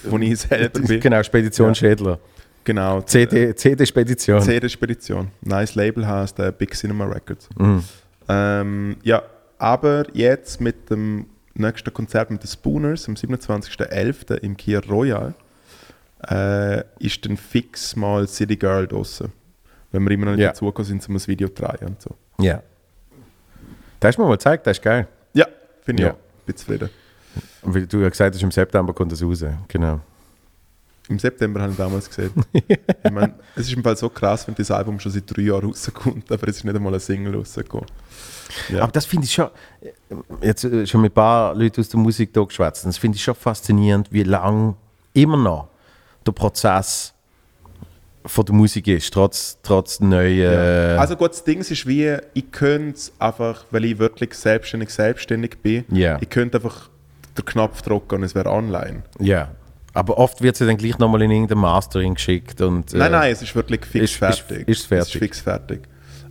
wo 0.04 0.18
ich 0.18 0.40
selber 0.40 0.80
bin. 0.80 1.00
Genau, 1.00 1.24
Spedition 1.24 1.70
Ja. 1.70 1.76
Schädler. 1.76 2.20
Genau. 2.64 3.02
CD, 3.02 3.56
CD-Spedition. 3.56 4.42
CD-Spedition. 4.42 5.30
Nice 5.42 5.76
Label 5.76 6.08
heißt 6.08 6.40
äh, 6.40 6.54
Big 6.56 6.76
Cinema 6.76 7.06
Records. 7.06 7.50
Mhm. 7.58 7.84
Ähm, 8.30 8.98
ja, 9.04 9.24
aber 9.58 10.06
jetzt 10.14 10.62
mit 10.62 10.90
dem 10.90 11.26
nächsten 11.56 11.94
Konzert 11.94 12.30
mit 12.30 12.44
den 12.44 12.48
Spooners 12.48 13.08
am 13.08 13.16
27.11. 13.16 14.38
im 14.38 14.56
Kia 14.58 14.80
Royal 14.80 15.34
äh, 16.30 16.84
ist 17.00 17.26
dann 17.26 17.38
fix 17.38 17.96
mal 17.96 18.28
City 18.28 18.56
Girl 18.56 18.88
draussen. 18.88 19.32
Wenn 19.92 20.04
wir 20.04 20.12
immer 20.12 20.26
noch 20.28 20.32
nicht 20.34 20.42
Ja. 20.42 20.50
dazugekommen 20.50 20.88
sind, 20.88 21.08
um 21.10 21.16
ein 21.16 21.28
Video 21.28 21.48
zu 21.50 21.56
drehen 21.56 21.88
und 21.90 22.02
so. 22.02 22.12
Ja. 22.40 22.62
Das 24.00 24.10
hast 24.10 24.16
du 24.18 24.22
mir 24.22 24.28
mal 24.30 24.36
gezeigt, 24.36 24.66
das 24.68 24.78
ist 24.78 24.84
geil. 24.84 25.08
Ja, 25.34 25.46
finde 25.84 26.04
ich 26.04 26.08
Ja. 26.08 26.14
auch. 26.14 26.18
Bin 26.46 26.56
zufrieden. 26.58 26.90
Und 27.62 27.76
Weil 27.76 27.88
du 27.88 28.00
ja 28.00 28.10
gesagt 28.10 28.36
hast, 28.36 28.42
im 28.42 28.52
September 28.52 28.94
kommt 28.94 29.12
das 29.12 29.22
raus. 29.24 29.44
Genau. 29.68 30.00
Im 31.10 31.20
September 31.20 31.62
habe 31.62 31.72
ich 31.72 31.78
damals 31.78 32.08
gesehen. 32.08 32.32
ich 32.54 33.12
meine, 33.12 33.34
es 33.56 33.68
ist 33.68 33.74
im 33.74 33.84
Fall 33.84 33.98
so 33.98 34.10
krass, 34.10 34.48
wenn 34.48 34.56
das 34.56 34.72
Album 34.72 35.00
schon 35.00 35.12
seit 35.12 35.24
drei 35.28 35.42
Jahren 35.44 35.66
rauskommt, 35.66 36.32
aber 36.32 36.48
es 36.48 36.58
ist 36.58 36.64
nicht 36.64 36.76
einmal 36.76 36.94
ein 36.94 37.00
Single 37.00 37.36
rausgekommen. 37.36 37.86
Ja. 38.70 38.84
Aber 38.84 38.92
das 38.92 39.06
finde 39.06 39.26
ich 39.26 39.34
schon, 39.34 39.50
jetzt 40.42 40.64
äh, 40.64 40.86
schon 40.88 41.02
mit 41.02 41.12
ein 41.12 41.16
paar 41.16 41.54
Leuten 41.56 41.82
aus 41.82 41.90
der 41.90 42.00
Musik 42.00 42.34
da 42.34 42.42
geschwätzt, 42.44 42.86
das 42.86 42.98
finde 42.98 43.18
ich 43.18 43.24
schon 43.24 43.36
faszinierend, 43.36 44.12
wie 44.12 44.24
lang 44.24 44.76
immer 45.14 45.38
noch 45.38 45.68
der 46.26 46.32
Prozess 46.32 47.14
von 48.26 48.46
der 48.46 48.56
Musik 48.56 48.88
ist, 48.88 49.14
trotz, 49.14 49.58
trotz 49.64 50.00
neuen. 50.00 50.98
Also 51.00 51.16
gut, 51.16 51.32
das 51.32 51.44
Ding 51.44 51.60
ist 51.60 51.88
wie, 51.88 52.18
ich 52.34 52.52
könnte 52.52 52.96
es 52.98 53.12
einfach, 53.20 53.66
weil 53.72 53.86
ich 53.86 53.98
wirklich 54.00 54.34
selbstständig 54.34 54.90
selbstständig 54.90 55.58
bin, 55.62 55.86
Ja. 55.90 56.18
ich 56.22 56.30
könnte 56.30 56.58
einfach 56.58 56.90
den 57.38 57.46
Knopf 57.46 57.82
drücken 57.82 58.16
und 58.16 58.24
es 58.24 58.36
wäre 58.36 58.50
online. 58.52 59.04
ja. 59.20 59.50
Aber 59.94 60.18
oft 60.18 60.42
wird 60.42 60.56
sie 60.56 60.66
dann 60.66 60.78
gleich 60.78 60.98
nochmal 61.00 61.22
in 61.22 61.32
irgendein 61.32 61.58
Mastering 61.58 62.14
geschickt. 62.14 62.62
Und, 62.62 62.94
äh, 62.94 62.98
Nein, 62.98 63.12
nein, 63.12 63.30
es 63.34 63.42
ist 63.42 63.54
wirklich 63.54 63.86
fix 63.86 64.06
ist- 64.06 64.12
ist- 64.12 64.18
fertig. 64.18 64.66
ist 64.70 64.86
fertig. 64.88 65.08
Es 65.10 65.14
ist 65.16 65.20
fix 65.20 65.40
fertig. 65.42 65.82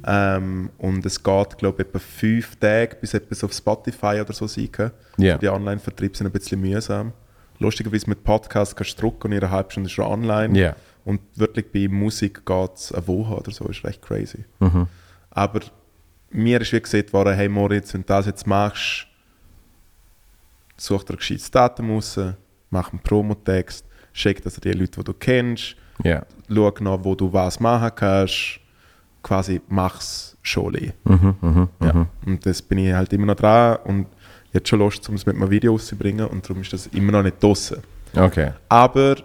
Ähm, 0.06 0.70
und 0.78 1.04
es 1.04 1.22
geht, 1.22 1.58
glaube 1.58 1.82
ich, 1.82 1.88
etwa 1.88 1.98
fünf 1.98 2.56
Tage, 2.56 2.96
bis 2.98 3.12
etwas 3.12 3.44
auf 3.44 3.52
Spotify 3.52 4.18
oder 4.22 4.32
so 4.32 4.46
sein 4.46 4.72
kann. 4.72 4.92
Ja. 5.18 5.36
Die 5.36 5.46
Online-Vertriebe 5.50 6.16
sind 6.16 6.26
ein 6.28 6.32
bisschen 6.32 6.58
mühsam. 6.58 7.12
Lustigerweise 7.58 8.08
mit 8.08 8.24
Podcast 8.24 8.74
kannst 8.74 8.96
du 8.96 9.02
drucken 9.02 9.26
und 9.26 9.32
in 9.32 9.42
einer 9.44 9.50
halben 9.50 9.70
Stunde 9.70 9.88
ist 9.88 9.92
schon 9.92 10.06
online. 10.06 10.58
Ja. 10.58 10.74
Und 11.04 11.20
wirklich 11.36 11.66
bei 11.72 11.88
Musik 11.88 12.44
geht 12.44 12.74
es 12.74 12.92
eine 12.92 13.06
Woche 13.08 13.34
oder 13.36 13.50
so, 13.50 13.66
ist 13.66 13.84
recht 13.84 14.02
crazy. 14.02 14.44
Mhm. 14.60 14.86
Aber 15.30 15.60
mir 16.30 16.60
ist 16.60 16.72
wie 16.72 16.80
gesagt 16.80 17.12
worden, 17.12 17.34
hey 17.34 17.48
Moritz, 17.48 17.92
wenn 17.94 18.02
du 18.02 18.06
das 18.06 18.26
jetzt 18.26 18.46
machst, 18.46 19.06
such 20.76 21.04
dir 21.04 21.14
ein 21.14 21.16
gescheites 21.16 21.50
Datum 21.50 21.90
raus, 21.90 22.18
mach 22.70 22.90
einen 22.92 23.02
Promotext, 23.02 23.84
schick 24.12 24.42
das 24.42 24.56
an 24.56 24.62
die 24.62 24.72
Leute, 24.72 24.98
die 25.00 25.04
du 25.04 25.14
kennst, 25.14 25.76
Ja. 26.02 26.24
schau 26.48 26.72
nach, 26.80 26.98
wo 27.04 27.14
du 27.14 27.32
was 27.32 27.60
machen 27.60 27.90
kannst, 27.94 28.60
quasi 29.22 29.60
mach's 29.68 30.36
schon. 30.42 30.92
Mhm, 31.04 31.34
mhm, 31.40 31.68
Ja. 31.82 31.92
mhm. 31.92 32.06
Und 32.26 32.46
das 32.46 32.62
bin 32.62 32.78
ich 32.78 32.92
halt 32.92 33.12
immer 33.12 33.26
noch 33.26 33.34
dran 33.36 33.76
und 33.84 34.06
jetzt 34.52 34.68
schon 34.68 34.78
Lust, 34.78 35.06
um 35.08 35.14
es 35.14 35.26
mit 35.26 35.36
einem 35.36 35.50
Video 35.50 35.72
rauszubringen 35.72 36.26
und 36.26 36.44
darum 36.48 36.62
ist 36.62 36.72
das 36.72 36.86
immer 36.88 37.12
noch 37.12 37.22
nicht 37.22 37.42
draussen. 37.42 37.82
Okay. 38.16 38.52
Aber 38.68 39.16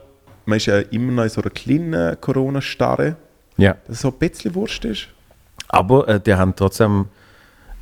man 0.45 0.57
ist 0.57 0.65
ja 0.67 0.79
immer 0.79 1.11
noch 1.11 1.23
in 1.23 1.29
so 1.29 1.41
einer 1.41 1.49
kleinen 1.51 2.19
Corona-Starre, 2.21 3.15
Ja. 3.57 3.73
dass 3.87 3.95
es 3.97 4.01
so 4.01 4.09
ein 4.09 4.13
bisschen 4.19 4.53
Wurst 4.55 4.83
ist. 4.85 5.07
Aber 5.67 6.07
äh, 6.07 6.19
die 6.19 6.33
haben 6.33 6.55
trotzdem 6.55 7.05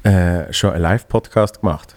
äh, 0.04 0.52
schon 0.54 0.72
einen 0.72 0.82
Live-Podcast 0.82 1.60
gemacht. 1.62 1.96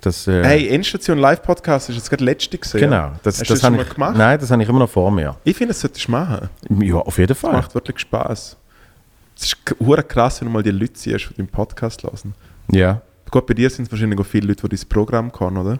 Das, 0.00 0.26
äh, 0.28 0.44
Hey, 0.44 0.68
Endstation 0.68 1.18
Live-Podcast 1.18 1.88
ist 1.90 1.96
jetzt 1.96 2.10
gerade 2.10 2.24
letzte 2.24 2.58
gesehen. 2.58 2.80
genau. 2.80 3.12
Das, 3.22 3.40
Hast 3.40 3.50
du 3.50 3.54
das 3.54 3.60
das 3.60 3.60
schon 3.68 3.76
mal 3.76 3.82
ich, 3.82 3.94
gemacht? 3.94 4.16
Nein, 4.16 4.38
das 4.38 4.50
habe 4.50 4.62
ich 4.62 4.68
immer 4.68 4.78
noch 4.80 4.90
vor 4.90 5.10
mir. 5.10 5.36
Ich 5.44 5.56
finde, 5.56 5.72
das 5.72 5.80
solltest 5.80 6.06
du 6.06 6.12
machen. 6.12 6.48
Ja, 6.80 6.96
auf 6.96 7.18
jeden 7.18 7.28
Das 7.28 7.38
Fall. 7.38 7.52
macht 7.52 7.74
wirklich 7.74 7.98
Spaß. 7.98 8.56
Es 9.38 9.42
ist 9.44 9.56
krass, 10.08 10.40
wenn 10.40 10.48
du 10.48 10.52
mal 10.52 10.62
die 10.62 10.70
Leute 10.70 10.92
siehst, 10.94 11.30
die 11.30 11.34
deinen 11.34 11.48
Podcast 11.48 12.02
hören. 12.04 12.34
Ja. 12.70 13.02
Gut, 13.30 13.46
bei 13.46 13.54
dir 13.54 13.68
sind 13.68 13.86
es 13.86 13.90
wahrscheinlich 13.92 14.18
auch 14.20 14.24
viele 14.24 14.46
Leute, 14.48 14.68
die 14.68 14.76
dein 14.76 14.88
Programm 14.88 15.32
kennen, 15.32 15.56
oder? 15.58 15.78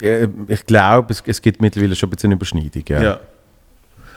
Äh, 0.00 0.28
Ich 0.46 0.64
glaube, 0.64 1.12
es, 1.12 1.22
es 1.26 1.42
gibt 1.42 1.60
mittlerweile 1.60 1.96
schon 1.96 2.08
ein 2.08 2.10
bisschen 2.10 2.32
Überschneidung. 2.32 2.84
Ja. 2.88 3.20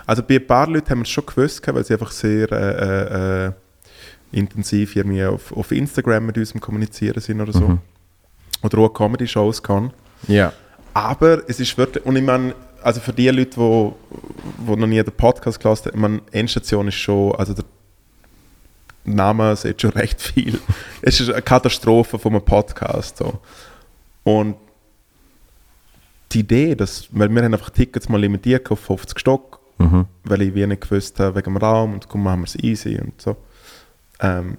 Also 0.06 0.24
bei 0.24 0.36
ein 0.36 0.47
paar 0.47 0.68
Leuten 0.68 0.89
haben 0.89 0.99
wir 0.99 1.04
es 1.04 1.10
schon 1.10 1.26
gewusst, 1.26 1.62
weil 1.68 1.84
sie 1.84 1.93
einfach 1.93 2.12
sehr 2.12 2.52
äh, 2.52 3.47
äh, 3.47 3.52
intensiv 4.32 4.95
irgendwie 4.95 5.24
auf, 5.24 5.52
auf 5.52 5.72
Instagram 5.72 6.26
mit 6.26 6.38
uns 6.38 6.54
Kommunizieren 6.54 7.22
sind 7.22 7.41
oder 7.41 7.54
so. 7.54 7.68
Mhm. 7.68 7.80
Oder 8.64 8.78
auch 8.80 8.89
Comedy-Shows 8.93 9.64
kann. 9.64 9.91
ja. 10.28 10.54
Aber 10.93 11.47
es 11.47 11.62
ist 11.62 11.78
wirklich, 11.78 12.06
und 12.06 12.18
ich 12.18 12.24
meine, 12.24 12.54
also 12.84 12.99
für 12.99 13.14
die 13.14 13.30
Leute, 13.30 13.52
die, 13.52 13.91
die 14.68 14.76
noch 14.76 14.88
nie 14.88 15.02
den 15.02 15.14
Podcast 15.14 15.58
gelassen 15.58 15.86
haben, 15.86 15.95
ich 15.95 16.02
meine, 16.02 16.22
Endstation 16.32 16.88
ist 16.89 16.95
schon, 16.95 17.34
also 17.36 17.54
der 17.54 17.64
Name 19.06 19.56
sagt 19.56 19.82
schon 19.82 19.91
recht 19.91 20.22
viel. 20.22 20.60
es 21.02 21.22
ist 21.22 21.30
eine 21.30 21.41
Katastrophe 21.41 22.20
von 22.20 22.34
einem 22.34 22.43
Podcast. 22.43 23.18
So. 23.18 23.39
Und 24.24 24.58
die 26.34 26.39
Idee, 26.41 26.76
dass, 26.76 27.08
weil 27.12 27.30
wir 27.30 27.41
haben 27.41 27.54
einfach 27.54 27.70
Tickets 27.70 28.10
mal 28.10 28.20
limitiert 28.20 28.70
auf 28.70 28.80
50 28.80 29.18
Stock, 29.18 29.61
Mhm. 29.82 30.06
weil 30.24 30.42
ich 30.44 30.56
wie 30.56 30.66
nicht 30.68 30.82
gewusst 30.82 31.20
habe, 31.20 31.36
wegen 31.36 31.54
dem 31.54 31.58
Raum 31.58 31.94
und 31.94 32.08
komm, 32.08 32.24
machen 32.24 32.42
wir 32.42 32.46
es 32.46 32.56
easy 32.56 32.98
und 33.00 33.20
so. 33.22 33.36
Ähm, 34.20 34.58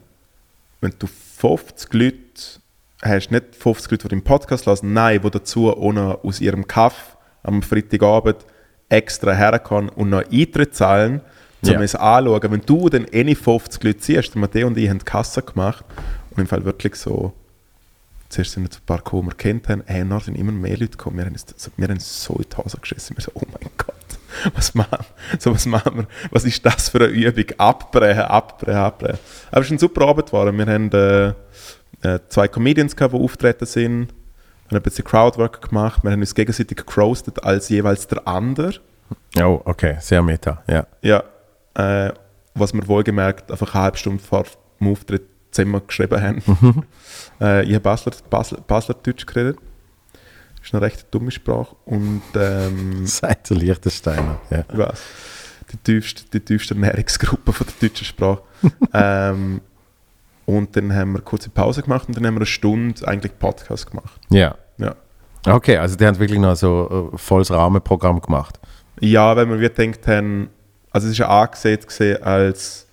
wenn 0.81 0.93
du 0.99 1.07
50 1.07 1.93
Leute 1.95 2.17
hast, 3.03 3.31
nicht 3.31 3.55
50 3.57 3.91
Leute, 3.93 4.03
die 4.05 4.09
deinen 4.11 4.25
Podcast 4.25 4.67
lassen, 4.67 4.93
nein, 4.93 5.21
die 5.23 5.31
dazu 5.31 5.75
ohne 5.77 6.19
aus 6.25 6.41
ihrem 6.41 6.67
Kaff 6.67 7.17
am 7.43 7.63
Freitagabend 7.63 8.45
extra 8.89 9.33
herkommen 9.33 9.89
und 9.91 10.11
noch 10.11 10.23
Eintritt 10.31 10.75
zahlen, 10.75 11.21
um 11.65 11.71
Ja. 11.71 11.81
es 11.81 11.95
anzuschauen. 11.95 12.51
Wenn 12.53 12.61
du 12.67 12.89
dann 12.89 13.05
eh 13.07 13.25
nicht 13.25 13.41
50 13.41 13.83
Leute 13.85 14.03
siehst, 14.03 14.37
Matteo 14.37 14.67
und 14.67 14.77
ich 14.77 14.89
haben 14.89 14.99
die 14.99 15.05
Kasse 15.05 15.43
gemacht 15.43 15.85
und 16.31 16.41
im 16.41 16.47
Fall 16.47 16.65
wirklich 16.65 16.97
so, 16.97 17.33
zuerst 18.29 18.53
sind 18.53 18.65
jetzt 18.65 18.79
ein 18.79 18.87
paar 18.87 18.99
gekommen, 18.99 19.23
die 19.23 19.29
wir 19.29 19.37
kennt 19.37 19.69
haben, 19.69 19.83
hey, 19.87 20.05
nachher 20.05 20.25
sind 20.27 20.37
immer 20.37 20.53
mehr 20.53 20.77
Leute 20.77 20.91
gekommen, 20.97 21.19
wir 21.19 21.25
haben, 21.27 21.33
uns- 21.33 21.71
wir 21.77 21.89
haben 21.89 22.01
so 22.01 22.35
in 22.35 22.45
die 22.51 22.57
Hose 22.57 22.79
geschissen, 22.79 23.17
wir 23.17 23.23
so, 23.23 23.31
oh 23.35 23.43
mein 23.53 23.71
Gott, 23.79 23.92
was 24.55 24.75
machen, 24.75 25.05
so, 25.39 25.53
was 25.53 25.67
machen 25.67 25.97
wir, 25.97 26.07
was 26.31 26.45
ist 26.45 26.65
das 26.65 26.89
für 26.89 26.99
eine 26.99 27.07
Übung, 27.09 27.45
abbrechen, 27.59 28.23
abbrechen, 28.23 28.79
abbrechen. 28.79 29.19
Aber 29.51 29.61
es 29.61 29.67
ist 29.67 29.73
eine 29.73 29.81
super 29.81 30.07
Arbeit 30.07 30.27
geworden, 30.27 30.57
wir 30.59 30.67
haben 30.67 30.91
äh, 30.93 31.29
äh, 32.09 32.21
zwei 32.29 32.49
Comedians 32.49 32.97
gehabt, 32.97 33.15
die 33.15 33.19
auftreten 33.19 33.67
sind, 33.67 34.09
wir 34.69 34.77
haben 34.77 34.77
ein 34.77 34.83
bisschen 34.83 35.05
Crowdwork 35.05 35.69
gemacht, 35.69 36.03
wir 36.03 36.11
haben 36.11 36.21
uns 36.21 36.35
gegenseitig 36.35 36.79
gecroastet 36.79 37.43
als 37.43 37.69
jeweils 37.69 38.07
der 38.07 38.27
andere. 38.27 38.75
Oh, 39.39 39.61
okay. 39.65 39.97
Sehr 40.01 40.23
meta. 40.23 40.63
Ja. 40.67 40.87
Ja, 41.03 41.23
äh, 41.75 42.13
was 42.55 42.73
wir 42.73 42.87
wohlgemerkt 42.87 43.51
einfach 43.51 43.75
eine 43.75 43.85
halbe 43.85 43.99
Stunde 43.99 44.23
vor 44.23 44.45
dem 44.81 44.89
Auftritt 44.89 45.23
zusammen 45.51 45.81
geschrieben 45.87 46.21
haben. 46.21 46.87
äh, 47.41 47.65
ich 47.65 47.75
habe 47.75 47.81
Basler, 47.81 48.13
Basler, 48.31 48.61
Basler 48.67 48.97
Deutsch 49.03 49.27
geredet. 49.27 49.59
Das 50.63 50.69
ist 50.69 50.75
eine 50.75 50.83
recht 50.83 51.07
dumme 51.11 51.33
Sprache. 51.33 51.75
Und 51.85 52.23
ähm, 52.37 53.05
Seit 53.07 53.51
der 53.51 53.57
Liechtensteiner. 53.57 54.41
Ja. 54.49 54.65
ich 54.71 54.99
die 55.73 55.77
tiefste, 55.79 56.23
die 56.33 56.41
tiefste 56.41 56.75
Ernährungsgruppe 56.75 57.53
von 57.53 57.67
der 57.67 57.89
deutschen 57.89 58.07
Sprache. 58.07 58.43
ähm, 58.95 59.61
und 60.47 60.77
dann 60.77 60.95
haben 60.95 61.13
wir 61.13 61.19
eine 61.19 61.25
kurze 61.25 61.51
Pause 61.51 61.83
gemacht 61.83 62.09
und 62.09 62.17
dann 62.17 62.27
haben 62.27 62.35
wir 62.35 62.41
eine 62.41 62.47
Stunde 62.47 63.07
eigentlich 63.07 63.39
Podcast 63.39 63.91
gemacht. 63.91 64.21
ja. 64.31 64.57
Ja. 64.79 64.95
Okay, 65.45 65.77
also 65.77 65.97
die 65.97 66.07
haben 66.07 66.19
wirklich 66.19 66.39
noch 66.39 66.55
so 66.55 67.11
ein 67.13 67.19
volles 67.19 67.51
Rahmenprogramm 67.51 68.21
gemacht. 68.21 68.61
Ja, 69.01 69.35
weil 69.35 69.49
wir 69.49 69.59
wie 69.59 69.69
gedacht 69.69 70.07
haben, 70.07 70.49
also 70.93 71.07
es 71.07 71.13
ist 71.13 71.19
ja 71.19 71.43
angesehen 71.43 71.81
gesehen 71.81 72.23
als 72.23 72.87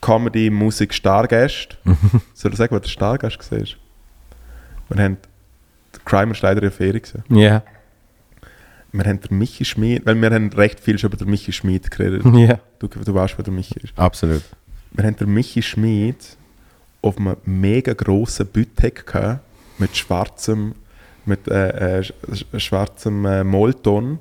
Comedy, 0.00 0.50
Musik, 0.50 0.94
Stargast. 0.94 1.76
Soll 2.34 2.52
ich 2.52 2.58
sagen, 2.58 2.72
wer 2.72 2.80
der 2.80 2.88
Stargast 2.88 3.38
gesehen 3.38 3.62
ist? 3.62 3.76
Wir 4.88 5.02
haben 5.02 5.16
Crime 6.04 6.32
ist 6.32 6.42
leider 6.42 6.62
in 6.62 6.68
der 6.68 6.72
Ferie 6.72 7.00
gesehen. 7.00 7.24
Ja. 7.28 7.62
Wir 8.92 9.04
haben 9.06 9.20
den 9.20 9.38
Michi 9.38 9.64
Schmid, 9.64 10.06
weil 10.06 10.20
wir 10.20 10.30
haben 10.30 10.52
recht 10.52 10.78
viel 10.80 10.98
schon 10.98 11.08
über 11.10 11.16
den 11.16 11.28
Michi 11.30 11.52
Schmid 11.52 11.90
geredet. 11.90 12.22
Ja. 12.34 12.58
Du, 12.78 12.86
du 12.88 13.14
weißt, 13.14 13.36
wer 13.38 13.44
der 13.44 13.52
Michi 13.52 13.74
ist. 13.82 13.92
Absolut. 13.98 14.42
Wir 14.92 15.04
haben 15.04 15.16
den 15.16 15.32
Michi 15.34 15.62
Schmid 15.62 16.36
auf 17.02 17.18
einem 17.18 17.36
mega 17.44 17.92
grossen 17.92 18.46
Bütek 18.46 19.04
gehabt, 19.06 19.40
mit 19.78 19.96
schwarzem, 19.96 20.74
mit 21.26 21.48
äh, 21.48 21.98
äh, 21.98 22.00
sch- 22.02 22.12
sch- 22.30 22.60
schwarzem 22.60 23.24
äh, 23.26 23.42
Molton 23.42 24.18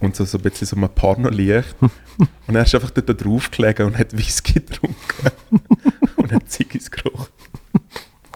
und 0.00 0.14
so, 0.14 0.24
so 0.24 0.36
ein 0.38 0.42
bisschen 0.42 0.66
so 0.66 0.76
einem 0.76 0.90
Pornolicht. 0.90 1.74
und 2.46 2.54
er 2.54 2.62
ist 2.62 2.74
einfach 2.74 2.90
dort 2.90 3.24
drauf 3.24 3.50
gelegen 3.50 3.86
und 3.86 3.98
hat 3.98 4.16
Whisky 4.16 4.54
getrunken 4.54 5.30
und 6.16 6.30
hat 6.32 6.50
Ziggis 6.50 6.90
gerochen. 6.90 7.28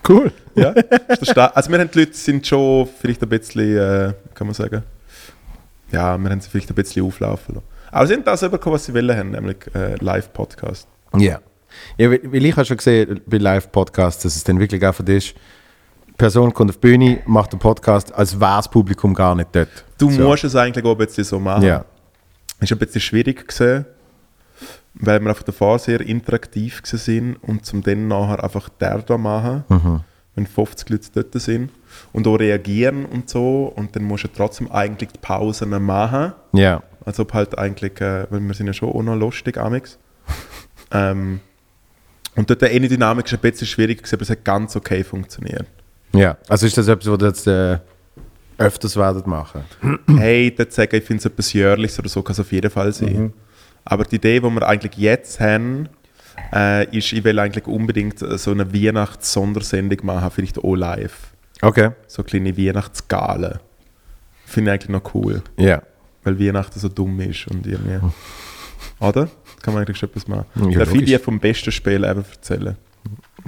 Cool. 0.09 0.33
Ja, 0.55 0.75
also 1.55 1.71
wir 1.71 1.79
haben 1.79 1.91
die 1.91 1.99
Leute 2.01 2.15
sind 2.15 2.47
schon 2.47 2.87
vielleicht 3.01 3.23
ein 3.23 3.29
bisschen, 3.29 3.77
äh, 3.77 4.13
kann 4.35 4.47
man 4.47 4.55
sagen, 4.55 4.83
ja, 5.91 6.17
wir 6.19 6.31
haben 6.31 6.41
sie 6.41 6.51
vielleicht 6.51 6.71
ein 6.71 6.75
bisschen 6.75 7.05
auflaufen 7.07 7.55
lassen. 7.57 7.67
Aber 7.91 8.07
sie 8.07 8.15
haben 8.15 8.25
das 8.25 8.41
bekommen, 8.41 8.75
was 8.75 8.85
sie 8.87 8.95
wollen 8.95 9.17
haben, 9.17 9.31
nämlich 9.31 9.59
äh, 9.75 9.95
Live-Podcast. 9.97 10.89
Ja. 11.17 11.39
ja 11.99 12.11
weil 12.11 12.45
ich 12.47 12.57
habe 12.57 12.65
schon 12.65 12.79
gesehen 12.79 13.21
bei 13.27 13.37
Live-Podcasts, 13.39 14.23
dass 14.23 14.37
es 14.37 14.45
dann 14.45 14.59
wirklich 14.59 14.85
einfach 14.85 15.07
ist, 15.07 15.35
die 16.09 16.13
Person 16.17 16.53
kommt 16.53 16.71
auf 16.71 16.77
die 16.77 16.81
Bühne, 16.89 17.21
macht 17.27 17.53
einen 17.53 17.61
Podcast, 17.61 18.13
als 18.15 18.39
wäre 18.39 18.57
das 18.57 18.69
Publikum 18.71 19.15
gar 19.15 19.35
nicht 19.35 19.49
dort. 19.53 19.85
Du 19.99 20.11
So. 20.11 20.23
musst 20.23 20.45
es 20.45 20.57
eigentlich 20.57 20.85
auch 20.85 20.93
ein 20.93 20.99
bisschen 21.07 21.25
so 21.25 21.39
machen. 21.39 21.65
Ja. 21.65 21.85
Ist 22.61 22.73
ein 22.73 22.79
bisschen 22.79 23.01
schwierig 23.01 23.47
gesehen, 23.47 23.85
weil 25.03 25.21
wir 25.21 25.31
auf 25.31 25.43
der 25.45 25.53
Phase 25.53 25.85
sehr 25.87 26.01
interaktiv 26.01 26.81
sind 26.85 27.37
und 27.43 27.67
zum 27.67 27.83
dann 27.83 28.09
nachher 28.09 28.43
einfach 28.43 28.69
der 28.71 28.99
da 28.99 29.19
machen, 29.19 29.65
Mhm. 29.69 30.01
wenn 30.35 30.47
50 30.47 30.89
Leute 30.89 31.09
dort 31.13 31.43
sind 31.43 31.71
und 32.13 32.27
auch 32.27 32.37
reagieren 32.37 33.05
und 33.05 33.29
so 33.29 33.71
und 33.77 33.95
dann 33.95 34.05
musst 34.05 34.25
du 34.25 34.29
trotzdem 34.29 34.71
eigentlich 34.73 35.11
die 35.11 35.19
Pausen 35.21 35.71
machen, 35.85 36.33
Ja. 36.53 36.83
Als 37.05 37.19
ob 37.19 37.35
halt 37.35 37.59
eigentlich, 37.59 38.01
äh, 38.01 38.27
weil 38.31 38.39
wir 38.41 38.55
sind 38.55 38.69
ja 38.69 38.73
schon 38.73 38.91
auch 38.91 39.03
noch 39.03 39.17
lustig, 39.17 39.59
amix. 39.59 39.99
ähm, 40.93 41.41
und 42.37 42.49
dort 42.49 42.63
eine 42.63 42.89
Dynamik 42.89 43.27
ist 43.27 43.35
ein 43.35 43.41
bisschen 43.41 43.67
schwierig, 43.67 43.99
gewesen, 43.99 44.15
aber 44.15 44.23
es 44.23 44.31
hat 44.31 44.45
ganz 44.45 44.77
okay 44.77 45.03
funktioniert. 45.05 45.67
Ja, 46.13 46.37
also 46.49 46.65
ist 46.67 46.79
das 46.79 46.87
etwas, 46.89 47.11
was 47.11 47.21
ihr 47.21 47.27
jetzt 47.27 47.47
äh, 47.49 47.79
öfters 48.59 48.97
werdet 48.97 49.27
machen? 49.27 49.63
hey, 50.17 50.55
dort 50.57 50.73
sagen, 50.73 50.95
ich 50.95 51.05
finde 51.05 51.19
es 51.21 51.25
etwas 51.27 51.53
Jährliches 51.53 51.99
oder 51.99 52.09
so, 52.09 52.23
kann 52.23 52.33
es 52.35 52.41
auf 52.41 52.53
jeden 52.53 52.71
Fall 52.71 52.93
sein. 52.93 53.33
Aber 53.85 54.05
die 54.05 54.17
Idee, 54.17 54.41
die 54.41 54.51
wir 54.51 54.67
eigentlich 54.69 54.97
jetzt 54.97 55.41
haben, 55.41 55.89
äh, 56.55 56.85
ist, 56.97 57.13
ich 57.13 57.25
will 57.25 57.39
eigentlich 57.39 57.67
unbedingt 57.67 58.19
so 58.19 58.51
eine 58.51 58.73
Weihnachts-Sondersendung 58.73 59.99
machen, 60.07 60.31
vielleicht 60.31 60.59
auch 60.59 60.75
live. 60.75 61.33
Okay. 61.61 61.91
So 62.07 62.23
eine 62.23 62.29
kleine 62.29 62.57
Weihnachtsgale. 62.57 63.61
Finde 64.47 64.71
ich 64.71 64.75
eigentlich 64.75 64.89
noch 65.03 65.15
cool, 65.15 65.43
Ja. 65.59 65.83
weil 66.25 66.39
Weihnachten 66.39 66.79
so 66.79 66.89
dumm 66.89 67.21
ist 67.21 67.47
und 67.49 67.67
irgendwie. 67.67 67.99
Oder? 69.01 69.29
Kann 69.63 69.75
man 69.75 69.83
eigentlich 69.83 69.99
schon 69.99 70.09
etwas 70.11 70.27
machen. 70.29 70.47
Ja, 70.71 70.79
Darf 70.81 70.95
ich 70.95 71.05
dir 71.05 71.21
vom 71.21 71.39
besten 71.39 71.71
Spiel 71.73 72.05
ever 72.05 72.25
erzählen? 72.31 72.77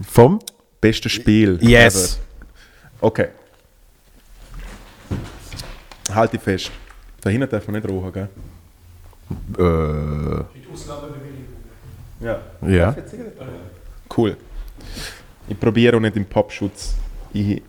Vom? 0.08 0.38
Beste 0.80 1.08
Spiel 1.08 1.58
Yes. 1.60 2.14
ever. 2.16 2.22
Okay. 3.00 3.28
Halt 6.12 6.32
dich 6.32 6.40
fest. 6.40 6.70
Da 7.20 7.30
hinten 7.30 7.48
darf 7.48 7.66
man 7.66 7.80
nicht 7.80 7.90
rauchen, 7.90 8.12
gell? 8.12 8.28
Äh, 9.58 10.44
Ja. 12.20 12.38
ja. 12.66 12.96
Cool. 14.16 14.36
Ich 15.48 15.58
probiere 15.58 15.96
auch 15.96 16.00
nicht 16.00 16.16
im 16.16 16.24
Popschutz. 16.24 16.94
Ich, 17.32 17.62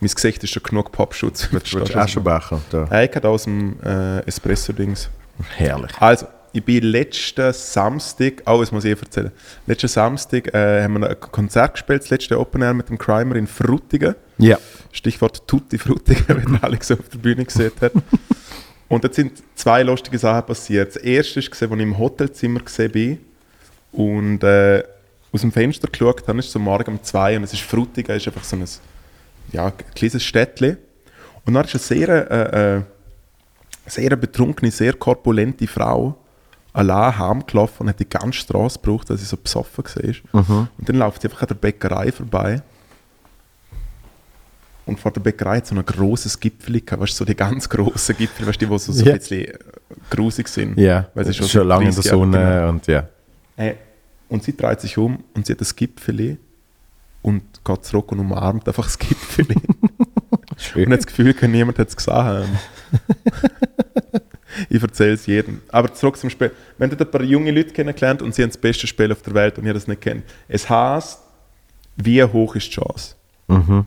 mein 0.00 0.10
Gesicht 0.10 0.42
ist 0.44 0.50
schon 0.50 0.62
genug 0.62 0.92
Popschutz. 0.92 1.48
Willst 1.50 1.72
du 1.72 1.82
Aschenbecher? 1.96 2.60
Da. 2.70 3.02
Ich 3.02 3.14
hatte 3.14 3.28
aus 3.28 3.44
dem 3.44 3.76
äh, 3.82 4.20
Espresso-Dings. 4.20 5.10
Herrlich. 5.56 5.90
Also, 6.00 6.26
ich 6.52 6.64
bin 6.64 6.82
letzten 6.84 7.52
Samstag, 7.52 8.42
oh, 8.46 8.60
das 8.60 8.72
muss 8.72 8.84
ich 8.84 8.96
eh 8.96 9.00
erzählen. 9.00 9.30
Letzten 9.66 9.88
Samstag 9.88 10.52
äh, 10.54 10.82
haben 10.82 11.00
wir 11.00 11.10
ein 11.10 11.20
Konzert 11.20 11.74
gespielt, 11.74 12.02
das 12.02 12.10
letzte 12.10 12.38
Open 12.40 12.62
Air 12.62 12.74
mit 12.74 12.88
dem 12.88 12.96
Crimer 12.98 13.36
in 13.36 13.46
Frutigen. 13.46 14.14
Ja. 14.38 14.58
Stichwort 14.92 15.46
Tutti 15.46 15.78
Frutigen, 15.78 16.24
der 16.52 16.64
Alex 16.64 16.90
auf 16.90 17.08
der 17.12 17.18
Bühne 17.18 17.44
gesehen 17.44 17.72
hat. 17.80 17.92
Und 18.88 19.04
jetzt 19.04 19.16
sind 19.16 19.42
zwei 19.54 19.82
lustige 19.82 20.18
Sachen 20.18 20.46
passiert. 20.46 20.94
Das 20.94 21.02
erste 21.02 21.40
war, 21.40 21.44
als 21.44 21.62
ich 21.62 21.70
im 21.70 21.98
Hotelzimmer 21.98 22.60
bin 22.90 23.18
und 23.92 24.42
äh, 24.42 24.82
aus 25.30 25.42
dem 25.42 25.52
Fenster 25.52 25.88
geschaut 25.88 26.26
habe, 26.26 26.38
ist 26.38 26.46
es 26.46 26.52
so 26.52 26.58
morgen 26.58 26.92
um 26.92 27.02
zwei 27.02 27.36
und 27.36 27.44
es 27.44 27.52
ist 27.52 27.62
Frutigen, 27.62 28.16
es 28.16 28.22
ist 28.22 28.28
einfach 28.28 28.44
so 28.44 28.56
ein 28.56 28.64
ja, 29.52 29.70
kleines 29.70 30.22
Städtchen. 30.22 30.78
Und 31.44 31.54
dann 31.54 31.64
ist 31.64 31.74
eine 31.74 31.80
sehr, 31.80 32.30
äh, 32.30 32.76
äh, 32.76 32.82
sehr 33.86 34.16
betrunkene, 34.16 34.70
sehr 34.70 34.94
korpulente 34.94 35.66
Frau 35.66 36.16
allein 36.72 37.18
heimgelaufen 37.18 37.80
und 37.80 37.88
hat 37.88 38.00
die 38.00 38.08
ganze 38.08 38.38
Straße 38.38 38.78
gebraucht, 38.78 39.10
dass 39.10 39.20
sie 39.20 39.26
so 39.26 39.36
besoffen 39.36 39.84
war. 39.84 40.14
Und 40.78 40.88
dann 40.88 40.96
läuft 40.96 41.22
sie 41.22 41.28
einfach 41.28 41.42
an 41.42 41.48
der 41.48 41.54
Bäckerei 41.56 42.12
vorbei. 42.12 42.62
Und 44.88 44.98
vor 44.98 45.12
der 45.12 45.20
Bäckerei 45.20 45.58
hat 45.58 45.66
so 45.66 45.74
ein 45.74 45.84
grosses 45.84 46.40
Gipfel 46.40 46.80
gehabt, 46.80 47.02
weißt 47.02 47.12
du, 47.12 47.16
so 47.18 47.24
die 47.26 47.36
ganz 47.36 47.68
grossen 47.68 48.16
Gipfel, 48.16 48.46
weißt 48.46 48.60
du, 48.60 48.64
die 48.66 48.70
wo 48.70 48.78
so, 48.78 48.90
so 48.92 49.04
Ja. 49.04 49.12
ein 49.12 49.18
bisschen 49.18 49.44
äh, 49.44 49.58
grusig 50.08 50.48
sind. 50.48 50.78
Ja. 50.78 51.08
Weil 51.14 51.26
sie 51.26 51.34
schon, 51.34 51.46
schon 51.46 51.68
lange 51.68 51.84
in 51.84 51.90
der 51.90 52.02
30 52.02 52.10
Jahre, 52.10 52.18
Sonne 52.18 52.38
genau. 52.38 52.68
und 52.70 52.86
ja. 52.86 53.08
Äh, 53.56 53.74
und 54.30 54.42
sie 54.42 54.56
dreht 54.56 54.80
sich 54.80 54.96
um 54.96 55.22
und 55.34 55.46
sie 55.46 55.52
hat 55.52 55.60
das 55.60 55.76
Gipfel 55.76 56.38
und 57.22 57.42
geht 57.64 57.84
zurück 57.84 58.12
und 58.12 58.20
umarmt 58.20 58.66
einfach 58.66 58.84
das 58.84 58.98
Gipfel. 58.98 59.46
Und 60.74 60.90
hat 60.90 60.98
das 60.98 61.06
Gefühl, 61.06 61.34
niemand 61.48 61.78
hat 61.78 61.88
es 61.88 61.96
gesehen. 61.96 62.58
ich 64.68 64.82
erzähle 64.82 65.12
es 65.12 65.26
jedem. 65.26 65.60
Aber 65.68 65.94
zurück 65.94 66.16
zum 66.16 66.30
Spiel. 66.30 66.50
Wenn 66.78 66.90
du 66.90 66.96
ein 66.96 67.10
paar 67.10 67.22
junge 67.22 67.52
Leute 67.52 67.70
kennengelernt 67.70 68.22
und 68.22 68.34
sie 68.34 68.42
haben 68.42 68.50
das 68.50 68.58
beste 68.58 68.88
Spiel 68.88 69.12
auf 69.12 69.22
der 69.22 69.34
Welt 69.34 69.56
und 69.58 69.66
ihr 69.66 69.74
das 69.74 69.86
nicht 69.86 70.00
kennt, 70.00 70.24
es 70.48 70.68
heißt, 70.68 71.20
wie 71.96 72.24
hoch 72.24 72.56
ist 72.56 72.66
die 72.66 72.72
Chance? 72.72 73.14
Mhm. 73.46 73.86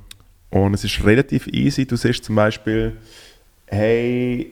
Und 0.51 0.73
es 0.73 0.83
ist 0.83 1.03
relativ 1.03 1.47
easy. 1.47 1.85
Du 1.85 1.95
siehst 1.95 2.23
zum 2.23 2.35
Beispiel, 2.35 2.97
hey, 3.67 4.51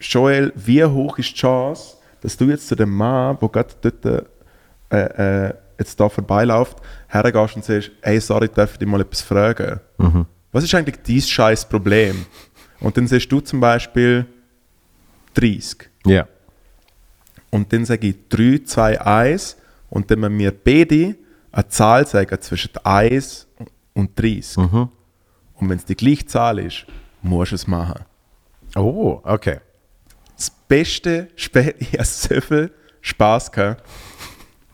Joel, 0.00 0.52
wie 0.56 0.84
hoch 0.84 1.18
ist 1.18 1.30
die 1.30 1.34
Chance, 1.34 1.96
dass 2.20 2.36
du 2.36 2.46
jetzt 2.46 2.66
zu 2.66 2.74
dem 2.74 2.90
Mann, 2.90 3.38
der 3.40 3.48
gerade 3.50 3.74
dort 3.80 4.26
äh, 4.90 5.46
äh, 5.48 5.54
jetzt 5.78 6.00
da 6.00 6.08
vorbeiläuft, 6.08 6.78
hergehst 7.08 7.56
und 7.56 7.64
sagst, 7.64 7.90
hey, 8.00 8.20
sorry, 8.20 8.48
darf 8.52 8.72
ich 8.72 8.78
dich 8.78 8.88
mal 8.88 9.00
etwas 9.00 9.20
fragen? 9.20 9.80
Was 10.52 10.64
ist 10.64 10.74
eigentlich 10.74 10.96
dein 11.06 11.20
scheiß 11.20 11.68
Problem? 11.68 12.24
Und 12.80 12.96
dann 12.96 13.06
siehst 13.06 13.30
du 13.30 13.40
zum 13.40 13.60
Beispiel 13.60 14.26
30. 15.34 15.90
Ja. 16.06 16.26
Und 17.50 17.72
dann 17.72 17.84
sage 17.84 18.08
ich 18.08 18.16
3, 18.28 18.62
2, 18.64 19.00
1 19.00 19.56
und 19.90 20.10
dann 20.10 20.20
müssen 20.20 20.38
wir 20.38 20.52
beide 20.52 21.16
eine 21.52 21.68
Zahl 21.68 22.06
sagen 22.06 22.40
zwischen 22.40 22.70
1 22.82 23.46
und 23.94 24.18
30. 24.18 24.58
Und 25.64 25.70
wenn 25.70 25.78
es 25.78 25.86
die 25.86 25.96
gleiche 25.96 26.26
Zahl 26.26 26.58
ist, 26.58 26.84
musst 27.22 27.52
du 27.52 27.54
es 27.54 27.66
machen. 27.66 28.04
Oh, 28.76 29.18
okay. 29.24 29.60
Das 30.36 30.50
beste 30.50 31.28
Spiel, 31.36 31.74
ich 31.78 31.94
habe 31.94 32.04
so 32.04 32.38
viel 32.42 32.70
Spass 33.00 33.50
gehabt. 33.50 33.82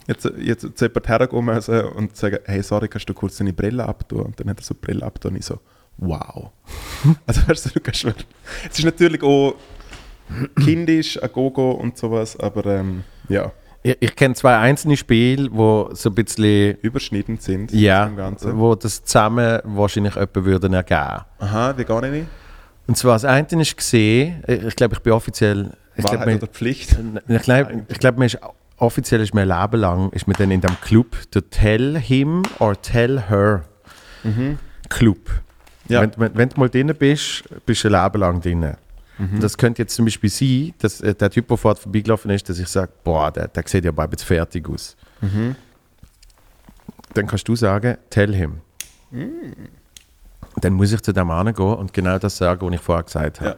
Jetzt, 0.08 0.28
jetzt 0.36 0.76
zu 0.76 0.86
jemand 0.86 1.08
herkommen 1.08 1.54
also, 1.54 1.92
und 1.92 2.16
sagen, 2.16 2.40
hey, 2.44 2.60
sorry, 2.64 2.88
kannst 2.88 3.08
du 3.08 3.14
kurz 3.14 3.36
deine 3.36 3.52
Brille 3.52 3.86
abtun? 3.86 4.22
Und 4.22 4.40
dann 4.40 4.50
hat 4.50 4.58
er 4.58 4.64
so 4.64 4.74
die 4.74 4.80
Brille 4.80 5.06
abtun 5.06 5.30
und 5.30 5.36
ich 5.36 5.44
so, 5.44 5.60
wow. 5.98 6.50
also 7.26 7.46
weißt 7.46 7.66
du, 7.66 7.70
du 7.70 7.80
kannst 7.80 8.04
mir, 8.04 8.14
es 8.68 8.80
ist 8.80 8.84
natürlich 8.84 9.22
auch 9.22 9.54
kindisch, 10.56 11.22
ein 11.22 11.30
Gogo 11.30 11.70
und 11.70 11.96
sowas, 11.96 12.36
aber 12.36 12.66
ähm, 12.66 13.04
ja, 13.28 13.52
Ich, 13.82 13.96
ich 14.00 14.16
kenne 14.16 14.34
zwei 14.34 14.56
einzelne 14.58 14.96
Spiele, 14.96 15.48
wo 15.50 15.90
so 15.92 16.10
ein 16.10 16.14
bisschen, 16.14 16.76
überschneidend 16.82 17.42
sind. 17.42 17.72
ja, 17.72 18.10
wo 18.42 18.74
das 18.74 19.04
zusammen 19.04 19.60
wahrscheinlich 19.64 20.14
jemanden 20.14 20.44
würden 20.44 20.72
ergeben. 20.74 21.24
Aha, 21.38 21.74
wie 21.76 21.84
gar 21.84 22.02
nicht? 22.02 22.26
Und 22.86 22.96
zwar 22.96 23.14
das 23.14 23.24
eine 23.24 23.46
ist 23.46 23.76
gesehen, 23.76 24.42
ich 24.46 24.64
ich 24.64 24.76
glaube, 24.76 24.94
ich 24.94 25.00
bin 25.00 25.12
offiziell, 25.12 25.70
ich 25.96 26.04
Wahrheit 26.04 26.24
glaube, 26.24 26.36
oder 26.36 26.46
Pflicht? 26.48 26.96
ich 27.28 27.42
glaube, 27.42 27.84
ich 27.88 27.98
glaube, 27.98 28.18
man 28.18 28.26
ist 28.26 28.38
offiziell 28.76 29.20
ist 29.20 29.34
mein 29.34 29.48
Leben 29.48 29.80
lang 29.80 30.10
ist 30.10 30.26
man 30.26 30.36
dann 30.38 30.50
in 30.50 30.60
dem 30.60 30.80
Club, 30.80 31.16
der 31.32 31.48
Tell 31.50 31.98
Him 31.98 32.42
or 32.58 32.80
Tell 32.80 33.22
Her 33.28 33.62
Club. 34.88 35.30
Ja. 35.88 36.02
Wenn, 36.02 36.12
wenn, 36.16 36.36
wenn 36.36 36.48
du 36.48 36.60
mal 36.60 36.68
drin 36.68 36.92
bist, 36.98 37.44
bist 37.66 37.84
du 37.84 37.88
ein 37.88 38.02
Leben 38.02 38.20
lang 38.20 38.40
drin. 38.40 38.74
Das 39.40 39.56
könnte 39.58 39.82
jetzt 39.82 39.94
zum 39.94 40.06
Beispiel 40.06 40.30
sein, 40.30 40.74
dass 40.78 41.00
äh, 41.00 41.14
der 41.14 41.30
Typ, 41.30 41.48
der 41.48 41.56
vorher 41.56 41.80
vorbeigelaufen 41.80 42.30
ist, 42.30 42.48
dass 42.48 42.58
ich 42.58 42.68
sage, 42.68 42.92
boah, 43.04 43.30
der, 43.30 43.48
der 43.48 43.62
sieht 43.66 43.84
ja 43.84 43.92
bald 43.92 44.12
jetzt 44.12 44.24
fertig 44.24 44.68
aus. 44.68 44.96
Dann 47.12 47.26
kannst 47.26 47.46
du 47.46 47.56
sagen, 47.56 47.98
tell 48.08 48.34
him. 48.34 48.60
Dann 50.56 50.72
muss 50.72 50.92
ich 50.92 51.02
zu 51.02 51.12
dem 51.12 51.26
Mann 51.26 51.52
gehen 51.52 51.74
und 51.74 51.92
genau 51.92 52.18
das 52.18 52.36
sagen, 52.36 52.66
was 52.66 52.74
ich 52.74 52.80
vorher 52.80 53.04
gesagt 53.04 53.40
habe. 53.40 53.50
Ja. 53.50 53.56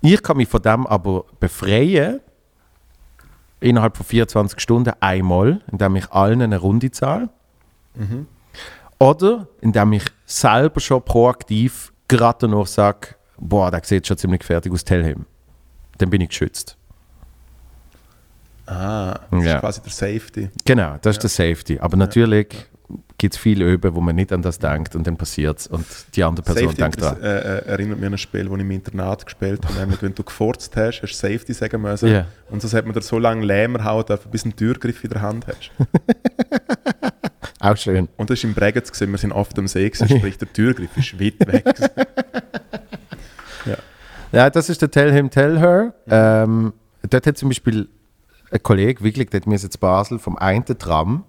Ich 0.00 0.22
kann 0.22 0.36
mich 0.36 0.48
von 0.48 0.60
dem 0.62 0.86
aber 0.86 1.24
befreien, 1.40 2.20
innerhalb 3.60 3.96
von 3.96 4.04
24 4.04 4.60
Stunden 4.60 4.92
einmal, 5.00 5.60
indem 5.70 5.96
ich 5.96 6.10
allen 6.10 6.42
eine 6.42 6.58
Runde 6.58 6.90
zahle. 6.90 7.30
Oder 8.98 9.48
indem 9.60 9.92
ich 9.92 10.04
selber 10.26 10.80
schon 10.80 11.02
proaktiv 11.02 11.92
gerade 12.08 12.38
danach 12.48 12.66
sage, 12.66 13.14
boah, 13.44 13.70
der 13.70 13.82
sieht 13.84 14.06
schon 14.06 14.16
ziemlich 14.16 14.42
fertig 14.42 14.72
aus, 14.72 14.82
tell 14.84 15.04
him. 15.04 15.26
Dann 15.98 16.10
bin 16.10 16.20
ich 16.20 16.30
geschützt. 16.30 16.76
Ah, 18.66 19.20
das 19.30 19.44
Ja. 19.44 19.54
ist 19.56 19.60
quasi 19.60 19.80
der 19.82 19.92
Safety. 19.92 20.50
Genau, 20.64 20.96
das 21.02 21.16
ist 21.16 21.22
der 21.22 21.30
Safety. 21.30 21.78
Aber 21.78 21.96
natürlich 21.96 22.48
gibt 23.18 23.34
es 23.34 23.40
viel 23.40 23.62
Üben, 23.62 23.94
wo 23.94 24.00
man 24.00 24.16
nicht 24.16 24.32
an 24.32 24.42
das 24.42 24.58
denkt 24.58 24.96
und 24.96 25.06
dann 25.06 25.16
passiert 25.16 25.58
es 25.58 25.66
und 25.66 25.84
die 26.14 26.24
andere 26.24 26.44
Person 26.44 26.64
Safety 26.64 26.82
denkt 26.82 27.00
das, 27.02 27.12
dran. 27.14 27.22
äh, 27.22 27.38
äh, 27.58 27.66
erinnert 27.66 27.98
mich 27.98 28.06
an 28.06 28.14
ein 28.14 28.18
Spiel, 28.18 28.44
das 28.44 28.52
ich 28.54 28.60
im 28.60 28.70
Internat 28.70 29.24
gespielt 29.26 29.64
habe. 29.66 29.78
Nämlich, 29.78 30.02
wenn 30.02 30.14
du 30.14 30.22
gefurzt 30.22 30.74
hast, 30.76 31.02
hast 31.02 31.12
du 31.12 31.16
Safety 31.16 31.52
sagen 31.52 31.80
müssen. 31.82 32.08
Ja. 32.10 32.26
Und 32.50 32.60
sonst 32.62 32.74
hat 32.74 32.84
man 32.86 32.94
dir 32.94 33.02
so 33.02 33.18
lange 33.18 33.44
Lämmer 33.44 33.84
hauen 33.84 34.04
dürfen, 34.06 34.30
bis 34.30 34.42
du 34.42 34.48
einen 34.48 34.56
Türgriff 34.56 35.04
in 35.04 35.10
der 35.10 35.22
Hand 35.22 35.46
hast. 35.46 35.70
Auch 37.60 37.76
schön. 37.76 38.08
Und 38.16 38.28
das 38.28 38.38
ist 38.38 38.44
im 38.44 38.52
Bregenz 38.54 38.90
gesehen, 38.90 39.10
wir 39.10 39.18
sind 39.18 39.32
oft 39.32 39.58
am 39.58 39.68
See 39.68 39.88
gewesen, 39.88 40.08
sprich 40.18 40.36
der 40.38 40.52
Türgriff 40.52 40.94
ist 40.96 41.18
weit 41.20 41.46
weg. 41.46 41.64
Ja, 44.34 44.50
das 44.50 44.68
ist 44.68 44.82
der 44.82 44.90
Tell 44.90 45.12
Him, 45.12 45.30
Tell 45.30 45.58
Her. 45.58 45.94
Ähm, 46.08 46.72
dort 47.08 47.26
hat 47.26 47.38
zum 47.38 47.48
Beispiel 47.48 47.88
ein 48.50 48.62
Kollege 48.62 49.02
wirklich, 49.02 49.30
der 49.30 49.42
mir 49.46 49.56
jetzt 49.56 49.78
Basel 49.80 50.18
vom 50.18 50.36
einen 50.36 50.64
Tram 50.64 51.24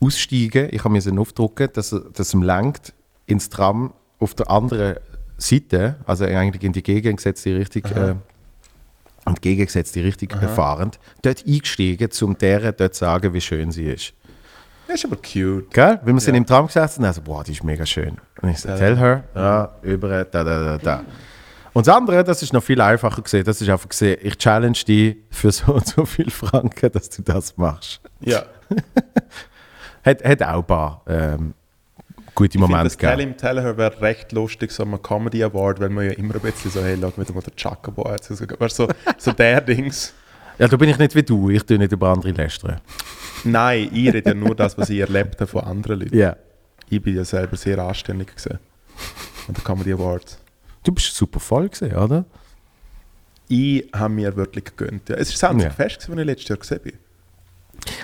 aussteigen. 0.00 0.68
Ich 0.70 0.84
habe 0.84 0.90
mir 0.90 1.20
aufdrucken, 1.20 1.68
dass 1.72 1.92
er, 1.92 2.00
dass 2.00 2.34
ihm 2.34 2.42
langt 2.42 2.92
ins 3.26 3.48
Tram 3.48 3.92
auf 4.18 4.34
der 4.34 4.50
anderen 4.50 4.96
Seite, 5.38 5.96
also 6.06 6.24
eigentlich 6.24 6.62
in 6.62 6.72
die 6.72 6.82
gegengesetzte 6.82 7.54
Richtung, 7.56 7.84
äh, 7.92 8.14
und 9.24 9.40
gegengesetzte 9.42 10.04
Richtung 10.04 10.30
äh, 10.30 10.48
fahrend, 10.48 10.98
dort 11.22 11.46
eingestiegen, 11.46 12.10
um 12.22 12.36
der 12.36 12.72
dort 12.72 12.94
zu 12.94 13.00
sagen, 13.00 13.32
wie 13.32 13.40
schön 13.40 13.72
sie 13.72 13.86
ist. 13.86 14.12
Das 14.86 14.96
ist 14.96 15.06
aber 15.06 15.16
cute. 15.16 15.70
Gell? 15.72 15.98
Wenn 16.04 16.14
wir 16.14 16.20
sind 16.20 16.34
Ja. 16.34 16.38
im 16.38 16.46
Traum 16.46 16.66
gesessen 16.66 17.00
und 17.00 17.06
also, 17.06 17.22
boah, 17.22 17.42
die 17.42 17.52
ist 17.52 17.64
mega 17.64 17.86
schön. 17.86 18.18
Und 18.42 18.50
ich 18.50 18.58
so, 18.58 18.68
tell 18.68 18.96
her, 18.98 19.24
ja, 19.34 19.74
über, 19.82 20.24
da, 20.24 20.44
da, 20.44 20.62
da, 20.62 20.78
da. 20.78 21.04
Und 21.74 21.86
das 21.88 21.94
andere, 21.94 22.22
das 22.22 22.40
ist 22.40 22.52
noch 22.52 22.62
viel 22.62 22.80
einfacher 22.80 23.20
gesehen. 23.20 23.44
Das 23.44 23.60
ist 23.60 23.68
einfach 23.68 23.88
gesehen, 23.88 24.16
ich 24.22 24.38
challenge 24.38 24.78
dich 24.86 25.16
für 25.30 25.50
so 25.52 25.74
und 25.74 25.86
so 25.86 26.06
viel 26.06 26.30
Franken, 26.30 26.90
dass 26.92 27.10
du 27.10 27.22
das 27.22 27.56
machst. 27.56 28.00
Ja. 28.20 28.44
Hat, 30.04 30.22
hat 30.22 30.42
auch 30.42 30.58
ein 30.58 30.64
paar 30.66 31.02
ähm, 31.06 31.54
gute 32.34 32.48
Ich 32.48 32.52
finde, 32.52 32.66
Momente 32.66 32.84
das 32.84 32.96
Tell 32.98 33.10
gegeben. 33.16 33.30
him, 33.30 33.36
Tell 33.38 33.76
wäre 33.78 34.00
recht 34.02 34.32
lustig, 34.32 34.70
so 34.70 34.82
ein 34.82 35.02
Comedy 35.02 35.42
Award, 35.42 35.80
weil 35.80 35.88
man 35.88 36.04
ja 36.04 36.12
immer 36.12 36.34
ein 36.34 36.42
bisschen 36.42 36.70
so, 36.70 36.82
hey, 36.82 36.98
schau 37.00 37.10
mal 37.16 37.24
den 37.24 37.56
Chaka 37.56 37.90
Boy 37.90 38.12
an. 38.12 38.18
So, 38.20 38.34
du, 38.34 38.68
so, 38.68 38.88
so 39.16 39.32
der 39.32 39.60
Dings. 39.62 40.12
Ja, 40.58 40.68
da 40.68 40.76
bin 40.76 40.90
ich 40.90 40.98
nicht 40.98 41.14
wie 41.14 41.22
du. 41.22 41.48
Ich 41.48 41.64
tue 41.64 41.78
nicht 41.78 41.90
über 41.92 42.10
andere 42.10 42.32
lästern. 42.32 42.82
Nein, 43.44 43.88
ich 43.94 44.12
rede 44.12 44.30
ja 44.30 44.34
nur 44.34 44.54
das, 44.54 44.76
was 44.76 44.90
ich 44.90 45.00
erlebt 45.00 45.40
habe 45.40 45.50
von 45.50 45.64
anderen 45.64 46.00
Leuten. 46.00 46.16
Ja. 46.16 46.36
Ich 46.90 47.00
bin 47.00 47.16
ja 47.16 47.24
selber 47.24 47.56
sehr 47.56 47.78
anständig 47.78 48.34
gesehen. 48.34 48.58
An 49.48 49.54
den 49.54 49.64
Comedy 49.64 49.94
Awards. 49.94 50.38
Du 50.84 50.92
bist 50.92 51.14
super 51.14 51.40
voll 51.40 51.68
gesehen, 51.68 51.96
oder? 51.96 52.24
Ich 53.48 53.86
habe 53.92 54.14
mir 54.14 54.34
wirklich 54.36 54.64
gegönnt. 54.64 55.08
Ja. 55.08 55.16
Es 55.16 55.28
war 55.28 55.32
das 55.32 55.44
einzige 55.44 55.70
Ja. 55.70 55.74
Fest, 55.74 55.96
das 56.08 56.08
ich 56.08 56.24
letztes 56.24 56.48
Jahr 56.48 56.58
gesehen 56.58 56.80
bin. 56.82 56.92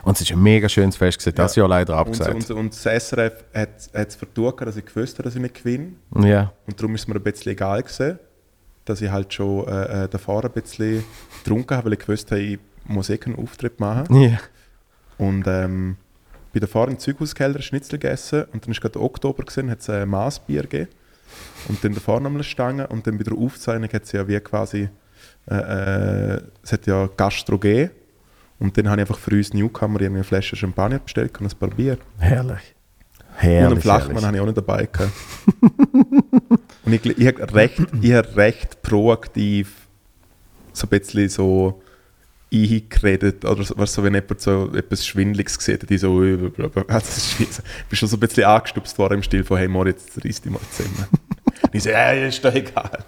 Und 0.03 0.15
es 0.17 0.21
ist 0.23 0.33
ein 0.33 0.43
mega 0.43 0.69
schönes 0.69 0.97
Fest 0.97 1.19
gewesen. 1.19 1.35
Das 1.37 1.57
Ja. 1.57 1.63
Jahr 1.63 1.69
leider 1.69 1.95
Und, 1.95 2.01
abgesagt. 2.01 2.35
und, 2.35 2.51
und 2.51 2.73
das 2.73 2.83
SRF 3.09 3.45
hat 3.55 3.69
es 3.93 4.17
vertun, 4.17 4.53
dass 4.59 4.77
ich 4.77 4.85
gewusst 4.85 5.15
habe, 5.15 5.25
dass 5.25 5.35
ich 5.37 5.41
nicht 5.41 5.55
gewinne. 5.55 5.93
ja. 6.17 6.53
Und 6.67 6.79
darum 6.81 6.95
ist 6.95 7.03
es 7.03 7.09
mir 7.09 7.15
ein 7.15 7.23
bisschen 7.23 7.53
egal 7.53 7.83
gewesen, 7.83 8.19
dass 8.85 9.01
ich 9.01 9.11
halt 9.11 9.33
schon 9.33 9.67
äh, 9.69 10.05
äh, 10.05 10.09
davor 10.09 10.45
ein 10.45 10.51
bisschen 10.51 11.05
getrunken 11.43 11.77
habe, 11.77 11.87
weil 11.87 11.93
ich 11.95 12.01
gewusst 12.01 12.31
habe, 12.31 12.41
ich 12.41 12.59
muss 12.85 13.09
eh 13.09 13.17
keinen 13.19 13.37
Auftritt 13.37 13.79
machen. 13.81 14.21
Ja. 14.21 14.39
Und 15.19 15.47
ähm, 15.47 15.97
bin 16.53 16.61
davor 16.61 16.89
im 16.89 16.99
Zeughauskeller 16.99 17.63
Schnitzel 17.63 17.99
gegessen 17.99 18.45
und 18.53 18.65
dann 18.65 18.73
ist 18.73 18.81
gerade 18.81 19.01
Oktober 19.01 19.45
gesehen, 19.45 19.71
hat 19.71 19.81
es 19.81 19.89
ein 19.89 20.09
Maßbier 20.09 20.63
gegeben. 20.63 20.89
Und 21.69 21.85
dann 21.85 21.95
davor 21.95 22.21
noch 22.21 22.31
eine 22.31 22.45
Stange 22.45 22.87
und 22.87 23.07
dann 23.07 23.19
bei 23.19 23.25
der 23.25 23.35
Aufzeichnung 23.35 23.91
hat 23.93 24.05
es 24.05 24.13
ja 24.13 24.27
wie 24.27 24.39
quasi, 24.41 24.89
äh, 25.51 25.55
äh, 25.55 26.41
es 26.63 26.73
hat 26.73 26.87
ja 26.87 27.09
Gastro 27.17 27.59
gegeben. 27.59 27.91
Und 28.59 28.77
dann 28.77 28.89
habe 28.89 29.01
ich 29.01 29.09
einfach 29.09 29.19
für 29.19 29.35
uns 29.35 29.55
Newcomer 29.55 30.01
eine 30.01 30.23
Flasche 30.23 30.55
Champagner 30.55 30.99
bestellt 30.99 31.39
und 31.41 31.47
ein 31.47 31.59
paar 31.59 31.71
Bier. 31.71 31.99
Herrlich. 32.19 32.75
und 33.19 33.37
Herrlich. 33.37 33.71
einen 33.73 33.81
Flachmann 33.81 34.27
habe 34.27 34.37
ich 34.37 34.43
auch 34.43 34.47
nicht 34.47 34.59
dabei 34.59 34.87
gehabt. 34.87 35.13
und 36.85 36.93
ich, 36.93 37.07
ich 37.07 37.27
habe 37.27 37.55
recht, 37.55 37.81
ich 38.03 38.13
hab 38.13 38.37
recht 38.37 38.83
proaktiv 38.83 39.89
so 40.73 40.87
ein 40.87 40.91
bisschen 40.91 41.29
so 41.29 41.83
eingeredet, 42.53 43.45
oder 43.45 43.61
weißt, 43.61 43.93
so 43.95 44.03
wenn 44.03 44.15
jemand 44.15 44.41
so 44.41 44.71
etwas 44.75 45.07
Schwindeliges 45.07 45.55
sieht, 45.55 45.89
die 45.89 45.99
so, 45.99 46.23
äh, 46.25 46.51
also 46.67 46.85
das 46.89 47.17
ist 47.19 47.41
ich 47.41 47.49
bin 47.89 47.97
schon 47.97 48.09
so 48.09 48.17
ein 48.17 48.21
bisschen 48.21 48.45
angestupst 48.45 48.99
worden 48.99 49.15
im 49.15 49.23
Stil 49.23 49.45
von, 49.45 49.59
hey 49.59 49.69
Moritz, 49.69 50.07
reiss 50.25 50.41
dich 50.41 50.51
mal 50.51 50.61
zusammen. 50.71 51.07
und 51.63 51.75
ich 51.75 51.83
so, 51.83 51.91
ja, 51.91 52.11
ist 52.13 52.45
doch 52.45 52.55
egal. 52.55 53.05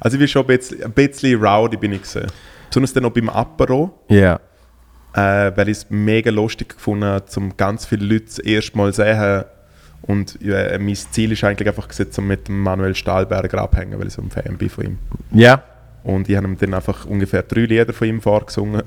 Also 0.00 0.16
ich 0.16 0.18
bin 0.18 0.28
schon 0.28 0.42
ein 0.42 0.56
bisschen, 0.58 0.82
ein 0.82 0.92
bisschen 0.92 1.42
rowdy 1.42 1.76
bin 1.76 1.92
ich 1.92 2.02
gesehen. 2.02 2.26
Besonders 2.68 2.92
dann 2.92 3.04
noch 3.04 3.10
beim 3.12 3.30
Apero 3.30 3.98
Ja. 4.08 4.38
äh, 5.14 5.56
weil 5.56 5.70
ich 5.70 5.78
es 5.78 5.86
mega 5.90 6.30
lustig 6.30 6.68
gefunden 6.76 7.06
habe, 7.06 7.24
um 7.36 7.56
ganz 7.56 7.86
viele 7.86 8.04
Leute 8.04 8.26
das 8.26 8.38
erste 8.38 8.76
Mal 8.76 8.92
zu 8.92 9.02
sehen. 9.02 9.44
Und 10.02 10.40
äh, 10.42 10.78
mein 10.78 10.94
Ziel 10.94 11.32
ist 11.32 11.42
eigentlich 11.42 11.68
einfach, 11.68 11.88
gewesen, 11.88 12.10
um 12.18 12.26
mit 12.26 12.48
Manuel 12.48 12.94
Stahlberger 12.94 13.62
abhängen, 13.62 13.98
weil 13.98 14.06
ich 14.08 14.12
so 14.12 14.22
ein 14.22 14.30
Fan 14.30 14.56
bin 14.58 14.68
von 14.68 14.84
ihm. 14.84 14.98
Ja. 15.32 15.62
Und 16.08 16.26
ich 16.30 16.36
habe 16.36 16.46
ihm 16.46 16.56
dann 16.56 16.72
einfach 16.72 17.04
ungefähr 17.04 17.42
drei 17.42 17.66
Lieder 17.66 17.92
von 17.92 18.08
ihm 18.08 18.22
vorgesungen. 18.22 18.82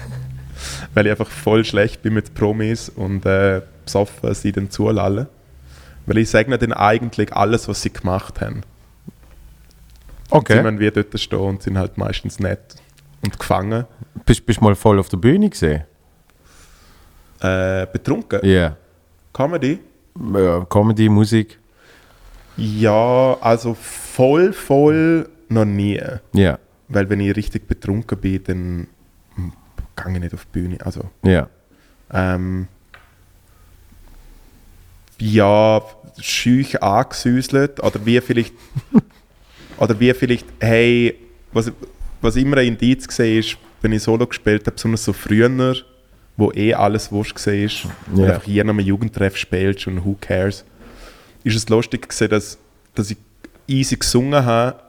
weil 0.94 1.04
ich 1.06 1.10
einfach 1.10 1.28
voll 1.28 1.62
schlecht 1.62 2.00
bin 2.00 2.14
mit 2.14 2.32
Promis 2.32 2.88
und 2.88 3.26
äh, 3.26 3.60
besoffen 3.84 4.32
sie 4.32 4.50
dann 4.50 4.70
zulallen. 4.70 5.26
Weil 6.06 6.16
ich 6.16 6.30
sage 6.30 6.48
ihnen 6.48 6.58
dann 6.58 6.72
eigentlich 6.72 7.34
alles, 7.34 7.68
was 7.68 7.82
sie 7.82 7.92
gemacht 7.92 8.40
haben. 8.40 8.62
Sie 10.30 10.32
Okay. 10.36 10.62
müssen 10.62 10.78
wie 10.80 10.90
dort 10.90 11.20
stehen 11.20 11.38
und 11.38 11.62
sind 11.62 11.76
halt 11.76 11.98
meistens 11.98 12.38
nett 12.40 12.76
und 13.22 13.38
gefangen. 13.38 13.84
Bist 14.24 14.42
du 14.48 14.64
mal 14.64 14.74
voll 14.74 14.98
auf 14.98 15.10
der 15.10 15.18
Bühne 15.18 15.50
gesehen? 15.50 15.84
Äh, 17.40 17.86
betrunken. 17.92 18.40
Ja. 18.42 18.74
Comedy. 19.34 19.78
Ja, 20.34 20.64
Comedy, 20.64 21.10
Musik. 21.10 21.58
Ja, 22.56 23.36
also 23.42 23.74
voll, 23.74 24.54
voll 24.54 25.28
noch 25.50 25.64
nie. 25.64 26.00
Ja. 26.32 26.58
Weil 26.88 27.08
wenn 27.10 27.20
ich 27.20 27.36
richtig 27.36 27.68
betrunken 27.68 28.18
bin, 28.18 28.44
dann 28.44 28.86
gehe 29.96 30.12
ich 30.14 30.20
nicht 30.20 30.34
auf 30.34 30.44
die 30.46 30.58
Bühne. 30.60 30.78
Also, 30.84 31.08
Ja. 31.22 31.48
ähm, 32.12 32.66
ja, 35.18 35.82
schüch 36.20 36.82
angesüßelt 36.82 37.82
oder 37.82 38.04
wie 38.06 38.20
vielleicht, 38.20 38.54
oder 39.78 39.98
wie 40.00 40.12
vielleicht, 40.14 40.46
hey, 40.60 41.14
was, 41.52 41.70
was 42.20 42.36
immer 42.36 42.58
ein 42.58 42.68
Indiz 42.68 43.06
gesehen 43.06 43.38
ist, 43.40 43.56
wenn 43.82 43.92
ich 43.92 44.02
Solo 44.02 44.26
gespielt 44.26 44.62
habe, 44.66 44.74
besonders 44.74 45.04
so 45.04 45.12
früher, 45.12 45.74
wo 46.36 46.50
eh 46.52 46.72
alles 46.74 47.12
wurscht 47.12 47.34
gesehen 47.34 47.66
ist, 47.66 47.86
Ja. 48.14 48.26
einfach 48.28 48.44
hier 48.44 48.64
noch 48.64 48.74
ein 48.74 48.80
Jugendtreff 48.80 49.36
spielst 49.36 49.86
und 49.86 50.04
who 50.04 50.16
cares, 50.20 50.64
ist 51.44 51.56
es 51.56 51.68
lustig 51.68 52.08
gesehen, 52.08 52.30
dass, 52.30 52.58
dass 52.94 53.10
ich 53.10 53.16
easy 53.66 53.96
gesungen 53.96 54.44
habe, 54.44 54.80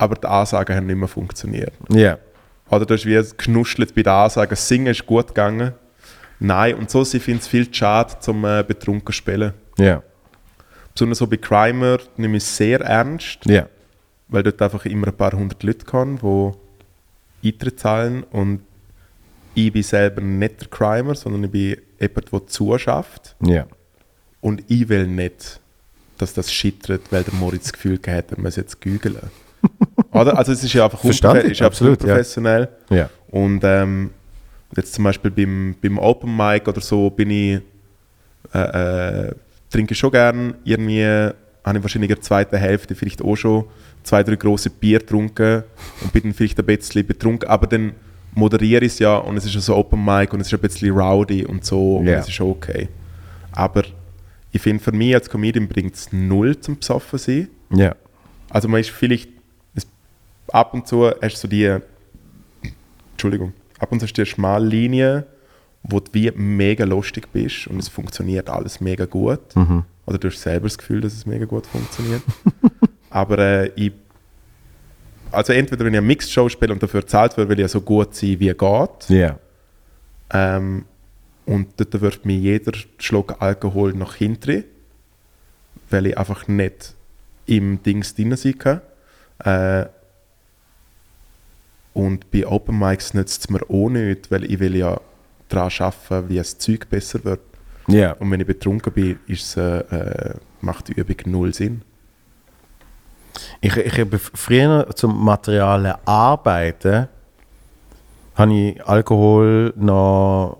aber 0.00 0.14
die 0.16 0.26
Ansagen 0.26 0.74
haben 0.76 0.86
nicht 0.86 0.96
mehr 0.96 1.08
funktioniert. 1.08 1.72
Ja. 1.90 2.18
Oder 2.70 2.86
du 2.86 2.94
hast 2.94 3.04
wie 3.04 3.20
genuschelt 3.36 3.94
bei 3.94 4.02
der 4.02 4.12
Ansage, 4.14 4.50
das 4.50 4.66
Singen 4.66 4.86
ist 4.88 5.04
gut 5.04 5.28
gegangen. 5.28 5.72
Nein, 6.38 6.74
und 6.76 6.90
so, 6.90 7.02
ich 7.02 7.22
finde 7.22 7.40
es 7.40 7.48
viel 7.48 7.66
zu 7.70 7.74
schade 7.74 8.14
zum 8.20 8.44
äh, 8.44 8.64
betrunken 8.66 9.12
spielen. 9.12 9.52
Ja. 9.76 10.02
Besonders 10.94 11.18
so 11.18 11.26
bei 11.26 11.36
Crimer 11.36 11.98
nehme 12.16 12.38
ich 12.38 12.42
es 12.44 12.56
sehr 12.56 12.80
ernst, 12.80 13.44
Ja. 13.46 13.66
weil 14.28 14.42
dort 14.42 14.60
einfach 14.62 14.86
immer 14.86 15.08
ein 15.08 15.16
paar 15.16 15.32
hundert 15.32 15.62
Leute 15.62 15.84
kommen, 15.84 16.18
die 17.42 17.48
Eintritt 17.52 17.78
zahlen 17.78 18.22
und 18.24 18.60
ich 19.54 19.72
bin 19.72 19.82
selber 19.82 20.22
nicht 20.22 20.60
der 20.62 20.68
Crimer, 20.68 21.14
sondern 21.14 21.44
ich 21.44 21.50
bin 21.50 21.76
jemand, 22.00 22.32
der 22.32 22.46
zuschafft 22.46 23.36
Ja. 23.44 23.66
und 24.40 24.62
ich 24.68 24.88
will 24.88 25.06
nicht, 25.06 25.60
dass 26.18 26.32
das 26.34 26.50
schittert, 26.52 27.02
weil 27.10 27.22
der 27.24 27.34
Moritz 27.34 27.64
das 27.64 27.72
Gefühl 27.74 27.98
hat, 28.06 28.30
er 28.32 28.40
muss 28.40 28.56
jetzt 28.56 28.80
gügeln. 28.80 29.18
Oder? 30.12 30.36
Also 30.36 30.52
es 30.52 30.64
ist 30.64 30.72
ja 30.72 30.84
einfach, 30.84 31.00
Verstanden, 31.00 31.50
ist 31.50 31.62
absolut, 31.62 32.00
ja. 32.02 32.08
unprofessionell. 32.08 32.68
Ja. 32.90 33.08
Und 33.30 33.60
ähm, 33.64 34.10
jetzt 34.76 34.94
zum 34.94 35.04
Beispiel 35.04 35.30
beim, 35.30 35.74
beim 35.80 35.98
Open 35.98 36.36
Mic 36.36 36.68
oder 36.68 36.80
so 36.80 37.10
bin 37.10 37.30
ich, 37.30 37.60
äh, 38.52 39.28
äh, 39.28 39.34
trinke 39.70 39.92
ich 39.92 39.98
schon 39.98 40.10
gern. 40.10 40.54
Irgendwie 40.64 41.04
habe 41.04 41.78
ich 41.78 41.82
wahrscheinlich 41.82 42.10
in 42.10 42.16
der 42.16 42.22
zweiten 42.22 42.56
Hälfte 42.56 42.94
vielleicht 42.94 43.22
auch 43.22 43.36
schon 43.36 43.64
zwei, 44.02 44.22
drei 44.22 44.36
große 44.36 44.70
Bier 44.70 44.98
getrunken 44.98 45.62
und 46.02 46.12
bin 46.12 46.22
dann 46.24 46.34
vielleicht 46.34 46.58
ein 46.58 46.66
bisschen 46.66 47.06
betrunken. 47.06 47.48
Aber 47.48 47.66
dann 47.66 47.92
moderiere 48.34 48.84
ich 48.84 48.92
es 48.92 48.98
ja 48.98 49.16
und 49.16 49.36
es 49.36 49.44
ist 49.44 49.54
ja 49.54 49.60
so 49.60 49.76
Open 49.76 50.04
Mic 50.04 50.32
und 50.32 50.40
es 50.40 50.48
ist 50.48 50.54
ein 50.54 50.60
bisschen 50.60 50.96
rowdy 50.96 51.44
und 51.44 51.64
so 51.64 51.98
und 51.98 52.06
Ja. 52.06 52.18
es 52.18 52.28
ist 52.28 52.34
schon 52.34 52.50
okay. 52.50 52.88
Aber 53.52 53.84
ich 54.52 54.60
finde, 54.60 54.82
für 54.82 54.92
mich 54.92 55.14
als 55.14 55.28
Comedian 55.28 55.68
bringt 55.68 55.94
es 55.94 56.12
null 56.12 56.58
zum 56.58 56.78
Besoffen 56.78 57.18
sein. 57.18 57.48
Ja. 57.72 57.94
Also 58.48 58.68
man 58.68 58.80
ist 58.80 58.90
vielleicht 58.90 59.28
ab 60.52 60.74
und 60.74 60.86
zu 60.86 61.06
hast 61.06 61.20
du 61.20 61.40
so 61.40 61.48
die 61.48 61.78
Entschuldigung, 63.12 63.52
ab 63.78 63.92
und 63.92 64.00
zu 64.00 64.06
hast 64.06 64.12
du 64.14 64.22
die 64.22 64.30
schmale 64.30 64.66
Linie, 64.66 65.26
wo 65.82 66.00
du 66.00 66.12
wie 66.12 66.30
mega 66.32 66.84
lustig 66.84 67.28
bist 67.32 67.66
und 67.66 67.78
es 67.78 67.88
funktioniert 67.88 68.48
alles 68.50 68.80
mega 68.80 69.06
gut. 69.06 69.40
Oder 70.06 70.18
du 70.18 70.28
hast 70.28 70.40
selber 70.40 70.66
das 70.66 70.76
Gefühl, 70.76 71.00
dass 71.00 71.12
es 71.12 71.26
mega 71.26 71.44
gut 71.44 71.66
funktioniert. 71.66 72.22
Aber 73.10 73.38
äh, 73.38 73.70
ich 73.76 73.92
also 75.32 75.52
entweder 75.52 75.84
wenn 75.84 75.94
ich 75.94 75.98
eine 75.98 76.06
Mixed 76.06 76.30
Show 76.30 76.48
spiele 76.48 76.72
und 76.72 76.82
dafür 76.82 77.06
zahlt 77.06 77.36
wird, 77.36 77.48
will 77.48 77.58
ich 77.58 77.62
ja 77.62 77.68
so 77.68 77.80
gut 77.80 78.14
sein, 78.14 78.40
wie 78.40 78.48
geht. 78.48 79.08
Ja. 79.08 79.38
Ähm, 80.32 80.84
und 81.46 81.68
dort 81.76 82.00
wirft 82.00 82.24
mir 82.24 82.36
jeder 82.36 82.72
Schluck 82.98 83.36
Alkohol 83.40 83.92
nach 83.94 84.14
hinten, 84.14 84.64
weil 85.88 86.06
ich 86.06 86.18
einfach 86.18 86.48
nicht 86.48 86.94
im 87.46 87.82
Dings 87.82 88.14
drin 88.14 88.36
sein 88.36 88.58
kann. 88.58 88.80
Äh, 89.44 89.88
und 92.00 92.30
bei 92.30 92.46
Open 92.46 92.78
Mics 92.78 93.12
nützt 93.12 93.42
es 93.42 93.50
mir 93.50 93.60
auch 93.68 93.90
nicht, 93.90 94.30
weil 94.30 94.50
ich 94.50 94.58
will 94.58 94.74
ja 94.74 94.98
daran 95.50 95.70
arbeiten, 95.78 96.30
wie 96.30 96.36
das 96.36 96.56
Zeug 96.56 96.88
besser 96.88 97.22
wird. 97.24 97.40
Ja. 97.88 98.12
Und 98.12 98.30
wenn 98.30 98.40
ich 98.40 98.46
betrunken 98.46 98.92
bin, 98.92 99.18
ist 99.26 99.42
es, 99.42 99.56
äh, 99.56 100.30
äh, 100.30 100.34
macht 100.62 100.88
die 100.88 100.92
Übung 100.94 101.16
null 101.26 101.52
Sinn. 101.52 101.82
Ich, 103.60 103.76
ich 103.76 103.98
habe 103.98 104.18
früher 104.18 104.88
zum 104.94 105.22
Material 105.22 105.98
arbeiten, 106.06 107.08
habe 108.34 108.54
ich 108.54 108.84
Alkohol 108.86 109.74
noch 109.76 110.56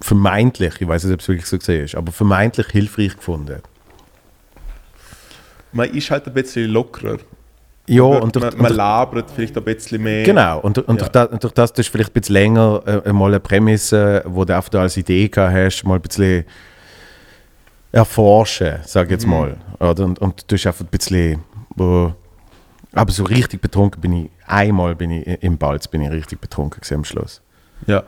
vermeintlich, 0.00 0.80
ich 0.80 0.88
weiß 0.88 1.04
nicht, 1.04 1.14
ob 1.14 1.20
es 1.20 1.28
wirklich 1.28 1.46
so 1.46 1.56
gesehen 1.58 1.84
ist, 1.84 1.94
aber 1.94 2.12
vermeintlich 2.12 2.66
hilfreich 2.68 3.16
gefunden. 3.16 3.62
Man 5.72 5.88
ist 5.90 6.10
halt 6.10 6.26
ein 6.26 6.34
bisschen 6.34 6.70
lockerer. 6.70 7.18
Ja, 7.88 8.04
man, 8.04 8.22
und 8.22 8.36
durch, 8.36 8.44
man, 8.44 8.52
und 8.54 8.58
man 8.60 8.68
durch, 8.68 8.76
labert 8.76 9.30
vielleicht 9.30 9.56
ein 9.56 9.64
bisschen 9.64 10.02
mehr. 10.02 10.22
genau, 10.24 10.60
und, 10.60 10.76
durch- 10.76 10.86
und 10.88 10.94
Ja. 11.00 11.08
durch, 11.08 11.10
das, 11.10 11.28
und 11.30 11.42
durch 11.42 11.52
das 11.52 11.72
du 11.72 11.80
hast 11.82 11.88
vielleicht 11.88 12.10
ein 12.10 12.20
bisschen 12.20 12.34
länger 12.34 12.82
äh, 13.04 13.12
mal 13.12 13.26
eine 13.26 13.40
Prämisse, 13.40 14.22
wo 14.26 14.44
du 14.44 14.54
einfach 14.54 14.72
als 14.80 14.96
Idee 14.96 15.28
gehabt 15.28 15.52
hast, 15.54 15.82
mal 15.84 15.96
ein 15.96 16.00
bisschen 16.02 16.44
erforschen, 17.90 18.78
sag 18.84 19.06
ich 19.06 19.12
jetzt 19.12 19.26
mal. 19.26 19.56
Oder? 19.78 20.04
Und, 20.04 20.18
und 20.20 20.50
du 20.50 20.54
hast 20.56 20.66
einfach 20.66 20.84
ein 20.84 20.88
bisschen 20.88 21.42
wo, 21.74 22.12
aber 22.92 23.10
so 23.12 23.24
richtig 23.24 23.60
betrunken 23.60 24.00
bin 24.00 24.12
ich, 24.12 24.30
einmal 24.46 24.94
bin 24.94 25.10
ich 25.10 25.42
im 25.42 25.56
Balz 25.58 25.88
bin 25.88 26.02
ich 26.02 26.10
richtig 26.10 26.40
betrunken 26.40 26.80
gewesen 26.80 26.96
am 26.96 27.04
Schluss. 27.04 27.40
Ja. 27.86 28.02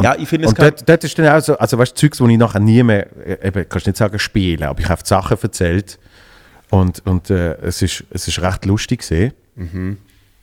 Ja, 0.00 0.14
ich 0.16 0.28
finde 0.28 0.46
es 0.46 0.52
Und 0.52 0.60
dort, 0.60 0.88
dort 0.88 1.02
ist 1.02 1.18
dann 1.18 1.26
auch 1.28 1.40
so, 1.42 1.58
also 1.58 1.76
weißt 1.78 1.92
du, 1.92 2.00
Zeugs, 2.06 2.20
wo 2.20 2.28
ich 2.28 2.38
nachher 2.38 2.60
nie 2.60 2.82
mehr, 2.82 3.06
äh, 3.26 3.48
eben, 3.48 3.68
kannst 3.68 3.86
nicht 3.86 3.96
sagen 3.96 4.18
spielen, 4.18 4.62
aber 4.62 4.78
ich 4.80 4.88
habe 4.88 5.02
die 5.02 5.08
Sachen 5.08 5.36
erzählt 5.42 5.98
und, 6.70 7.04
und 7.06 7.30
äh, 7.30 7.54
es, 7.62 7.82
ist, 7.82 8.04
es 8.10 8.26
ist 8.28 8.40
recht 8.40 8.64
lustig 8.64 9.00
gesehen. 9.00 9.32
Mhm. 9.56 9.98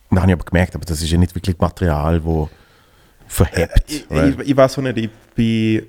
Und 0.09 0.15
dann 0.15 0.21
habe 0.23 0.31
ich 0.31 0.37
aber 0.37 0.45
gemerkt, 0.45 0.75
aber 0.75 0.85
das 0.85 1.01
ist 1.01 1.09
ja 1.11 1.17
nicht 1.17 1.35
wirklich 1.35 1.57
Material, 1.57 2.23
wo 2.23 2.49
verhebt. 3.27 3.83
ich, 3.87 4.05
weil- 4.09 4.29
ich, 4.41 4.49
ich 4.49 4.57
weiß 4.57 4.77
auch 4.77 4.81
nicht, 4.83 4.97
ich 4.97 5.09
bin 5.35 5.83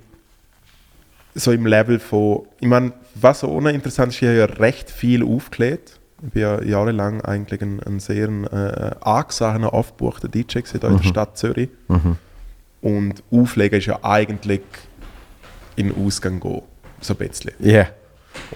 so 1.34 1.50
im 1.52 1.66
Level 1.66 1.98
von, 1.98 2.42
ich 2.60 2.68
meine, 2.68 2.92
was 3.14 3.40
so 3.40 3.48
uninteressant 3.48 4.12
ist, 4.12 4.22
ich 4.22 4.28
habe 4.28 4.38
ja 4.38 4.44
recht 4.44 4.90
viel 4.90 5.24
aufgelegt. 5.24 5.98
Ich 6.24 6.30
bin 6.30 6.42
ja 6.42 6.62
jahrelang 6.62 7.20
eigentlich 7.22 7.60
ein, 7.62 7.80
ein 7.82 7.98
sehr 7.98 8.28
äh, 8.28 8.94
angesehener, 9.04 9.72
aufgebuchter 9.74 10.28
DJ 10.28 10.60
gewesen, 10.60 10.78
da 10.80 10.88
in 10.88 10.98
der 10.98 11.04
Stadt 11.04 11.36
Zürich. 11.36 11.68
Und 12.80 13.22
Auflegen 13.30 13.78
ist 13.78 13.86
ja 13.86 13.98
eigentlich 14.02 14.60
in 15.76 15.88
den 15.88 16.06
Ausgang 16.06 16.38
gehen, 16.40 16.62
so 17.00 17.14
ein 17.14 17.16
bisschen. 17.28 17.52
Ja. 17.60 17.88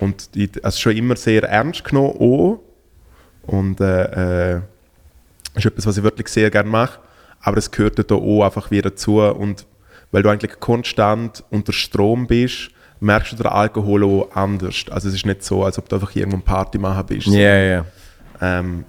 Und 0.01 0.31
ich 0.35 0.65
also 0.65 0.79
schon 0.79 0.97
immer 0.97 1.17
sehr 1.17 1.43
ernst 1.45 1.85
genommen 1.85 2.15
auch. 2.19 2.61
Und 3.43 3.81
äh, 3.81 4.57
äh, 4.57 4.61
ist 5.55 5.67
etwas, 5.67 5.87
was 5.87 5.97
ich 5.97 6.03
wirklich 6.03 6.29
sehr 6.29 6.51
gerne 6.51 6.69
mache. 6.69 6.99
Aber 7.41 7.59
es 7.59 7.71
gehört 7.71 8.11
da 8.11 8.15
auch 8.15 8.45
einfach 8.45 8.71
wieder 8.71 8.91
dazu. 8.91 9.21
Und 9.21 9.67
weil 10.11 10.23
du 10.23 10.29
eigentlich 10.29 10.59
konstant 10.61 11.45
unter 11.51 11.73
Strom 11.73 12.27
bist, 12.27 12.71
merkst 13.01 13.33
du 13.33 13.37
den 13.37 13.47
Alkohol 13.47 14.05
auch 14.05 14.35
anders. 14.35 14.85
Also 14.91 15.09
es 15.09 15.15
ist 15.15 15.27
nicht 15.27 15.45
so, 15.45 15.65
als 15.65 15.79
ob 15.79 15.89
du 15.89 15.97
einfach 15.97 16.15
irgendwo 16.15 16.37
eine 16.37 16.45
Party 16.45 16.79
machen 16.79 17.07
bist. 17.07 17.27
Ja, 17.27 17.57
ja. 17.57 17.85
Ähm, 18.41 18.85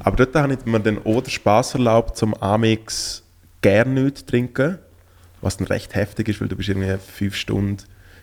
aber 0.00 0.16
dort 0.16 0.34
habe 0.34 0.54
ich 0.54 0.64
mir 0.64 0.80
dann 0.80 0.98
auch 1.04 1.20
den 1.20 1.30
Spass 1.30 1.74
erlaubt, 1.74 2.16
zum 2.16 2.34
Amix 2.34 3.22
gerne 3.60 4.02
nichts 4.02 4.20
zu 4.20 4.26
trinken. 4.26 4.78
Was 5.40 5.56
dann 5.56 5.66
recht 5.66 5.94
heftig 5.94 6.28
ist, 6.28 6.40
weil 6.40 6.48
du 6.48 6.56
bist 6.56 6.68
irgendwie 6.68 6.96
fünf 6.98 7.34
Stunden 7.34 7.78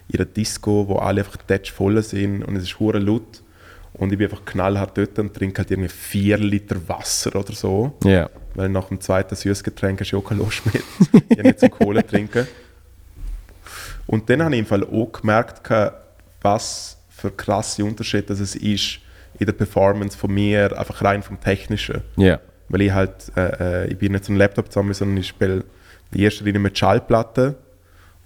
in 0.10 0.20
einer 0.20 0.26
Disco, 0.26 0.88
wo 0.88 0.96
alle 0.96 1.22
einfach 1.22 1.38
voll 1.74 2.02
sind 2.02 2.44
und 2.44 2.56
es 2.56 2.64
ist 2.64 2.80
hure 2.80 3.00
laut. 3.00 3.44
Und 3.94 4.12
ich 4.12 4.18
bin 4.18 4.30
einfach 4.30 4.46
knallhart 4.46 4.98
dort 4.98 5.20
und 5.20 5.34
trinke 5.34 5.60
halt 5.60 5.72
irgendwie 5.72 5.90
vier 5.90 6.38
Liter 6.38 6.76
Wasser 6.88 7.36
oder 7.36 7.54
so. 7.54 7.98
Ja. 8.04 8.30
Weil 8.56 8.70
nach 8.70 8.88
dem 8.88 9.02
zweiten 9.02 9.36
Süßgetränk 9.36 10.00
hast 10.00 10.12
du 10.12 10.20
auch 10.20 10.24
keine 10.24 10.42
Lust 10.42 10.64
mehr, 10.66 10.82
ja 11.38 11.44
nicht 11.44 11.60
zum 11.60 11.72
Kohle 11.72 12.06
trinken. 12.06 12.48
Und 14.08 14.30
dann 14.30 14.44
habe 14.44 14.56
ich 14.56 14.60
im 14.60 14.66
Fall 14.66 14.84
auch 14.84 15.12
gemerkt, 15.12 15.70
was 16.42 16.98
für 17.10 17.32
krasse 17.32 17.84
Unterschiede 17.84 18.34
es 18.34 18.56
ist 18.56 19.00
in 19.38 19.46
der 19.46 19.54
Performance 19.54 20.18
von 20.18 20.34
mir, 20.34 20.78
einfach 20.78 21.04
rein 21.04 21.22
vom 21.22 21.40
Technischen. 21.40 22.02
Ja. 22.18 22.40
Weil 22.70 22.82
ich 22.82 22.92
halt, 22.92 23.32
äh, 23.36 23.84
äh, 23.84 23.88
ich 23.88 23.98
bin 23.98 24.12
nicht 24.12 24.26
so 24.26 24.34
ein 24.34 24.38
Laptop-Zombie, 24.38 24.94
sondern 24.94 25.18
ich 25.18 25.28
spiele 25.28 25.64
in 26.12 26.22
erster 26.22 26.46
Linie 26.46 26.60
mit 26.60 26.78
Schallplatten. 26.78 27.56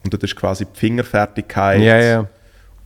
Und 0.04 0.14
dort 0.14 0.24
ist 0.24 0.36
quasi 0.36 0.66
die 0.66 0.80
Fingerfertigkeit. 0.80 1.82
Ja, 1.82 2.00
ja. 2.00 2.28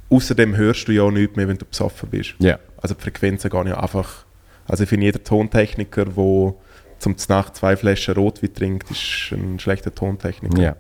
Außerdem 0.10 0.56
hörst 0.56 0.88
du 0.88 0.92
ja 0.94 1.04
auch 1.04 1.12
nichts 1.12 1.36
mehr, 1.36 1.48
wenn 1.48 1.58
du 1.58 1.66
besoffen 1.66 2.10
bist. 2.10 2.36
Ja. 2.40 2.60
Also 2.78 2.96
die 2.96 3.02
Frequenzen 3.02 3.50
gehen 3.50 3.68
ja 3.68 3.80
einfach. 3.80 4.26
Also 4.68 4.84
ich 4.84 4.90
finde, 4.90 5.06
jeder 5.06 5.24
Tontechniker, 5.24 6.06
der 6.06 6.54
zum 7.00 7.16
Nacht 7.30 7.56
zwei 7.56 7.76
Flaschen 7.76 8.16
Rotwein 8.16 8.54
trinkt, 8.54 8.92
ist 8.92 9.32
ein 9.32 9.60
schlechter 9.60 9.94
Tontechniker. 9.94 10.62
Ja. 10.62 10.76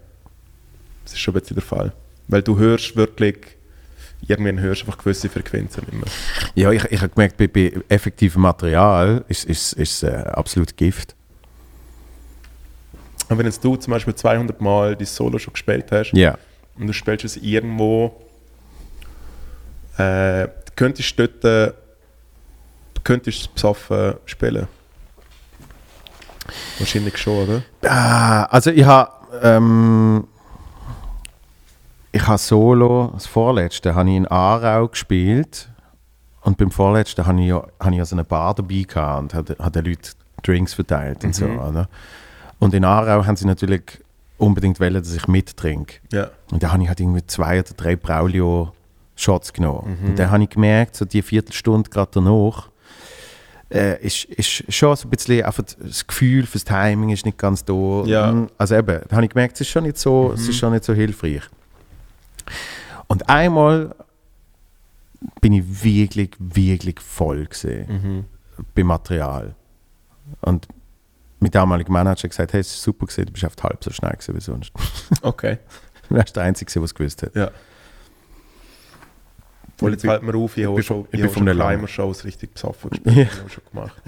Das 1.04 1.14
ist 1.14 1.20
schon 1.20 1.36
ein 1.36 1.42
bisschen 1.42 1.56
der 1.56 1.64
Fall. 1.64 1.94
Weil 2.28 2.42
du 2.42 2.58
hörst 2.58 2.96
wirklich, 2.96 3.38
irgendwann 4.28 4.60
hörst 4.60 4.82
du 4.82 4.86
einfach 4.86 4.98
gewisse 4.98 5.30
Frequenzen 5.30 5.84
nicht 5.86 5.94
mehr. 5.94 6.12
Ja, 6.56 6.72
ich, 6.72 6.84
ich 6.86 7.02
habe 7.02 7.14
gemerkt, 7.14 7.38
bei, 7.38 7.48
bei 7.48 7.74
effektivem 7.90 8.42
Material 8.42 9.24
ist 9.28 9.50
es 9.50 9.74
ist, 9.74 10.04
äh, 10.04 10.08
absolut 10.08 10.76
Gift. 10.76 11.16
Und 13.30 13.38
wenn 13.38 13.46
jetzt 13.46 13.64
du 13.64 13.76
zum 13.76 13.92
Beispiel 13.92 14.16
200 14.16 14.62
Mal 14.62 14.96
die 14.96 15.06
Solo 15.06 15.38
schon 15.40 15.54
gespielt 15.54 15.92
hast 15.92 16.12
Ja. 16.14 16.38
und 16.78 16.88
du 16.88 16.94
spielst 16.94 17.26
es 17.26 17.38
irgendwo, 17.38 18.16
äh, 19.98 20.48
du 20.48 20.72
könntest 20.76 21.18
dort, 21.20 21.44
äh, 21.44 21.74
du 22.94 23.02
könntest 23.04 23.42
es 23.42 23.48
besoffen 23.48 24.16
spielen. 24.26 24.68
Wahrscheinlich 26.80 27.18
schon, 27.18 27.50
oder? 27.50 27.62
Ah, 27.90 28.44
also 28.46 28.72
ich 28.72 28.86
habe 28.86 29.12
ähm, 29.44 30.28
ich 32.14 32.26
habe 32.26 32.38
Solo, 32.38 33.12
das 33.14 33.28
vorletzte, 33.28 33.94
habe 33.96 34.10
ich 34.10 34.16
in 34.16 34.28
Aarau 34.28 34.88
gespielt 34.88 35.70
und 36.42 36.58
beim 36.58 36.72
vorletzten 36.72 37.26
habe 37.28 37.42
ich 37.42 37.48
ja, 37.50 37.64
habe 37.80 37.92
ich 37.92 37.98
ja 37.98 38.06
so 38.06 38.16
eine 38.16 38.24
Bar 38.24 38.56
dabei 38.56 38.84
gehabt 38.88 39.20
und 39.22 39.34
habe, 39.34 39.56
habe 39.60 39.72
den 39.72 39.86
Leuten 39.92 40.10
Drinks 40.44 40.74
verteilt 40.74 41.24
und 41.26 41.36
so. 41.36 41.46
Oder? 41.46 41.90
Und 42.60 42.74
in 42.74 42.84
Aarau 42.86 43.26
haben 43.26 43.36
sie 43.36 43.46
natürlich 43.46 43.84
unbedingt 44.38 44.80
wollen, 44.80 44.94
dass 44.96 45.14
ich 45.14 45.28
mittrinke. 45.28 45.96
Ja. 46.12 46.30
Und 46.52 46.64
da 46.64 46.72
habe 46.72 46.82
ich 46.84 46.90
halt 46.90 47.00
irgendwie 47.00 47.26
zwei 47.26 47.60
oder 47.60 47.74
drei 47.76 47.96
Braulio 47.96 48.72
Shots 49.16 49.52
genommen. 49.52 49.98
Und 50.06 50.20
dann 50.20 50.30
habe 50.30 50.44
ich 50.44 50.50
gemerkt, 50.50 50.96
so 50.96 51.04
die 51.06 51.22
Viertelstunde 51.24 51.90
gerade 51.90 52.12
danach, 52.14 52.70
äh, 53.70 54.00
ist, 54.06 54.26
ist 54.26 54.72
schon 54.74 54.96
so 54.96 55.08
ein 55.08 55.10
bisschen 55.10 55.44
einfach 55.44 55.64
das 55.64 56.06
Gefühl 56.08 56.46
fürs 56.46 56.64
Timing 56.64 57.10
ist 57.10 57.26
nicht 57.26 57.38
ganz 57.38 57.66
da. 57.66 58.04
Ja. 58.06 58.32
Mm, 58.32 58.48
Also 58.58 58.76
eben, 58.76 59.02
da 59.10 59.16
habe 59.16 59.26
ich 59.26 59.32
gemerkt, 59.32 59.56
es 59.56 59.62
ist 59.62 59.70
schon 59.70 59.84
nicht 59.84 59.98
so, 59.98 60.32
es 60.34 60.48
ist 60.48 60.58
schon 60.58 60.72
nicht 60.72 60.86
so 60.86 60.94
hilfreich. 60.94 61.42
Und 63.08 63.28
einmal 63.28 63.94
bin 65.42 65.54
ich 65.54 65.84
wirklich, 65.84 66.32
wirklich 66.40 67.00
voll 67.02 67.46
gesehen 67.46 68.26
beim 68.76 68.88
Material. 68.88 69.56
Und 70.42 70.68
mein 71.40 71.52
damaliger 71.52 71.92
Manager 71.92 72.24
hat 72.24 72.30
gesagt, 72.32 72.54
hey, 72.54 72.62
es 72.62 72.68
ist 72.74 72.82
super 72.82 73.06
gesehen, 73.06 73.26
du 73.28 73.34
bist 73.34 73.44
oft 73.46 73.62
halb 73.64 73.84
so 73.84 73.92
schnell 73.92 74.12
gewesen 74.12 74.36
wie 74.36 74.42
sonst. 74.42 74.72
Okay. 75.22 75.58
Du 76.10 76.16
warst 76.16 76.36
der 76.38 76.44
Einzige, 76.44 76.72
der 76.72 76.84
es 76.84 76.96
gewusst 76.96 77.22
hat. 77.22 77.36
Ja. 77.36 77.52
Obwohl, 79.74 79.92
jetzt 79.92 80.02
fällt 80.06 80.24
mir 80.24 80.36
auf, 80.36 80.58
ich 80.58 80.66
habe 80.66 80.76
bin 80.76 80.84
schon, 80.84 81.04
von- 81.04 81.08
ich 81.12 81.20
ich 81.20 81.26
habe 81.26 81.34
schon. 81.34 81.46
Climber-Shows 81.46 82.24
richtig 82.24 82.54
besoffen 82.54 82.90
gespielt. 83.04 83.16
Ja. 83.18 83.26
Habe 83.38 83.48
ich 83.48 83.54
schon 83.54 83.64
gemacht. 83.72 84.02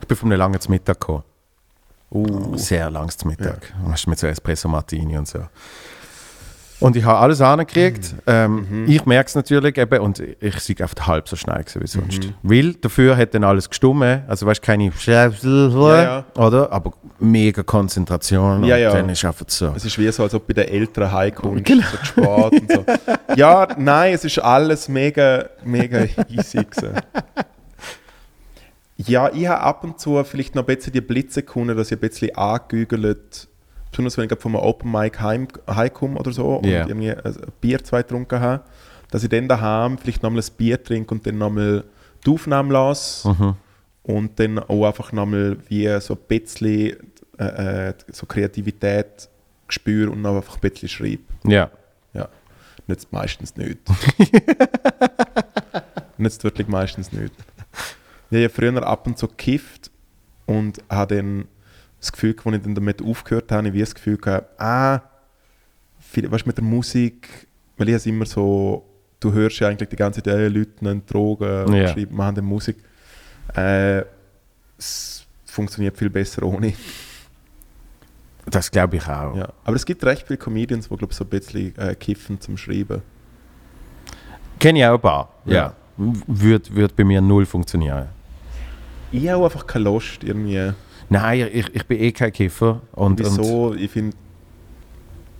Ich 0.00 0.06
bin 0.06 0.16
von 0.16 0.30
einem 0.30 0.38
langen 0.38 0.60
Mittag 0.68 1.00
gekommen. 1.00 1.24
Uh. 2.10 2.56
Sehr 2.56 2.88
langes 2.90 3.24
Mittag. 3.24 3.74
Und 3.84 3.92
hast 3.92 4.06
mit 4.06 4.18
so 4.18 4.26
Espresso 4.28 4.68
Martini 4.68 5.18
und 5.18 5.26
so. 5.26 5.40
Und 6.78 6.94
ich 6.96 7.04
habe 7.04 7.18
alles 7.18 7.40
angekriegt. 7.40 8.12
Mhm. 8.12 8.18
Ähm, 8.26 8.84
Ich 8.86 9.06
merke 9.06 9.28
es 9.28 9.34
natürlich 9.34 9.76
eben 9.78 10.00
und 10.00 10.20
ich 10.20 10.58
sehe 10.60 10.76
einfach 10.80 11.06
halb 11.06 11.28
so 11.28 11.36
schnell 11.36 11.64
wie 11.78 11.86
sonst. 11.86 12.24
Mhm. 12.24 12.34
Weil 12.42 12.74
dafür 12.74 13.16
hat 13.16 13.34
dann 13.34 13.44
alles 13.44 13.68
gestummen. 13.68 14.22
Also 14.26 14.46
weißt 14.46 14.60
du, 14.62 14.66
keine 14.66 14.92
ja. 16.02 16.24
oder? 16.36 16.70
Aber 16.72 16.92
mega 17.18 17.62
Konzentration. 17.62 18.64
Ja, 18.64 18.76
ja. 18.76 18.92
dann 18.92 19.08
ist 19.08 19.24
einfach 19.24 19.46
so. 19.48 19.72
Es 19.74 19.84
ist 19.84 19.98
wie 19.98 20.10
so, 20.12 20.22
als 20.22 20.34
ob 20.34 20.46
bei 20.46 20.52
den 20.52 20.68
Eltern 20.68 21.10
heimkommst, 21.10 21.64
Genau. 21.64 21.86
so 21.90 22.04
Sport 22.04 22.52
und 22.52 22.72
so. 22.72 22.84
Ja, 23.36 23.68
nein, 23.78 24.14
es 24.14 24.24
ist 24.24 24.38
alles 24.38 24.88
mega, 24.88 25.46
mega 25.64 26.04
easy 26.28 26.58
gewesen. 26.64 26.94
Ja, 28.98 29.30
ich 29.32 29.46
habe 29.46 29.60
ab 29.60 29.84
und 29.84 30.00
zu 30.00 30.22
vielleicht 30.24 30.54
noch 30.54 30.66
ein 30.66 30.74
bisschen 30.74 30.92
die 30.92 31.00
Blitzekunden, 31.02 31.76
dass 31.76 31.88
ich 31.90 31.98
ein 31.98 32.00
bisschen 32.08 32.34
angegügelt, 32.34 33.48
wenn 33.98 34.06
ich 34.06 34.14
von 34.14 34.54
einem 34.54 34.64
Open 34.64 34.90
Mic 34.92 35.20
heim, 35.20 35.48
heimkomme 35.68 36.18
oder 36.18 36.32
so 36.32 36.60
Ja. 36.64 36.82
und 36.82 36.88
irgendwie 36.90 37.10
ein 37.12 37.34
Bier 37.60 37.82
zwei 37.82 38.02
getrunken 38.02 38.40
habe, 38.40 38.64
dass 39.10 39.22
ich 39.22 39.28
dann 39.28 39.48
daheim 39.48 39.98
vielleicht 39.98 40.22
nochmal 40.22 40.42
ein 40.42 40.56
Bier 40.56 40.82
trinke 40.82 41.14
und 41.14 41.26
dann 41.26 41.38
nochmal 41.38 41.84
die 42.24 42.30
Aufnahme 42.30 42.72
lasse 42.72 43.28
Mhm. 43.28 43.54
und 44.02 44.38
dann 44.40 44.58
auch 44.58 44.86
einfach 44.86 45.12
nochmal 45.12 45.56
wie 45.68 45.88
so 46.00 46.14
ein 46.14 46.20
bisschen 46.28 46.96
äh, 47.38 47.88
äh, 47.90 47.94
so 48.12 48.26
Kreativität 48.26 49.28
spüre 49.68 50.10
und 50.10 50.22
noch 50.22 50.36
einfach 50.36 50.56
ein 50.56 50.60
bisschen 50.70 50.88
schreibe. 50.88 51.22
Ja. 51.44 51.70
Ja, 52.14 52.28
nützt 52.86 53.12
meistens 53.12 53.54
nicht. 53.56 53.78
nützt 56.18 56.42
wirklich 56.44 56.68
meistens 56.68 57.12
nicht. 57.12 57.34
Ich 58.30 58.38
habe 58.38 58.48
früher 58.48 58.86
ab 58.86 59.06
und 59.06 59.18
zu 59.18 59.28
gekifft 59.28 59.90
und 60.46 60.78
habe 60.88 61.16
dann 61.16 61.44
das 62.06 62.12
Gefühl, 62.12 62.34
als 62.44 62.56
ich 62.56 62.62
dann 62.62 62.74
damit 62.74 63.02
aufgehört 63.02 63.50
habe, 63.52 63.72
wie 63.72 63.80
das 63.80 63.94
Gefühl 63.94 64.16
gehabt, 64.16 64.60
ah, 64.60 65.00
viel, 66.00 66.30
weißt, 66.30 66.46
mit 66.46 66.56
der 66.56 66.64
Musik, 66.64 67.46
weil 67.76 67.88
ich 67.88 67.94
es 67.96 68.06
immer 68.06 68.26
so, 68.26 68.84
du 69.20 69.32
hörst 69.32 69.58
ja 69.60 69.68
eigentlich 69.68 69.88
die 69.88 69.96
ganze 69.96 70.22
Zeit, 70.22 70.32
hey, 70.34 70.48
Leute 70.48 70.84
nehmen 70.84 71.04
Drogen 71.06 71.64
und 71.64 71.74
Ja. 71.74 71.88
schreiben, 71.88 72.16
machen 72.16 72.36
dann 72.36 72.44
Musik. 72.44 72.76
Äh, 73.54 74.02
es 74.78 75.26
funktioniert 75.44 75.96
viel 75.96 76.10
besser 76.10 76.42
ohne. 76.42 76.74
Das 78.48 78.70
glaube 78.70 78.96
ich 78.96 79.08
auch. 79.08 79.36
Ja. 79.36 79.48
Aber 79.64 79.74
es 79.76 79.84
gibt 79.84 80.04
recht 80.04 80.26
viele 80.26 80.36
Comedians, 80.36 80.88
die 80.88 80.96
glaube 80.96 81.10
ich 81.12 81.16
so 81.16 81.24
ein 81.24 81.30
bisschen 81.30 81.76
äh, 81.78 81.94
kiffen 81.96 82.40
zum 82.40 82.56
Schreiben. 82.56 83.02
Kenne 84.60 84.78
ich 84.78 84.86
auch 84.86 84.94
ein 84.94 85.00
paar. 85.00 85.32
Ja. 85.44 85.54
Ja. 85.54 85.74
Würde 86.26 86.74
würd 86.74 86.94
bei 86.94 87.04
mir 87.04 87.20
null 87.20 87.46
funktionieren. 87.46 88.08
Ich 89.10 89.28
habe 89.28 89.44
einfach 89.44 89.66
keine 89.66 89.84
Lust 89.86 90.22
irgendwie. 90.22 90.72
Nein, 91.08 91.48
ich, 91.52 91.74
ich 91.74 91.86
bin 91.86 92.00
eh 92.00 92.12
kein 92.12 92.32
Kiffer. 92.32 92.82
Und, 92.92 93.20
und 93.20 93.38
Wieso? 93.38 93.74
Ich 93.74 93.90
finde, 93.90 94.16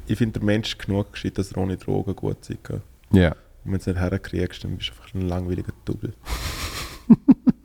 ich 0.07 0.17
find, 0.19 0.37
der 0.37 0.43
Mensch 0.43 0.69
ist 0.75 0.79
genug 0.87 1.13
gescheit, 1.13 1.37
dass 1.39 1.53
er 1.53 1.59
ohne 1.59 1.77
Drogen 1.77 2.15
gut 2.15 2.45
sein 2.45 2.59
kann. 2.63 2.83
ja. 3.13 3.35
Und 3.65 3.73
wenn 3.73 3.79
du 3.79 3.79
es 3.81 3.87
nicht 3.89 3.99
herkriegst, 3.99 4.63
dann 4.63 4.77
bist 4.77 4.91
du 4.91 4.93
einfach 4.93 5.13
ein 5.15 5.23
langweiliger 5.23 5.73
Double. 5.85 6.13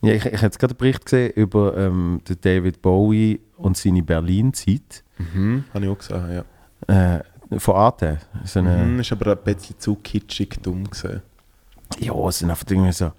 Ja, 0.00 0.12
ich, 0.12 0.24
ich 0.26 0.32
habe 0.34 0.44
jetzt 0.46 0.58
gerade 0.58 0.72
einen 0.72 0.78
Bericht 0.78 1.04
gesehen 1.06 1.32
über 1.32 1.74
ähm, 1.78 2.20
den 2.28 2.38
David 2.42 2.82
Bowie 2.82 3.40
und 3.56 3.76
seine 3.76 4.02
Berlin-Zeit 4.02 5.02
Mhm. 5.16 5.64
Habe 5.72 5.84
ich 5.86 5.90
auch 5.90 5.98
gesehen, 5.98 6.44
ja. 6.88 7.16
äh, 7.16 7.58
von 7.60 7.76
Arte. 7.76 8.18
So 8.44 8.58
eine, 8.58 8.76
Mhm, 8.84 9.00
ist 9.00 9.12
aber 9.12 9.30
ein 9.32 9.38
bisschen 9.44 9.78
zu 9.78 9.94
kitschig 9.94 10.56
dumm 10.62 10.90
gesehen. 10.90 11.22
Ja, 12.00 12.12
es 12.28 12.40
sind 12.40 12.50
einfach 12.50 12.66
irgendwie 12.68 12.92
so 12.92 13.12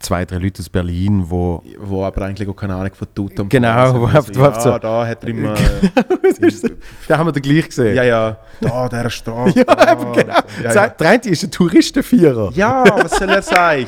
zwei, 0.00 0.24
drei 0.24 0.38
Leute 0.38 0.60
aus 0.60 0.68
Berlin, 0.68 1.24
wo 1.28 1.62
Wo 1.78 2.04
aber 2.04 2.22
eigentlich 2.22 2.48
auch 2.48 2.54
keine 2.54 2.74
Ahnung 2.74 2.94
von 2.94 3.08
tut 3.14 3.38
und 3.40 3.48
Genau, 3.48 3.94
wo 3.94 4.04
einfach- 4.06 4.16
einfach 4.28 4.54
ja, 4.54 4.60
so- 4.60 4.78
da 4.78 5.06
hat 5.06 5.22
er 5.24 5.28
immer... 5.30 5.54
da 7.08 7.18
haben 7.18 7.26
wir 7.28 7.32
den 7.32 7.42
gleich 7.42 7.66
gesehen. 7.66 7.94
ja, 7.96 8.02
ja, 8.04 8.36
da, 8.60 8.88
der 8.88 9.10
Straße. 9.10 9.58
Ja, 9.66 9.74
da. 9.74 9.94
genau. 9.94 10.34
Ja, 10.62 10.72
ja. 10.74 10.88
der 10.88 11.08
eine 11.08 11.22
ist 11.24 11.42
ein 11.44 11.50
Touristenvierer. 11.50 12.50
ja, 12.54 12.84
was 13.02 13.12
soll 13.18 13.28
er 13.30 13.42
sagen? 13.42 13.86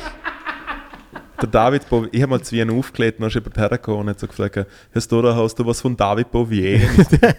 Der 1.39 1.49
David 1.49 1.87
Bouvier, 1.87 2.09
ich 2.11 2.21
habe 2.23 2.31
mal 2.31 2.41
zu 2.41 2.55
Wien 2.55 2.71
aufgelegt, 2.71 3.19
dann 3.19 3.27
ist 3.27 3.35
jemand 3.35 3.55
hergekommen 3.57 3.99
und 4.01 4.09
hat 4.09 4.19
so 4.19 4.25
gefragt, 4.25 4.65
hast 4.95 5.11
du, 5.11 5.21
da, 5.21 5.35
hast 5.35 5.53
du 5.59 5.65
was 5.67 5.79
von 5.81 5.95
David 5.95 6.31
so, 6.31 6.79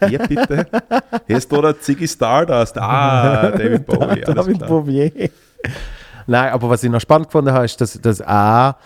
Wie 0.08 0.18
bitte? 0.18 0.66
Hast 1.32 1.50
du 1.50 1.60
da 1.60 1.76
Ziggy 1.76 2.06
Stardust? 2.06 2.78
Ah, 2.78 3.50
David 3.50 3.84
alles 3.88 4.24
David 4.36 4.58
klar. 4.58 4.68
Nein, 6.28 6.52
aber 6.52 6.70
was 6.70 6.84
ich 6.84 6.90
noch 6.90 7.00
spannend 7.00 7.28
gefunden 7.28 7.52
habe, 7.52 7.64
ist, 7.64 7.80
dass, 7.80 8.00
dass 8.00 8.20
A 8.22 8.76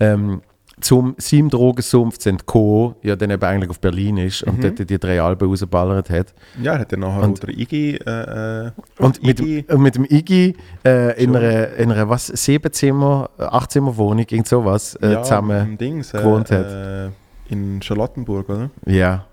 ähm, 0.00 0.40
zum 0.80 1.14
seinem 1.18 1.48
Drogensumpf 1.50 2.18
zu 2.18 2.30
entkommen, 2.30 2.94
ja 3.02 3.14
dann 3.14 3.30
eben 3.30 3.42
eigentlich 3.44 3.70
auf 3.70 3.78
Berlin 3.78 4.16
ist 4.16 4.44
Mhm. 4.46 4.52
und 4.54 4.64
dort 4.64 4.90
die 4.90 4.98
drei 4.98 5.20
Alben 5.20 5.46
rausgeballert 5.48 6.10
hat. 6.10 6.32
Ja, 6.60 6.72
er 6.72 6.78
hat 6.80 6.92
dann 6.92 7.00
nachher 7.00 7.22
Und- 7.22 7.42
der 7.42 7.50
Iggy... 7.50 7.96
Äh, 8.04 8.66
äh, 8.66 8.70
Und 8.98 9.22
mit, 9.22 9.38
Iggy- 9.40 9.66
dem- 9.66 9.76
und 9.76 9.82
mit 9.82 9.94
dem 9.94 10.04
Iggy 10.08 10.56
äh, 10.84 11.22
in, 11.22 11.36
einer, 11.36 11.68
in 11.74 11.92
einer 11.92 12.08
was, 12.08 12.26
sieben 12.28 12.72
Zimmer, 12.72 13.30
äh, 13.38 13.42
acht 13.44 13.70
Zimmer 13.70 13.96
Wohnung, 13.96 14.24
irgend 14.28 14.48
sowas, 14.48 14.96
äh, 14.96 15.12
ja, 15.12 15.22
zusammen. 15.22 15.76
Dings, 15.78 16.14
äh, 16.14 16.18
gewohnt 16.18 16.50
hat. 16.50 16.66
Äh, 16.66 17.08
in 17.50 17.80
Charlottenburg, 17.82 18.48
oder? 18.48 18.70
Ja, 18.86 19.26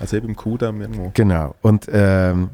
Also 0.00 0.16
eben 0.16 0.28
im 0.28 0.36
Kudamm 0.36 0.80
irgendwo. 0.80 1.10
genau. 1.14 1.54
Und, 1.62 1.86
ähm, 1.90 2.50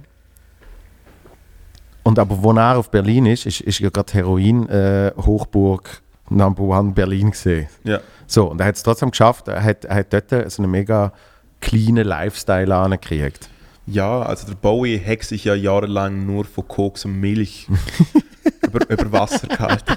und 2.05 2.19
aber 2.19 2.43
wo 2.43 2.53
er 2.53 2.79
auf 2.79 2.91
Berlin 2.91 3.27
ist, 3.27 3.47
ist, 3.47 3.61
ist 3.61 3.81
ja 3.81 3.91
gerade 3.91 4.13
Heroin 4.13 4.69
äh, 4.69 5.13
Hochburg 5.17 6.03
Number 6.31 6.63
One 6.63 6.93
Berlin 6.93 7.33
gesehen. 7.33 7.67
Ja. 7.83 8.01
So, 8.27 8.51
und 8.51 8.61
er 8.61 8.67
hat 8.67 8.77
es 8.77 8.83
trotzdem 8.83 9.11
geschafft. 9.11 9.49
Er 9.49 9.63
hat, 9.63 9.85
er 9.85 9.97
hat 9.97 10.13
dort 10.13 10.51
so 10.51 10.63
einen 10.63 10.71
mega 10.71 11.13
cleanen 11.61 12.07
Lifestyle 12.07 12.75
angekriegt. 12.75 13.49
Ja, 13.87 14.23
also 14.23 14.47
der 14.47 14.55
Bowie 14.55 14.99
hat 14.99 15.25
sich 15.25 15.45
ja 15.45 15.55
jahrelang 15.55 16.25
nur 16.25 16.45
von 16.45 16.67
Koks 16.67 17.05
und 17.05 17.21
Milch 17.21 17.69
über, 18.63 18.89
über 18.89 19.13
Wasser 19.13 19.47
gehalten. 19.47 19.95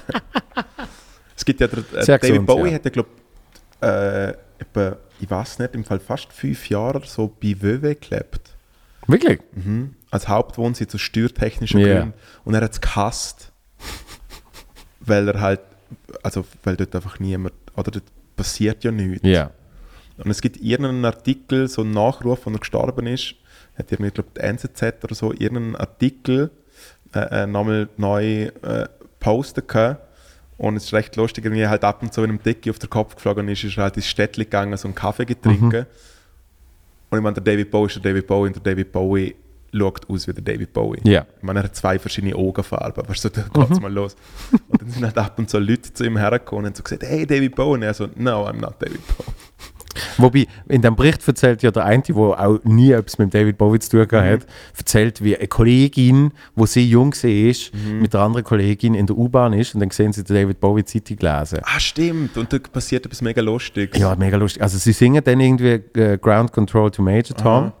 es 1.34 1.44
gibt 1.44 1.60
ja, 1.60 1.68
der, 1.68 1.78
äh, 1.78 2.04
David 2.04 2.20
gesund, 2.20 2.46
Bowie 2.46 2.68
ja. 2.68 2.74
hat 2.74 2.84
ja, 2.84 2.90
glaube 2.90 3.08
äh, 3.80 4.34
ich 5.20 5.30
weiß 5.30 5.58
nicht, 5.60 5.74
im 5.74 5.84
Fall 5.84 6.00
fast 6.00 6.32
fünf 6.32 6.68
Jahre 6.68 7.02
so 7.04 7.28
bei 7.28 7.54
Wöwe 7.60 7.94
gelebt. 7.94 8.54
Wirklich? 9.06 9.40
Mhm. 9.52 9.94
Als 10.10 10.28
Hauptwohnsitz 10.28 10.94
aus 10.94 11.00
steuertechnischen 11.00 11.80
Ja. 11.80 12.00
Gründen. 12.00 12.14
Und 12.44 12.54
er 12.54 12.62
hat 12.62 12.72
es 12.72 12.80
gehasst, 12.80 13.52
weil 15.00 15.28
er 15.28 15.40
halt, 15.40 15.60
also 16.22 16.44
weil 16.62 16.76
dort 16.76 16.94
einfach 16.94 17.18
niemand, 17.20 17.54
oder 17.76 17.90
dort 17.90 18.04
passiert 18.36 18.84
ja 18.84 18.90
nichts. 18.90 19.26
Ja. 19.26 19.50
Und 20.16 20.30
es 20.30 20.40
gibt 20.40 20.56
irgendeinen 20.56 21.04
Artikel, 21.04 21.68
so 21.68 21.82
einen 21.82 21.92
Nachruf, 21.92 22.46
wo 22.46 22.50
er 22.50 22.58
gestorben 22.58 23.06
ist, 23.06 23.34
hat 23.76 23.92
irgendwie, 23.92 24.10
glaube 24.10 24.30
die 24.36 24.40
NZZ 24.40 25.04
oder 25.04 25.14
so, 25.14 25.32
irgendeinen 25.32 25.76
Artikel 25.76 26.50
äh, 27.14 27.42
äh, 27.42 27.46
nochmal 27.46 27.88
neu 27.96 28.50
äh. 28.62 28.86
Und 30.56 30.76
es 30.76 30.84
ist 30.84 30.92
recht 30.92 31.14
lustig, 31.16 31.44
irgendwie 31.44 31.66
halt 31.66 31.84
ab 31.84 32.02
und 32.02 32.12
zu, 32.12 32.22
wenn 32.22 32.30
ihm 32.30 32.42
Decke 32.42 32.70
auf 32.70 32.78
den 32.78 32.90
Kopf 32.90 33.14
geflogen 33.14 33.48
ist, 33.48 33.62
ist 33.62 33.76
er 33.76 33.84
halt 33.84 33.96
ins 33.96 34.06
Städtchen 34.06 34.44
gegangen, 34.44 34.76
so 34.76 34.88
einen 34.88 34.94
Kaffee 34.94 35.24
getrinken. 35.24 35.86
Und 37.10 37.18
ich 37.18 37.22
meine, 37.22 37.34
der 37.34 37.42
David 37.42 37.70
Bowie 37.70 37.86
ist 37.86 37.96
der 37.96 38.02
David 38.02 38.26
Bowie 38.26 38.48
und 38.48 38.56
der 38.56 38.62
David 38.62 38.90
Bowie 38.92 39.34
schaut 39.72 40.08
aus 40.08 40.26
wie 40.28 40.32
der 40.32 40.42
David 40.42 40.72
Bowie. 40.72 41.00
Ja. 41.04 41.26
Ich 41.36 41.42
meine, 41.42 41.60
er 41.60 41.64
hat 41.64 41.76
zwei 41.76 41.98
verschiedene 41.98 42.34
Augenfarben, 42.34 43.04
aber 43.04 43.14
so, 43.14 43.28
da 43.28 43.42
geht's 43.52 43.80
mal 43.80 43.92
los. 43.92 44.16
Und 44.68 44.82
dann 44.82 44.90
sind 44.90 45.04
halt 45.04 45.18
ab 45.18 45.38
und 45.38 45.50
zu 45.50 45.58
Leute 45.58 45.92
zu 45.92 46.04
ihm 46.04 46.16
hergekommen 46.16 46.66
und 46.66 46.76
so 46.76 46.82
gesagt, 46.82 47.02
hey, 47.02 47.26
David 47.26 47.54
Bowie. 47.54 47.74
Und 47.74 47.82
er 47.82 47.94
so, 47.94 48.08
no, 48.16 48.46
I'm 48.46 48.60
not 48.60 48.74
David 48.80 49.00
Bowie. 49.06 49.34
Wobei, 50.16 50.46
in 50.68 50.82
dem 50.82 50.96
Bericht 50.96 51.26
erzählt 51.26 51.62
ja 51.62 51.70
der 51.70 51.84
eine, 51.84 52.02
der 52.02 52.16
auch 52.16 52.58
nie 52.64 52.92
etwas 52.92 53.18
mit 53.18 53.34
David 53.34 53.58
Bowie 53.58 53.78
zu 53.80 53.90
tun 53.90 54.08
gehabt 54.08 54.44
hat, 54.44 54.46
erzählt, 54.76 55.22
wie 55.22 55.36
eine 55.36 55.48
Kollegin, 55.48 56.32
wo 56.54 56.66
sie 56.66 56.88
jung 56.88 57.12
war, 57.12 58.00
mit 58.00 58.14
einer 58.14 58.24
anderen 58.24 58.44
Kollegin 58.44 58.94
in 58.94 59.06
der 59.06 59.16
U-Bahn 59.16 59.52
ist 59.52 59.74
und 59.74 59.80
dann 59.80 59.90
sehen 59.90 60.12
sie 60.12 60.24
David 60.24 60.60
Bowie 60.60 60.84
Zeitung 60.84 61.18
lesen. 61.20 61.60
Ah, 61.62 61.80
stimmt. 61.80 62.36
Und 62.36 62.52
da 62.52 62.58
passiert 62.58 63.06
etwas 63.06 63.22
mega 63.22 63.42
Lustiges. 63.42 64.00
Ja, 64.00 64.14
mega 64.16 64.36
lustig. 64.36 64.62
Also 64.62 64.78
sie 64.78 64.92
singen 64.92 65.22
dann 65.24 65.40
irgendwie 65.40 65.82
äh, 65.98 66.18
Ground 66.18 66.52
Control 66.52 66.90
to 66.90 67.02
Major 67.02 67.36
Tom. 67.36 67.72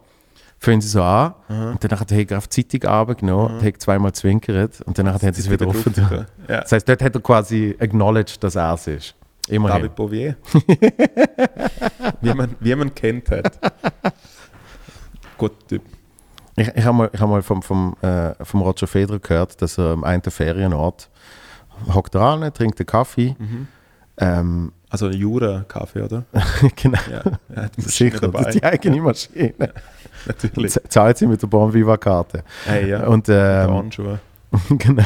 Fangen 0.60 0.80
sie 0.80 0.88
so 0.88 1.02
an 1.02 1.34
und 1.48 1.84
dann 1.84 2.00
hat 2.00 2.10
er 2.10 2.24
gerade 2.24 2.46
die 2.48 2.66
Zeitung 2.66 2.90
runtergenommen, 2.90 3.62
hat 3.62 3.80
zweimal 3.80 4.12
zwinkert 4.12 4.80
und 4.82 4.98
dann 4.98 5.12
hat 5.12 5.22
er 5.22 5.30
es 5.30 5.48
wieder 5.48 5.68
offen. 5.68 5.92
drauf. 5.92 6.26
Ja. 6.48 6.60
Das 6.62 6.72
heißt, 6.72 6.88
dort 6.88 7.00
hat 7.00 7.14
er 7.14 7.20
quasi 7.20 7.76
acknowledged, 7.78 8.42
dass 8.42 8.56
er 8.56 8.74
es 8.74 8.86
ist. 8.88 9.14
Immerhin. 9.48 9.82
David 9.82 9.94
Bouvier. 9.94 10.36
wie, 12.20 12.34
man, 12.34 12.56
wie 12.60 12.74
man 12.74 12.94
kennt 12.94 13.30
hat. 13.30 13.58
Gut 15.38 15.52
Typ. 15.68 15.82
Ich, 16.56 16.68
ich 16.74 16.84
habe 16.84 16.96
mal, 16.96 17.10
ich 17.12 17.20
hab 17.20 17.28
mal 17.28 17.42
vom, 17.42 17.62
vom, 17.62 17.96
äh, 18.02 18.32
vom 18.44 18.62
Roger 18.62 18.88
Federer 18.88 19.20
gehört, 19.20 19.62
dass 19.62 19.78
er 19.78 19.92
am 19.92 20.04
einen 20.04 20.22
Ferienort 20.22 21.08
hockt 21.94 22.14
er 22.14 22.22
an, 22.22 22.52
trinkt 22.52 22.80
einen 22.80 22.86
Kaffee. 22.86 23.36
Ähm, 24.18 24.72
Also 24.90 25.10
Jura-Kaffee, 25.10 26.02
oder? 26.02 26.24
genau, 26.76 26.98
Ja, 27.10 27.22
die 27.22 27.82
Maschine 27.82 27.88
sicher, 28.10 28.28
das 28.28 28.46
ist 28.46 28.54
die 28.54 28.62
eigene 28.64 29.00
Maschine. 29.02 29.54
Natürlich. 30.26 30.72
Z- 30.72 30.90
Zahlt 30.90 31.18
sie 31.18 31.26
mit 31.26 31.42
der 31.42 31.46
Bon 31.46 31.72
Viva-Karte. 31.72 32.42
Hey, 32.64 32.88
ja. 32.90 33.06
Und, 33.06 33.28
ähm, 33.28 33.90
genau. 34.78 35.04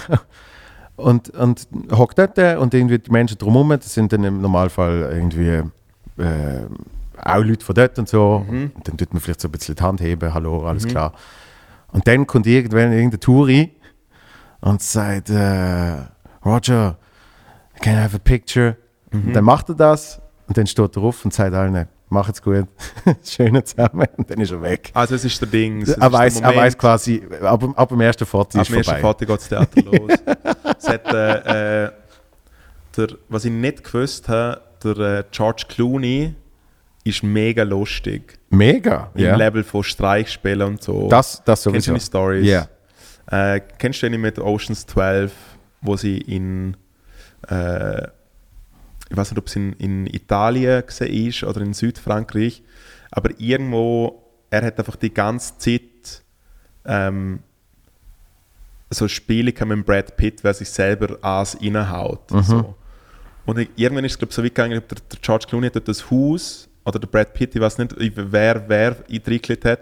Und, 0.96 1.30
und 1.30 1.66
hockt 1.90 2.18
dort 2.18 2.38
und 2.58 2.74
irgendwie 2.74 2.98
die 2.98 3.10
Menschen 3.10 3.38
drumherum, 3.38 3.70
das 3.70 3.92
sind 3.92 4.12
dann 4.12 4.22
im 4.24 4.40
Normalfall 4.40 5.10
irgendwie 5.12 5.62
äh, 6.22 6.62
auch 7.24 7.42
Leute 7.42 7.64
von 7.64 7.74
dort 7.74 7.98
und 7.98 8.08
so. 8.08 8.44
Mhm. 8.48 8.70
Und 8.74 8.88
dann 8.88 8.96
tut 8.96 9.12
man 9.12 9.20
vielleicht 9.20 9.40
so 9.40 9.48
ein 9.48 9.52
bisschen 9.52 9.74
die 9.74 9.82
Hand 9.82 10.00
heben, 10.00 10.32
hallo, 10.32 10.64
alles 10.66 10.86
klar. 10.86 11.12
Und 11.88 12.06
dann 12.06 12.26
kommt 12.26 12.46
irgendwann 12.46 12.92
irgendein 12.92 13.20
Touri 13.20 13.72
und 14.60 14.80
sagt, 14.80 15.28
äh, 15.30 15.96
Roger, 16.44 16.96
can 17.80 17.94
I 17.96 18.02
have 18.02 18.14
a 18.16 18.20
picture? 18.20 18.76
Mhm. 19.12 19.28
Und 19.28 19.32
dann 19.34 19.44
macht 19.44 19.68
er 19.68 19.74
das 19.74 20.20
und 20.48 20.56
dann 20.56 20.66
steht 20.66 20.96
er 20.96 21.02
auf 21.02 21.24
und 21.24 21.32
sagt 21.32 21.54
allen, 21.54 21.88
macht's 22.08 22.42
gut, 22.42 22.66
schön 23.24 23.64
zusammen 23.64 24.06
und 24.16 24.30
dann 24.30 24.40
ist 24.40 24.50
er 24.52 24.62
weg. 24.62 24.90
Also 24.94 25.14
es 25.14 25.24
ist 25.24 25.40
der 25.40 25.48
Ding. 25.48 25.86
Er 25.86 26.12
weiß, 26.12 26.40
er 26.40 26.54
weiß 26.54 26.76
quasi, 26.76 27.22
ab, 27.40 27.64
ab 27.74 27.88
dem 27.88 28.00
ersten 28.00 28.26
Foto 28.26 28.58
Ab 28.58 28.62
ist 28.62 28.70
dem 28.70 28.76
ersten 28.78 28.92
vorbei. 28.92 29.00
Vater 29.00 29.26
geht 29.26 29.36
das 29.36 29.48
Theater 29.48 29.82
los. 29.84 30.12
es 30.78 30.88
hat, 30.88 31.06
äh, 31.12 31.84
äh, 31.84 31.92
der, 32.96 33.08
was 33.28 33.44
ich 33.44 33.52
nicht 33.52 33.84
gewusst 33.84 34.28
habe, 34.28 34.60
der 34.84 34.98
äh, 34.98 35.24
George 35.30 35.64
Clooney 35.68 36.34
ist 37.04 37.22
mega 37.22 37.62
lustig. 37.62 38.38
Mega, 38.50 39.10
Im 39.14 39.24
ja. 39.24 39.36
Level 39.36 39.64
von 39.64 39.82
Streichspielen 39.82 40.62
und 40.62 40.82
so. 40.82 41.08
Das, 41.08 41.42
das 41.44 41.64
Kennst 41.64 41.88
du 41.88 41.90
sowieso. 41.90 41.94
die 41.94 42.00
Stories? 42.00 42.46
Ja. 42.46 42.68
Äh, 43.54 43.60
kennst 43.78 44.02
du 44.02 44.10
den 44.10 44.20
mit 44.20 44.38
Oceans 44.38 44.86
12, 44.86 45.32
wo 45.80 45.96
sie 45.96 46.18
in, 46.18 46.76
äh, 47.48 48.02
ich 49.12 49.16
weiß 49.18 49.30
nicht, 49.30 49.38
ob 49.38 49.46
es 49.46 49.56
in, 49.56 49.74
in 49.74 50.06
Italien 50.06 50.82
ist 50.88 51.44
oder 51.44 51.60
in 51.60 51.74
Südfrankreich, 51.74 52.62
aber 53.10 53.30
irgendwo, 53.38 54.22
er 54.50 54.64
hat 54.64 54.78
einfach 54.78 54.96
die 54.96 55.12
ganze 55.12 55.58
Zeit 55.58 56.22
ähm, 56.86 57.40
so 58.90 59.06
Spiele 59.08 59.52
mit 59.66 59.86
Brad 59.86 60.16
Pitt, 60.16 60.42
wer 60.42 60.54
sich 60.54 60.68
selber 60.70 61.18
Aas 61.22 61.56
reinhaut. 61.60 62.30
So. 62.42 62.74
Und 63.44 63.58
ich- 63.58 63.68
irgendwann 63.76 64.04
ist 64.04 64.12
es, 64.12 64.18
glaube 64.18 64.32
so 64.32 64.42
weit 64.42 64.54
gegangen, 64.54 64.82
der, 64.88 64.98
der 65.10 65.18
George 65.20 65.46
Clooney 65.48 65.66
hat 65.66 65.76
dort 65.76 65.88
das 65.88 66.10
Haus, 66.10 66.68
oder 66.84 66.98
der 66.98 67.06
Brad 67.08 67.32
Pitt, 67.34 67.54
ich 67.54 67.60
weiß 67.60 67.78
nicht, 67.78 67.94
wer 67.98 68.68
wer 68.68 68.96
eingeklickt 69.10 69.64
hat, 69.64 69.80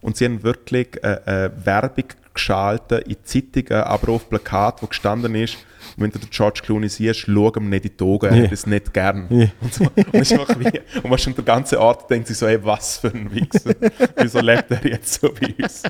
und 0.00 0.16
sie 0.16 0.24
haben 0.24 0.42
wirklich 0.42 0.88
äh, 1.04 1.46
äh, 1.46 1.50
Werbung 1.64 2.04
geschaltet 2.34 3.06
in 3.06 3.16
Zeitungen, 3.24 3.82
aber 3.84 4.08
auch 4.10 4.14
auf 4.16 4.28
Plakaten, 4.28 4.82
wo 4.82 4.86
gestanden 4.88 5.34
ist, 5.36 5.56
wenn 5.96 6.10
du 6.10 6.18
den 6.18 6.30
George 6.30 6.60
Clooney 6.64 6.88
siehst, 6.88 7.20
schau 7.20 7.52
ihm 7.56 7.68
nicht 7.68 7.84
in 7.84 7.96
die 7.96 8.04
Augen, 8.04 8.26
er 8.26 8.44
hat 8.44 8.52
es 8.52 8.66
nicht 8.66 8.92
gern. 8.92 9.26
Ja. 9.30 9.46
Und, 9.60 9.74
so, 9.74 9.84
und, 9.84 10.14
ist 10.14 10.32
einfach 10.32 10.58
wie, 10.58 10.80
und 10.98 11.10
man 11.10 11.18
schon 11.18 11.34
der 11.34 11.44
ganze 11.44 11.80
Ort 11.80 12.08
denkt 12.10 12.28
sich 12.28 12.36
so, 12.38 12.46
ey, 12.46 12.62
was 12.64 12.98
für 12.98 13.08
ein 13.08 13.32
Wichser. 13.34 13.74
Wieso 14.16 14.40
lebt 14.40 14.70
er 14.70 14.84
jetzt 14.86 15.20
so 15.20 15.28
wie 15.40 15.62
uns? 15.62 15.82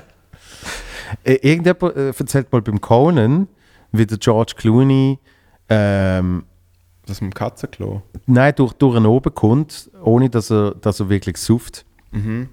Äh, 1.23 1.33
irgendjemand 1.41 1.95
äh, 1.95 2.07
erzählt 2.07 2.51
mal 2.51 2.61
beim 2.61 2.81
Conan, 2.81 3.47
wie 3.91 4.05
der 4.05 4.17
George 4.17 4.53
Clooney 4.57 5.19
ähm, 5.69 6.43
Das 7.05 7.21
mit 7.21 7.31
dem 7.31 7.35
Katzenklo. 7.35 8.01
nein, 8.25 8.53
durch, 8.55 8.73
durch 8.73 8.95
einen 8.97 9.05
oben 9.05 9.33
kommt, 9.33 9.89
ohne 10.03 10.29
dass 10.29 10.51
er, 10.51 10.75
dass 10.75 10.99
er 10.99 11.09
wirklich 11.09 11.37
suft. 11.37 11.85
Mhm. 12.11 12.49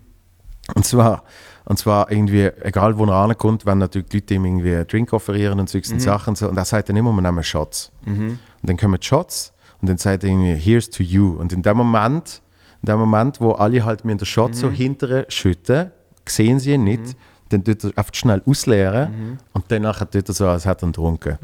Und 0.75 0.85
zwar, 0.87 1.23
und 1.65 1.79
zwar 1.79 2.11
irgendwie, 2.11 2.51
egal 2.63 2.99
wo 2.99 3.05
er 3.05 3.15
ankommt, 3.15 3.67
wenn 3.67 3.79
natürlich 3.79 4.09
die 4.09 4.17
Leute 4.19 4.35
ihm 4.35 4.45
irgendwie 4.45 4.75
einen 4.75 4.87
Drink 4.87 5.13
offerieren 5.13 5.61
und 5.61 5.69
solche 5.69 5.99
Sachen. 6.01 6.35
So, 6.35 6.49
und 6.49 6.57
er 6.57 6.65
sagt 6.65 6.89
dann 6.89 6.97
immer, 6.97 7.13
wir 7.13 7.23
nehmen 7.23 7.43
Shots. 7.45 7.93
Und 8.07 8.69
dann 8.69 8.77
kommen 8.77 8.99
die 9.01 9.07
Shots 9.07 9.53
Und 9.81 9.89
dann 9.89 9.99
sagt 9.99 10.25
er 10.25 10.31
irgendwie, 10.31 10.55
here's 10.55 10.91
to 10.91 11.03
you. 11.03 11.37
Und 11.39 11.53
in 11.53 11.63
dem 11.63 11.77
Moment, 11.77 12.43
in 12.83 12.87
dem 12.87 12.99
Moment, 12.99 13.41
wo 13.41 13.53
alle 13.53 13.85
halt 13.85 14.05
mir 14.05 14.17
den 14.17 14.27
Shot 14.27 14.55
so 14.55 14.71
hinterher 14.71 15.27
schütten, 15.29 15.91
sehen 16.27 16.59
sie 16.61 16.73
ihn 16.75 16.85
nicht, 16.85 17.17
dann 17.51 17.65
tut 17.65 17.85
er 17.85 17.91
einfach 17.99 18.15
schnell 18.15 18.43
ausleeren 18.47 19.39
und 19.53 19.65
dann 19.69 19.83
nachher 19.83 20.09
tut 20.11 20.29
er 20.29 20.35
so, 20.35 20.47
als 20.49 20.65
hätte 20.67 20.85
er 20.85 20.89
ihn 20.89 20.93
getrunken. 20.93 21.39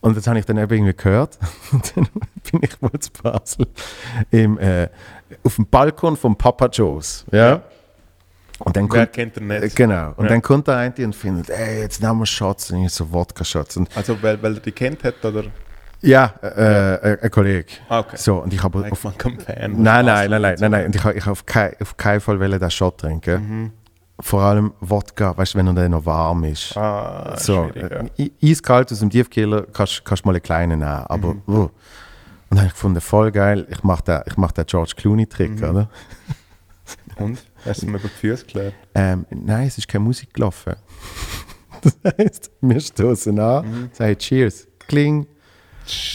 Und 0.00 0.16
das 0.16 0.26
habe 0.28 0.38
ich 0.38 0.44
dann 0.44 0.58
eben 0.58 0.72
irgendwie 0.72 0.94
gehört. 0.94 1.38
Und 1.72 1.96
dann 1.96 2.06
bin 2.52 2.60
ich 2.62 2.80
wohl 2.80 2.98
zu 3.00 3.10
Basel 3.20 3.66
im, 4.30 4.56
äh, 4.58 4.88
auf 5.42 5.56
dem 5.56 5.66
Balkon 5.66 6.16
von 6.16 6.36
Papa 6.36 6.66
Joe's. 6.66 7.24
Ja. 7.32 7.62
Und 8.60 8.76
dann 8.76 8.90
Wer 8.90 9.06
kommt, 9.06 9.12
kennt 9.12 9.36
er 9.36 9.42
äh, 9.50 9.60
nicht? 9.60 9.76
genau. 9.76 10.12
Und 10.16 10.24
Ja. 10.24 10.30
dann 10.30 10.42
kommt 10.42 10.66
der 10.66 10.76
eine 10.76 10.94
und 11.04 11.14
findet, 11.14 11.48
ey, 11.50 11.80
jetzt 11.82 12.02
nehmen 12.02 12.18
wir 12.18 12.26
Shots. 12.26 12.70
Und 12.72 12.84
ich 12.84 12.92
so 12.92 13.10
Wodka-Shots. 13.12 13.76
Und 13.76 13.96
Also, 13.96 14.20
weil, 14.22 14.42
weil 14.42 14.54
er 14.54 14.60
die 14.60 14.72
kennt 14.72 15.04
hat, 15.04 15.24
oder? 15.24 15.44
ja, 16.00 16.32
äh, 16.42 16.94
äh, 17.12 17.18
ein 17.22 17.30
Kollege. 17.30 17.66
Ah, 17.88 18.00
okay. 18.00 18.16
So, 18.16 18.42
und 18.42 18.52
ich 18.52 18.62
habe 18.62 18.88
Auf 18.90 18.98
Fan. 18.98 19.14
nein, 19.46 20.04
nein, 20.04 20.04
nein, 20.04 20.30
nein, 20.42 20.56
nein, 20.60 20.70
nein. 20.70 20.86
Und 20.86 20.94
ich 20.96 21.04
habe 21.04 21.14
ich 21.16 21.24
hab 21.24 21.32
auf, 21.32 21.46
kein, 21.46 21.72
auf 21.80 21.96
keinen 21.96 22.20
Fall 22.20 22.38
wollen 22.40 22.58
den 22.58 22.70
Shot 22.70 22.98
trinken. 22.98 23.40
Mhm. 23.62 23.72
Vor 24.20 24.42
allem 24.42 24.72
Wodka, 24.80 25.36
weißt 25.36 25.54
du, 25.54 25.58
wenn 25.58 25.76
er 25.76 25.88
noch 25.88 26.04
warm 26.04 26.42
ist. 26.44 26.76
Ah, 26.76 27.36
So, 27.36 27.70
ja. 27.74 27.86
äh, 28.16 28.30
eiskalt 28.42 28.90
aus 28.90 28.98
dem 28.98 29.10
Tiefkühler 29.10 29.66
kannst 29.72 30.04
kannst 30.04 30.24
du 30.24 30.28
mal 30.28 30.34
einen 30.34 30.42
kleinen 30.42 30.80
nehmen, 30.80 30.90
aber 31.06 31.34
Mhm. 31.34 31.42
uh. 31.46 31.60
Und 31.60 31.70
dann 32.56 32.58
habe 32.60 32.66
ich 32.68 32.72
gefunden, 32.72 33.00
voll 33.00 33.30
geil, 33.30 33.66
ich 33.70 33.84
mache 33.84 34.02
den, 34.04 34.20
ich 34.26 34.36
mach 34.36 34.50
den 34.52 34.64
George 34.66 34.92
Clooney-Trick, 34.96 35.60
Mhm. 35.60 35.68
oder? 35.68 35.88
Und? 37.18 37.38
Hast 37.64 37.82
du 37.82 37.86
mir 37.86 37.98
über 37.98 38.08
die 38.08 38.14
Füße 38.14 38.44
geklärt? 38.46 38.74
Ähm, 38.94 39.26
nein, 39.30 39.66
es 39.66 39.78
ist 39.78 39.88
keine 39.88 40.04
Musik 40.04 40.32
gelaufen. 40.34 40.76
das 41.82 41.96
heisst, 42.16 42.50
wir 42.60 42.80
stoßen 42.80 43.38
an, 43.38 43.66
Mhm. 43.70 43.90
sagen 43.92 44.18
Cheers, 44.18 44.66
kling, 44.86 45.26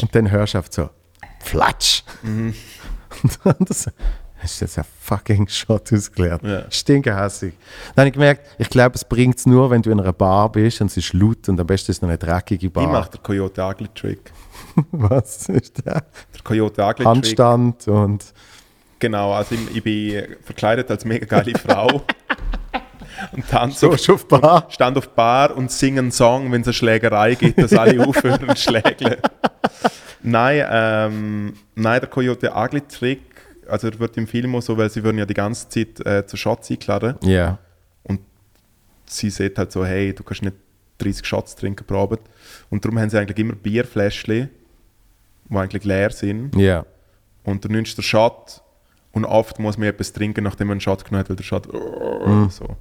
und 0.01 0.13
dann 0.15 0.29
hörst 0.31 0.53
du 0.53 0.57
einfach 0.59 0.71
so, 0.71 0.89
Flatsch! 1.39 2.03
Mhm. 2.21 2.53
Und 3.23 3.39
dann 3.43 3.67
so, 3.69 3.91
hast 4.37 4.59
du 4.61 4.65
jetzt 4.65 4.77
einen 4.77 4.87
fucking 5.01 5.47
Shot 5.47 5.93
ausgeleert. 5.93 6.41
Ja. 6.43 6.63
Stinkehässig. 6.71 7.53
Dann 7.95 8.01
habe 8.03 8.07
ich 8.09 8.13
gemerkt, 8.13 8.47
ich 8.57 8.69
glaube, 8.69 8.95
es 8.95 9.05
bringt 9.05 9.37
es 9.37 9.45
nur, 9.45 9.69
wenn 9.69 9.81
du 9.81 9.91
in 9.91 9.99
einer 9.99 10.13
Bar 10.13 10.51
bist 10.51 10.81
und 10.81 10.87
es 10.87 10.97
ist 10.97 11.13
laut 11.13 11.47
und 11.49 11.59
am 11.59 11.67
besten 11.67 11.91
ist 11.91 11.97
es 11.97 12.01
noch 12.01 12.09
eine 12.09 12.17
dreckige 12.17 12.69
Bar. 12.69 12.83
Ich 12.83 12.89
mache 12.89 13.11
den 13.11 13.23
Coyote 13.23 13.61
Ugly 13.63 13.87
Trick. 13.93 14.31
Was 14.91 15.47
ist 15.49 15.85
der? 15.85 15.93
Der 16.33 16.41
Coyote 16.43 16.81
Ugly 16.81 16.95
Trick. 16.95 17.05
Handstand 17.05 17.87
und. 17.87 18.33
Genau, 18.99 19.33
also 19.33 19.55
ich, 19.55 19.77
ich 19.77 19.83
bin 19.83 20.35
verkleidet 20.43 20.89
als 20.89 21.03
mega 21.05 21.25
geile 21.25 21.57
Frau. 21.59 22.03
und 23.31 23.47
tanze 23.49 23.91
So, 23.97 24.13
auf, 24.13 24.27
Bar. 24.27 24.67
stand 24.69 24.97
auf 24.97 25.09
Bar 25.09 25.55
und 25.55 25.71
singe 25.71 25.99
einen 25.99 26.11
Song, 26.11 26.51
wenn 26.51 26.61
es 26.61 26.67
eine 26.67 26.73
Schlägerei 26.73 27.35
gibt, 27.35 27.57
dass 27.61 27.73
alle 27.73 28.01
aufhören 28.07 28.47
und 28.47 28.57
schlägeln. 28.57 29.17
Nein, 30.21 30.65
ähm, 30.69 31.53
nein, 31.75 31.99
der 31.99 32.09
Coyote 32.09 32.51
Ugly 32.55 32.81
Trick, 32.81 33.21
also 33.67 33.87
er 33.89 33.99
wird 33.99 34.15
im 34.17 34.27
Film 34.27 34.55
auch 34.55 34.61
so, 34.61 34.77
weil 34.77 34.89
sie 34.89 35.03
würden 35.03 35.17
ja 35.17 35.25
die 35.25 35.33
ganze 35.33 35.67
Zeit 35.69 36.05
äh, 36.05 36.25
zu 36.25 36.37
Shots 36.37 36.71
eingeladen 36.71 37.15
Ja. 37.23 37.57
und 38.03 38.21
sie 39.05 39.29
sieht 39.29 39.57
halt 39.57 39.71
so, 39.71 39.85
hey, 39.85 40.13
du 40.13 40.23
kannst 40.23 40.41
nicht 40.43 40.55
30 40.99 41.25
Shots 41.25 41.55
trinken 41.55 41.85
pro 41.85 41.97
Abend. 42.03 42.21
Und 42.69 42.85
darum 42.85 42.99
haben 42.99 43.09
sie 43.09 43.17
eigentlich 43.19 43.37
immer 43.37 43.53
Bierfläschchen, 43.55 44.49
die 45.49 45.55
eigentlich 45.57 45.83
leer 45.83 46.11
sind. 46.11 46.55
Ja. 46.55 46.85
Und 47.43 47.65
du 47.65 47.67
nimmst 47.69 47.97
den 47.97 48.03
Shot 48.03 48.61
und 49.13 49.25
oft 49.25 49.59
muss 49.59 49.77
man 49.77 49.87
etwas 49.87 50.11
trinken, 50.11 50.43
nachdem 50.43 50.67
man 50.67 50.73
einen 50.73 50.81
Shot 50.81 51.05
genommen 51.05 51.19
hat, 51.19 51.29
weil 51.29 51.35
der 51.35 51.43
Shot 51.43 51.67
so. 52.51 52.75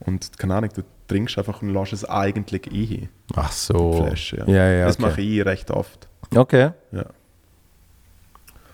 Und 0.00 0.38
keine 0.38 0.54
Ahnung, 0.54 0.70
du 0.74 0.82
trinkst 1.08 1.36
einfach 1.38 1.60
und 1.60 1.72
lässt 1.72 1.92
es 1.92 2.04
eigentlich 2.08 2.66
ein. 2.70 3.08
Ach 3.36 3.52
so. 3.52 3.92
Flasche, 3.92 4.38
ja. 4.38 4.46
Ja, 4.46 4.70
ja. 4.70 4.86
Das 4.86 4.98
okay. 4.98 5.06
mache 5.06 5.20
ich 5.20 5.44
recht 5.44 5.70
oft. 5.70 6.08
Okay. 6.34 6.70
Ja. 6.90 7.04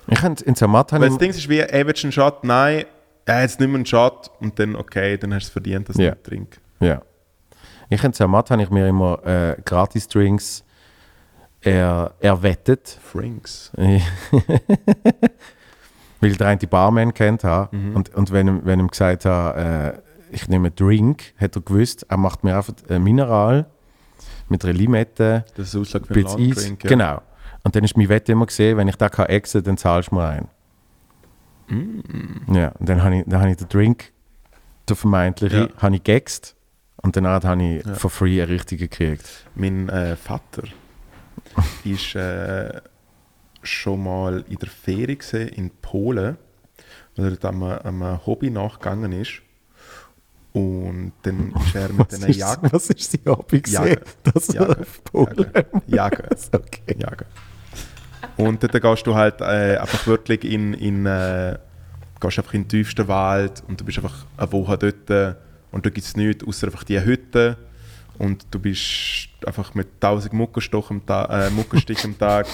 Ich 0.06 0.22
habe 0.22 0.42
in 0.44 0.54
Zermatt 0.54 0.92
Weil 0.92 1.08
das 1.08 1.18
Ding 1.18 1.30
ist 1.30 1.48
wie, 1.48 1.60
ey, 1.60 1.86
willst 1.86 2.02
du 2.02 2.06
einen 2.06 2.12
Shot? 2.12 2.44
Nein, 2.44 2.84
ja, 3.26 3.42
jetzt 3.42 3.60
nimm 3.60 3.74
einen 3.74 3.86
Shot 3.86 4.30
und 4.40 4.58
dann, 4.58 4.76
okay, 4.76 5.18
dann 5.18 5.34
hast 5.34 5.44
du 5.44 5.48
es 5.48 5.52
verdient, 5.52 5.88
dass 5.88 5.96
du 5.96 6.02
Ja. 6.02 6.10
nicht 6.10 6.24
trinkst. 6.24 6.60
Ja. 6.80 7.02
Ich 7.88 8.04
in 8.04 8.12
Zermatt 8.12 8.50
habe 8.50 8.62
ich 8.62 8.70
mir 8.70 8.86
immer 8.86 9.24
äh, 9.26 9.56
Gratis-Drinks 9.64 10.64
er, 11.60 12.14
erwettet. 12.20 12.98
Frinks. 13.02 13.72
weil 16.20 16.32
der 16.36 16.48
eine 16.48 16.58
die 16.58 16.66
Barman 16.66 17.14
kennt 17.14 17.44
hat. 17.44 17.72
Mhm. 17.72 17.96
Und, 17.96 18.14
und 18.14 18.30
wenn, 18.32 18.48
ihm- 18.48 18.60
wenn 18.64 18.80
ihm 18.80 18.88
gesagt 18.88 19.24
hat, 19.24 19.56
äh, 19.56 19.92
ich 20.32 20.46
nehme 20.48 20.68
einen 20.68 20.76
Drink, 20.76 21.32
hat 21.38 21.56
er 21.56 21.62
gewusst, 21.62 22.06
er 22.08 22.16
macht 22.16 22.44
mir 22.44 22.56
einfach 22.56 22.74
ein 22.88 23.02
Mineral 23.02 23.66
mit 24.48 24.64
einer 24.64 24.74
Limette, 24.74 25.44
Das 25.56 25.68
ist 25.68 25.76
Aussage 25.76 26.06
für 26.06 26.14
ein 26.14 26.26
einen 26.26 26.52
Eis. 26.52 26.68
Ja. 26.68 26.74
Genau. 26.78 27.22
Und 27.62 27.74
dann 27.76 27.84
ist 27.84 27.96
mein 27.96 28.08
Wette 28.08 28.32
immer 28.32 28.46
gesehen, 28.46 28.76
wenn 28.76 28.88
ich 28.88 28.96
da 28.96 29.08
kann 29.08 29.26
exen, 29.26 29.62
dann 29.62 29.76
zahlst 29.76 30.10
du 30.10 30.14
mir 30.16 30.26
ein. 30.28 30.48
Mm. 31.68 32.54
Ja, 32.54 32.68
und 32.78 32.88
dann 32.88 33.02
habe 33.02 33.16
ich, 33.18 33.24
dann 33.26 33.40
habe 33.40 33.50
ich 33.50 33.56
den 33.56 33.68
Drink, 33.68 34.12
der 34.88 34.96
vermeintliche, 34.96 35.56
Ja. 35.74 35.82
habe 35.82 35.96
ich 35.96 36.02
gegext 36.02 36.56
und 37.02 37.16
danach 37.16 37.44
habe 37.44 37.62
ich 37.62 37.84
Ja. 37.86 37.94
for 37.94 38.10
free 38.10 38.40
eine 38.42 38.50
richtige 38.50 38.88
gekriegt. 38.88 39.46
Mein 39.54 39.88
äh, 39.88 40.16
Vater 40.16 40.62
ist 41.84 42.14
äh, 42.14 42.80
schon 43.62 44.04
mal 44.04 44.44
in 44.48 44.56
der 44.56 44.68
Ferie 44.68 45.16
gewesen 45.16 45.48
in 45.48 45.70
Polen, 45.70 46.36
weil 47.16 47.26
er 47.26 47.30
dort 47.36 47.44
einem, 47.46 47.62
einem 47.62 48.26
Hobby 48.26 48.50
nachgegangen 48.50 49.12
ist. 49.12 49.42
Und 50.52 51.12
dann 51.22 51.52
ist 51.52 51.74
er 51.74 51.92
mit 51.92 52.12
einer 52.12 52.28
Jagd. 52.30 52.72
was 52.72 52.90
ist 52.90 53.12
die 53.12 53.28
Hobby 53.28 53.62
Jagen. 53.66 54.00
Das 54.24 54.48
Jagen. 54.52 54.84
Jagen. 55.14 55.82
Jagen. 55.86 56.24
Okay. 56.52 56.96
Jagen. 56.98 57.26
Und 58.36 58.62
dort 58.62 58.80
gehst 58.80 59.06
du 59.06 59.14
halt 59.14 59.40
äh, 59.40 59.76
einfach 59.76 60.06
wirklich 60.06 60.44
in, 60.44 60.74
in, 60.74 61.06
äh, 61.06 61.56
gehst 62.20 62.38
einfach 62.38 62.54
in 62.54 62.62
den 62.62 62.68
tiefsten 62.68 63.06
Wald 63.06 63.62
und 63.68 63.80
du 63.80 63.84
bist 63.84 63.98
einfach 63.98 64.26
eine 64.36 64.52
Woche 64.52 64.78
dort 64.78 65.36
und 65.72 65.86
da 65.86 65.90
gibt 65.90 66.06
es 66.06 66.16
nichts, 66.16 66.44
außer 66.44 66.66
einfach 66.66 66.84
die 66.84 67.00
Hütte 67.00 67.56
und 68.20 68.46
du 68.50 68.58
bist 68.58 69.28
einfach 69.46 69.74
mit 69.74 69.88
1000 70.00 70.32
Muckenstochen 70.34 70.98
am 70.98 71.06
Tag, 71.06 71.30
äh, 71.30 71.46
am 72.04 72.18
Tag 72.18 72.46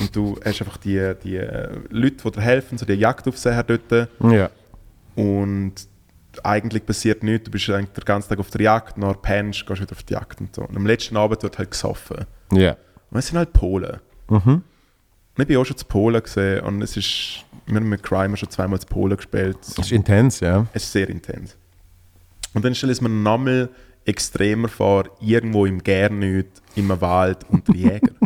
und 0.00 0.14
du 0.14 0.38
hast 0.44 0.60
einfach 0.60 0.76
die, 0.78 1.14
die 1.22 1.36
äh, 1.36 1.68
Leute, 1.90 2.16
die 2.24 2.30
dir 2.32 2.40
helfen, 2.40 2.76
so 2.76 2.84
die 2.84 2.94
Jagdaufseher 2.94 3.62
dort 3.62 4.08
Ja. 4.20 4.50
und 5.14 5.74
eigentlich 6.42 6.84
passiert 6.84 7.22
nichts, 7.22 7.44
du 7.44 7.50
bist 7.50 7.68
eigentlich 7.70 7.90
den 7.90 8.04
ganzen 8.04 8.30
Tag 8.30 8.38
auf 8.38 8.50
der 8.50 8.62
Jagd, 8.62 8.98
nachher 8.98 9.14
pennst, 9.20 9.66
gehst 9.66 9.80
wieder 9.82 9.92
auf 9.92 10.02
die 10.02 10.14
Jagd 10.14 10.40
und 10.40 10.54
so. 10.54 10.62
Und 10.62 10.76
am 10.76 10.86
letzten 10.86 11.16
Abend 11.16 11.42
wird 11.42 11.58
halt 11.58 11.70
gesoffen. 11.70 12.24
Ja. 12.52 12.76
Und 13.10 13.18
es 13.18 13.26
sind 13.28 13.36
halt 13.38 13.52
Polen. 13.52 13.98
Mhm. 14.30 14.62
Ich 15.38 15.46
bin 15.46 15.56
auch 15.58 15.64
schon 15.64 15.76
zu 15.76 15.84
Polen 15.84 16.22
gesehen 16.22 16.60
und 16.64 16.82
es 16.82 16.96
ist, 16.96 17.44
wir 17.66 17.76
haben 17.76 17.88
mit 17.88 18.02
Crime 18.02 18.36
schon 18.36 18.50
zweimal 18.50 18.80
zu 18.80 18.86
Polen 18.86 19.16
gespielt. 19.16 19.58
Das 19.60 19.78
ist 19.86 19.92
intens, 19.92 20.40
ja. 20.40 20.66
Es 20.72 20.84
ist 20.84 20.92
sehr 20.92 21.08
intens. 21.08 21.56
Und 22.54 22.64
dann 22.64 22.74
stelle 22.74 22.92
ich 22.92 23.00
mir 23.00 23.08
nochmal 23.08 23.68
extremer 24.04 24.68
vor, 24.68 25.04
irgendwo 25.20 25.66
im 25.66 25.82
Gernüt, 25.82 26.50
im 26.74 26.88
Wald 27.00 27.44
unter 27.48 27.74
Jäger. 27.74 28.12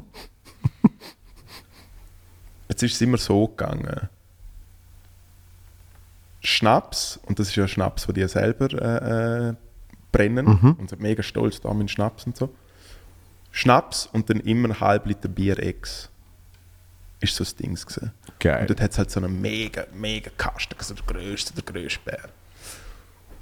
Jetzt 2.68 2.82
ist 2.82 2.94
es 2.94 3.00
immer 3.00 3.18
so 3.18 3.48
gegangen. 3.48 4.08
Schnaps, 6.40 7.18
und 7.26 7.38
das 7.38 7.48
ist 7.48 7.56
ja 7.56 7.66
Schnaps, 7.66 8.06
den 8.06 8.14
die 8.14 8.28
selber 8.28 8.72
äh, 8.72 9.48
äh, 9.48 9.54
brennen 10.12 10.46
und 10.46 10.88
sind 10.88 11.02
mega 11.02 11.22
stolz 11.22 11.60
da 11.60 11.74
mit 11.74 11.90
Schnaps 11.90 12.26
und 12.26 12.36
so. 12.36 12.54
Schnaps 13.50 14.08
und 14.12 14.30
dann 14.30 14.40
immer 14.40 14.68
ein 14.68 14.80
halb 14.80 15.06
Liter 15.06 15.28
Bier 15.28 15.58
Ex. 15.58 16.08
Ist 17.20 17.34
so 17.34 17.44
das 17.44 17.56
Ding 17.56 17.74
gewesen. 17.74 18.12
Geil. 18.38 18.60
Und 18.60 18.70
dort 18.70 18.80
hat 18.80 18.92
es 18.92 18.98
halt 18.98 19.10
so 19.10 19.20
einen 19.20 19.40
mega, 19.40 19.86
mega 19.94 20.30
Kasten, 20.36 20.74
also 20.78 20.94
der 20.94 21.04
grösste, 21.04 21.54
der 21.54 21.64
grösste 21.64 22.00
Bär. 22.04 22.28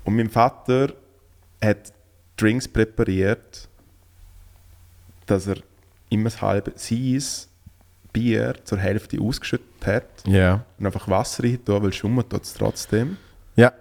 Und 0.05 0.17
mein 0.17 0.31
Vater 0.31 0.93
hat 1.63 1.93
Drinks 2.37 2.67
präpariert, 2.69 3.69
dass 5.27 5.47
er 5.47 5.57
immer 6.11 6.25
das 6.25 6.43
halbe 6.43 6.73
sein 6.77 7.23
Bier 8.13 8.55
zur 8.65 8.79
Hälfte 8.79 9.21
ausgeschüttet 9.21 9.87
hat 9.87 10.25
Ja. 10.27 10.65
und 10.79 10.87
einfach 10.87 11.09
Wasser 11.09 11.43
rein 11.45 11.65
tun, 11.65 11.83
weil 11.83 11.93
schummen 11.93 12.29
tut 12.29 12.43
es 12.45 12.55
trotzdem. 12.55 13.17
Ja. 13.57 13.73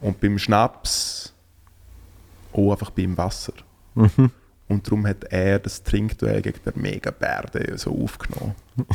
Und 0.00 0.20
beim 0.20 0.38
Schnaps 0.38 1.32
auch 2.52 2.72
einfach 2.72 2.90
beim 2.90 3.16
Wasser. 3.16 3.52
Und 3.94 4.86
darum 4.86 5.06
hat 5.06 5.24
er 5.24 5.58
das 5.58 5.82
Trinkduell 5.82 6.42
gegen 6.42 6.60
den 6.64 6.80
Mega-Bärde 6.80 7.76
so 7.78 7.90
aufgenommen. 8.02 8.54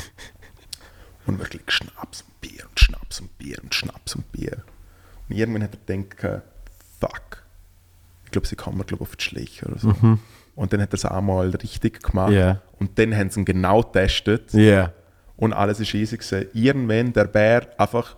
und 1.25 1.39
wirklich 1.39 1.63
Schnaps 1.67 2.21
und 2.21 2.41
Bier 2.41 2.65
und 2.69 2.79
Schnaps 2.79 3.19
und 3.19 3.37
Bier 3.37 3.57
und 3.63 3.73
Schnaps 3.73 4.15
und 4.15 4.31
Bier. 4.31 4.63
Und 5.29 5.35
irgendwann 5.35 5.63
hat 5.63 5.77
er 5.87 5.97
gedacht, 5.97 6.43
fuck, 6.99 7.42
glaube, 8.33 8.47
sie 8.47 8.55
kommen 8.55 8.85
glaub, 8.85 9.01
auf 9.01 9.15
die 9.15 9.23
Schliche 9.23 9.65
oder 9.65 9.79
so. 9.79 9.95
Und 10.55 10.73
dann 10.73 10.81
hat 10.81 10.91
er 10.91 10.95
es 10.95 11.05
einmal 11.05 11.49
richtig 11.49 12.03
gemacht. 12.03 12.31
Ja. 12.31 12.61
Und 12.79 12.99
dann 12.99 13.15
haben 13.15 13.29
sie 13.29 13.39
ihn 13.39 13.45
genau 13.45 13.81
getestet. 13.81 14.53
Ja. 14.53 14.91
Und 15.35 15.53
alles 15.53 15.79
ist 15.79 15.93
easy 15.93 16.17
gewesen. 16.17 16.47
Irgendwann 16.53 17.13
der 17.13 17.25
Bär 17.25 17.67
einfach 17.77 18.15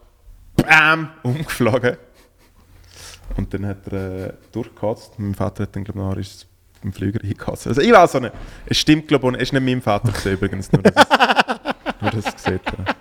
BAM! 0.55 1.09
umgeflogen. 1.23 1.97
Und 3.37 3.53
dann 3.53 3.65
hat 3.65 3.87
er 3.91 4.27
äh, 4.27 4.33
durchgekotzt. 4.51 5.17
Mein 5.17 5.33
Vater 5.33 5.63
hat 5.63 5.75
dann, 5.75 5.83
glaube 5.83 5.99
ich, 5.99 6.05
nachher 6.05 6.19
ist 6.19 6.47
im 6.83 6.93
Flüger 6.93 7.19
hingekotzt. 7.21 7.67
Also 7.67 7.81
ich 7.81 7.91
weiß 7.91 8.15
auch 8.15 8.21
nicht. 8.21 8.33
Es 8.65 8.77
stimmt, 8.77 9.07
glaube 9.07 9.27
ich, 9.29 9.35
es 9.35 9.41
ist 9.43 9.53
nicht 9.53 9.63
mein 9.63 9.81
Vater 9.81 10.11
gewesen, 10.11 10.33
übrigens. 10.33 10.71
Nur, 10.71 10.83
dass 10.83 10.93
es, 10.95 12.01
nur, 12.01 12.11
das 12.11 12.35
gesehen 12.35 12.59
habe. 12.65 12.95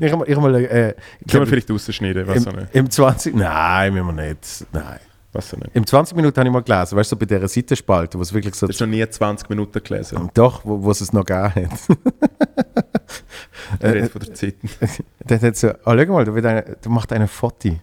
Ich 0.00 0.12
habe 0.12 0.26
ich 0.26 0.34
hab 0.34 0.42
mal, 0.42 0.54
äh, 0.54 0.94
Können 1.30 1.42
wir 1.42 1.46
vielleicht 1.46 1.70
rausschneiden, 1.70 2.26
im, 2.26 2.66
im 2.72 2.90
20... 2.90 3.34
Nein, 3.34 3.94
müssen 3.94 4.06
wir 4.06 4.28
nicht. 4.28 4.66
Nein. 4.72 4.98
Was 5.36 5.50
so 5.50 5.56
nicht. 5.56 5.70
Im 5.74 5.86
20 5.86 6.16
Minuten 6.16 6.38
habe 6.38 6.48
ich 6.48 6.52
mal 6.52 6.62
gelesen, 6.62 6.96
weißt 6.96 7.12
du, 7.12 7.14
so 7.14 7.18
bei 7.18 7.26
dieser 7.26 7.46
Seitenspalte, 7.48 8.16
wo 8.18 8.22
es 8.22 8.32
wirklich 8.32 8.54
so... 8.54 8.66
Du 8.66 8.72
hast 8.72 8.80
noch 8.80 8.86
nie 8.86 9.06
20 9.06 9.48
Minuten 9.50 9.82
gelesen. 9.82 10.30
Doch, 10.34 10.64
wo, 10.64 10.82
wo 10.82 10.90
es 10.90 11.00
es 11.02 11.12
noch 11.12 11.24
gegeben 11.24 11.70
hat. 11.70 11.78
Ich 13.80 13.84
rede 13.84 14.08
von 14.08 14.20
der 14.22 14.32
Zeit. 14.34 14.54
Der 15.28 15.40
hat 15.40 15.56
so, 15.56 15.68
oh, 15.70 15.74
schau 15.84 16.12
mal, 16.12 16.24
da, 16.24 16.32
wird 16.34 16.46
eine, 16.46 16.76
da 16.80 16.88
macht 16.90 17.12
eine 17.12 17.26
Foto. 17.26 17.70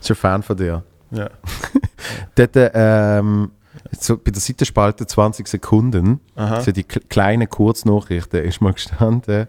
ist 0.00 0.10
ein 0.10 0.16
Fan 0.16 0.42
von 0.42 0.56
dir. 0.56 0.82
Ja. 1.10 1.30
Dort, 2.34 2.50
ähm, 2.54 3.50
so 3.98 4.18
bei 4.18 4.30
der 4.30 4.40
Seitenspalte 4.40 5.06
20 5.06 5.48
Sekunden, 5.48 6.20
Aha. 6.36 6.60
so 6.60 6.70
die 6.72 6.84
kle- 6.84 7.02
kleinen 7.08 7.48
Kurznachrichten, 7.48 8.44
ist 8.44 8.60
mal 8.60 8.74
gestanden, 8.74 9.46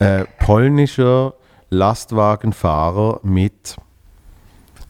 äh, 0.00 0.24
polnischer 0.40 1.34
Lastwagenfahrer 1.70 3.20
mit, 3.22 3.76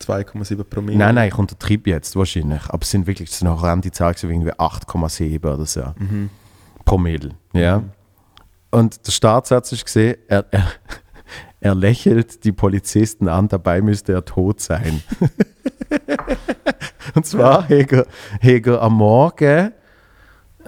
2,7 0.02 0.64
Promille. 0.64 0.98
nein, 0.98 1.14
nein, 1.14 1.28
ich 1.28 1.38
untertrieb 1.38 1.86
jetzt 1.86 2.16
wahrscheinlich, 2.16 2.62
aber 2.68 2.82
es 2.82 2.90
sind 2.90 3.06
wirklich, 3.06 3.30
auch 3.46 3.62
an 3.62 3.80
die 3.80 3.90
Zahl 3.90 4.14
irgendwie 4.22 4.52
8,7 4.52 5.38
oder 5.38 5.66
so. 5.66 5.84
Mhm. 5.98 6.30
Promille. 6.84 7.30
Ja. 7.52 7.82
Und 8.70 9.06
der 9.06 9.12
Startsatz 9.12 9.72
ist 9.72 9.84
gesehen, 9.84 10.16
er, 10.28 10.46
er, 10.50 10.66
er 11.60 11.74
lächelt 11.74 12.44
die 12.44 12.52
Polizisten 12.52 13.28
an, 13.28 13.48
dabei 13.48 13.80
müsste 13.80 14.12
er 14.12 14.24
tot 14.24 14.60
sein. 14.60 15.02
Und 17.14 17.26
zwar 17.26 17.64
hat 17.68 17.92
er, 17.92 18.06
hat 18.40 18.66
er 18.66 18.80
am 18.80 18.94
Morgen 18.94 19.72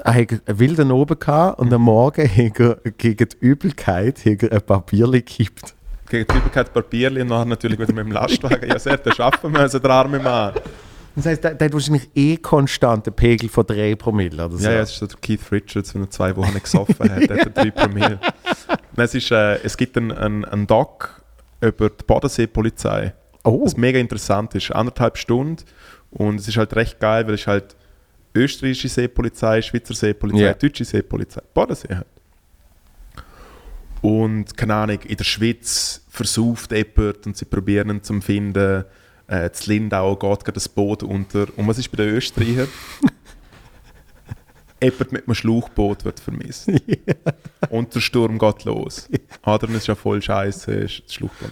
er 0.02 0.14
hat 0.14 0.30
einen 0.46 0.58
wilden 0.58 0.90
oben 0.90 1.18
gehabt 1.18 1.58
und 1.60 1.72
am 1.72 1.82
Morgen 1.82 2.28
hat 2.28 2.60
er 2.60 2.76
gegen 2.98 3.28
die 3.28 3.36
Übelkeit 3.38 4.20
ein 4.26 4.60
Papierli 4.66 5.20
gekippt. 5.20 5.74
Gegen 6.14 6.28
die 6.32 6.36
Übelkeit 6.38 6.72
Papierli 6.72 7.22
und 7.22 7.26
nachher 7.28 7.44
natürlich 7.44 7.76
wieder 7.76 7.92
mit 7.92 8.04
dem 8.04 8.12
Lastwagen. 8.12 8.68
Ja, 8.68 8.78
sehr, 8.78 8.98
das 8.98 9.16
schaffen 9.16 9.52
wir, 9.52 9.58
also 9.58 9.80
der 9.80 9.90
arme 9.90 10.20
Mann. 10.20 10.54
Das 11.16 11.26
heisst, 11.26 11.42
der, 11.42 11.54
der 11.54 11.66
hat 11.66 11.72
wahrscheinlich 11.72 12.08
eh 12.14 12.36
konstant 12.36 13.08
einen 13.08 13.16
Pegel 13.16 13.48
von 13.48 13.66
3 13.66 13.96
Promille 13.96 14.44
oder 14.46 14.56
so. 14.56 14.64
Ja, 14.64 14.74
ja, 14.74 14.80
es 14.82 14.92
ist 14.92 14.98
so 14.98 15.06
der 15.08 15.16
Keith 15.20 15.40
Richards, 15.50 15.92
wenn 15.92 16.02
er 16.02 16.10
zwei 16.10 16.36
Wochen 16.36 16.52
nicht 16.52 16.62
gesoffen 16.62 17.10
hat, 17.10 17.28
der 17.28 17.36
hat 17.40 17.56
er 17.56 17.64
3 17.64 17.70
Promille. 17.72 18.20
Nein, 18.96 19.04
es, 19.06 19.14
ist, 19.16 19.32
äh, 19.32 19.56
es 19.64 19.76
gibt 19.76 19.96
einen, 19.96 20.12
einen, 20.12 20.44
einen 20.44 20.68
Doc 20.68 21.20
über 21.60 21.90
die 21.90 22.04
Bodensee-Polizei, 22.04 23.12
oh, 23.42 23.64
was 23.64 23.76
mega 23.76 23.98
interessant 23.98 24.54
ist. 24.54 24.70
Anderthalb 24.70 25.18
Stunden 25.18 25.64
und 26.10 26.38
es 26.38 26.46
ist 26.46 26.56
halt 26.56 26.76
recht 26.76 27.00
geil, 27.00 27.26
weil 27.26 27.34
es 27.34 27.46
halt 27.48 27.74
österreichische 28.36 28.88
Seepolizei, 28.88 29.62
Schweizer 29.62 29.94
Seepolizei, 29.94 30.44
Ja. 30.44 30.54
deutsche 30.54 30.84
Seepolizei, 30.84 31.42
Bodensee 31.52 31.92
halt. 31.92 32.06
Und 34.00 34.56
keine 34.56 34.74
Ahnung, 34.74 34.98
in 35.00 35.16
der 35.16 35.24
Schweiz 35.24 36.03
versauft 36.14 36.72
jemand 36.72 37.26
und 37.26 37.36
sie 37.36 37.44
probieren 37.44 37.90
ihn 37.90 38.02
zu 38.02 38.20
finden. 38.20 38.84
Äh, 39.26 39.50
zu 39.50 39.70
Lindau 39.70 40.16
geht 40.16 40.44
gerade 40.44 40.52
das 40.52 40.68
Boot 40.68 41.02
unter. 41.02 41.46
Und 41.56 41.66
was 41.66 41.78
ist 41.78 41.90
bei 41.90 42.04
den 42.04 42.14
Österreichern? 42.14 42.68
jemand 44.82 45.12
mit 45.12 45.26
einem 45.26 45.34
Schlauchboot 45.34 46.04
wird 46.04 46.20
vermisst. 46.20 46.70
Und 47.70 47.94
der 47.94 48.00
Sturm 48.00 48.38
geht 48.38 48.64
los. 48.64 49.08
Adrian 49.42 49.76
ist 49.76 49.88
ja 49.88 49.94
voll 49.94 50.22
scheiße, 50.22 50.72
ist 50.72 51.02
das 51.04 51.14
Schlauchboot. 51.14 51.50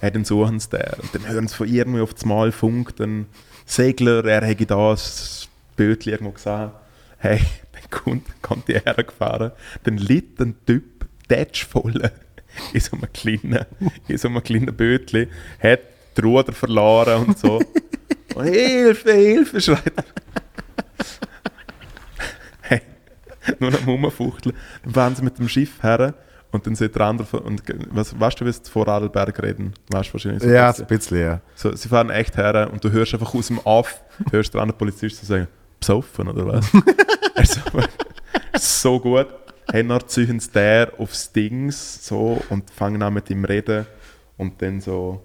Ja, 0.00 0.10
dann 0.10 0.24
suchen 0.24 0.60
sie 0.60 0.70
den. 0.70 1.00
Und 1.02 1.14
dann 1.14 1.28
hören 1.28 1.48
sie 1.48 1.54
von 1.54 1.68
irgendwie 1.68 2.00
auf 2.00 2.14
das 2.14 2.24
Mal 2.24 2.52
Funk, 2.52 2.96
dann 2.96 3.26
Segler, 3.66 4.24
er 4.24 4.44
hätte 4.44 4.66
das 4.66 5.48
Bötchen 5.76 6.12
irgendwo 6.12 6.32
gesehen. 6.32 6.70
Hey, 7.18 7.40
dann 7.72 7.90
kommt, 7.90 8.42
kommt 8.42 8.68
die 8.68 8.74
hergefahren. 8.74 9.52
Dann 9.82 9.98
liegt 9.98 10.40
ein 10.40 10.54
Typ, 10.66 11.06
tätschvoll, 11.28 12.10
in 12.72 12.80
so 12.80 12.96
einem 12.96 13.12
kleinen, 13.12 13.64
in 14.08 14.18
so 14.18 14.28
einem 14.28 14.42
kleinen 14.42 14.74
Bötchen, 14.74 15.28
hat 15.62 15.80
die 16.16 16.20
Ruder 16.20 16.52
verloren 16.52 17.26
und 17.26 17.38
so. 17.38 17.60
Und 18.34 18.46
Hilfe, 18.46 19.12
Hilfe, 19.12 19.60
schreit 19.60 19.92
er. 19.94 20.04
Hey, 22.62 22.80
nur 23.60 23.70
noch 23.70 23.86
rumfuchteln. 23.86 24.56
Dann 24.82 24.92
fahren 24.92 25.14
sie 25.14 25.22
mit 25.22 25.38
dem 25.38 25.48
Schiff 25.48 25.80
her 25.84 26.14
und 26.54 26.66
dann 26.66 26.76
sieht 26.76 26.94
der 26.94 27.02
andere, 27.02 27.40
und 27.40 27.62
was, 27.90 28.18
weißt 28.18 28.40
du, 28.40 28.46
wie 28.46 28.52
sie 28.52 28.60
vor 28.70 28.86
Adelberg 28.86 29.42
reden? 29.42 29.74
Weißt 29.90 30.10
du 30.10 30.14
wahrscheinlich 30.14 30.42
so 30.42 30.48
ja, 30.48 30.72
ein 30.72 30.86
bisschen. 30.86 31.18
ja. 31.18 31.40
So, 31.56 31.74
sie 31.74 31.88
fahren 31.88 32.10
echt 32.10 32.36
her 32.36 32.70
und 32.72 32.82
du 32.84 32.92
hörst 32.92 33.12
einfach 33.12 33.34
aus 33.34 33.48
dem 33.48 33.58
Off, 33.58 34.02
hörst 34.30 34.54
den 34.54 34.60
anderen 34.60 34.78
Polizisten 34.78 35.26
sagen, 35.26 35.48
besoffen 35.80 36.28
oder 36.28 36.46
was? 36.46 36.70
er 37.34 37.44
so, 37.44 37.60
so 38.58 39.00
gut. 39.00 39.26
Hey, 39.70 39.86
dann 39.86 40.08
ziehen 40.08 40.40
sie 40.40 40.50
der 40.50 40.92
aufs 40.98 41.32
Dings 41.32 42.06
so 42.06 42.42
und 42.50 42.70
fangen 42.70 43.02
an 43.02 43.14
mit 43.14 43.30
ihm 43.30 43.44
reden 43.44 43.86
und 44.36 44.60
dann 44.60 44.80
so 44.80 45.22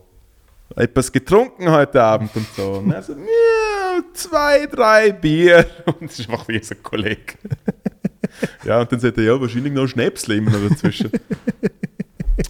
etwas 0.76 1.12
getrunken 1.12 1.70
heute 1.70 2.02
Abend 2.02 2.36
und 2.36 2.48
so. 2.56 2.74
Und 2.74 2.92
er 2.92 3.02
so, 3.02 3.14
ja, 3.14 4.04
zwei, 4.14 4.66
drei 4.68 5.12
Bier. 5.12 5.66
Und 6.00 6.10
es 6.10 6.20
ist 6.20 6.30
einfach 6.30 6.48
wie 6.48 6.64
so 6.64 6.76
ein 6.76 6.84
Kollege. 6.84 7.34
ja, 8.64 8.80
und 8.80 8.92
dann 8.92 9.00
sagt 9.00 9.18
er, 9.18 9.24
ja, 9.24 9.42
wahrscheinlich 9.42 9.74
noch 9.74 9.88
Schnäpsle 9.88 10.36
immer 10.36 10.52
noch 10.52 10.70
dazwischen. 10.70 11.12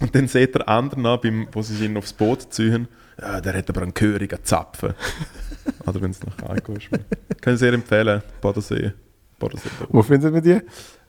und 0.02 0.14
dann 0.14 0.28
sieht 0.28 0.54
der 0.54 0.68
andere 0.68 1.00
noch, 1.00 1.22
beim, 1.22 1.48
wo 1.52 1.62
sie 1.62 1.86
ihn 1.86 1.98
aufs 1.98 2.14
Boot 2.14 2.54
ziehen, 2.54 2.88
ja, 3.20 3.42
der 3.42 3.54
hat 3.54 3.70
aber 3.70 3.82
einen 3.82 3.94
gehörigen 3.94 4.40
Zapfen. 4.44 4.94
Oder 5.86 6.02
wenn 6.02 6.12
es 6.12 6.22
nach 6.24 6.50
Alkohol 6.50 6.78
ist. 6.78 6.90
Kann 7.42 7.54
ich 7.54 7.60
sehr 7.60 7.74
empfehlen, 7.74 8.22
Bodensee. 8.42 8.94
Bodensee. 9.38 9.70
Wo 9.90 10.04
findet 10.04 10.34
man 10.34 10.44
die? 10.44 10.60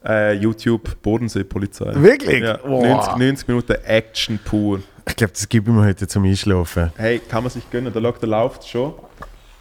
Äh, 0.04 0.32
YouTube, 0.34 1.00
Bodensee-Polizei. 1.02 1.92
Wirklich? 1.94 2.42
Ja, 2.42 2.58
Wow. 2.64 2.82
90, 2.84 3.16
90 3.16 3.48
Minuten 3.48 3.72
Action 3.84 4.38
pur. 4.42 4.80
Ich 5.06 5.16
glaube, 5.16 5.32
das 5.32 5.48
ich 5.70 5.74
mir 5.76 5.84
heute 5.84 6.06
zum 6.08 6.24
Einschlafen. 6.24 6.90
Hey, 6.96 7.18
kann 7.18 7.42
man 7.42 7.50
sich 7.50 7.68
gönnen, 7.70 7.92
der, 7.92 8.00
der 8.12 8.28
läuft 8.28 8.66
schon. 8.66 8.94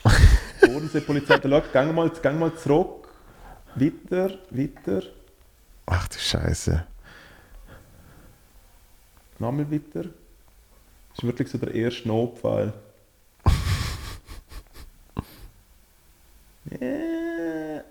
Bodensee-Polizei, 0.62 1.38
der 1.40 1.50
schau, 1.52 1.74
gang 1.74 1.94
mal, 1.94 2.10
gang 2.22 2.40
mal 2.40 2.56
zurück. 2.56 3.08
Weiter, 3.76 4.32
weiter, 4.52 5.04
Ach 5.86 6.08
du 6.08 6.18
Scheiße. 6.20 6.86
nochmal 9.40 9.70
weiter. 9.72 10.04
Das 10.04 11.18
ist 11.20 11.24
wirklich 11.24 11.50
so 11.50 11.58
der 11.58 11.74
erste 11.74 12.08
Notfall. 12.08 12.74
Ja. 16.80 17.84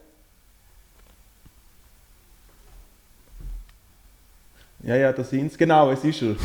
Ja, 4.82 4.96
ja, 4.96 5.12
da 5.12 5.24
sind 5.24 5.50
sie. 5.52 5.58
Genau, 5.58 5.90
es 5.90 6.04
ist 6.04 6.22
er. 6.22 6.36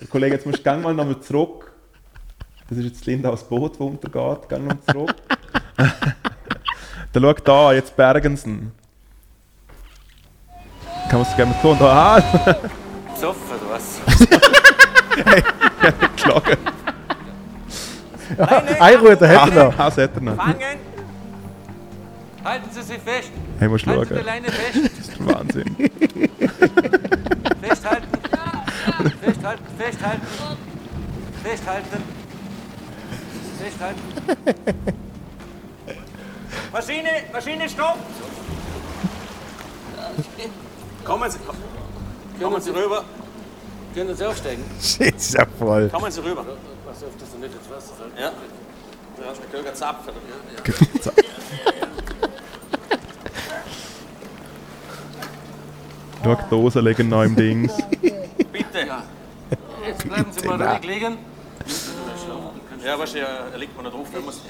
Der 0.00 0.08
Kollege, 0.08 0.34
jetzt 0.34 0.46
musst 0.46 0.58
du 0.58 0.62
gang 0.62 0.82
mal 0.82 0.94
nochmal 0.94 1.20
zurück. 1.20 1.72
Das 2.68 2.78
ist 2.78 2.84
jetzt 2.84 3.06
Linda 3.06 3.30
aus 3.30 3.44
Boot, 3.44 3.74
das 3.74 3.80
untergeht. 3.80 4.48
Gang 4.48 4.66
noch 4.66 4.80
zurück. 4.92 5.14
Dann 5.76 7.22
schau 7.22 7.32
da, 7.32 7.72
jetzt 7.72 7.96
bergen 7.96 8.36
sie 8.36 8.48
ihn. 8.48 8.72
Kann 11.08 11.20
man 11.20 11.28
es 11.28 11.36
gerne 11.36 11.54
tun? 11.60 11.76
Da, 11.78 12.16
ah, 12.16 12.20
Besoffen 13.12 13.42
oder 13.60 13.74
was? 13.74 14.00
geschlagen. 16.14 16.56
Ein 18.80 18.96
Ruder 18.96 19.28
hätte 19.28 19.56
er 19.56 19.64
noch. 19.64 19.78
Ah, 19.78 19.84
das 19.84 19.98
hat 19.98 20.14
er 20.14 20.20
noch. 20.20 20.36
Fangen! 20.36 20.78
Halten 22.44 22.70
Sie 22.72 22.82
sich 22.82 22.98
fest! 22.98 23.30
Hey, 23.58 23.68
musst 23.68 23.86
Halten 23.86 24.06
Sie 24.06 24.14
die. 24.14 24.20
Leine 24.26 24.48
fest! 24.48 24.90
Das 24.98 25.08
ist 25.08 25.18
der 25.18 25.26
Wahnsinn. 25.26 25.76
Festhalten! 27.62 28.08
Festhalten! 29.20 29.64
Festhalten! 29.78 30.26
Festhalten! 31.44 32.02
Festhalten! 33.60 34.00
Maschine! 36.72 37.08
Maschine, 37.32 37.68
stopp! 37.68 37.98
Kommen 41.04 41.30
Sie, 41.30 41.38
kommen, 41.38 41.58
kommen 42.40 42.60
Sie 42.60 42.70
rüber. 42.70 43.04
Können 43.94 44.16
Sie 44.16 44.26
aufsteigen? 44.26 44.64
Shit, 44.80 45.14
ist 45.14 45.34
ja 45.34 45.46
voll. 45.58 45.88
Kommen 45.88 46.10
Sie 46.10 46.20
rüber. 46.20 46.44
Was 46.84 47.04
auf 47.04 47.10
das 47.18 47.32
nicht 47.38 47.54
ins 47.54 47.70
Wasser 47.70 47.94
fällt? 47.94 48.18
Ja. 48.18 48.32
Du 49.16 49.24
hast 49.24 49.40
einen 49.40 49.52
Köger 49.52 49.74
Zapfen. 49.74 50.14
Schau, 56.24 56.34
die 56.36 56.50
Dosen 56.50 56.84
liegen 56.84 57.08
noch 57.08 57.22
im 57.24 57.34
Dings. 57.36 57.72
Bitte. 58.52 58.86
Jetzt 59.86 60.06
bleiben 60.08 60.30
Sie 60.32 60.46
mal 60.46 60.62
ruhig 60.62 60.84
liegen. 60.86 61.18
Ja, 62.84 62.98
weißt 62.98 63.14
du, 63.14 63.18
er 63.20 63.58
liegt 63.58 63.76
mal 63.76 63.82
da 63.84 63.90
drauf. 63.90 64.06
Wenn 64.12 64.24
man's- 64.24 64.40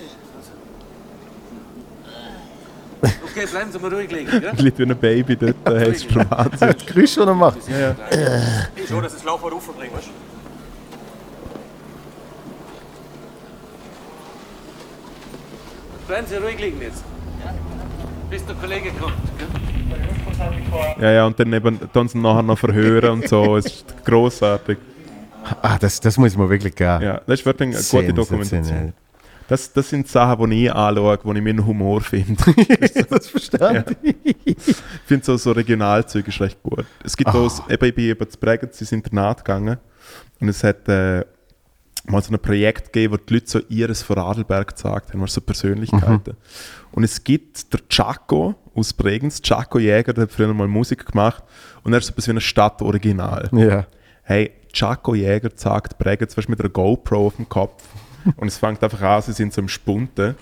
okay, 3.25 3.47
bleiben 3.51 3.73
Sie 3.73 3.79
mal 3.79 3.93
ruhig 3.93 4.11
liegen. 4.11 4.43
Ja? 4.43 4.53
Liegt 4.57 4.79
wie 4.79 4.83
ein 4.85 4.97
Baby 4.97 5.37
dort. 5.37 5.57
Hey, 5.65 5.89
das 5.93 5.97
ist 5.99 6.15
der 6.15 6.31
Wahnsinn. 6.31 6.59
Das 6.73 6.87
Geräusch, 6.87 7.15
das 7.15 7.27
er 7.27 7.35
macht. 7.35 7.59
So, 8.89 9.01
dass 9.01 9.13
das 9.15 9.25
Laufband 9.25 9.55
raufbringen, 9.55 9.95
weißt 9.97 10.07
du? 10.09 10.11
Bleiben 16.07 16.27
Sie 16.27 16.37
ruhig 16.37 16.59
liegen 16.59 16.81
jetzt. 16.81 17.05
Bis 18.31 18.45
der 18.47 18.55
Kollege 18.57 18.91
kommt. 18.93 19.15
gell? 19.39 19.82
Ja, 21.01 21.11
ja, 21.11 21.27
und 21.27 21.39
dann 21.39 21.53
eben 21.53 21.79
dann 21.93 22.09
sie 22.09 22.19
nachher 22.19 22.43
noch 22.43 22.59
verhören 22.59 23.11
und 23.11 23.29
so. 23.29 23.57
Es 23.57 23.67
ist 23.67 24.05
großartig. 24.05 24.79
Ah, 25.61 25.77
das, 25.79 26.01
das 26.01 26.17
muss 26.19 26.37
man 26.37 26.49
wirklich 26.49 26.75
geben. 26.75 27.03
Ja, 27.03 27.21
das 27.27 27.41
ist 27.41 27.47
wirklich 27.47 27.77
eine 27.77 27.85
gute 28.05 28.15
Dokumentation. 28.15 28.93
Das, 29.49 29.73
das 29.73 29.91
sind 29.91 30.09
Sachen, 30.09 30.49
die 30.51 30.67
ich 30.67 30.73
anschaue, 30.73 31.19
die 31.19 31.29
ich 31.39 31.45
meinen 31.45 31.67
Humor 31.67 32.01
finde. 32.01 32.43
das 33.11 33.27
verstehe 33.29 33.85
ich 34.45 34.57
finde 35.05 35.25
so, 35.25 35.37
so 35.37 35.53
Regionalzeug 35.53 36.27
ist 36.29 36.41
recht 36.41 36.63
gut. 36.63 36.87
Es 37.05 37.17
gibt 37.17 37.29
Ah. 37.31 37.35
auch, 37.39 37.69
eben, 37.71 37.85
ich 37.85 37.95
bin 37.95 38.05
eben 38.05 38.31
zu 38.31 38.39
Bregenz 38.39 38.81
ins 38.81 38.93
Internat 38.93 39.45
gegangen 39.45 39.79
und 40.41 40.49
es 40.49 40.63
hat 40.65 40.89
äh, 40.89 41.25
mal 42.07 42.23
so 42.23 42.33
ein 42.33 42.39
Projekt 42.39 42.93
gegeben, 42.93 43.15
wo 43.15 43.17
die 43.19 43.35
Leute 43.35 43.47
so 43.49 43.61
ihres 43.69 44.03
von 44.03 44.17
Radlberg 44.19 44.73
gesagt 44.75 45.13
haben, 45.13 45.21
weißt 45.21 45.37
du, 45.37 45.41
so 45.41 45.45
Persönlichkeiten. 45.45 46.37
Und 46.93 47.05
es 47.05 47.25
gibt 47.25 47.73
der 47.73 47.81
Chaco 47.89 48.55
aus 48.75 48.93
Bregenz, 48.93 49.41
Chaco 49.41 49.79
Jäger, 49.79 50.13
der 50.13 50.25
hat 50.25 50.33
früher 50.33 50.53
mal 50.53 50.69
Musik 50.69 51.07
gemacht 51.07 51.43
und 51.83 51.93
er 51.93 51.99
ist 51.99 52.07
so 52.07 52.13
etwas 52.13 52.29
wie 52.29 52.33
ein 52.33 52.41
Stadtoriginal. 52.41 53.49
Ja. 53.53 53.87
Hey, 54.23 54.53
Chaco 54.73 55.15
Jäger 55.15 55.51
sagt 55.55 55.99
Bregenz, 55.99 56.35
du, 56.35 56.43
mit 56.49 56.61
einer 56.61 56.69
GoPro 56.69 57.27
auf 57.27 57.37
dem 57.37 57.49
Kopf. 57.49 57.83
Und 58.37 58.49
es 58.49 58.57
fängt 58.57 58.83
einfach 58.83 59.03
an, 59.03 59.21
sie 59.23 59.33
sind 59.33 59.53
so 59.53 59.61
im 59.61 59.69
Spunten. 59.69 60.37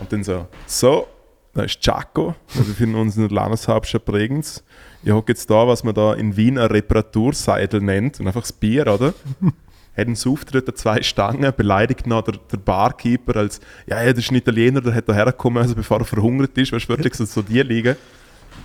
Und 0.00 0.12
dann 0.12 0.22
so, 0.22 0.46
so, 0.66 1.08
da 1.54 1.64
ist 1.64 1.80
Chaco, 1.80 2.34
wir 2.54 2.64
befinden 2.64 2.94
uns 2.94 3.16
in 3.16 3.22
der 3.22 3.32
Landeshauptstadt 3.32 4.04
Bregenz. 4.04 4.62
Ich 5.02 5.10
hocke 5.10 5.32
jetzt 5.32 5.50
da, 5.50 5.66
was 5.66 5.82
man 5.82 5.94
da 5.94 6.14
in 6.14 6.36
Wien 6.36 6.56
eine 6.56 6.70
Reparaturseidel 6.70 7.80
nennt, 7.80 8.20
und 8.20 8.28
einfach 8.28 8.42
das 8.42 8.52
Bier, 8.52 8.86
oder? 8.86 9.12
Hat 9.98 10.06
einen 10.06 10.16
Auftritt 10.26 10.68
an 10.68 10.76
zwei 10.76 11.02
Stangen, 11.02 11.52
beleidigt 11.56 12.06
noch 12.06 12.22
der, 12.22 12.34
der 12.50 12.58
Barkeeper 12.58 13.36
als, 13.36 13.60
ja, 13.86 14.02
ja, 14.02 14.12
das 14.12 14.24
ist 14.24 14.30
ein 14.30 14.36
Italiener, 14.36 14.80
der 14.80 14.94
hat 14.94 15.08
da 15.08 15.12
hergekommen, 15.12 15.62
also 15.62 15.74
bevor 15.74 15.98
er 15.98 16.04
verhungert 16.04 16.56
ist, 16.56 16.72
weißt 16.72 16.84
du, 16.84 16.88
wirklich 16.90 17.14
so, 17.14 17.24
so 17.24 17.42
die 17.42 17.60
liegen. 17.62 17.96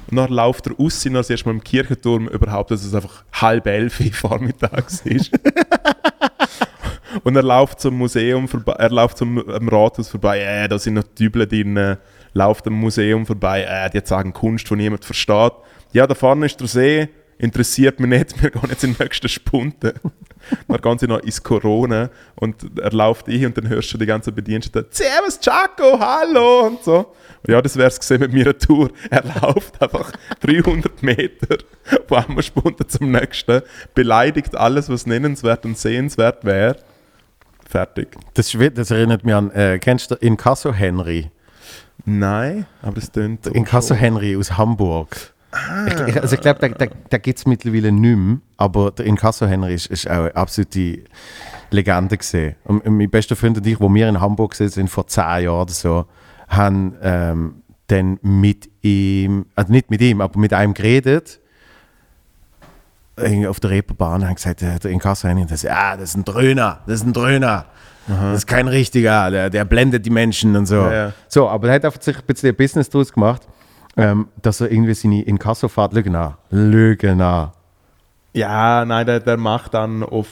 Und 0.09 0.17
dann 0.17 0.31
läuft 0.31 0.67
er 0.67 0.73
raus, 0.73 1.05
und 1.05 1.13
dann 1.13 1.23
mal 1.45 1.51
im 1.51 1.63
Kirchenturm 1.63 2.27
überhaupt, 2.27 2.71
dass 2.71 2.83
es 2.83 2.93
einfach 2.93 3.23
halb 3.33 3.65
elf 3.67 3.99
vormittags 4.15 5.01
ist. 5.01 5.31
Und 7.23 7.35
er 7.35 7.43
läuft 7.43 7.79
zum 7.79 7.95
Museum 7.97 8.47
vorbei, 8.47 8.73
er 8.73 8.89
läuft 8.89 9.17
zum 9.17 9.47
am 9.47 9.69
Rathaus 9.69 10.09
vorbei, 10.09 10.39
äh, 10.39 10.67
da 10.67 10.79
sind 10.79 10.95
noch 10.95 11.03
Dübel 11.03 11.47
drin, 11.47 11.97
läuft 12.33 12.67
am 12.67 12.73
Museum 12.73 13.25
vorbei, 13.25 13.63
äh, 13.63 13.89
die 13.91 14.05
sagen 14.05 14.33
Kunst, 14.33 14.69
die 14.69 14.75
niemand 14.75 15.05
versteht. 15.05 15.53
Ja, 15.91 16.07
da 16.07 16.15
vorne 16.15 16.47
ist 16.47 16.59
der 16.59 16.67
See, 16.67 17.09
interessiert 17.43 17.99
mich 17.99 18.09
nicht, 18.09 18.41
wir 18.41 18.49
gehen 18.49 18.69
jetzt 18.69 18.83
in 18.83 18.93
den 18.93 19.03
nächsten 19.03 19.27
Spunte. 19.27 19.93
dann 20.67 20.77
gehen 20.81 20.97
sie 20.97 21.07
noch 21.07 21.19
ins 21.19 21.43
Corona 21.43 22.09
und 22.35 22.79
er 22.79 22.91
läuft 22.91 23.27
ein 23.27 23.45
und 23.45 23.57
dann 23.57 23.67
hörst 23.67 23.93
du 23.93 23.97
die 23.97 24.05
ganzen 24.05 24.33
Bediensteten, 24.33 24.85
Servus 24.89 25.39
Chaco, 25.39 25.99
hallo 25.99 26.67
und 26.67 26.83
so. 26.83 27.13
Und 27.45 27.51
ja, 27.51 27.61
das 27.61 27.75
wär's 27.75 27.99
gesehen 27.99 28.21
mit 28.21 28.33
meiner 28.33 28.57
Tour. 28.57 28.89
Er 29.09 29.23
läuft 29.23 29.81
einfach 29.81 30.11
300 30.39 31.03
Meter 31.03 31.57
von 32.07 32.17
einem 32.19 32.41
Spunte 32.41 32.87
zum 32.87 33.11
nächsten, 33.11 33.61
beleidigt 33.93 34.55
alles, 34.55 34.87
was 34.89 35.05
nennenswert 35.05 35.65
und 35.65 35.77
sehenswert 35.77 36.45
wäre. 36.45 36.77
Fertig. 37.69 38.15
Das, 38.35 38.55
das 38.75 38.91
erinnert 38.91 39.25
mich 39.25 39.35
an, 39.35 39.51
äh, 39.51 39.79
kennst 39.79 40.11
du 40.11 40.15
Inkasso 40.15 40.71
Henry? 40.71 41.31
Nein, 42.05 42.65
aber 42.81 42.95
das 42.95 43.11
tönt 43.11 43.45
so. 43.45 43.51
Inkasso 43.51 43.95
Henry 43.95 44.35
aus 44.35 44.57
Hamburg. 44.57 45.32
Ich, 46.07 46.21
also 46.21 46.35
ich 46.35 46.41
glaube, 46.41 46.59
da, 46.59 46.69
da, 46.69 46.91
da 47.09 47.17
gibt 47.17 47.37
es 47.37 47.45
mittlerweile 47.45 47.91
nicht 47.91 48.17
mehr, 48.17 48.37
aber 48.57 48.91
der 48.91 49.05
Inkasso 49.05 49.45
Henry 49.45 49.75
ist, 49.75 49.87
ist 49.87 50.09
auch 50.09 50.21
eine 50.21 50.35
absolute 50.35 51.03
Legende 51.69 52.17
gesehen. 52.17 52.55
Und 52.63 52.85
mein 52.85 53.09
bester 53.09 53.35
Freund 53.35 53.57
und 53.57 53.67
ich, 53.67 53.79
wo 53.79 53.93
wir 53.93 54.09
in 54.09 54.19
Hamburg 54.19 54.55
sind, 54.55 54.89
vor 54.89 55.07
zehn 55.07 55.43
Jahren 55.43 55.61
oder 55.61 55.71
so, 55.71 56.05
haben 56.47 56.95
ähm, 57.01 57.55
dann 57.87 58.19
mit 58.21 58.69
ihm, 58.81 59.45
also 59.55 59.71
nicht 59.71 59.89
mit 59.89 60.01
ihm, 60.01 60.21
aber 60.21 60.39
mit 60.39 60.53
einem 60.53 60.73
geredet, 60.73 61.39
auf 63.47 63.59
der 63.59 63.69
Reeperbahn 63.69 64.25
haben 64.25 64.35
gesagt, 64.35 64.61
der, 64.61 64.79
der 64.79 64.89
Inkasso 64.89 65.27
Henry, 65.27 65.45
das, 65.45 65.61
ja, 65.61 65.95
das 65.95 66.09
ist 66.09 66.15
ein 66.15 66.25
Dröhner, 66.25 66.81
das 66.87 67.01
ist 67.01 67.05
ein 67.05 67.13
Dröner. 67.13 67.65
Das 68.05 68.39
ist 68.39 68.47
kein 68.47 68.67
richtiger, 68.67 69.31
der, 69.31 69.49
der 69.49 69.63
blendet 69.63 70.05
die 70.05 70.09
Menschen 70.09 70.55
und 70.57 70.65
so. 70.65 70.75
Ja, 70.75 70.93
ja. 70.93 71.13
So, 71.29 71.47
aber 71.47 71.69
er 71.69 71.75
hat 71.75 71.85
einfach 71.85 72.01
sich 72.01 72.17
ein 72.17 72.23
bisschen 72.25 72.53
Business 72.55 72.89
draus 72.89 73.13
gemacht, 73.13 73.47
ähm, 73.97 74.27
dass 74.41 74.61
er 74.61 74.71
irgendwie 74.71 74.93
seine 74.93 75.21
Inkassofahrt 75.23 75.93
Lügner, 75.93 76.37
Lügner. 76.49 77.53
Ja, 78.35 78.83
nein, 78.85 79.05
der, 79.05 79.19
der 79.19 79.37
macht 79.37 79.75
dann 79.75 80.01
auf, 80.01 80.27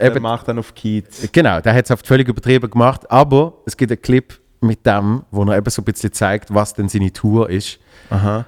der 0.00 0.10
Eben- 0.10 0.22
macht 0.22 0.48
dann 0.48 0.58
auf 0.58 0.74
Kiez. 0.74 1.28
Genau, 1.30 1.60
der 1.60 1.72
hat 1.74 1.84
es 1.84 1.90
oft 1.92 2.06
völlig 2.06 2.26
übertrieben 2.28 2.68
gemacht, 2.70 3.08
aber 3.10 3.52
es 3.66 3.76
gibt 3.76 3.92
einen 3.92 4.02
Clip 4.02 4.40
mit 4.60 4.84
dem, 4.84 5.22
wo 5.30 5.44
er 5.44 5.56
eben 5.58 5.70
so 5.70 5.82
ein 5.82 5.84
bisschen 5.84 6.12
zeigt, 6.12 6.52
was 6.52 6.74
denn 6.74 6.88
seine 6.88 7.12
Tour 7.12 7.48
ist. 7.50 7.78
Aha. 8.10 8.44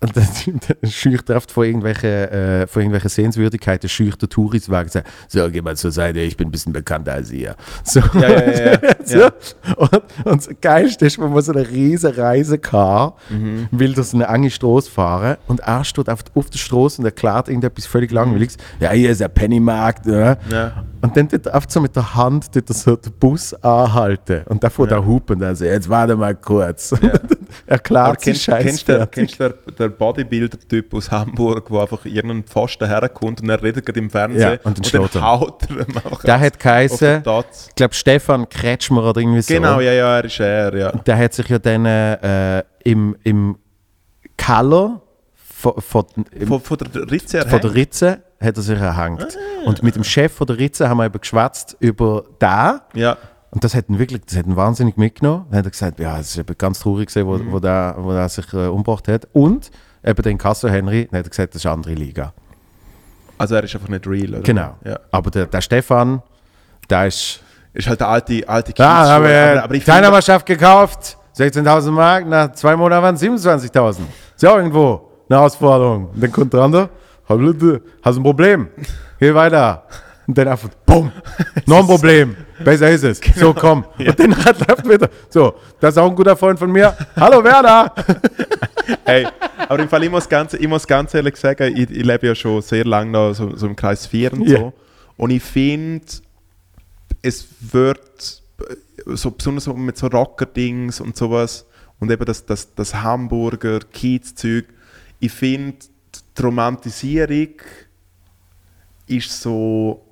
Und 0.00 0.16
dann, 0.16 0.26
er 1.28 1.36
oft 1.36 1.50
vor 1.50 1.64
irgendwelchen, 1.64 2.10
äh, 2.10 2.66
vor 2.66 2.80
irgendwelchen 2.82 3.10
Sehenswürdigkeiten, 3.10 3.88
scheucht 3.88 4.22
der 4.22 4.28
Tourist 4.28 4.66
sagt, 4.66 5.02
so, 5.28 5.50
geh 5.50 5.60
mal 5.60 5.76
zur 5.76 5.90
Seite, 5.92 6.20
ich 6.20 6.36
bin 6.36 6.48
ein 6.48 6.50
bisschen 6.50 6.72
bekannter 6.72 7.14
als 7.14 7.30
ihr. 7.30 7.56
So. 7.84 8.00
Ja, 8.14 8.28
ja, 8.28 8.50
ja, 8.50 8.72
ja. 8.72 8.78
so. 9.04 9.18
ja. 9.18 9.30
Und, 9.76 10.02
und 10.24 10.46
das 10.46 10.50
Geilste 10.60 11.06
ist, 11.06 11.18
wenn 11.18 11.32
man 11.32 11.42
so 11.42 11.52
eine 11.52 11.68
riesen 11.68 12.12
Reisecar 12.12 13.14
Mhm. 13.30 13.68
will 13.70 13.92
durch 13.94 14.08
so 14.08 14.16
eine 14.16 14.26
enge 14.26 14.50
Straße 14.50 14.90
fahren 14.90 15.36
und 15.46 15.60
er 15.60 15.84
steht 15.84 16.08
auf, 16.08 16.20
auf 16.34 16.50
der 16.50 16.58
Straße 16.58 17.00
und 17.00 17.04
erklärt 17.04 17.48
irgendetwas 17.48 17.86
völlig 17.86 18.10
Langweiliges. 18.10 18.56
Ja, 18.78 18.90
hier 18.90 19.10
ist 19.10 19.20
der 19.20 19.28
Pennymarkt. 19.28 20.06
Ne? 20.06 20.36
Ja. 20.50 20.84
Und 21.00 21.16
dann 21.16 21.28
tut 21.28 21.46
er 21.46 21.54
oft 21.54 21.70
so 21.70 21.80
mit 21.80 21.94
der 21.96 22.14
Hand 22.14 22.52
tut 22.52 22.68
er 22.68 22.74
so 22.74 22.96
den 22.96 23.12
Bus 23.12 23.54
anhalten 23.62 24.42
und 24.46 24.62
dann 24.62 24.70
fährt 24.70 24.90
er 24.92 25.04
hupen 25.04 25.36
und 25.36 25.40
dann 25.40 25.56
so, 25.56 25.64
jetzt 25.64 25.88
warte 25.88 26.16
mal 26.16 26.34
kurz. 26.34 26.92
Aber 27.02 27.20
erklärt 27.66 28.20
sie 28.20 28.30
kennst, 28.30 28.42
Scheiße. 28.44 28.64
kennst 29.10 29.40
du 29.40 29.54
der, 29.78 29.79
der 29.80 29.88
Bodybuilder-Typ 29.88 30.94
aus 30.94 31.10
Hamburg, 31.10 31.70
wo 31.70 31.80
einfach 31.80 32.04
irgendein 32.04 32.44
Pfosten 32.44 32.86
herkommt 32.86 33.40
und 33.42 33.48
er 33.48 33.62
redet 33.62 33.84
gerade 33.86 33.98
im 33.98 34.10
Fernsehen 34.10 34.40
Ja, 34.52 34.58
und 34.64 34.78
dann 34.78 34.84
schlägt 34.84 35.14
er. 35.16 35.22
haut 35.22 35.62
er 35.70 35.78
einfach 35.80 36.22
Der 36.22 36.38
hat 36.40 36.58
geheißen, 36.60 37.16
ich 37.18 37.74
glaube 37.74 37.94
Stefan 37.94 38.48
Kretschmer 38.48 39.02
oder 39.08 39.20
irgendwie 39.20 39.42
so. 39.42 39.52
Genau, 39.54 39.80
ja, 39.80 39.92
ja, 39.92 40.16
er 40.18 40.24
ist 40.24 40.38
er, 40.40 40.76
ja. 40.76 40.92
Der 40.92 41.18
hat 41.18 41.32
sich 41.34 41.48
ja 41.48 41.58
dann 41.58 41.84
äh, 41.86 42.62
im, 42.84 43.16
im 43.24 43.56
Keller 44.36 45.02
von, 45.34 45.74
von, 45.80 46.04
im, 46.32 46.48
Von, 46.48 46.60
von 46.60 46.78
der 46.78 47.10
Ritze 47.10 47.38
her. 47.38 47.46
von 47.48 47.60
der 47.60 47.74
Ritze 47.74 48.22
hat 48.40 48.56
er 48.56 48.62
sich 48.62 48.78
erhängt. 48.78 49.36
Und 49.66 49.82
mit 49.82 49.94
dem 49.96 50.04
Chef 50.04 50.32
von 50.32 50.46
der 50.46 50.58
Ritze 50.58 50.88
haben 50.88 50.96
wir 50.98 51.04
eben 51.04 51.20
geschwätzt 51.20 51.76
über 51.80 52.24
da. 52.38 52.82
Ja. 52.94 53.18
Und 53.52 53.64
das 53.64 53.74
hat 53.74 53.88
ihn 53.88 53.98
wirklich, 53.98 54.22
das 54.26 54.36
hat 54.38 54.46
ihn 54.46 54.56
wahnsinnig 54.56 54.96
mitgenommen. 54.96 55.46
Dann 55.50 55.58
hat 55.58 55.64
er 55.66 55.70
gesagt, 55.70 55.98
ja, 56.00 56.18
es 56.18 56.36
ist 56.36 56.58
ganz 56.58 56.80
traurig 56.80 57.08
gewesen, 57.08 57.26
wo, 57.26 57.36
Mhm. 57.36 57.52
wo, 57.52 57.58
der, 57.58 57.94
wo 57.98 58.12
der 58.12 58.28
sich 58.28 58.52
äh, 58.52 58.66
umgebracht 58.66 59.08
hat. 59.08 59.26
Und 59.32 59.70
eben 60.04 60.22
den 60.22 60.38
Casso 60.38 60.68
Henry, 60.68 61.08
dann 61.10 61.18
hat 61.20 61.26
er 61.26 61.30
gesagt, 61.30 61.54
das 61.54 61.62
ist 61.62 61.66
eine 61.66 61.74
andere 61.74 61.94
Liga. 61.94 62.32
Also 63.38 63.54
er 63.56 63.64
ist 63.64 63.74
einfach 63.74 63.88
nicht 63.88 64.06
real, 64.06 64.30
oder? 64.34 64.40
Genau. 64.42 64.74
Ja. 64.84 65.00
Aber 65.10 65.30
der, 65.30 65.46
der 65.46 65.60
Stefan, 65.62 66.22
der 66.88 67.06
ist 67.06 67.40
Ist 67.72 67.88
halt 67.88 68.00
der 68.00 68.08
alte, 68.08 68.48
alte 68.48 68.72
Da 68.72 68.84
Kiezschuh, 68.98 69.10
haben 69.12 69.24
wir 69.24 69.62
aber 69.64 69.74
ich 69.74 69.84
finde, 69.84 70.00
Teilnehmerschaft 70.00 70.44
gekauft, 70.46 71.16
16.000 71.36 71.90
Mark, 71.92 72.26
nach 72.26 72.52
zwei 72.52 72.76
Monaten 72.76 73.02
waren 73.02 73.14
es 73.14 73.22
27.000. 73.22 73.98
Ist 74.34 74.42
ja 74.42 74.56
irgendwo 74.56 75.08
eine 75.28 75.38
Herausforderung. 75.38 76.08
Und 76.12 76.20
dann 76.22 76.32
kommt 76.32 76.52
der 76.52 76.60
andere, 76.62 76.88
hallo, 77.28 77.52
du, 77.52 77.80
hast 78.02 78.16
ein 78.16 78.22
Problem, 78.24 78.68
geh 79.20 79.32
weiter. 79.34 79.84
Und 80.30 80.38
dann 80.38 80.46
einfach, 80.46 80.68
bumm, 80.86 81.10
noch 81.66 81.80
ein 81.80 81.86
Problem, 81.86 82.36
besser 82.64 82.88
ist 82.88 83.02
es. 83.02 83.20
So, 83.34 83.52
komm. 83.52 83.84
Und 83.98 84.16
dann 84.16 84.30
läuft 84.30 84.88
wieder, 84.88 85.10
so, 85.28 85.54
das 85.80 85.94
ist 85.94 85.98
auch 85.98 86.08
ein 86.08 86.14
guter 86.14 86.36
Freund 86.36 86.56
von 86.56 86.70
mir. 86.70 86.96
Hallo 87.16 87.42
Werner! 87.42 87.92
Hey, 89.04 89.26
aber 89.68 89.82
im 89.82 89.88
Fall, 89.88 90.04
ich 90.04 90.10
muss 90.10 90.28
ganz, 90.28 90.54
ich 90.54 90.66
muss 90.68 90.86
ganz 90.86 91.14
ehrlich 91.14 91.36
sagen, 91.36 91.76
ich, 91.76 91.90
ich 91.90 92.04
lebe 92.04 92.28
ja 92.28 92.34
schon 92.34 92.62
sehr 92.62 92.84
lange 92.84 93.10
noch 93.10 93.34
so, 93.34 93.56
so 93.56 93.66
im 93.66 93.74
Kreis 93.74 94.06
4 94.06 94.32
und 94.32 94.48
Ja. 94.48 94.58
so. 94.58 94.72
Und 95.16 95.30
ich 95.30 95.42
finde, 95.42 96.06
es 97.22 97.46
wird 97.60 98.42
äh, 98.60 98.74
so 99.16 99.32
besonders 99.32 99.64
so 99.64 99.74
mit 99.74 99.96
so 99.96 100.06
Rocker-Dings 100.06 101.00
und 101.00 101.16
sowas 101.16 101.66
und 101.98 102.10
eben 102.10 102.24
das, 102.24 102.46
das, 102.46 102.72
das 102.74 102.94
Hamburger 102.94 103.80
Kiez-Zeug, 103.80 104.66
ich 105.18 105.32
finde, 105.32 105.76
die 106.38 106.42
Romantisierung 106.42 107.48
ist 109.10 109.40
so. 109.42 110.04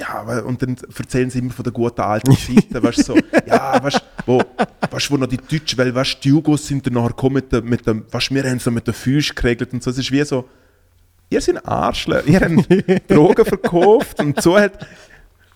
Ja, 0.00 0.22
und 0.40 0.62
dann 0.62 0.76
erzählen 0.98 1.28
sie 1.28 1.40
immer 1.40 1.52
von 1.52 1.62
der 1.62 1.72
guten 1.74 2.00
alten 2.00 2.32
Zeiten, 2.34 2.82
weißt 2.82 2.98
du, 2.98 3.02
so, 3.02 3.16
ja, 3.46 3.82
weißt 3.82 4.02
wo, 4.24 4.42
weißt, 4.90 5.10
wo 5.10 5.16
noch 5.18 5.26
die 5.26 5.36
Deutschen, 5.36 5.76
weil, 5.78 5.94
weißt 5.94 6.14
du, 6.14 6.18
die 6.22 6.28
Jugos 6.30 6.66
sind 6.66 6.86
dann 6.86 6.94
nachher 6.94 7.08
gekommen 7.08 7.34
mit 7.34 7.52
dem, 7.52 7.64
mit 7.68 7.86
dem 7.86 8.04
weißt 8.10 8.30
wir 8.34 8.44
haben 8.44 8.58
so 8.58 8.70
mit 8.70 8.86
den 8.86 8.94
Füßen 8.94 9.34
geregelt 9.34 9.72
und 9.74 9.82
so, 9.82 9.90
es 9.90 9.98
ist 9.98 10.10
wie 10.10 10.24
so, 10.24 10.48
ihr 11.28 11.40
seid 11.42 11.66
Arschler, 11.68 12.24
ihr 12.26 12.40
habt 12.40 13.08
Drogen 13.10 13.44
verkauft 13.44 14.20
und 14.20 14.40
so 14.40 14.56
halt, 14.56 14.72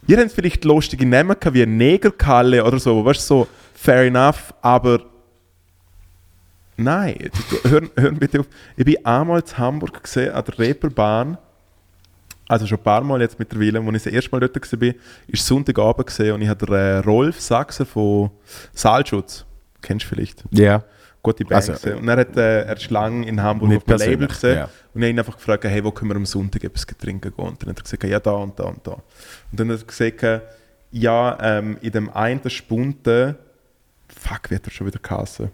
ihr 0.06 0.18
habt 0.18 0.30
vielleicht 0.32 0.64
lustige 0.64 1.06
Namen 1.06 1.36
gehabt, 1.40 1.54
wie 1.54 1.64
Negerkalle 1.64 2.62
oder 2.64 2.78
so, 2.78 3.02
weißt 3.02 3.20
du, 3.20 3.24
so, 3.24 3.48
fair 3.74 4.02
enough, 4.02 4.52
aber 4.60 5.00
nein, 6.76 7.16
du- 7.32 7.56
du- 7.62 7.70
hör, 7.70 7.82
hör 7.96 8.12
bitte 8.12 8.40
auf, 8.40 8.46
ich 8.76 8.84
bin 8.84 9.06
einmal 9.06 9.40
in 9.40 9.58
Hamburg 9.58 10.02
gesehen, 10.02 10.32
an 10.34 10.44
der 10.44 10.58
Reeperbahn, 10.58 11.38
also 12.48 12.66
schon 12.66 12.78
ein 12.78 12.84
paar 12.84 13.02
Mal 13.02 13.20
jetzt 13.20 13.38
mittlerweile, 13.38 13.80
als 13.80 13.96
ich 13.96 14.02
das 14.04 14.12
erste 14.12 14.30
Mal 14.32 14.40
dort 14.40 14.54
war, 14.56 14.88
war 14.88 14.94
es 15.32 15.46
Sonntagabend 15.46 16.06
gesehen 16.06 16.34
und 16.34 16.42
ich 16.42 16.48
hatte 16.48 16.66
den 16.66 17.00
Rolf 17.00 17.40
Sachser 17.40 17.86
von 17.86 18.30
Saalschutz, 18.72 19.44
kennst 19.80 20.04
du 20.04 20.08
vielleicht. 20.10 20.44
Ja. 20.50 20.84
gute 21.22 21.44
Band. 21.44 21.68
Also, 21.68 21.96
und 21.96 22.08
er 22.08 22.18
hat 22.18 22.36
äh, 22.36 22.62
er 22.64 22.76
ist 22.76 22.90
lange 22.90 23.26
in 23.26 23.42
Hamburg 23.42 23.76
auf 23.76 23.84
dem 23.84 23.98
Label 23.98 24.28
gesehen 24.28 24.56
ja. 24.56 24.64
und 24.64 25.00
ich 25.00 25.06
habe 25.06 25.08
ihn 25.08 25.18
einfach 25.18 25.36
gefragt, 25.36 25.64
hey, 25.64 25.82
wo 25.82 25.90
können 25.90 26.10
wir 26.10 26.16
am 26.16 26.26
Sonntag 26.26 26.62
etwas 26.64 26.86
trinken 26.86 27.32
gehen? 27.34 27.46
Und 27.46 27.62
dann 27.62 27.70
hat 27.70 27.78
er 27.78 27.82
gesagt, 27.82 28.04
ja, 28.04 28.20
da 28.20 28.32
und 28.32 28.58
da 28.58 28.64
und 28.64 28.86
da. 28.86 28.92
Und 28.92 29.02
dann 29.60 29.72
hat 29.72 29.80
er 29.80 29.86
gesagt, 29.86 30.42
ja, 30.92 31.38
ähm, 31.40 31.78
in 31.80 31.90
dem 31.90 32.10
einen 32.10 32.48
Spunde, 32.50 33.36
fuck, 34.08 34.50
hat 34.50 34.66
er 34.66 34.70
schon 34.70 34.86
wieder 34.86 35.00
geheißen? 35.02 35.50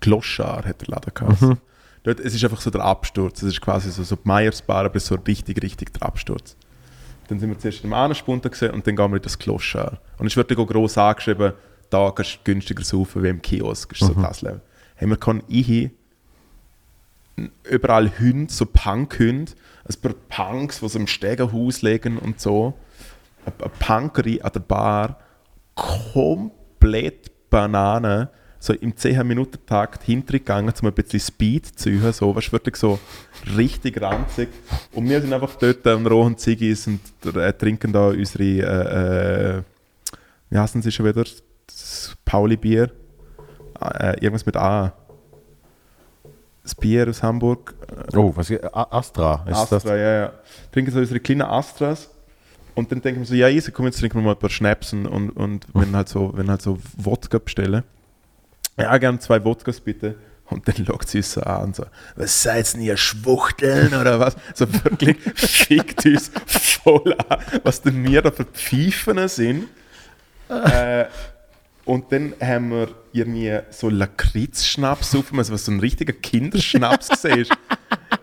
Gloschar 0.00 0.64
hat 0.64 0.80
der 0.80 0.88
Laden 0.88 1.12
geheißen. 1.14 1.48
Mhm. 1.50 1.58
Dort, 2.04 2.20
es 2.20 2.34
ist 2.34 2.44
einfach 2.44 2.60
so 2.60 2.70
der 2.70 2.82
Absturz. 2.82 3.42
Es 3.42 3.54
ist 3.54 3.60
quasi 3.60 3.90
so, 3.90 4.02
so 4.02 4.14
die 4.14 4.28
Meiersbar, 4.28 4.84
aber 4.84 5.00
so 5.00 5.16
richtig, 5.16 5.62
richtig 5.62 5.92
der 5.94 6.02
Absturz. 6.02 6.56
Dann 7.28 7.40
sind 7.40 7.48
wir 7.48 7.58
zuerst 7.58 7.82
in 7.82 8.14
Spunde 8.14 8.50
gesehen 8.50 8.72
und 8.72 8.86
dann 8.86 8.94
gehen 8.94 9.10
wir 9.10 9.16
in 9.16 9.22
das 9.22 9.38
Kloschar. 9.38 9.98
Und 10.18 10.26
es 10.26 10.36
wird 10.36 10.50
dann 10.50 10.66
gross 10.66 10.98
angeschrieben, 10.98 11.54
da 11.88 12.10
kannst 12.10 12.34
du 12.34 12.38
günstiger 12.44 12.84
saufen 12.84 13.22
wie 13.22 13.28
im 13.28 13.40
Kiosk. 13.40 13.90
Das 13.98 14.02
ist 14.02 14.14
so 14.14 14.20
das 14.20 14.42
Level. 14.42 14.60
Hey, 14.96 15.08
man 15.08 15.18
kann 15.18 15.42
ich 15.48 15.90
überall 17.64 18.12
Hunde, 18.18 18.52
so 18.52 18.66
Punk-Hunde, 18.66 19.52
ein 19.88 20.00
paar 20.00 20.14
Punks, 20.28 20.80
die 20.80 20.88
so 20.88 20.98
im 20.98 21.06
Stegenhaus 21.06 21.82
liegen 21.82 22.18
und 22.18 22.38
so. 22.40 22.74
Eine 23.46 23.54
eine 23.60 23.70
Punkerin 23.78 24.42
an 24.42 24.52
der 24.52 24.60
Bar, 24.60 25.18
komplett 25.74 27.50
Banane, 27.50 28.30
so 28.64 28.72
im 28.72 28.94
10-Minuten-Takt 28.94 30.04
hintergegangen, 30.04 30.72
um 30.80 30.88
ein 30.88 30.94
bisschen 30.94 31.20
Speed 31.20 31.66
zu 31.78 31.90
haben, 32.00 32.12
so, 32.12 32.32
du, 32.32 32.52
wirklich 32.52 32.76
so 32.76 32.98
richtig 33.56 34.00
ranzig. 34.00 34.48
Und 34.92 35.06
wir 35.06 35.20
sind 35.20 35.34
einfach 35.34 35.54
dort 35.56 35.86
am 35.86 36.06
rohen 36.06 36.38
Ziggis 36.38 36.86
und 36.86 37.00
äh, 37.36 37.52
trinken 37.52 37.92
da 37.92 38.08
unsere, 38.08 38.42
äh, 38.44 39.58
äh, 39.58 39.62
wie 40.48 40.58
heißen 40.58 40.80
sie 40.80 40.90
schon 40.90 41.04
wieder? 41.04 41.24
Das 41.66 42.16
Pauli-Bier. 42.24 42.90
Äh, 43.80 44.14
irgendwas 44.20 44.46
mit 44.46 44.56
A. 44.56 44.94
Das 46.62 46.74
Bier 46.74 47.06
aus 47.06 47.22
Hamburg. 47.22 47.74
Oh, 48.16 48.32
was 48.34 48.50
A- 48.50 48.96
Astra 48.96 49.44
ist 49.46 49.56
Astra, 49.58 49.76
das? 49.76 49.84
ja, 49.84 49.96
ja. 49.96 50.32
Trinken 50.72 50.90
so 50.90 51.00
unsere 51.00 51.20
kleinen 51.20 51.42
Astras. 51.42 52.08
Und 52.74 52.90
dann 52.90 53.02
denken 53.02 53.20
wir 53.20 53.26
so, 53.26 53.34
ja, 53.34 53.48
easy, 53.50 53.70
komm, 53.70 53.84
jetzt 53.86 54.00
trinken 54.00 54.18
wir 54.18 54.22
mal 54.22 54.32
ein 54.32 54.38
paar 54.38 54.48
Schnaps 54.48 54.94
und, 54.94 55.06
und, 55.06 55.30
und 55.30 55.66
wenn 55.74 55.94
halt 55.94 56.08
so, 56.08 56.32
wenn 56.34 56.48
halt 56.48 56.62
so 56.62 56.78
Wodka 56.96 57.38
bestellen. 57.38 57.82
Ja, 58.76 58.96
gern 58.98 59.20
zwei 59.20 59.44
Wodkas 59.44 59.80
bitte. 59.80 60.16
Und 60.46 60.68
dann 60.68 60.84
schaut 60.84 61.08
sie 61.08 61.18
uns 61.18 61.32
so 61.32 61.40
an 61.40 61.64
und 61.64 61.76
so, 61.76 61.86
was 62.16 62.42
seid 62.42 62.74
denn 62.74 62.82
ihr 62.82 62.96
Schwuchteln 62.98 63.94
oder 63.94 64.20
was? 64.20 64.36
So 64.54 64.66
wirklich 64.84 65.16
fickt 65.34 66.04
uns 66.04 66.30
voll 66.46 67.16
an, 67.28 67.38
was 67.62 67.80
denn 67.80 68.04
wir 68.04 68.20
da 68.20 68.30
für 68.30 68.44
Pfeifen 68.44 69.26
sind. 69.28 69.68
äh, 70.50 71.06
und 71.86 72.12
dann 72.12 72.34
haben 72.40 72.70
wir 72.70 72.88
irgendwie 73.12 73.58
so 73.70 73.88
Lakritz-Schnaps 73.88 75.14
auf, 75.14 75.32
also 75.32 75.52
was 75.54 75.64
so 75.64 75.72
ein 75.72 75.80
richtiger 75.80 76.12
Kinderschnaps 76.12 77.08
gesehen 77.08 77.46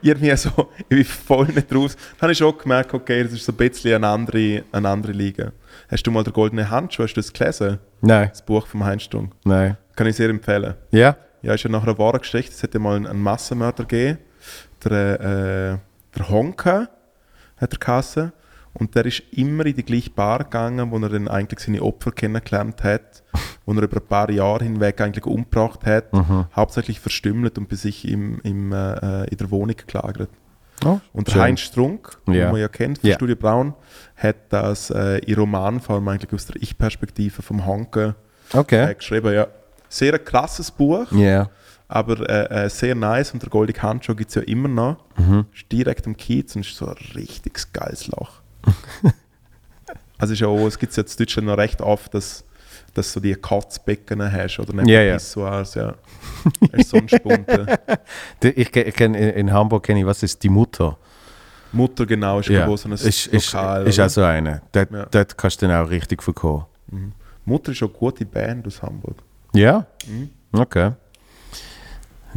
irgendwie 0.01 0.35
so, 0.35 0.49
ich 0.79 0.87
bin 0.87 1.05
voll 1.05 1.47
nicht 1.47 1.73
raus. 1.73 1.95
Dann 1.95 2.21
habe 2.23 2.31
ich 2.31 2.37
schon 2.37 2.57
gemerkt, 2.57 2.93
okay, 2.93 3.23
das 3.23 3.33
ist 3.33 3.45
so 3.45 3.51
ein 3.51 3.57
bisschen 3.57 3.95
eine 3.95 4.07
andere, 4.07 4.63
eine 4.71 4.89
andere 4.89 5.11
Liga. 5.11 5.51
Hast 5.89 6.03
du 6.03 6.11
mal 6.11 6.23
den 6.23 6.33
goldenen 6.33 6.69
Handschuh, 6.69 7.03
hast 7.03 7.13
du 7.13 7.21
das 7.21 7.31
gelesen? 7.31 7.79
Nein, 8.01 8.29
Das 8.29 8.43
Buch 8.43 8.65
vom 8.67 8.83
Heinz 8.83 9.07
nein. 9.43 9.77
Kann 10.01 10.09
ich 10.09 10.15
sehr 10.15 10.31
empfehlen. 10.31 10.73
Ja? 10.89 11.15
Ja, 11.43 11.53
ist 11.53 11.61
ja 11.63 11.69
nachher 11.69 11.89
eine 11.89 11.99
wahre 11.99 12.17
Geschichte. 12.17 12.51
Es 12.55 12.63
hat 12.63 12.73
ja 12.73 12.79
mal 12.79 12.95
einen, 12.95 13.21
Massenmörder 13.21 13.83
gegeben. 13.85 14.17
Der, 14.83 15.19
äh, 15.21 16.17
der 16.17 16.29
Honka 16.29 16.89
hat 17.57 17.73
er 17.73 17.77
geheißen. 17.77 18.31
Und 18.73 18.95
der 18.95 19.05
ist 19.05 19.21
immer 19.31 19.63
in 19.67 19.75
die 19.75 19.83
gleiche 19.85 20.09
Bar 20.09 20.39
gegangen, 20.45 20.89
wo 20.89 20.97
er 20.97 21.09
dann 21.09 21.27
eigentlich 21.27 21.59
seine 21.59 21.83
Opfer 21.83 22.13
kennengelernt 22.13 22.83
hat, 22.83 23.21
wo 23.67 23.73
er 23.73 23.83
über 23.83 23.97
ein 23.97 24.07
paar 24.07 24.31
Jahre 24.31 24.63
hinweg 24.63 24.99
eigentlich 25.01 25.27
umgebracht 25.27 25.85
hat, 25.85 26.05
hauptsächlich 26.55 26.99
verstümmelt 26.99 27.59
und 27.59 27.69
bei 27.69 27.75
sich 27.75 28.07
im, 28.07 28.39
im, 28.41 28.71
äh, 28.71 29.25
in 29.25 29.37
der 29.37 29.51
Wohnung 29.51 29.75
gelagert. 29.85 30.31
Oh, 30.83 30.99
Und 31.13 31.29
schön. 31.29 31.41
Heinz 31.43 31.59
Strunk, 31.59 32.17
Ja. 32.25 32.33
den 32.33 32.51
man 32.53 32.59
ja 32.61 32.69
kennt 32.69 32.97
von 32.97 33.07
Ja. 33.07 33.17
Studio 33.17 33.35
Braun, 33.35 33.75
hat 34.15 34.37
das 34.49 34.89
äh, 34.89 35.19
in 35.19 35.35
Romanform 35.35 36.07
eigentlich 36.07 36.33
aus 36.33 36.47
der 36.47 36.55
Ich-Perspektive 36.59 37.43
vom 37.43 37.67
Honka 37.67 38.15
äh, 38.51 38.57
Okay. 38.57 38.95
geschrieben. 38.95 39.31
Ja. 39.31 39.45
Sehr 39.93 40.13
ein 40.13 40.23
krasses 40.23 40.71
Buch, 40.71 41.11
Ja. 41.11 41.49
aber 41.89 42.29
äh, 42.29 42.65
äh, 42.65 42.69
sehr 42.69 42.95
nice. 42.95 43.31
Und 43.33 43.43
der 43.43 43.49
Goldige 43.49 43.81
Handschuh 43.81 44.15
gibt 44.15 44.29
es 44.29 44.35
ja 44.35 44.41
immer 44.43 44.69
noch. 44.69 44.97
Mhm. 45.17 45.45
Ist 45.53 45.69
direkt 45.71 46.07
am 46.07 46.15
Kiez 46.15 46.55
und 46.55 46.65
ist 46.65 46.75
so 46.77 46.87
ein 46.87 46.95
richtig 47.13 47.73
geiles 47.73 48.07
Loch. 48.07 48.41
also 50.17 50.33
ist 50.33 50.39
ja 50.39 50.47
auch, 50.47 50.65
es 50.67 50.79
gibt 50.79 50.95
jetzt 50.95 51.19
in 51.19 51.25
Deutschland 51.25 51.47
noch 51.47 51.57
recht 51.57 51.81
oft, 51.81 52.13
dass 52.13 52.45
dass 52.93 53.13
du 53.13 53.21
die 53.21 53.33
Katzbecken 53.35 54.21
hast 54.31 54.59
oder 54.59 54.73
nicht 54.73 54.89
Ja, 54.89 55.01
ja. 55.01 55.13
Pissoirs, 55.13 55.75
ja. 55.75 55.93
Ist 56.73 56.89
so 56.89 56.97
ein 56.97 57.07
Spunte. 57.07 57.79
Ich, 58.43 58.75
ich 58.75 58.93
kenn, 58.95 59.13
in, 59.13 59.51
Hamburg 59.53 59.83
kenne 59.83 60.01
ich, 60.01 60.05
was 60.05 60.23
ist 60.23 60.43
die 60.43 60.49
Mutter? 60.49 60.97
Mutter 61.71 62.05
genau 62.05 62.39
ist 62.39 62.49
Ja. 62.49 62.65
so 62.75 62.89
ein 62.89 62.91
ist, 62.93 63.27
ist, 63.27 63.53
Lokal. 63.53 63.87
ist 63.87 63.97
auch 63.99 64.09
so 64.09 64.23
eine. 64.23 64.61
Dort, 64.73 64.91
Ja. 64.91 65.05
dort 65.09 65.37
kannst 65.37 65.61
du 65.61 65.67
dann 65.67 65.85
auch 65.85 65.89
richtig 65.89 66.21
verkommen. 66.21 66.65
Mutter 67.45 67.71
ist 67.71 67.81
auch 67.81 67.87
eine 67.89 67.97
gute 67.97 68.25
Band 68.25 68.67
aus 68.67 68.81
Hamburg. 68.81 69.15
Ja? 69.53 69.85
Mhm. 70.07 70.29
Okay. 70.53 70.91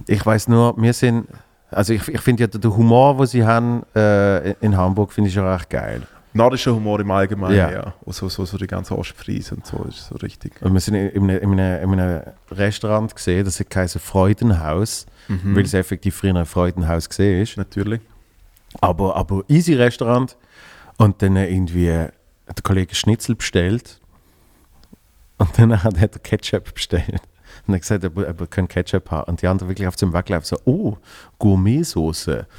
Ich 0.07 0.25
weiß 0.25 0.49
nur, 0.49 0.75
wir 0.77 0.93
sind, 0.93 1.29
also 1.71 1.93
ich, 1.93 2.07
ich 2.09 2.21
finde 2.21 2.43
ja 2.43 2.47
den 2.49 2.77
Humor, 2.77 3.17
den 3.19 3.27
sie 3.27 3.45
haben 3.45 3.85
äh, 3.95 4.53
in 4.55 4.77
Hamburg, 4.77 5.13
finde 5.13 5.29
ich 5.29 5.35
schon 5.35 5.47
recht 5.47 5.71
geil. 5.71 6.03
Nordischer 6.37 6.75
Humor 6.75 6.99
im 6.99 7.11
Allgemeinen, 7.13 7.55
Ja. 7.57 7.71
ja. 7.71 7.95
Und 8.03 8.13
so, 8.13 8.29
so, 8.29 8.45
so 8.45 8.59
die 8.59 8.67
ganze 8.67 8.99
Ostfriese 8.99 9.55
und 9.55 9.65
so 9.65 9.85
ist 9.89 10.09
so 10.09 10.17
richtig. 10.17 10.61
Und 10.63 10.73
wir 10.75 10.81
sind 10.81 10.97
in 10.97 11.31
einem, 11.31 11.41
in 11.41 11.61
einem, 11.61 11.93
in 11.93 12.01
einem 12.01 12.23
Restaurant 12.51 13.15
gesehen, 13.15 13.45
das 13.45 13.61
heißt 13.75 13.99
Freudenhaus, 14.01 15.07
Mhm. 15.29 15.57
weil 15.57 15.63
es 15.65 15.73
effektiv 15.73 16.17
früher 16.17 16.35
ein 16.35 16.45
Freudenhaus 16.45 17.09
gesehen 17.09 17.41
ist. 17.41 17.57
Natürlich. 17.57 18.01
Aber, 18.81 19.17
aber 19.17 19.43
easy 19.49 19.73
Restaurant. 19.75 20.37
Und 20.99 21.23
dann 21.23 21.37
irgendwie 21.37 21.87
der 21.87 22.13
Kollege 22.63 22.95
Schnitzel 22.95 23.35
bestellt. 23.37 24.01
Und 25.39 25.59
dann 25.59 25.83
hat 25.83 25.97
er 25.99 26.09
Ketchup 26.09 26.75
bestellt. 26.75 27.21
Und 27.67 27.73
er 27.73 27.75
hat 27.75 27.83
gesagt, 27.83 28.05
er, 28.05 28.17
er 28.17 28.47
kann 28.47 28.69
Ketchup 28.69 29.11
haben. 29.11 29.31
Und 29.31 29.43
die 29.43 29.47
anderen 29.47 29.69
wirklich 29.69 29.89
auf 29.89 29.97
dem 29.97 30.13
Weglaufen 30.13 30.45
so, 30.45 30.57
oh, 30.65 30.97
Gourmetsoße. 31.39 32.47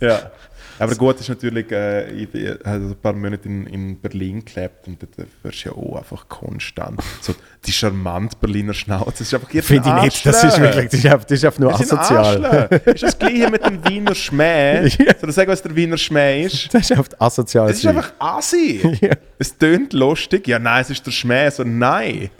Ja. 0.00 0.30
Aber 0.78 0.94
gut 0.94 1.20
ist 1.20 1.28
natürlich, 1.28 1.70
äh, 1.72 2.10
ich 2.12 2.34
ich 2.34 2.48
habe 2.64 2.84
ein 2.86 2.96
paar 3.00 3.12
Monate 3.12 3.48
in, 3.48 3.66
in 3.66 4.00
Berlin 4.00 4.44
gelebt 4.44 4.86
und 4.86 5.02
dort 5.02 5.28
wirst 5.42 5.64
du 5.64 5.68
ja 5.70 5.74
auch 5.74 5.96
einfach 5.96 6.28
konstant. 6.28 7.00
So 7.20 7.34
die 7.66 7.72
charmant 7.72 8.40
Berliner 8.40 8.74
Schnauze, 8.74 9.10
das 9.10 9.20
ist 9.22 9.34
einfach 9.34 9.52
jetzt 9.52 9.66
Finde 9.66 9.94
ich 9.96 10.02
nicht. 10.04 10.26
Das 10.26 10.44
ist 10.44 10.60
wirklich, 10.60 10.90
das 10.90 11.00
ist 11.00 11.06
einfach, 11.06 11.24
das 11.24 11.38
ist 11.38 11.44
einfach 11.44 11.58
nur 11.58 11.70
Das 11.72 11.80
ist 11.80 11.92
asozial. 11.92 12.44
Arschloch. 12.46 12.86
ist 12.86 13.02
das 13.02 13.18
gleiche 13.18 13.50
mit 13.50 13.64
dem 13.66 13.84
Wiener 13.84 14.14
Schmäh. 14.14 14.88
Ja. 14.98 15.14
Soll 15.18 15.28
ich 15.30 15.34
sagen, 15.34 15.50
was 15.50 15.62
der 15.62 15.74
Wiener 15.76 15.96
Schmäh 15.96 16.44
ist? 16.44 16.72
Das 16.72 16.82
ist 16.82 16.92
einfach 16.92 17.08
asozial. 17.18 17.70
Es 17.70 17.78
ist 17.78 17.86
einfach 17.86 18.12
Asi. 18.18 18.80
Ja. 19.00 19.14
Es 19.38 19.56
tönt 19.56 19.92
lustig. 19.92 20.48
Ja, 20.48 20.58
nein, 20.58 20.82
es 20.82 20.90
ist 20.90 21.06
der 21.06 21.12
Schmäh. 21.12 21.50
So, 21.50 21.62
nein. 21.64 22.30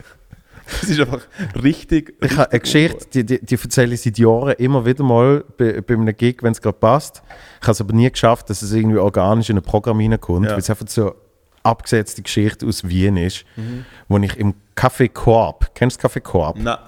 Es 0.83 0.89
ist 0.91 1.01
einfach 1.01 1.23
richtig. 1.63 2.15
Ich 2.23 2.37
habe 2.37 2.51
eine 2.51 2.61
Geschichte, 2.61 3.07
die, 3.15 3.25
die, 3.25 3.45
die 3.45 3.55
erzähle 3.55 3.95
ich 3.95 4.03
seit 4.03 4.19
Jahren 4.19 4.53
immer 4.59 4.85
wieder 4.85 5.03
mal 5.05 5.45
bei, 5.57 5.81
bei 5.81 5.95
einem 5.95 6.15
Gig, 6.17 6.43
wenn 6.43 6.53
es 6.53 6.61
gerade 6.61 6.77
passt. 6.79 7.23
Ich 7.61 7.63
habe 7.63 7.73
es 7.73 7.81
aber 7.81 7.93
nie 7.95 8.11
geschafft, 8.11 8.51
dass 8.51 8.63
es 8.63 8.73
irgendwie 8.73 8.99
organisch 8.99 9.49
in 9.51 9.57
ein 9.57 9.63
Programm 9.63 9.99
reinkommt, 9.99 10.47
Ja. 10.47 10.53
weil 10.53 10.59
es 10.59 10.69
einfach 10.71 10.87
so 10.89 11.15
abgesetzte 11.63 12.23
Geschichte 12.23 12.67
aus 12.67 12.87
Wien 12.89 13.17
ist, 13.17 13.45
Mhm. 13.57 13.85
wo 14.09 14.19
ich 14.19 14.37
im 14.37 14.55
Café 14.77 15.09
Korb, 15.09 15.75
kennst 15.75 16.03
du 16.03 16.07
Café 16.07 16.21
Korb? 16.21 16.57
Na, 16.61 16.79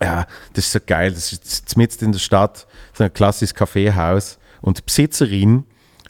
Ja, 0.00 0.26
das 0.52 0.66
ist 0.66 0.72
so 0.72 0.80
geil. 0.84 1.12
Das 1.12 1.32
ist 1.32 1.76
mitten 1.76 2.04
in 2.06 2.12
der 2.12 2.18
Stadt, 2.18 2.66
so 2.92 3.04
ein 3.04 3.12
klassisches 3.12 3.54
Kaffeehaus. 3.54 4.38
Und 4.60 4.78
die 4.78 4.82
Besitzerin, 4.82 5.64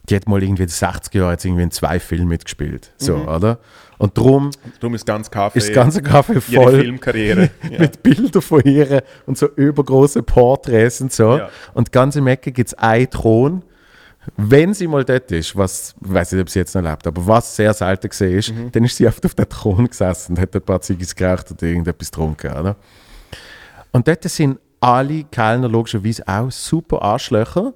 die 0.09 0.15
hat 0.15 0.27
mal 0.27 0.41
irgendwie 0.43 0.63
in 0.63 0.69
den 0.69 0.73
60er 0.75 1.17
Jahren 1.17 1.31
jetzt 1.31 1.45
irgendwie 1.45 1.63
in 1.63 1.71
zwei 1.71 1.99
Filmen 1.99 2.27
mitgespielt. 2.27 2.91
So, 2.97 3.17
Mhm. 3.17 3.27
oder? 3.27 3.59
Und 3.97 4.17
darum 4.17 4.51
darum 4.79 4.93
ist 4.95 5.05
ganz 5.05 5.31
Kaffee. 5.31 5.59
ist 5.59 5.73
ganze 5.73 6.01
Kaffee 6.01 6.33
ihre 6.33 6.41
voll 6.41 6.79
Filmkarriere. 6.81 7.49
Ja. 7.71 7.79
mit 7.79 8.03
Bildern 8.03 8.41
von 8.41 8.61
ihr 8.63 9.03
und 9.25 9.37
so 9.37 9.47
übergroße 9.55 10.21
Porträts 10.21 10.99
und 11.01 11.13
so. 11.13 11.37
Ja. 11.37 11.49
Und 11.73 11.91
ganz 11.91 12.15
im 12.17 12.27
Ecke 12.27 12.51
gibt 12.51 12.67
es 12.69 12.73
einen 12.75 13.09
Thron. 13.09 13.63
Wenn 14.37 14.73
sie 14.73 14.87
mal 14.87 15.05
dort 15.05 15.31
ist, 15.31 15.55
was, 15.55 15.93
ich 16.03 16.13
weiß 16.13 16.31
nicht, 16.33 16.41
ob 16.41 16.49
sie 16.49 16.59
jetzt 16.59 16.73
noch 16.75 16.81
lebt, 16.81 17.05
aber 17.07 17.25
was 17.27 17.55
sehr 17.55 17.73
selten 17.73 18.09
gesehen 18.09 18.37
ist, 18.39 18.51
Mhm. 18.53 18.71
dann 18.71 18.83
ist 18.83 18.97
sie 18.97 19.07
oft 19.07 19.23
auf 19.25 19.35
dem 19.35 19.47
Thron 19.47 19.87
gesessen 19.87 20.33
und 20.33 20.39
hat 20.41 20.53
ein 20.55 20.61
paar 20.61 20.81
Ziggis 20.81 21.15
geraucht 21.15 21.51
oder 21.51 21.63
irgendetwas 21.63 22.09
getrunken. 22.11 22.51
Oder? 22.51 22.75
Und 23.91 24.07
dort 24.07 24.23
sind 24.23 24.59
alle 24.81 25.23
Kellner 25.25 25.69
logischerweise 25.69 26.27
auch 26.27 26.51
super 26.51 27.01
Arschlöcher. 27.01 27.73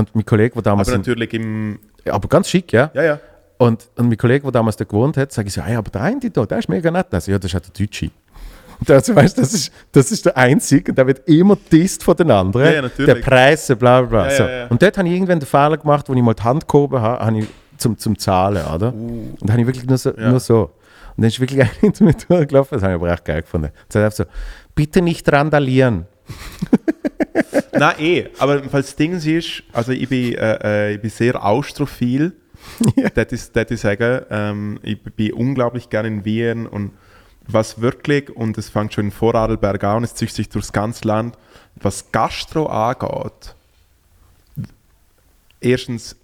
Und 0.00 0.14
mein 0.14 0.24
Kollege, 0.24 0.54
der 0.54 0.62
damals. 0.62 0.88
Aber 0.88 0.98
natürlich 0.98 1.32
im. 1.34 1.78
aber 2.06 2.28
ganz 2.28 2.48
schick, 2.48 2.72
ja. 2.72 2.90
Ja, 2.94 3.02
ja. 3.02 3.20
Und, 3.58 3.88
und 3.96 4.08
mein 4.08 4.16
Kollege, 4.16 4.42
der 4.42 4.52
damals 4.52 4.76
da 4.76 4.84
gewohnt 4.84 5.18
hat, 5.18 5.32
sage 5.32 5.48
ich 5.48 5.54
so, 5.54 5.62
hey, 5.62 5.76
aber 5.76 5.90
der 5.90 6.00
eine 6.00 6.18
da, 6.30 6.46
der 6.46 6.58
ist 6.58 6.68
mega 6.68 6.90
nett. 6.90 7.08
Also, 7.10 7.30
ja, 7.30 7.38
das 7.38 7.50
ist 7.50 7.54
halt 7.54 7.66
der 7.66 7.84
Deutsche. 7.86 8.10
Und 8.80 8.90
Also, 8.90 9.14
weißt, 9.14 9.36
das, 9.36 9.52
ist, 9.52 9.72
das 9.92 10.10
ist 10.10 10.24
der 10.24 10.34
Einzige 10.38 10.92
und 10.92 10.96
der 10.96 11.06
wird 11.06 11.28
immer 11.28 11.58
disst 11.70 12.02
von 12.02 12.16
den 12.16 12.30
anderen. 12.30 12.64
Ja, 12.64 12.72
ja, 12.72 12.82
natürlich. 12.82 13.14
Der 13.14 13.20
Preise, 13.20 13.76
bla 13.76 14.00
bla 14.00 14.22
bla. 14.22 14.30
Ja, 14.30 14.36
so. 14.36 14.42
ja. 14.44 14.66
Und 14.68 14.80
dort 14.80 14.96
habe 14.96 15.06
ich 15.06 15.12
irgendwann 15.14 15.38
den 15.38 15.46
Fehler 15.46 15.76
gemacht, 15.76 16.08
wo 16.08 16.14
ich 16.14 16.22
mal 16.22 16.32
die 16.32 16.42
Hand 16.42 16.66
gehoben 16.66 16.98
habe, 16.98 17.22
habe 17.22 17.38
ich 17.40 17.46
zum, 17.76 17.98
zum 17.98 18.18
Zahlen, 18.18 18.64
oder? 18.64 18.94
Und 18.94 19.36
da 19.42 19.52
habe 19.52 19.60
ich 19.60 19.66
wirklich 19.66 19.86
nur 19.86 19.98
so, 19.98 20.10
Uh. 20.12 20.20
Nur 20.30 20.40
so. 20.40 20.70
dann 21.18 21.26
ist 21.26 21.38
wirklich 21.38 21.60
einer 21.60 21.70
hinter 21.80 22.04
mir 22.04 22.14
durchgelaufen, 22.14 22.76
das 22.76 22.82
habe 22.82 22.94
ich 22.94 23.00
aber 23.02 23.12
echt 23.12 23.24
geil 23.26 23.42
gefunden. 23.42 23.66
Und 23.66 23.92
sagt 23.92 24.16
so, 24.16 24.24
bitte 24.74 25.02
nicht 25.02 25.30
randalieren. 25.30 26.06
Nein, 27.72 27.94
eh. 27.98 28.26
Aber 28.38 28.62
falls 28.64 28.86
das 28.86 28.96
Ding 28.96 29.12
ist, 29.14 29.62
also 29.72 29.92
ich 29.92 30.08
bin, 30.08 30.34
äh, 30.34 30.58
äh, 30.62 30.94
ich 30.94 31.00
bin 31.00 31.10
sehr 31.10 31.42
austrophil. 31.44 32.32
Das 33.14 33.32
ist, 33.32 33.56
das 33.56 33.70
ist 33.70 33.80
sagen. 33.80 34.22
Ähm, 34.30 34.78
ich 34.82 35.00
bin 35.02 35.32
unglaublich 35.32 35.88
gerne 35.88 36.08
in 36.08 36.24
Wien 36.26 36.66
und 36.66 36.92
was 37.46 37.80
wirklich, 37.80 38.28
und 38.36 38.58
es 38.58 38.68
fängt 38.68 38.92
schon 38.92 39.06
in 39.06 39.10
Vorarlberg 39.10 39.82
an, 39.82 40.04
es 40.04 40.14
zieht 40.14 40.30
sich 40.30 40.48
durchs 40.50 40.70
ganze 40.72 41.08
Land, 41.08 41.38
was 41.76 42.12
Gastro 42.12 42.66
angeht, 42.66 43.54
erstens, 45.60 46.16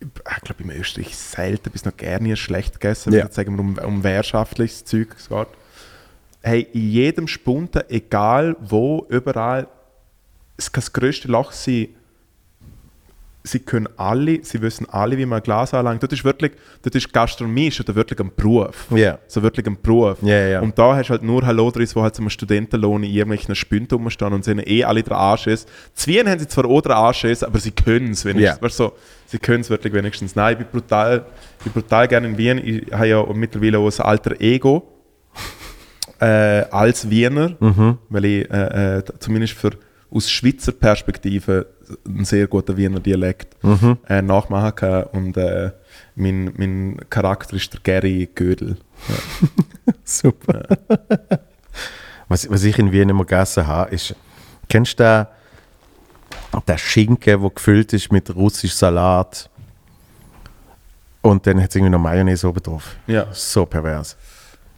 ich 0.00 0.42
glaube, 0.42 0.62
in 0.64 0.70
Österreich 0.72 1.16
selten 1.16 1.70
bis 1.70 1.84
noch 1.84 1.96
gerne 1.96 2.36
schlecht 2.36 2.80
gegessen, 2.80 3.12
Ja. 3.12 3.20
wenn 3.20 3.28
es 3.28 3.34
sagen 3.34 3.54
wir, 3.56 3.60
um, 3.60 3.78
um 3.78 4.04
wirtschaftliches 4.04 4.84
Zeug 4.84 5.08
geht. 5.28 5.46
Hey, 6.42 6.66
in 6.72 6.90
jedem 6.90 7.28
Spunten, 7.28 7.82
egal 7.88 8.56
wo, 8.60 9.06
überall, 9.08 9.68
das 10.70 10.92
grösste 10.92 11.28
Loch 11.28 11.52
sein, 11.52 11.88
sie 13.44 13.58
können 13.58 13.88
alle, 13.96 14.44
sie 14.44 14.60
wissen 14.62 14.88
alle, 14.88 15.18
wie 15.18 15.26
man 15.26 15.40
ein 15.40 15.42
Glas 15.42 15.74
anlangt. 15.74 16.02
Das 16.02 16.12
ist 16.12 16.24
wirklich, 16.24 16.52
das 16.82 16.94
ist 16.94 17.12
Gastronomie, 17.12 17.68
ist 17.68 17.94
wirklich 17.94 18.20
ein 18.20 18.30
Beruf. 18.34 18.86
Ja. 18.90 19.18
So 19.26 19.42
wirklich 19.42 19.66
ein 19.66 19.76
Beruf. 19.80 20.18
Ja, 20.22 20.46
ja. 20.46 20.60
Und 20.60 20.78
da 20.78 20.96
hast 20.96 21.08
du 21.08 21.10
halt 21.10 21.22
nur 21.22 21.44
Hallodris, 21.44 21.94
die 21.94 22.00
halt 22.00 22.14
zum 22.14 22.30
Studentenlohn 22.30 23.02
in 23.02 23.10
irgendwelchen 23.10 23.54
Spünten 23.54 23.98
rumstehen 23.98 24.32
und 24.32 24.44
sind 24.44 24.66
eh 24.68 24.84
alle 24.84 25.02
der 25.02 25.16
Arsch 25.16 25.46
ist. 25.46 25.68
Zwien 25.94 26.28
haben 26.28 26.38
sie 26.38 26.48
zwar 26.48 26.66
auch 26.66 26.80
der 26.82 26.96
Arsch 26.96 27.24
ist, 27.24 27.44
aber 27.44 27.58
sie 27.58 27.72
können 27.72 28.12
es 28.12 28.24
wenigstens. 28.24 28.60
Du, 28.60 28.68
so, 28.68 28.92
sie 29.26 29.38
können 29.38 29.62
es 29.62 29.70
wirklich 29.70 29.92
wenigstens. 29.92 30.36
Nein, 30.36 30.52
ich 30.52 30.58
bin 30.58 30.80
brutal, 30.80 31.26
ich 31.58 31.64
bin 31.64 31.82
brutal 31.82 32.08
gerne 32.08 32.28
in 32.28 32.38
Wien. 32.38 32.58
Ich 32.58 32.92
habe 32.92 33.08
ja 33.08 33.24
mittlerweile 33.32 33.78
auch 33.78 33.90
ein 33.90 34.04
alter 34.04 34.40
Ego 34.40 34.88
äh, 36.20 36.64
als 36.70 37.10
Wiener, 37.10 37.56
weil 38.08 38.24
ich 38.24 38.50
äh, 38.50 38.98
äh, 38.98 39.02
zumindest 39.18 39.54
für, 39.54 39.70
aus 40.12 40.30
Schweizer 40.30 40.72
Perspektive 40.72 41.66
einen 42.06 42.24
sehr 42.24 42.46
guten 42.46 42.76
Wiener 42.76 43.00
Dialekt 43.00 43.56
äh, 44.08 44.22
nachmachen 44.22 44.74
kann. 44.74 45.04
Und 45.04 45.36
äh, 45.36 45.72
mein, 46.14 46.52
mein 46.56 47.00
Charakter 47.10 47.56
ist 47.56 47.72
der 47.72 47.80
Gary 47.82 48.28
Gödel. 48.34 48.76
Super. 50.04 50.62
was, 52.28 52.48
was 52.50 52.64
ich 52.64 52.78
in 52.78 52.92
Wien 52.92 53.08
immer 53.08 53.24
gegessen 53.24 53.66
habe, 53.66 53.94
ist, 53.94 54.14
kennst 54.68 55.00
du 55.00 55.28
den, 56.52 56.62
den 56.66 56.78
Schinken, 56.78 57.40
der 57.40 57.50
gefüllt 57.50 57.92
ist 57.92 58.12
mit 58.12 58.34
russischem 58.34 58.76
Salat? 58.76 59.48
Und 61.22 61.46
dann 61.46 61.62
hat 61.62 61.70
es 61.70 61.76
irgendwie 61.76 61.92
noch 61.92 62.00
Mayonnaise 62.00 62.48
oben 62.48 62.62
drauf. 62.62 62.96
Ja. 63.06 63.26
So 63.32 63.64
pervers. 63.64 64.16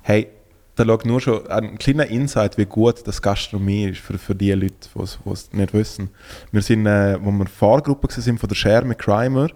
Hey, 0.03 0.29
da 0.77 0.83
lag 0.83 1.05
nur 1.05 1.21
schon 1.21 1.47
ein 1.49 1.79
kleiner 1.79 2.07
Insight, 2.07 2.59
wie 2.59 2.67
gut 2.67 3.07
das 3.07 3.23
Gastronomie 3.23 3.91
ist 3.91 4.01
für, 4.01 4.19
für 4.19 4.35
die 4.35 4.53
Leute, 4.53 4.75
die 4.95 5.31
es 5.31 5.53
nicht 5.53 5.73
wissen. 5.73 6.11
Wir 6.51 6.63
sind, 6.63 6.87
äh, 6.87 7.19
wo 7.23 7.31
wir 7.31 7.47
Fahrgruppe 7.47 8.11
sind 8.11 8.41
von 8.41 8.49
der 8.49 8.57
Share 8.57 8.85
mit 8.85 8.99
Crimer, 8.99 9.49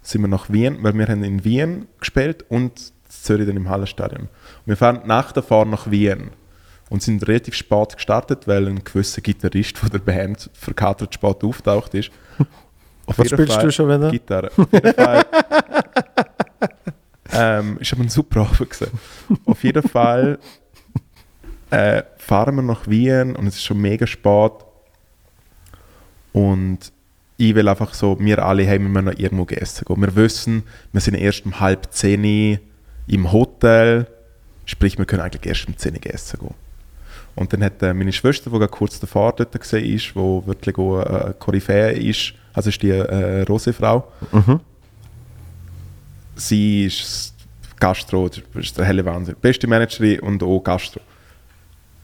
sind 0.00 0.22
wir 0.22 0.28
nach 0.28 0.50
Wien, 0.50 0.78
weil 0.80 0.94
wir 0.94 1.06
haben 1.06 1.24
in 1.24 1.44
Wien 1.44 1.86
gespielt 2.00 2.44
und 2.48 2.92
Zürich 3.08 3.46
dann 3.46 3.56
im 3.56 3.68
Hallenstadion. 3.68 4.22
Und 4.22 4.28
wir 4.66 4.76
fahren 4.76 5.02
nach 5.04 5.32
der 5.32 5.42
Fahrt 5.42 5.68
nach 5.68 5.90
Wien 5.90 6.30
und 6.88 7.02
sind 7.02 7.26
relativ 7.28 7.54
spät 7.54 7.94
gestartet, 7.94 8.48
weil 8.48 8.66
ein 8.66 8.82
gewisser 8.82 9.20
Gitarrist 9.20 9.78
von 9.78 9.90
der 9.90 9.98
Band 9.98 10.50
verkatert 10.54 11.14
spät 11.14 11.44
auftaucht 11.44 11.94
ist. 11.94 12.10
Auf 13.06 13.18
Was 13.18 13.30
spielst 13.30 13.62
du 13.62 13.70
schon 13.70 13.88
wieder? 13.88 14.10
Gitarre. 14.10 14.50
Auf 14.56 14.72
jeden 14.72 14.94
Fall. 14.94 15.24
ähm, 17.32 17.78
ist 17.80 17.92
aber 17.92 18.02
ein 18.02 18.08
super 18.08 18.40
Abend 18.42 18.70
gewesen. 18.70 19.00
Auf 19.44 19.64
jeden 19.64 19.82
Fall 19.82 20.38
äh, 21.72 22.02
fahren 22.18 22.56
wir 22.56 22.62
nach 22.62 22.86
Wien 22.86 23.34
und 23.34 23.46
es 23.46 23.56
ist 23.56 23.64
schon 23.64 23.80
mega 23.80 24.06
spät. 24.06 24.52
Und 26.32 26.92
ich 27.38 27.54
will 27.54 27.66
einfach 27.66 27.94
so, 27.94 28.18
wir 28.20 28.44
alle 28.44 28.68
haben 28.68 28.92
wir 28.92 29.02
noch 29.02 29.18
irgendwo 29.18 29.46
essen 29.46 29.84
gehen. 29.86 30.00
Wir 30.00 30.14
wissen, 30.14 30.62
wir 30.92 31.00
sind 31.00 31.14
erst 31.14 31.46
um 31.46 31.60
halb 31.60 31.92
zehn 31.92 32.60
im 33.06 33.32
Hotel, 33.32 34.06
sprich, 34.66 34.98
wir 34.98 35.06
können 35.06 35.22
eigentlich 35.22 35.46
erst 35.46 35.66
um 35.66 35.76
10 35.76 35.94
Uhr 35.94 36.06
essen 36.06 36.38
gehen. 36.40 36.54
Und 37.34 37.52
dann 37.52 37.64
hat 37.64 37.82
äh, 37.82 37.94
meine 37.94 38.12
Schwester, 38.12 38.50
die 38.50 38.58
gerade 38.58 38.70
kurz 38.70 39.00
davor 39.00 39.32
dort 39.32 39.54
war, 39.54 39.80
ist, 39.80 40.14
wo 40.14 40.46
wirklich 40.46 40.76
auch 40.76 41.00
äh, 41.00 41.34
Koryphäe 41.38 41.92
ist, 41.92 42.34
also 42.52 42.68
ist 42.68 42.82
die 42.82 42.90
äh, 42.90 43.42
Rosefrau. 43.42 44.06
Sie 46.36 46.84
ist 46.84 47.34
Gastro, 47.80 48.28
das 48.28 48.42
ist 48.54 48.78
der 48.78 48.84
helle 48.84 49.04
Wahnsinn. 49.04 49.34
Beste 49.40 49.66
Managerin 49.66 50.20
und 50.20 50.42
auch 50.42 50.60
Gastro. 50.60 51.00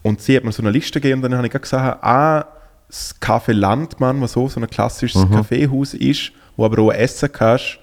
Und 0.02 0.20
sie 0.20 0.36
hat 0.36 0.44
mir 0.44 0.52
so 0.52 0.62
eine 0.62 0.70
Liste 0.70 1.00
gegeben 1.00 1.22
und 1.22 1.30
dann 1.30 1.38
habe 1.38 1.46
ich 1.48 1.52
gesagt, 1.52 2.02
ah, 2.02 2.46
das 2.88 3.14
Café 3.20 3.52
Landmann, 3.52 4.20
was 4.20 4.32
so, 4.32 4.48
so 4.48 4.60
ein 4.60 4.66
klassisches 4.68 5.28
Kaffeehaus 5.30 5.94
ist, 5.94 6.32
wo 6.56 6.64
aber 6.64 6.82
auch 6.82 6.92
essen 6.92 7.30
kannst, 7.30 7.78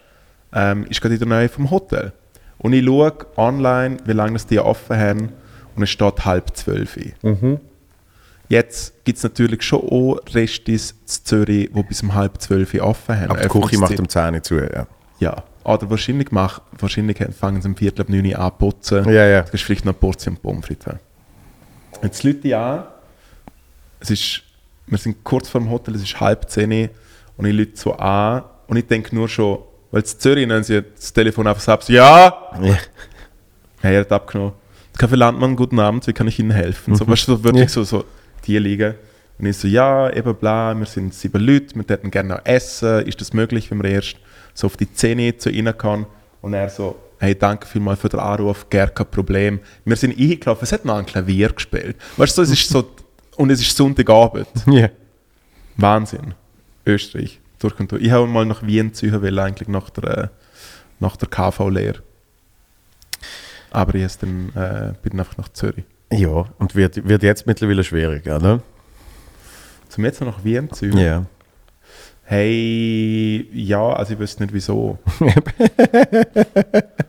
ähm, 0.54 0.86
ist 0.90 1.02
gerade 1.02 1.16
in 1.16 1.30
der 1.30 1.40
Nähe 1.40 1.50
vom 1.50 1.70
Hotel. 1.70 2.14
Und 2.58 2.74
ich 2.74 2.86
schaue 2.86 3.14
online, 3.38 3.98
wie 4.06 4.14
lange 4.14 4.34
das 4.34 4.48
die 4.48 4.60
offen 4.60 4.98
haben 4.98 5.30
und 5.76 5.84
es 5.84 5.90
steht 5.90 6.26
halb 6.26 6.56
zwölf. 6.56 6.98
Jetzt 8.48 9.04
gibt 9.06 9.18
es 9.18 9.24
natürlich 9.24 9.64
schon 9.64 9.82
auch 9.82 10.20
Restis 10.34 10.92
in 10.92 11.08
Zürich, 11.08 11.70
die 11.74 11.84
bis 11.84 12.02
um 12.04 12.14
halb 12.14 12.42
zwölf 12.42 12.74
offen 12.76 13.20
haben. 13.20 13.32
Aber 13.32 13.42
die 13.42 13.48
Küche 13.48 13.78
macht 13.78 14.00
um 14.00 14.08
10 14.08 14.36
Uhr 14.36 14.44
zu, 14.44 14.56
ja. 14.56 14.88
ja, 15.20 15.44
oder 15.64 15.90
wahrscheinlich, 15.90 16.32
mach, 16.32 16.62
wahrscheinlich 16.80 17.18
fangen 17.38 17.62
sie 17.62 17.68
um 17.68 17.76
Viertel 17.76 18.02
ab 18.02 18.10
9 18.10 18.26
Uhr 18.26 18.40
an 18.40 18.52
zu 18.52 18.58
putzen. 18.58 19.06
Ja, 19.06 19.26
ja. 19.26 19.42
Du 19.42 19.50
kannst 19.50 19.64
vielleicht 19.64 19.86
noch 19.86 19.94
eine 19.94 20.00
Portion 20.00 20.38
Pommes 20.38 20.66
frites 20.66 20.88
haben. 20.88 21.00
Jetzt 22.04 22.24
Leute 22.24 22.48
ich 22.48 22.56
an, 22.56 22.84
es 24.00 24.10
ist, 24.12 24.42
wir 24.88 24.98
sind 24.98 25.24
kurz 25.24 25.50
vor 25.50 25.62
dem 25.62 25.70
Hotel, 25.70 25.96
es 25.96 26.04
ist 26.04 26.20
halb 26.20 26.50
zehn 26.50 26.90
und 27.38 27.46
ich 27.46 27.54
Leute 27.56 27.72
so 27.76 27.94
an 27.94 28.44
und 28.68 28.78
ich 28.78 28.86
denke 28.88 29.16
nur 29.16 29.28
schon, 29.28 29.60
weil 29.92 30.02
in 30.02 30.08
Zürich 30.08 30.48
nehmen 30.48 30.64
sie 30.64 30.82
das 30.96 31.14
Telefon 31.14 31.48
einfach 31.48 31.62
so 31.62 31.72
ab, 31.72 31.84
so, 31.84 31.94
ja, 31.94 32.52
ja. 32.62 32.78
Hey, 33.82 33.96
er 33.96 34.02
hat 34.02 34.12
abgenommen. 34.12 34.54
Kaffee 34.98 35.16
Landmann, 35.16 35.56
guten 35.56 35.80
Abend, 35.80 36.08
wie 36.08 36.14
kann 36.14 36.28
ich 36.28 36.40
Ihnen 36.40 36.52
helfen? 36.52 36.96
So, 36.96 37.08
weißt 37.08 37.28
du, 37.28 37.36
so 37.36 37.44
wirklich 37.44 37.64
Ja. 37.64 37.70
so, 37.70 37.84
so 37.84 38.06
die 38.46 38.58
liegen. 38.58 38.96
Und 39.38 39.46
ich 39.48 39.58
so, 39.58 39.68
ja, 39.68 40.10
eben 40.12 40.34
bla, 40.36 40.74
wir 40.74 40.86
sind 40.86 41.14
sieben 41.14 41.42
Leute, 41.42 41.76
wir 41.76 41.84
hätten 41.88 42.10
gerne 42.10 42.30
noch 42.36 42.46
essen. 42.46 43.06
Ist 43.06 43.20
das 43.20 43.34
möglich, 43.34 43.70
wenn 43.70 43.84
wir 43.84 43.90
erst 43.92 44.16
so 44.54 44.68
auf 44.68 44.78
die 44.78 44.92
Zähne 44.94 45.38
zu 45.38 45.50
ihnen 45.50 45.78
kann? 45.78 46.06
Und 46.42 46.54
er 46.54 46.70
so, 46.70 46.96
hey, 47.26 47.36
danke 47.36 47.66
vielmals 47.66 48.00
für 48.00 48.10
den 48.10 48.20
Anruf, 48.20 48.70
gar 48.70 48.88
kein 48.88 49.08
Problem. 49.08 49.60
Wir 49.84 49.96
sind 49.96 50.18
eingelaufen, 50.18 50.64
es 50.64 50.72
hat 50.72 50.86
noch 50.86 50.96
ein 50.96 51.06
Klavier 51.06 51.50
gespielt. 51.50 51.98
Weißt 52.18 52.38
du, 52.38 52.44
es 52.44 52.52
ist 52.52 52.70
so, 52.70 52.88
und 53.36 53.50
es 53.50 53.62
ist 53.62 53.76
Sonntagabend. 53.76 54.48
ja. 54.68 54.90
Wahnsinn. 55.76 56.36
Österreich, 56.86 57.40
durch 57.60 57.80
und 57.80 57.92
durch. 57.92 58.04
Ich 58.04 58.12
habe 58.12 58.28
mal 58.28 58.46
nach 58.46 58.64
Wien 58.64 58.94
ziehen 58.94 59.20
wollen, 59.22 59.40
eigentlich 59.40 59.68
nach 59.68 59.90
der, 59.90 60.18
äh, 60.18 60.28
nach 61.00 61.18
der 61.18 61.28
KV-Lehre. 61.28 62.02
Aber 63.72 63.96
ich 63.96 64.18
dann, 64.18 64.50
äh, 64.56 64.94
bin 65.02 65.20
einfach 65.20 65.38
nach 65.38 65.50
Zürich. 65.50 65.84
Ja, 66.12 66.46
und 66.60 66.76
wird, 66.76 67.08
wird 67.08 67.24
jetzt 67.24 67.48
mittlerweile 67.48 67.84
schwierig, 67.84 68.26
oder? 68.28 68.62
Zum 69.90 70.06
jetzt 70.06 70.22
noch 70.22 70.38
nach 70.38 70.44
Wien 70.44 70.72
ziehen? 70.72 70.98
Ja. 70.98 71.26
Hey, 72.24 73.50
ja, 73.52 73.94
also 73.94 74.14
ich 74.14 74.20
wüsste 74.20 74.44
nicht 74.44 74.54
wieso. 74.54 75.00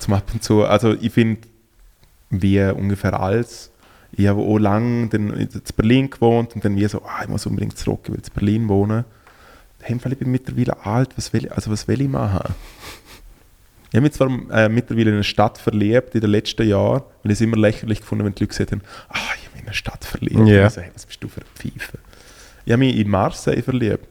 Zum 0.00 0.14
ab 0.14 0.24
und 0.32 0.42
zu, 0.42 0.64
also 0.64 0.94
ich 1.00 1.12
finde, 1.12 1.42
wie 2.30 2.60
ungefähr 2.62 3.18
alles. 3.18 3.70
Ich 4.12 4.26
habe 4.26 4.40
auch 4.40 4.58
lange 4.58 5.08
dann 5.08 5.32
in 5.34 5.48
Berlin 5.76 6.10
gewohnt 6.10 6.54
und 6.54 6.64
dann 6.64 6.74
wie 6.76 6.86
so, 6.88 7.02
ah, 7.02 7.22
ich 7.22 7.28
muss 7.28 7.46
unbedingt 7.46 7.78
zurück, 7.78 8.00
ich 8.04 8.10
will 8.10 8.16
in 8.18 8.34
Berlin 8.34 8.68
wohnen. 8.68 9.04
Hey, 9.82 9.96
ich 9.96 10.18
bin 10.18 10.30
mittlerweile 10.30 10.84
alt, 10.84 11.10
was 11.16 11.32
will 11.32 11.44
ich, 11.44 11.52
also 11.52 11.70
was 11.70 11.86
will 11.86 12.00
ich 12.00 12.08
machen? 12.08 12.54
Ich 13.90 13.96
habe 13.96 14.02
mich 14.02 14.12
zwar 14.12 14.28
äh, 14.52 14.68
mittlerweile 14.68 15.10
in 15.10 15.14
eine 15.16 15.24
Stadt 15.24 15.58
verliebt 15.58 16.14
in 16.14 16.20
den 16.20 16.30
letzten 16.30 16.68
Jahren, 16.68 17.02
weil 17.22 17.32
ich 17.32 17.38
es 17.38 17.40
immer 17.40 17.56
lächerlich 17.56 18.00
gefunden 18.00 18.24
wenn 18.24 18.34
die 18.34 18.44
Leute 18.44 18.48
gesagt 18.50 18.72
haben, 18.72 18.82
ah, 19.08 19.16
ich 19.36 19.46
habe 19.46 19.52
mich 19.54 19.62
in 19.62 19.66
eine 19.68 19.74
Stadt 19.74 20.04
verliebt. 20.04 20.46
Ja. 20.46 20.66
Ich 20.66 20.72
so, 20.72 20.80
hey, 20.80 20.90
was 20.94 21.06
bist 21.06 21.22
du 21.22 21.28
für 21.28 21.40
eine 21.40 21.50
Pfeife? 21.54 21.98
Ich 22.64 22.72
habe 22.72 22.78
mich 22.80 22.96
in 22.96 23.08
Marseille 23.08 23.62
verliebt. 23.62 24.06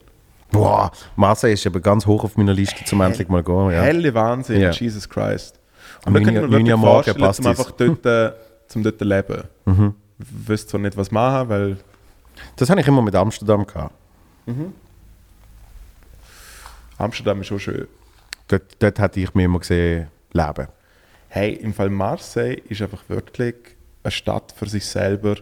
Boah, 0.52 0.92
Marseille 1.16 1.54
ist 1.54 1.66
aber 1.68 1.80
ganz 1.80 2.06
hoch 2.06 2.24
auf 2.24 2.36
meiner 2.36 2.54
Liste, 2.54 2.84
zum 2.84 3.02
endlich 3.02 3.30
mal 3.30 3.44
gehen. 3.44 3.72
Ja. 3.72 3.82
Helle 3.84 4.14
Wahnsinn, 4.14 4.62
Ja. 4.62 4.72
Jesus 4.72 5.08
Christ. 5.08 5.59
Und 6.06 6.08
Und 6.08 6.14
da 6.14 6.20
neun- 6.20 6.24
könnte 6.26 6.42
man 6.42 6.52
wirklich 6.52 6.80
vorstellen, 6.80 7.24
es. 7.30 7.46
einfach 7.46 7.72
dort, 7.72 8.06
äh, 8.06 8.32
zum 8.68 8.84
dort 8.84 9.02
leben. 9.02 9.44
Mhm. 9.66 9.96
Ich 10.20 10.48
wüsste 10.50 10.68
zwar 10.72 10.80
nicht, 10.82 10.96
was 10.98 11.12
machen, 11.12 11.50
weil 11.50 11.78
Das 12.56 12.70
habe 12.70 12.80
ich 12.82 12.88
immer 12.88 13.02
mit 13.02 13.16
Amsterdam 13.16 13.66
gehabt. 13.66 13.94
Amsterdam 16.98 17.42
ist 17.42 17.48
schon 17.48 17.60
schön. 17.60 17.88
Dort, 18.48 18.64
dort 18.80 19.00
hätte 19.00 19.20
ich 19.20 19.34
mir 19.34 19.46
immer 19.46 19.60
gesehen, 19.60 20.08
leben. 20.34 20.68
Hey, 21.30 21.54
im 21.54 21.74
Fall 21.74 21.90
Marseille 21.90 22.56
ist 22.68 22.82
einfach 22.82 23.04
wirklich 23.08 23.56
eine 24.04 24.12
Stadt 24.12 24.54
für 24.58 24.68
sich 24.68 24.86
selber. 24.86 25.36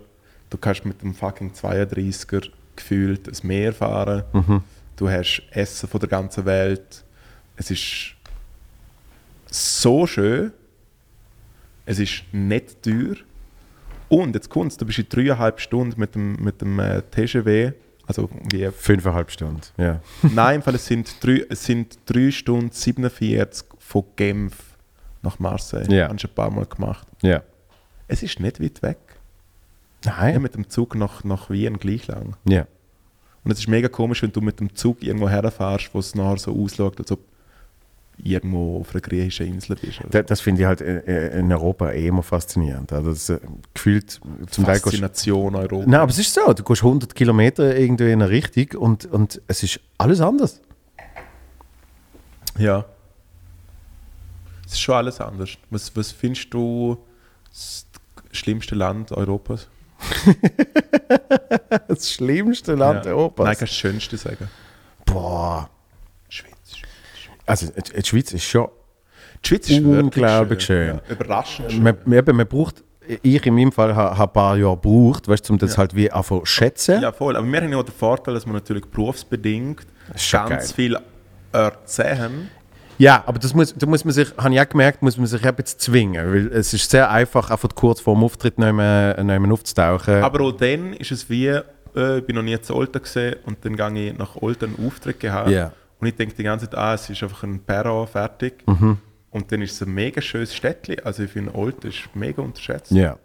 Du 0.49 0.57
kannst 0.57 0.85
mit 0.85 1.01
dem 1.01 1.13
fucking 1.13 1.53
32er 1.53 2.49
gefühlt 2.75 3.27
ein 3.27 3.47
Meer 3.47 3.73
fahren. 3.73 4.23
Du 4.97 5.09
hast 5.09 5.41
Essen 5.51 5.87
von 5.87 5.99
der 5.99 6.09
ganzen 6.09 6.45
Welt. 6.45 7.03
Es 7.55 7.71
ist 7.71 8.15
so 9.57 10.07
schön. 10.07 10.51
Es 11.85 11.99
ist 11.99 12.23
nicht 12.31 12.81
teuer. 12.83 13.15
Und 14.09 14.35
jetzt 14.35 14.49
kommt's, 14.49 14.77
du 14.77 14.85
bist 14.85 14.99
in 14.99 15.09
dreieinhalb 15.09 15.59
Stunden 15.59 15.99
mit 15.99 16.15
dem, 16.15 16.35
mit 16.35 16.61
dem 16.61 16.79
äh, 16.79 17.01
TGW, 17.01 17.73
also 18.05 18.29
wie 18.51 18.69
Fünfeinhalb 18.71 19.31
Stunden, 19.31 19.61
ja. 19.77 20.01
Nein, 20.21 20.57
im 20.57 20.61
Fall, 20.61 20.75
es 20.75 20.85
sind 20.85 21.15
drei, 21.21 21.45
es 21.49 21.65
sind 21.65 21.99
drei 22.05 22.31
Stunden 22.31 22.71
47 22.71 23.67
von 23.79 24.05
Genf 24.15 24.55
nach 25.21 25.39
Marseille. 25.39 25.93
Ja. 25.93 26.07
Haben 26.07 26.19
schon 26.19 26.31
ein 26.31 26.35
paar 26.35 26.51
Mal 26.51 26.65
gemacht. 26.65 27.07
Ja. 27.21 27.43
Es 28.07 28.23
ist 28.23 28.39
nicht 28.39 28.61
weit 28.61 28.81
weg. 28.81 28.97
Ja, 30.05 30.15
Nein. 30.19 30.41
mit 30.41 30.55
dem 30.55 30.69
Zug 30.69 30.95
nach, 30.95 31.23
nach 31.25 31.49
Wien 31.49 31.77
gleich 31.79 32.07
lang. 32.07 32.37
Ja. 32.45 32.65
Und 33.43 33.51
es 33.51 33.59
ist 33.59 33.67
mega 33.67 33.89
komisch, 33.89 34.23
wenn 34.23 34.31
du 34.31 34.41
mit 34.41 34.59
dem 34.59 34.73
Zug 34.75 35.03
irgendwo 35.03 35.27
herfährst, 35.27 35.89
wo 35.93 35.99
es 35.99 36.15
nachher 36.15 36.37
so 36.37 36.63
ausschaut, 36.63 36.99
als 36.99 37.11
ob 37.11 37.19
du 37.19 37.36
irgendwo 38.23 38.79
auf 38.81 38.91
einer 38.93 39.01
griechischen 39.01 39.47
Insel 39.47 39.75
bist. 39.75 39.99
Oder 40.01 40.09
Das, 40.09 40.25
das 40.25 40.41
finde 40.41 40.61
ich 40.61 40.67
halt 40.67 40.81
äh, 40.81 41.39
in 41.39 41.51
Europa 41.51 41.91
eh 41.91 42.07
immer 42.07 42.23
faszinierend. 42.23 42.91
Also 42.91 43.11
das, 43.11 43.29
äh, 43.29 43.39
gefühlt 43.73 44.19
zum 44.49 44.65
Teil 44.65 44.75
gehst, 44.75 44.83
Faszination 44.85 45.55
Europa. 45.55 45.85
Nein, 45.87 45.99
aber 46.01 46.09
es 46.11 46.17
ist 46.19 46.33
so, 46.33 46.53
du 46.53 46.63
gehst 46.63 46.83
100 46.83 47.13
Kilometer 47.15 47.75
irgendwie 47.75 48.11
in 48.11 48.21
eine 48.21 48.29
Richtung 48.29 48.81
und, 48.81 49.05
und 49.05 49.41
es 49.47 49.63
ist 49.63 49.79
alles 49.97 50.19
anders. 50.21 50.61
Ja. 52.57 52.85
Es 54.65 54.73
ist 54.73 54.81
schon 54.81 54.95
alles 54.95 55.21
anders. 55.21 55.51
Was, 55.69 55.95
was 55.95 56.11
findest 56.11 56.53
du 56.53 56.97
das 57.49 57.85
schlimmste 58.31 58.75
Land 58.75 59.11
Europas? 59.11 59.67
Das 61.87 62.11
schlimmste 62.11 62.75
Land 62.75 63.05
Ja. 63.05 63.11
Europas. 63.11 63.45
Nein, 63.45 63.55
kannst 63.57 63.61
du 63.61 63.65
das 63.65 63.75
Schönste 63.75 64.17
sagen. 64.17 64.49
Boah. 65.05 65.69
Also 67.47 67.67
die 67.71 68.05
Schweiz 68.05 68.31
ist 68.33 68.43
schon 68.43 68.67
Die 69.43 69.47
Schweiz 69.47 69.69
ist 69.69 69.79
Unglaublich 69.79 70.23
wirklich 70.49 70.63
schön. 70.65 70.87
Ja, 70.87 71.01
überraschend 71.09 71.71
schön. 71.71 71.83
Man, 71.83 71.97
eben, 72.11 72.35
man 72.37 72.47
braucht, 72.47 72.83
ich 73.23 73.45
in 73.45 73.55
meinem 73.55 73.71
Fall 73.71 73.95
habe 73.95 74.21
ein 74.21 74.33
paar 74.33 74.57
Jahre 74.57 74.75
gebraucht, 74.75 75.27
weißt, 75.27 75.49
um 75.49 75.57
das 75.57 75.71
Ja. 75.71 75.77
halt 75.77 75.95
wie 75.95 76.11
einfach 76.11 76.39
zu 76.39 76.45
schätzen. 76.45 77.01
Ja, 77.01 77.11
voll. 77.11 77.35
Aber 77.35 77.47
wir 77.47 77.61
haben 77.61 77.71
ja 77.71 77.77
auch 77.77 77.83
den 77.83 77.93
Vorteil, 77.95 78.33
dass 78.33 78.45
wir 78.45 78.53
natürlich 78.53 78.85
berufsbedingt 78.85 79.81
ganz 80.13 80.31
geil. 80.31 80.59
viel 80.61 80.97
sehen. 81.85 82.49
Ja, 82.99 83.23
aber 83.27 83.37
das 83.39 83.53
muss, 83.53 83.75
da 83.75 83.85
muss 83.85 84.03
man 84.03 84.13
sich, 84.13 84.27
habe 84.37 84.53
ich 84.53 84.59
auch 84.59 84.67
gemerkt, 84.69 85.01
muss 85.03 85.17
man 85.17 85.27
sich 85.27 85.41
bisschen 85.55 85.79
zwingen, 85.79 86.33
weil 86.33 86.47
es 86.47 86.73
ist 86.73 86.89
sehr 86.89 87.09
einfach, 87.11 87.51
einfach 87.51 87.69
kurz 87.75 88.01
vor 88.01 88.15
dem 88.15 88.23
Auftritt 88.23 88.57
nicht 88.57 88.73
mehr 88.73 89.15
aufzutauchen. 89.51 90.15
Aber 90.23 90.41
auch 90.41 90.51
dann 90.51 90.93
ist 90.93 91.11
es 91.11 91.29
wie, 91.29 91.45
äh, 91.47 92.17
ich 92.17 92.25
bin 92.25 92.35
noch 92.35 92.41
nie 92.43 92.59
zu 92.59 92.75
Olten 92.75 93.01
gesehen 93.01 93.35
und 93.45 93.63
dann 93.63 93.75
gehe 93.75 94.09
ich 94.11 94.17
nach 94.17 94.35
Olten 94.41 94.75
einen 94.75 94.87
Auftritt 94.87 95.19
gehabt. 95.19 95.49
Ja. 95.51 95.71
Und 95.99 96.07
ich 96.07 96.15
denke 96.15 96.35
die 96.35 96.43
ganze 96.43 96.69
Zeit, 96.69 96.77
ah, 96.77 96.93
es 96.93 97.09
ist 97.09 97.23
einfach 97.23 97.43
ein 97.43 97.59
Perron 97.59 98.07
fertig. 98.07 98.63
Mhm. 98.67 98.97
Und 99.31 99.51
dann 99.51 99.61
ist 99.61 99.73
es 99.73 99.81
ein 99.81 99.93
mega 99.93 100.21
schönes 100.21 100.55
Städtchen. 100.55 100.99
Also 101.03 101.23
ich 101.23 101.31
finde, 101.31 101.53
Olten 101.55 101.87
ist 101.87 102.09
mega 102.13 102.41
unterschätzt. 102.41 102.91
Ja. 102.91 103.17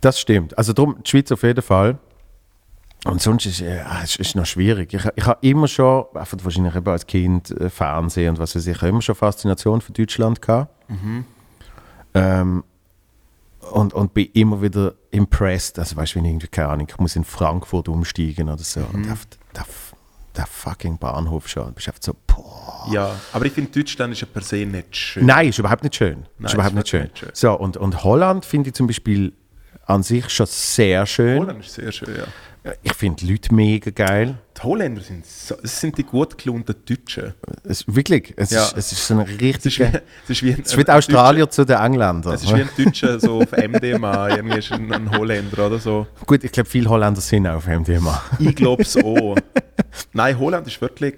Das 0.00 0.20
stimmt. 0.20 0.56
Also 0.56 0.72
darum, 0.72 0.96
die 1.02 1.10
Schweiz 1.10 1.30
auf 1.32 1.42
jeden 1.42 1.62
Fall. 1.62 1.98
Und 3.04 3.22
sonst 3.22 3.46
ist 3.46 3.62
äh, 3.62 3.80
ah, 3.84 4.00
es 4.02 4.16
ist 4.16 4.34
noch 4.36 4.44
schwierig. 4.44 4.92
Ich, 4.92 5.04
ich 5.16 5.24
habe 5.24 5.38
immer 5.46 5.68
schon, 5.68 6.04
einfach 6.14 6.36
wahrscheinlich 6.42 6.74
eben 6.74 6.88
als 6.88 7.06
Kind, 7.06 7.50
äh, 7.50 7.70
Fernsehen 7.70 8.30
und 8.30 8.38
was 8.38 8.54
weiß 8.54 8.66
ich, 8.66 8.76
ich 8.76 8.82
habe 8.82 8.90
immer 8.90 9.00
schon 9.00 9.14
Faszination 9.14 9.80
für 9.80 9.92
Deutschland 9.92 10.42
gehabt. 10.42 10.74
Ähm, 12.12 12.64
und, 13.72 13.94
und 13.94 14.14
bin 14.14 14.28
immer 14.34 14.60
wieder 14.60 14.94
impressed. 15.10 15.78
Also 15.78 15.96
weißt 15.96 16.14
du, 16.14 16.16
wenn 16.18 16.24
ich 16.26 16.30
irgendwie, 16.32 16.48
keine 16.48 16.68
Ahnung, 16.68 16.86
ich 16.90 16.98
muss 16.98 17.16
in 17.16 17.24
Frankfurt 17.24 17.88
umsteigen 17.88 18.48
oder 18.48 18.62
so. 18.62 18.80
Und 18.92 19.06
der, 19.06 19.16
der, 19.54 19.64
der 20.36 20.46
fucking 20.46 20.98
Bahnhof 20.98 21.48
schon. 21.48 21.66
Du 21.66 21.72
bist 21.72 21.88
einfach 21.88 22.02
so, 22.02 22.14
boah. 22.26 22.86
Ja, 22.92 23.10
aber 23.32 23.46
ich 23.46 23.52
finde, 23.52 23.70
Deutschland 23.70 24.12
ist 24.12 24.20
ja 24.20 24.26
per 24.32 24.42
se 24.42 24.64
nicht 24.66 24.96
schön. 24.96 25.26
Nein, 25.26 25.48
ist 25.48 25.58
überhaupt 25.58 25.82
nicht 25.82 25.96
schön. 25.96 26.24
Nein, 26.38 26.46
ist 26.46 26.54
überhaupt 26.54 26.72
ist 26.72 26.76
nicht 26.78 26.88
schön. 26.88 27.02
nicht 27.02 27.36
So, 27.36 27.52
und, 27.52 27.76
und 27.76 28.04
Holland 28.04 28.44
finde 28.44 28.68
ich 28.70 28.74
zum 28.74 28.86
Beispiel 28.86 29.32
an 29.86 30.02
sich 30.02 30.28
schon 30.30 30.46
sehr 30.46 31.04
schön. 31.06 31.40
Holland 31.40 31.64
ist 31.64 31.74
sehr 31.74 31.90
schön, 31.92 32.14
ja. 32.16 32.24
Ich 32.82 32.92
finde 32.92 33.24
die 33.24 33.32
Leute 33.32 33.54
mega 33.54 33.90
geil. 33.90 34.36
Die 34.58 34.62
Holländer 34.62 35.00
sind 35.00 35.24
so, 35.24 35.54
es 35.62 35.80
sind 35.80 35.96
die 35.96 36.04
gut 36.04 36.36
gelohnten 36.36 36.74
Deutschen. 36.86 37.32
Es, 37.64 37.84
wirklich, 37.86 38.34
es, 38.36 38.50
Ja. 38.50 38.64
ist, 38.66 38.76
es 38.76 38.92
ist 38.92 39.06
so 39.06 39.14
eine 39.14 39.24
Es 39.24 39.30
ist 39.30 39.40
wie, 39.40 39.44
richtige... 39.46 40.02
es 40.24 40.30
ist 40.30 40.42
wie, 40.42 40.52
ein, 40.52 40.62
Es 40.62 40.76
wird 40.76 40.90
ein 40.90 40.98
Australier 40.98 41.48
zu 41.48 41.64
den 41.64 41.78
Engländern. 41.78 42.34
Es 42.34 42.42
ist 42.44 42.54
wie 42.54 42.60
ein 42.60 42.68
Deutscher 42.76 43.18
so 43.18 43.40
auf 43.40 43.52
MDMA, 43.52 44.28
irgendwie 44.36 44.58
ist 44.58 44.72
ein, 44.72 44.92
ein 44.92 45.10
Holländer 45.10 45.66
oder 45.68 45.78
so. 45.78 46.06
Gut, 46.26 46.44
ich 46.44 46.52
glaube, 46.52 46.68
viele 46.68 46.90
Holländer 46.90 47.22
sind 47.22 47.46
auch 47.46 47.56
auf 47.66 47.84
Thema. 47.84 48.22
Ich 48.38 48.54
glaube 48.54 48.82
es 48.82 48.94
auch. 49.02 49.36
Nein, 50.12 50.38
Holland 50.38 50.66
ist 50.66 50.80
wirklich, 50.80 51.14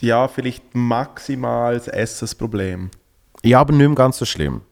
ja, 0.00 0.28
vielleicht 0.28 0.74
maximal 0.74 1.74
das 1.74 1.88
Essensproblem. 1.88 2.90
Ja, 3.42 3.60
aber 3.60 3.72
nicht 3.72 3.94
ganz 3.96 4.18
so 4.18 4.24
schlimm. 4.24 4.62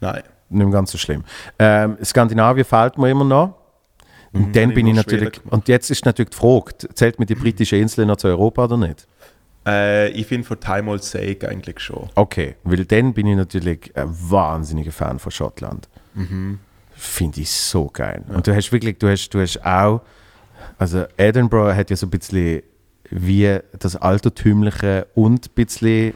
Nein. 0.00 0.22
Nicht 0.50 0.72
ganz 0.72 0.92
so 0.92 0.98
schlimm. 0.98 1.24
Ähm, 1.58 1.96
Skandinavien 2.04 2.64
fehlt 2.64 2.98
mir 2.98 3.10
immer 3.10 3.24
noch. 3.24 3.54
Und 4.32 4.56
dann 4.56 4.62
habe 4.62 4.72
ich 4.72 4.74
bin 4.74 4.86
ich 4.86 4.94
natürlich... 4.94 5.40
Und 5.50 5.68
jetzt 5.68 5.90
ist 5.90 6.04
natürlich 6.04 6.30
die 6.30 6.36
Frage, 6.36 6.72
zählt 6.94 7.18
mir 7.18 7.26
die 7.26 7.34
britische 7.36 7.76
Insel 7.76 8.06
noch 8.06 8.16
zu 8.16 8.28
Europa 8.28 8.64
oder 8.64 8.76
nicht? 8.76 9.06
Äh, 9.66 10.08
ich 10.10 10.26
finde 10.26 10.46
for 10.46 10.58
time 10.58 10.90
old 10.90 11.04
sake 11.04 11.48
eigentlich 11.48 11.80
schon. 11.80 12.08
Okay, 12.14 12.56
weil 12.64 12.84
dann 12.84 13.12
bin 13.14 13.26
ich 13.26 13.36
natürlich 13.36 13.92
ein 13.94 14.08
wahnsinniger 14.08 14.92
Fan 14.92 15.18
von 15.18 15.30
Schottland. 15.30 15.88
Finde 16.94 17.40
ich 17.40 17.50
so 17.50 17.88
geil. 17.88 18.24
Und 18.28 18.46
du 18.46 18.54
hast 18.54 18.72
wirklich, 18.72 18.98
du 18.98 19.08
hast, 19.08 19.30
du 19.30 19.40
hast 19.40 19.64
auch, 19.64 20.02
also 20.78 21.04
Edinburgh 21.16 21.74
hat 21.74 21.90
ja 21.90 21.96
so 21.96 22.06
ein 22.06 22.10
bisschen 22.10 22.62
wie 23.12 23.58
das 23.78 23.96
Altertümliche 23.96 25.06
und 25.14 25.46
ein 25.46 25.50
bisschen 25.54 26.14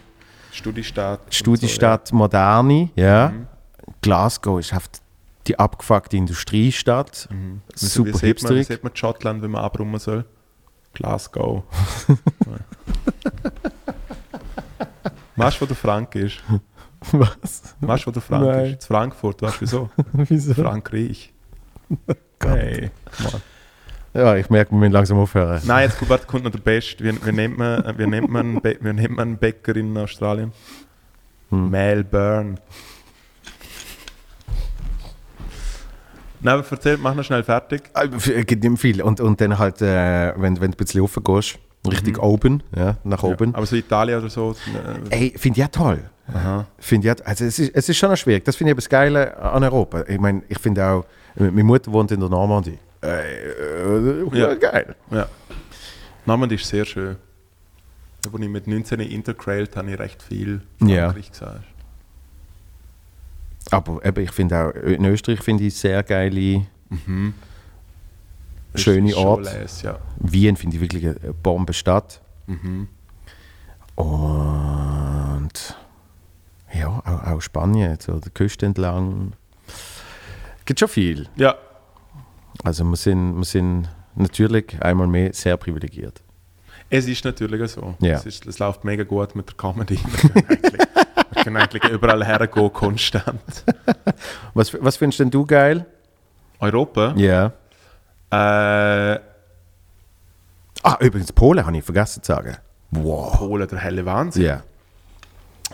Studiestadt. 0.53 1.21
Studiestadt 1.35 2.13
Moderne, 2.13 2.91
ja. 2.97 3.33
Glasgow 4.01 4.59
ist 4.59 4.73
oft 4.73 5.03
die 5.47 5.59
abgefuckte 5.59 6.17
Industriestadt. 6.17 7.15
So, 7.15 7.29
ja. 7.29 7.37
Mhm. 7.37 7.61
Super 7.75 8.09
wie 8.09 8.17
sieht 8.19 8.43
man, 8.43 8.55
wie 8.55 8.63
sieht 8.63 8.83
man 8.83 8.97
Schottland, 8.97 9.43
wenn 9.43 9.51
man 9.51 9.63
abrummen 9.63 10.01
soll? 10.01 10.25
Glasgow. 10.95 11.65
weißt 15.37 15.57
du, 15.59 15.61
wo 15.61 15.67
der 15.67 15.77
Frank 15.77 16.15
ist? 16.15 16.39
Was? 17.13 17.75
Weißt 17.81 18.05
du, 18.05 18.07
wo 18.09 18.11
der 18.13 18.23
Frank 18.23 18.47
Nein. 18.47 18.65
ist? 18.65 18.73
In 18.73 18.81
Frankfurt, 18.81 19.43
weißt 19.43 19.57
du 19.57 19.61
wieso? 19.61 19.91
Wieso? 20.13 20.55
Frankreich. 20.55 21.33
Hey, 22.43 22.91
Mann. 23.23 23.43
Ja, 24.17 24.35
ich 24.37 24.49
merke, 24.49 24.71
wir 24.71 24.79
müssen 24.79 24.93
langsam 24.93 25.19
aufhören. 25.19 25.61
Nein, 25.65 25.89
jetzt 25.91 25.99
kommt, 25.99 26.27
kommt 26.27 26.45
noch 26.45 26.51
der 26.51 26.59
Beste. 26.59 27.05
Wie, 27.05 27.13
wie, 27.27 27.33
nennt 27.33 27.59
man, 27.59 27.95
wie, 27.99 28.07
nennt 28.07 28.31
man, 28.31 28.61
wie 28.63 28.93
nennt 28.93 29.11
man 29.17 29.37
Bäcker 29.37 29.77
in 29.77 29.97
Australien? 29.99 30.53
Hm. 31.51 31.69
Melbourne. 31.71 32.55
Nein, 36.41 36.55
aber 36.59 36.65
erzähl, 36.71 36.97
mach 36.97 37.15
noch 37.15 37.25
schnell 37.25 37.43
fertig. 37.43 37.83
Ah, 37.93 38.05
Es 38.05 38.25
gibt 38.47 38.65
nicht 38.65 38.79
viel. 38.81 39.03
Und, 39.03 39.21
und 39.21 39.41
dann 39.41 39.59
halt, 39.59 39.83
äh, 39.83 40.33
wenn, 40.37 40.61
wenn 40.61 40.71
du 40.71 40.77
ein 40.77 40.79
bisschen 40.79 41.01
rauf 41.03 41.19
gehst, 41.23 41.59
richtig 41.87 42.19
oben, 42.23 42.63
ja, 42.75 42.97
nach 43.05 43.23
oben. 43.23 43.51
Ja, 43.51 43.57
aber 43.59 43.67
so 43.67 43.77
Italien 43.77 44.19
oder 44.21 44.31
so. 44.31 44.55
Äh, 45.11 45.15
Ey, 45.15 45.35
finde 45.37 45.59
ich 45.59 45.63
ja 45.63 45.69
toll. 45.69 45.99
Finde 46.79 47.09
ich, 47.13 47.19
ja- 47.19 47.25
also 47.27 47.45
es, 47.45 47.59
ist, 47.59 47.71
es 47.75 47.89
ist 47.89 47.97
schon 47.99 48.11
noch 48.11 48.17
schwierig. 48.17 48.45
Das 48.45 48.57
finde 48.57 48.71
ich 48.71 48.73
eben 48.73 48.79
das 48.79 48.89
Geile 48.89 49.37
an 49.37 49.63
Europa. 49.63 50.05
Ich 50.09 50.19
meine, 50.19 50.43
ich 50.49 50.59
finde 50.59 50.85
auch, 50.87 51.05
meine 51.37 51.63
Mutter 51.65 51.93
wohnt 51.93 52.11
in 52.11 52.21
der 52.21 52.29
Normandie. 52.29 52.79
Äh, 53.03 54.23
Ja. 54.39 54.55
Geil. 54.55 54.95
Ja. 55.11 55.29
Normandie 56.25 56.57
ist 56.57 56.67
sehr 56.67 56.85
schön. 56.85 57.17
Wo 58.31 58.39
ich 58.39 58.49
mit 58.49 58.67
19 58.67 59.01
intercrailt 59.01 59.77
habe 59.77 59.93
ich 59.93 59.99
recht 59.99 60.23
viel 60.23 60.61
Ja. 60.81 61.07
Frankreich 61.11 61.31
gesagt. 61.31 61.65
Aber 63.71 64.05
eben, 64.05 64.21
ich 64.25 64.31
finde 64.33 64.57
auch, 64.65 64.71
in 64.75 65.05
Österreich 65.05 65.41
finde 65.43 65.65
ich 65.65 65.75
sehr 65.75 66.03
geile, 66.03 66.67
Das 68.73 68.81
schöne 68.83 69.17
Orte. 69.17 69.67
ja. 69.83 69.99
Wien 70.19 70.57
finde 70.57 70.77
ich 70.77 70.83
wirklich 70.83 71.07
eine 71.07 71.33
Bombenstadt. 71.43 72.21
Mhm. 72.47 72.89
Und 73.97 75.77
ja, 76.73 76.89
auch, 76.89 77.25
auch 77.27 77.41
Spanien, 77.41 77.99
so 78.01 78.19
der 78.19 78.31
Küste 78.33 78.67
entlang. 78.67 79.33
Gibt 80.65 80.81
schon 80.81 80.89
viel. 80.89 81.29
ja, 81.37 81.55
Also 82.65 82.85
wir 82.85 82.97
sind, 82.97 83.37
wir 83.37 83.45
sind 83.45 83.89
natürlich 84.15 84.81
einmal 84.83 85.07
mehr 85.07 85.33
sehr 85.33 85.57
privilegiert. 85.57 86.23
es 86.91 87.07
ist 87.07 87.25
natürlich 87.25 87.71
so. 87.73 87.95
Ja. 88.01 88.15
Es, 88.15 88.27
ist, 88.27 88.47
es 88.47 88.59
läuft 88.59 88.85
mega 88.85 89.05
gut 89.05 89.35
mit 89.35 89.49
der 89.49 89.57
Comedy. 89.57 89.99
Wir 91.37 91.43
können 91.53 91.57
eigentlich, 91.59 91.85
überall 91.85 92.25
hergehen, 92.25 92.73
konstant. 92.73 93.65
Was, 94.55 94.73
was 94.83 94.97
findest 94.97 95.21
denn 95.21 95.31
du 95.31 95.45
geil? 95.47 95.87
Europa? 96.61 97.15
Ja. 97.17 97.53
Äh, 98.31 99.21
Ah, 100.83 100.97
übrigens, 101.01 101.33
Polen 101.33 101.65
habe 101.67 101.77
ich 101.77 101.85
vergessen 101.85 102.23
zu 102.23 102.33
sagen. 102.33 102.57
Wow. 102.93 103.37
Polen, 103.39 103.67
der 103.69 103.79
helle 103.79 104.05
Wahnsinn. 104.07 104.43
Ja. 104.45 104.63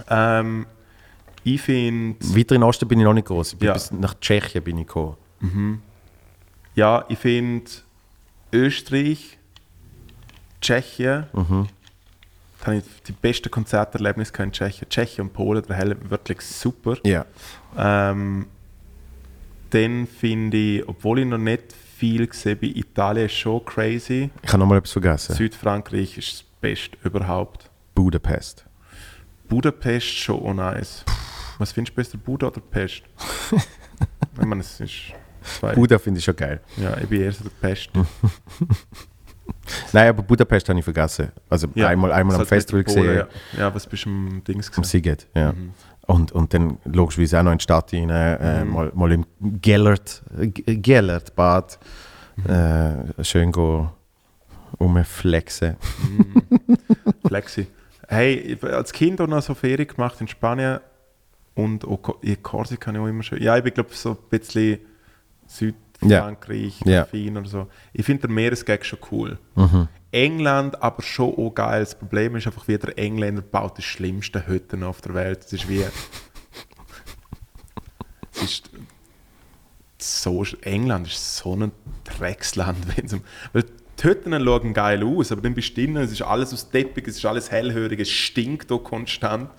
Ähm, 0.09 0.67
ich 1.45 1.61
finde, 1.61 2.17
Weiter 2.35 2.55
in 2.55 2.63
Osten 2.63 2.89
bin 2.89 2.99
ich 2.99 3.05
noch 3.05 3.13
nicht 3.13 3.27
groß. 3.27 3.53
Ich 3.55 3.59
bin 3.59 3.67
Ja. 3.69 3.73
bis 3.75 3.91
nach 3.93 4.15
Tschechien 4.21 4.63
bin 4.65 4.79
ich 4.79 4.87
gekommen. 4.87 5.83
Ja, 6.75 7.05
ich 7.09 7.19
finde 7.19 7.71
Österreich, 8.53 9.39
Tschechien, 10.61 11.27
Da 11.33 12.67
habe 12.67 12.77
ich 12.77 12.85
die 13.07 13.13
besten 13.13 13.51
Konzerterlebnisse 13.51 14.33
in 14.43 14.53
Tschechien. 14.53 14.89
Tschechien 14.89 15.27
und 15.27 15.33
Polen, 15.33 15.63
der 15.67 15.77
Hell 15.77 15.97
wirklich 16.09 16.41
super. 16.41 16.97
Ja. 17.05 17.27
Ähm, 17.77 18.47
dann 19.71 20.07
finde 20.07 20.57
ich, 20.57 20.89
obwohl 20.89 21.21
ich 21.21 21.27
noch 21.27 21.39
nicht 21.39 21.73
viel 21.97 22.27
gesehen 22.27 22.59
bin, 22.59 22.77
Italien 22.77 23.27
ist 23.27 23.35
schon 23.35 23.65
crazy. 23.65 24.31
Ich 24.43 24.49
habe 24.49 24.59
nochmal 24.59 24.79
etwas 24.79 24.93
vergessen. 24.93 25.35
Südfrankreich 25.35 26.19
ist 26.19 26.33
das 26.33 26.43
Beste 26.61 26.97
überhaupt. 27.05 27.71
Budapest. 27.95 28.65
Budapest 29.49 30.07
schon 30.07 30.43
auch 30.43 30.55
nice. 30.55 31.05
Was 31.59 31.73
findest 31.73 31.97
du 31.97 32.03
besser, 32.03 32.19
Buda 32.19 32.49
oder 32.49 32.61
Pest? 32.61 33.03
ich 33.53 34.45
meine, 34.45 34.61
es 34.63 34.81
ist 34.81 35.13
zwei. 35.43 35.75
Buda 35.75 35.99
finde 35.99 36.19
ich 36.19 36.25
schon 36.25 36.37
geil. 36.37 36.61
Ja, 36.77 36.97
ich 36.99 37.09
bin 37.09 37.23
eher 37.23 37.33
so 37.33 37.45
der 37.45 37.51
Pest. 37.69 37.91
Nein, 39.93 40.09
aber 40.09 40.23
Budapest 40.23 40.69
habe 40.69 40.79
ich 40.79 40.85
vergessen. 40.85 41.31
Also 41.49 41.69
Ja, 41.75 41.89
einmal, 41.89 42.13
einmal 42.13 42.37
am 42.37 42.47
Festival 42.47 42.83
Polen, 42.85 42.97
gesehen, 43.03 43.27
Ja. 43.55 43.59
ja, 43.59 43.75
was 43.75 43.87
bist 43.87 44.05
du 44.05 44.11
am 44.11 44.43
Dings 44.47 44.69
am 44.69 44.83
gesehen? 44.83 44.85
Siget. 44.85 45.29
Ja. 45.35 45.53
Mhm. 45.53 45.73
Und, 46.07 46.33
und 46.33 46.53
dann 46.53 46.79
logischerweise 46.85 47.39
auch 47.39 47.45
noch 47.45 47.53
in 47.53 47.59
die 47.59 47.63
Stadt 47.63 47.93
rein, 47.93 48.11
äh, 48.11 48.65
mal, 48.65 48.91
mal 48.95 49.13
im 49.13 49.25
Gellert, 49.61 50.23
Gellert 50.37 51.35
Bad 51.37 51.79
äh, 52.49 53.23
schön 53.25 53.53
go 53.53 53.91
rumflexen. 54.81 55.77
Flexi. 57.27 57.67
Hey, 58.09 58.59
als 58.63 58.93
Kind 58.93 59.21
auch 59.21 59.27
noch 59.27 59.43
so 59.43 59.55
Ferien 59.55 59.87
gemacht 59.87 60.21
in 60.21 60.29
Spanien 60.29 60.81
und 61.55 61.85
auch 61.87 62.17
in 62.23 62.43
Korsika 62.43 62.89
habe 62.89 62.99
ich 62.99 63.05
auch 63.05 63.09
immer 63.09 63.23
schön. 63.23 63.43
Ja, 63.43 63.57
ich 63.57 63.63
bin 63.63 63.73
glaube 63.75 63.91
so 63.93 64.11
ein 64.11 64.17
bisschen 64.31 64.79
Südfrankreich, 65.53 66.81
Ja. 66.85 67.07
Wien 67.13 67.37
oder 67.37 67.49
so. 67.49 67.69
Ich 67.93 68.05
finde 68.07 68.23
der 68.23 68.31
Meeresgag 68.31 68.85
schon 68.85 68.99
cool. 69.11 69.39
Mhm. 69.55 69.89
England 70.11 70.83
aber 70.83 71.03
schon 71.03 71.35
auch 71.35 71.51
geil. 71.55 71.81
Das 71.81 71.95
Problem 71.99 72.37
ist 72.37 72.47
einfach, 72.47 72.69
wie 72.69 72.77
der 72.79 72.99
Engländer 72.99 73.43
baut 73.43 73.79
die 73.79 73.83
schlimmsten 73.83 74.47
Hütten 74.47 74.83
auf 74.83 75.01
der 75.01 75.15
Welt. 75.15 75.45
Es 75.45 75.53
ist 75.53 75.69
wie... 75.69 75.83
es 78.35 78.43
ist 78.43 78.71
so... 79.99 80.45
England 80.63 81.07
ist 81.07 81.37
so 81.37 81.55
ein 81.57 81.73
Drecksland. 82.05 82.79
um- 83.13 83.23
Weil 83.53 83.65
die 84.03 84.09
Hütten 84.09 84.45
schauen 84.45 84.75
geil 84.75 85.05
aus, 85.05 85.33
aber 85.33 85.41
dann 85.41 85.55
bist 85.55 85.71
du 85.77 85.81
drinnen, 85.81 86.03
es 86.03 86.13
ist 86.13 86.23
alles 86.23 86.53
aus 86.53 86.69
Teppich, 86.71 87.07
es 87.07 87.17
ist 87.17 87.27
alles 87.27 87.51
hellhörig, 87.51 88.01
es 88.01 88.11
stinkt 88.11 88.71
auch 88.73 88.83
konstant 88.83 89.51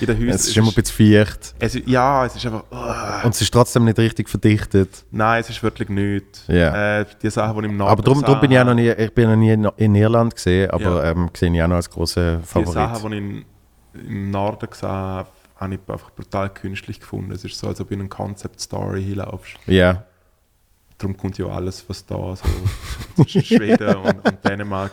in 0.00 0.06
den 0.06 0.16
Häusern. 0.16 0.28
Es 0.30 0.48
ist 0.48 0.56
immer 0.56 0.68
ein 0.68 0.74
bisschen 0.74 1.24
feucht. 1.26 1.54
es 1.58 1.74
ist, 1.74 1.88
ja, 1.88 2.26
es 2.26 2.36
ist 2.36 2.46
einfach... 2.46 2.64
ah. 2.70 3.22
Und 3.24 3.34
es 3.34 3.40
ist 3.40 3.52
trotzdem 3.52 3.84
nicht 3.84 3.98
richtig 3.98 4.28
verdichtet. 4.28 5.04
Nein, 5.10 5.40
es 5.40 5.50
ist 5.50 5.62
wirklich 5.62 5.88
nichts. 5.88 6.44
Ja. 6.48 7.00
Äh, 7.00 7.06
die 7.22 7.30
Sachen, 7.30 7.54
die 7.56 7.66
ich 7.66 7.70
im 7.72 7.76
Norden 7.76 7.92
Aber 7.92 8.02
darum, 8.02 8.22
darum 8.22 8.40
bin 8.40 8.50
ich 8.50 8.58
auch 8.58 8.64
noch 8.64 8.74
nie, 8.74 8.90
ich 8.90 9.12
bin 9.12 9.28
noch 9.30 9.36
nie 9.36 9.52
in, 9.76 9.94
Irland 9.94 10.34
gesehen, 10.34 10.70
aber 10.70 11.04
Ja. 11.04 11.10
ähm, 11.10 11.30
sehe 11.34 11.52
ich 11.52 11.62
auch 11.62 11.68
noch 11.68 11.76
als 11.76 11.88
Die 11.88 12.38
Favorit. 12.44 12.72
Sachen, 12.72 13.10
die 13.10 13.16
ich 13.16 13.22
in, 13.22 13.44
im 14.08 14.30
Norden 14.30 14.68
gesehen 14.68 14.88
habe, 14.88 15.28
habe 15.56 15.74
ich 15.74 15.80
einfach 15.88 16.10
brutal 16.10 16.50
künstlich 16.50 17.00
gefunden. 17.00 17.32
Es 17.32 17.44
ist 17.44 17.58
so, 17.58 17.68
als 17.68 17.80
ob 17.80 17.88
du 17.88 17.94
in 17.94 18.00
eine 18.00 18.08
Concept-Story 18.08 19.02
hinlaufst. 19.02 19.56
Ja, 19.66 20.04
Darum 20.98 21.16
kommt 21.16 21.36
ja 21.38 21.46
alles, 21.46 21.84
was 21.88 22.06
da 22.06 22.34
so 22.36 22.44
zwischen 23.16 23.42
Schweden 23.44 23.96
und, 23.96 24.26
und 24.28 24.44
Dänemark. 24.44 24.92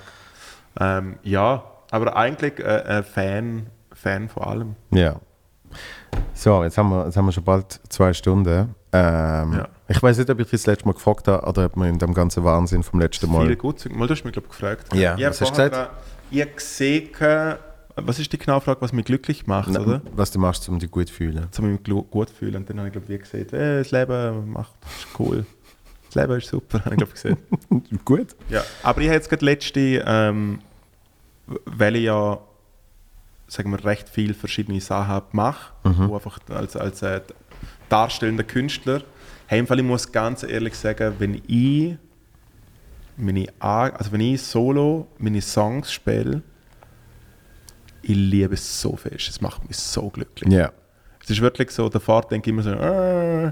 Ähm, 0.80 1.18
ja, 1.24 1.64
aber 1.92 2.16
eigentlich 2.16 2.60
äh, 2.60 3.00
äh, 3.00 3.04
Fan, 3.04 3.68
Fan 3.94 4.28
von 4.30 4.44
allem. 4.44 4.76
ja. 4.92 5.16
So, 6.36 6.64
jetzt 6.64 6.78
haben 6.78 6.90
wir, 6.90 7.06
jetzt 7.06 7.18
haben 7.18 7.26
wir 7.26 7.32
schon 7.32 7.44
bald 7.44 7.80
zwei 7.90 8.14
Stunden. 8.14 8.76
Ähm, 8.92 9.54
Ja. 9.54 9.68
Ich 9.88 10.02
weiß 10.02 10.18
nicht, 10.20 10.30
ob 10.30 10.40
ich 10.40 10.46
dich 10.50 10.62
das 10.62 10.68
letzte 10.68 10.86
Mal 10.88 10.94
gefragt 10.94 11.28
habe 11.28 11.48
oder 11.48 11.66
ob 11.66 11.76
wir 11.76 11.88
in 11.88 11.98
dem 11.98 12.14
ganzen 12.14 12.44
Wahnsinn 12.44 12.84
vom 12.84 13.00
letzten 13.00 13.28
Viele 13.28 13.40
Mal. 13.46 13.56
gut 13.56 13.84
Mal, 13.92 14.08
du 14.08 14.14
hast 14.14 14.24
mich, 14.24 14.34
glaube 14.34 14.48
ich, 14.48 14.52
gefragt. 14.58 14.94
Ja, 14.94 15.16
Ich 15.18 15.26
was 15.26 15.42
hast 15.42 15.58
du 15.58 15.64
gesagt? 15.70 15.92
Ich 16.30 16.56
gesehen, 16.56 17.10
äh, 17.22 17.56
was 17.96 18.20
ist 18.20 18.32
die 18.32 18.38
genaue 18.38 18.62
Frage, 18.62 18.82
was 18.82 18.94
mich 18.94 19.06
glücklich 19.06 19.46
macht, 19.48 19.70
Na, 19.72 19.80
oder? 19.82 20.02
Was 20.16 20.32
du 20.32 20.40
machst, 20.40 20.68
um 20.70 20.78
dich 20.80 20.90
gut 20.92 21.08
zu 21.08 21.14
fühlen. 21.14 21.48
zu 21.52 21.62
mich 21.64 21.80
gut 21.84 22.30
fühlen. 22.30 22.56
Und 22.58 22.70
dann 22.70 22.78
habe 22.80 22.88
ich 22.90 22.94
glaube 22.94 23.12
ich 23.14 23.20
gesehen, 23.22 23.52
äh, 23.54 23.80
das 23.80 23.92
Leben 23.92 24.52
macht, 24.52 24.74
ist 24.98 25.08
cool. 25.20 25.46
Das 26.14 26.22
Leben 26.22 26.38
ist 26.38 26.48
super, 26.48 26.80
habe 26.86 26.92
ich 26.92 26.98
glaube 26.98 27.14
gesehen. 27.14 27.38
gut? 28.06 28.36
ja. 28.50 28.64
Aber 28.84 29.02
ich 29.02 29.08
habe 29.08 29.16
jetzt 29.16 29.30
gerade 29.30 29.46
letzte, 29.46 30.04
ähm, 30.06 30.60
weil 31.66 31.96
ich 31.96 32.04
ja, 32.04 32.40
sagen 33.48 33.72
wir, 33.72 33.84
recht 33.84 34.10
viele 34.10 34.34
verschiedene 34.34 34.80
Sachen 34.80 35.24
mache, 35.32 35.74
wo 35.84 36.16
einfach 36.16 36.40
als, 36.50 36.76
als 36.76 37.02
äh, 37.02 37.22
darstellender 37.90 38.44
Künstler, 38.44 39.02
hey, 39.48 39.60
im 39.60 39.68
Fall, 39.68 39.80
ich 39.80 39.86
muss 39.86 40.12
ganz 40.12 40.44
ehrlich 40.44 40.76
sagen, 40.76 41.16
wenn 41.20 41.42
ich, 41.48 41.98
wenn 43.18 43.36
ich, 43.36 43.50
also 43.60 44.12
wenn 44.12 44.22
ich 44.22 44.42
solo 44.42 45.08
meine 45.18 45.42
Songs 45.42 45.92
spiele, 45.92 46.42
ich 48.02 48.16
liebe 48.16 48.54
es 48.54 48.82
so 48.82 48.96
fest, 48.96 49.30
es 49.30 49.42
macht 49.42 49.68
mich 49.68 49.78
so 49.78 50.10
glücklich. 50.10 50.52
Ja. 50.52 50.72
Es 51.24 51.30
ist 51.30 51.42
wirklich 51.42 51.72
so, 51.72 51.88
der 51.88 52.02
Fahrt 52.02 52.32
denke 52.32 52.50
ich 52.50 52.54
immer 52.54 52.64
so, 52.64 52.72
äh, 52.72 53.52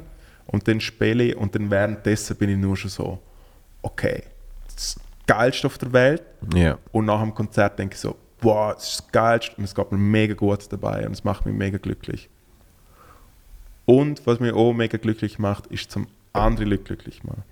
und 0.51 0.67
dann 0.67 0.79
spiele 0.79 1.23
ich 1.23 1.35
und 1.35 1.55
dann 1.55 1.69
währenddessen 1.71 2.35
bin 2.35 2.49
ich 2.49 2.57
nur 2.57 2.75
schon 2.75 2.89
so, 2.89 3.19
okay, 3.81 4.23
das 4.65 4.75
ist 4.75 4.95
das 4.97 5.03
Geilste 5.27 5.67
auf 5.67 5.77
der 5.77 5.93
Welt. 5.93 6.23
Ja. 6.53 6.77
Und 6.91 7.05
nach 7.05 7.21
dem 7.21 7.33
Konzert 7.33 7.79
denke 7.79 7.95
ich 7.95 8.01
so, 8.01 8.15
wow, 8.41 8.73
das 8.73 8.89
ist 8.89 8.99
das 8.99 9.11
Geilste 9.11 9.55
und 9.57 9.63
es 9.63 9.73
geht 9.73 9.91
mir 9.91 9.97
mega 9.97 10.33
gut 10.33 10.71
dabei 10.71 11.05
und 11.05 11.13
es 11.13 11.23
macht 11.23 11.45
mich 11.45 11.55
mega 11.55 11.77
glücklich. 11.77 12.29
Und 13.85 14.25
was 14.25 14.39
mich 14.39 14.53
auch 14.53 14.73
mega 14.73 14.97
glücklich 14.97 15.39
macht, 15.39 15.67
ist 15.67 15.91
zum 15.91 16.07
andere 16.33 16.65
Leute 16.65 16.83
glücklich 16.83 17.23
machen. 17.23 17.43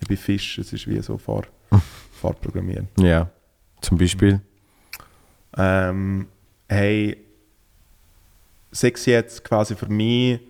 Ich 0.00 0.08
bin 0.08 0.16
Fisch, 0.16 0.58
es 0.58 0.72
ist 0.72 0.86
wie 0.86 1.00
so 1.00 1.18
vor, 1.18 1.44
vorprogrammieren. 2.12 2.88
Ja. 2.98 3.30
Zum 3.80 3.98
Beispiel. 3.98 4.40
Ähm, 5.56 6.26
hey, 6.68 7.16
Sex 8.72 9.06
jetzt 9.06 9.44
quasi 9.44 9.74
für 9.74 9.88
mich 9.88 10.40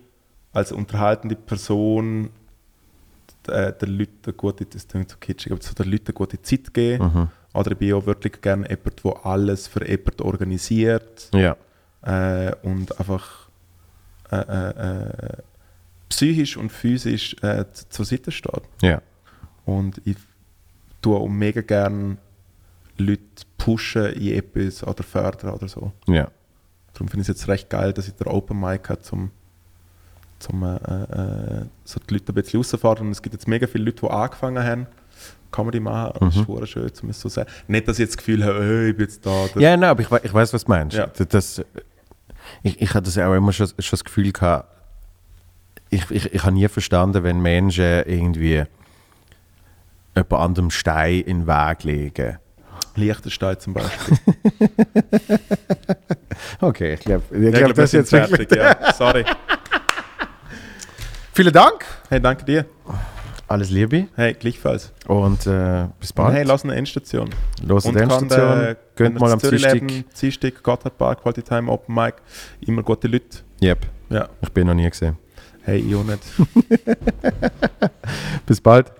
als 0.53 0.71
unterhaltende 0.71 1.35
Person 1.35 2.29
äh, 3.47 3.73
den 3.73 3.97
Leuten 3.97 4.19
eine 4.25 4.33
gute, 4.33 4.65
das 4.65 4.87
klingt 4.87 5.09
so 5.09 5.17
kitschig, 5.19 5.51
aber 5.51 5.61
so 5.61 5.73
den 5.73 5.89
Leuten 5.89 6.07
eine 6.07 6.13
gute 6.13 6.41
Zeit 6.41 6.73
geben. 6.73 7.29
Oder 7.53 7.71
ich 7.71 7.77
bin 7.77 7.93
auch 7.93 8.05
wirklich 8.05 8.41
gerne 8.41 8.69
jemand, 8.69 9.03
der 9.03 9.25
alles 9.25 9.67
für 9.67 9.87
jemanden 9.87 10.21
organisiert 10.23 11.29
Ja. 11.33 11.55
äh, 12.03 12.53
und 12.63 12.97
einfach 12.99 13.49
äh, 14.31 14.37
äh, 14.37 14.69
äh, 14.69 15.37
psychisch 16.09 16.55
und 16.57 16.71
physisch 16.71 17.35
äh, 17.41 17.65
zur 17.89 18.05
Seite 18.05 18.31
steht. 18.31 18.61
Ja. 18.81 19.01
Und 19.65 20.01
ich 20.05 20.17
tue 21.01 21.17
auch 21.17 21.27
mega 21.27 21.61
gerne 21.61 22.17
Leute 22.97 23.21
pushen 23.57 24.05
in 24.13 24.33
etwas 24.35 24.83
oder 24.85 25.03
fördern 25.03 25.53
oder 25.53 25.67
so. 25.67 25.91
Ja. 26.07 26.29
Darum 26.93 27.07
finde 27.07 27.21
ich 27.23 27.29
es 27.29 27.39
jetzt 27.39 27.47
recht 27.47 27.69
geil, 27.69 27.93
dass 27.93 28.07
ich 28.07 28.13
der 28.15 28.27
Open 28.27 28.59
Mic 28.59 28.87
habe, 28.89 29.01
zum 30.41 30.63
äh, 30.63 30.75
äh, 30.75 31.65
so 31.85 31.99
die 32.09 32.13
Leute 32.15 32.31
ein 32.31 32.35
bisschen 32.35 32.59
rausfahren. 32.59 33.07
Und 33.07 33.11
es 33.11 33.21
gibt 33.21 33.33
jetzt 33.33 33.47
mega 33.47 33.67
viele 33.67 33.85
Leute, 33.85 34.05
die 34.05 34.11
angefangen 34.11 34.63
haben, 34.63 34.87
Comedy 35.51 35.79
machen. 35.79 36.17
Und 36.19 36.27
Das 36.29 36.37
ist 36.37 36.45
verdammt 36.45 36.69
schön, 36.69 36.91
um 37.03 37.09
es 37.09 37.19
so 37.21 37.29
sagen. 37.29 37.49
Nicht, 37.67 37.87
dass 37.87 37.97
ich 37.97 38.03
jetzt 38.03 38.11
das 38.13 38.17
Gefühl 38.17 38.43
habe, 38.43 38.59
hey, 38.63 38.89
ich 38.89 38.97
bin 38.97 39.05
jetzt 39.05 39.25
da. 39.25 39.45
Ja, 39.55 39.77
nein, 39.77 39.89
aber 39.89 40.01
ich, 40.01 40.11
wei- 40.11 40.21
ich 40.23 40.33
weiß, 40.33 40.53
was 40.53 40.65
du 40.65 40.71
meinst. 40.71 40.97
Ja. 40.97 41.07
Das, 41.07 41.27
das, 41.27 41.65
ich, 42.63 42.81
ich 42.81 42.89
hatte 42.93 43.05
das 43.05 43.17
auch 43.17 43.33
immer 43.33 43.53
schon, 43.53 43.67
schon 43.67 43.75
das 43.91 44.03
Gefühl 44.03 44.31
gehabt, 44.31 44.67
ich, 45.89 46.09
ich, 46.09 46.33
ich 46.33 46.41
habe 46.43 46.53
nie 46.53 46.67
verstanden, 46.69 47.23
wenn 47.23 47.41
Menschen 47.41 47.83
irgendwie 48.05 48.63
jemand 50.15 50.33
anderem 50.33 50.69
Stein 50.71 51.21
in 51.21 51.39
den 51.41 51.47
Weg 51.47 51.83
legen. 51.83 52.37
Liechtenstein 52.95 53.59
zum 53.59 53.73
Beispiel. 53.73 54.17
Okay, 56.59 56.93
ich 56.95 56.99
glaube, 57.01 57.23
ich 57.31 57.53
glaub, 57.53 57.67
wir 57.67 57.73
das 57.73 57.93
ist 57.93 57.93
jetzt 57.93 58.09
fertig. 58.09 58.55
Ja. 58.55 58.93
Sorry. 58.93 59.23
Vielen 61.33 61.53
Dank. 61.53 61.85
Hey, 62.09 62.19
danke 62.21 62.45
dir. 62.45 62.65
Alles 63.47 63.69
Liebe 63.69 64.07
Hey, 64.15 64.33
gleichfalls. 64.33 64.93
und 65.07 65.45
äh, 65.45 65.87
bis 65.99 66.11
Und 66.11 66.15
bald. 66.15 66.33
hey, 66.35 66.43
lass 66.43 66.63
eine 66.63 66.75
Endstation. 66.75 67.29
Los 67.65 67.85
Und 67.85 67.95
kann, 67.95 68.09
Endstation. 68.09 68.61
äh, 68.61 68.75
Geht 68.95 69.19
mal 69.19 69.31
am 69.31 69.39
Zürich 69.39 69.65
Dienstag. 69.67 70.63
Gotthard 70.63 70.97
Park, 70.97 71.21
Quality 71.21 71.41
Time, 71.41 71.69
Open 71.69 71.93
Mic. 71.93 72.15
Immer 72.61 72.81
gute 72.83 73.07
Leute. 73.09 73.39
Yep, 73.61 73.85
Ja. 74.09 74.29
ich 74.41 74.49
bin 74.51 74.67
noch 74.67 74.73
nie 74.73 74.89
gesehen. 74.89 75.17
Hey, 75.63 75.79
ich 75.79 75.93
auch 75.95 76.03
nicht. 76.03 76.23
Bis 78.45 78.61
bald. 78.61 78.91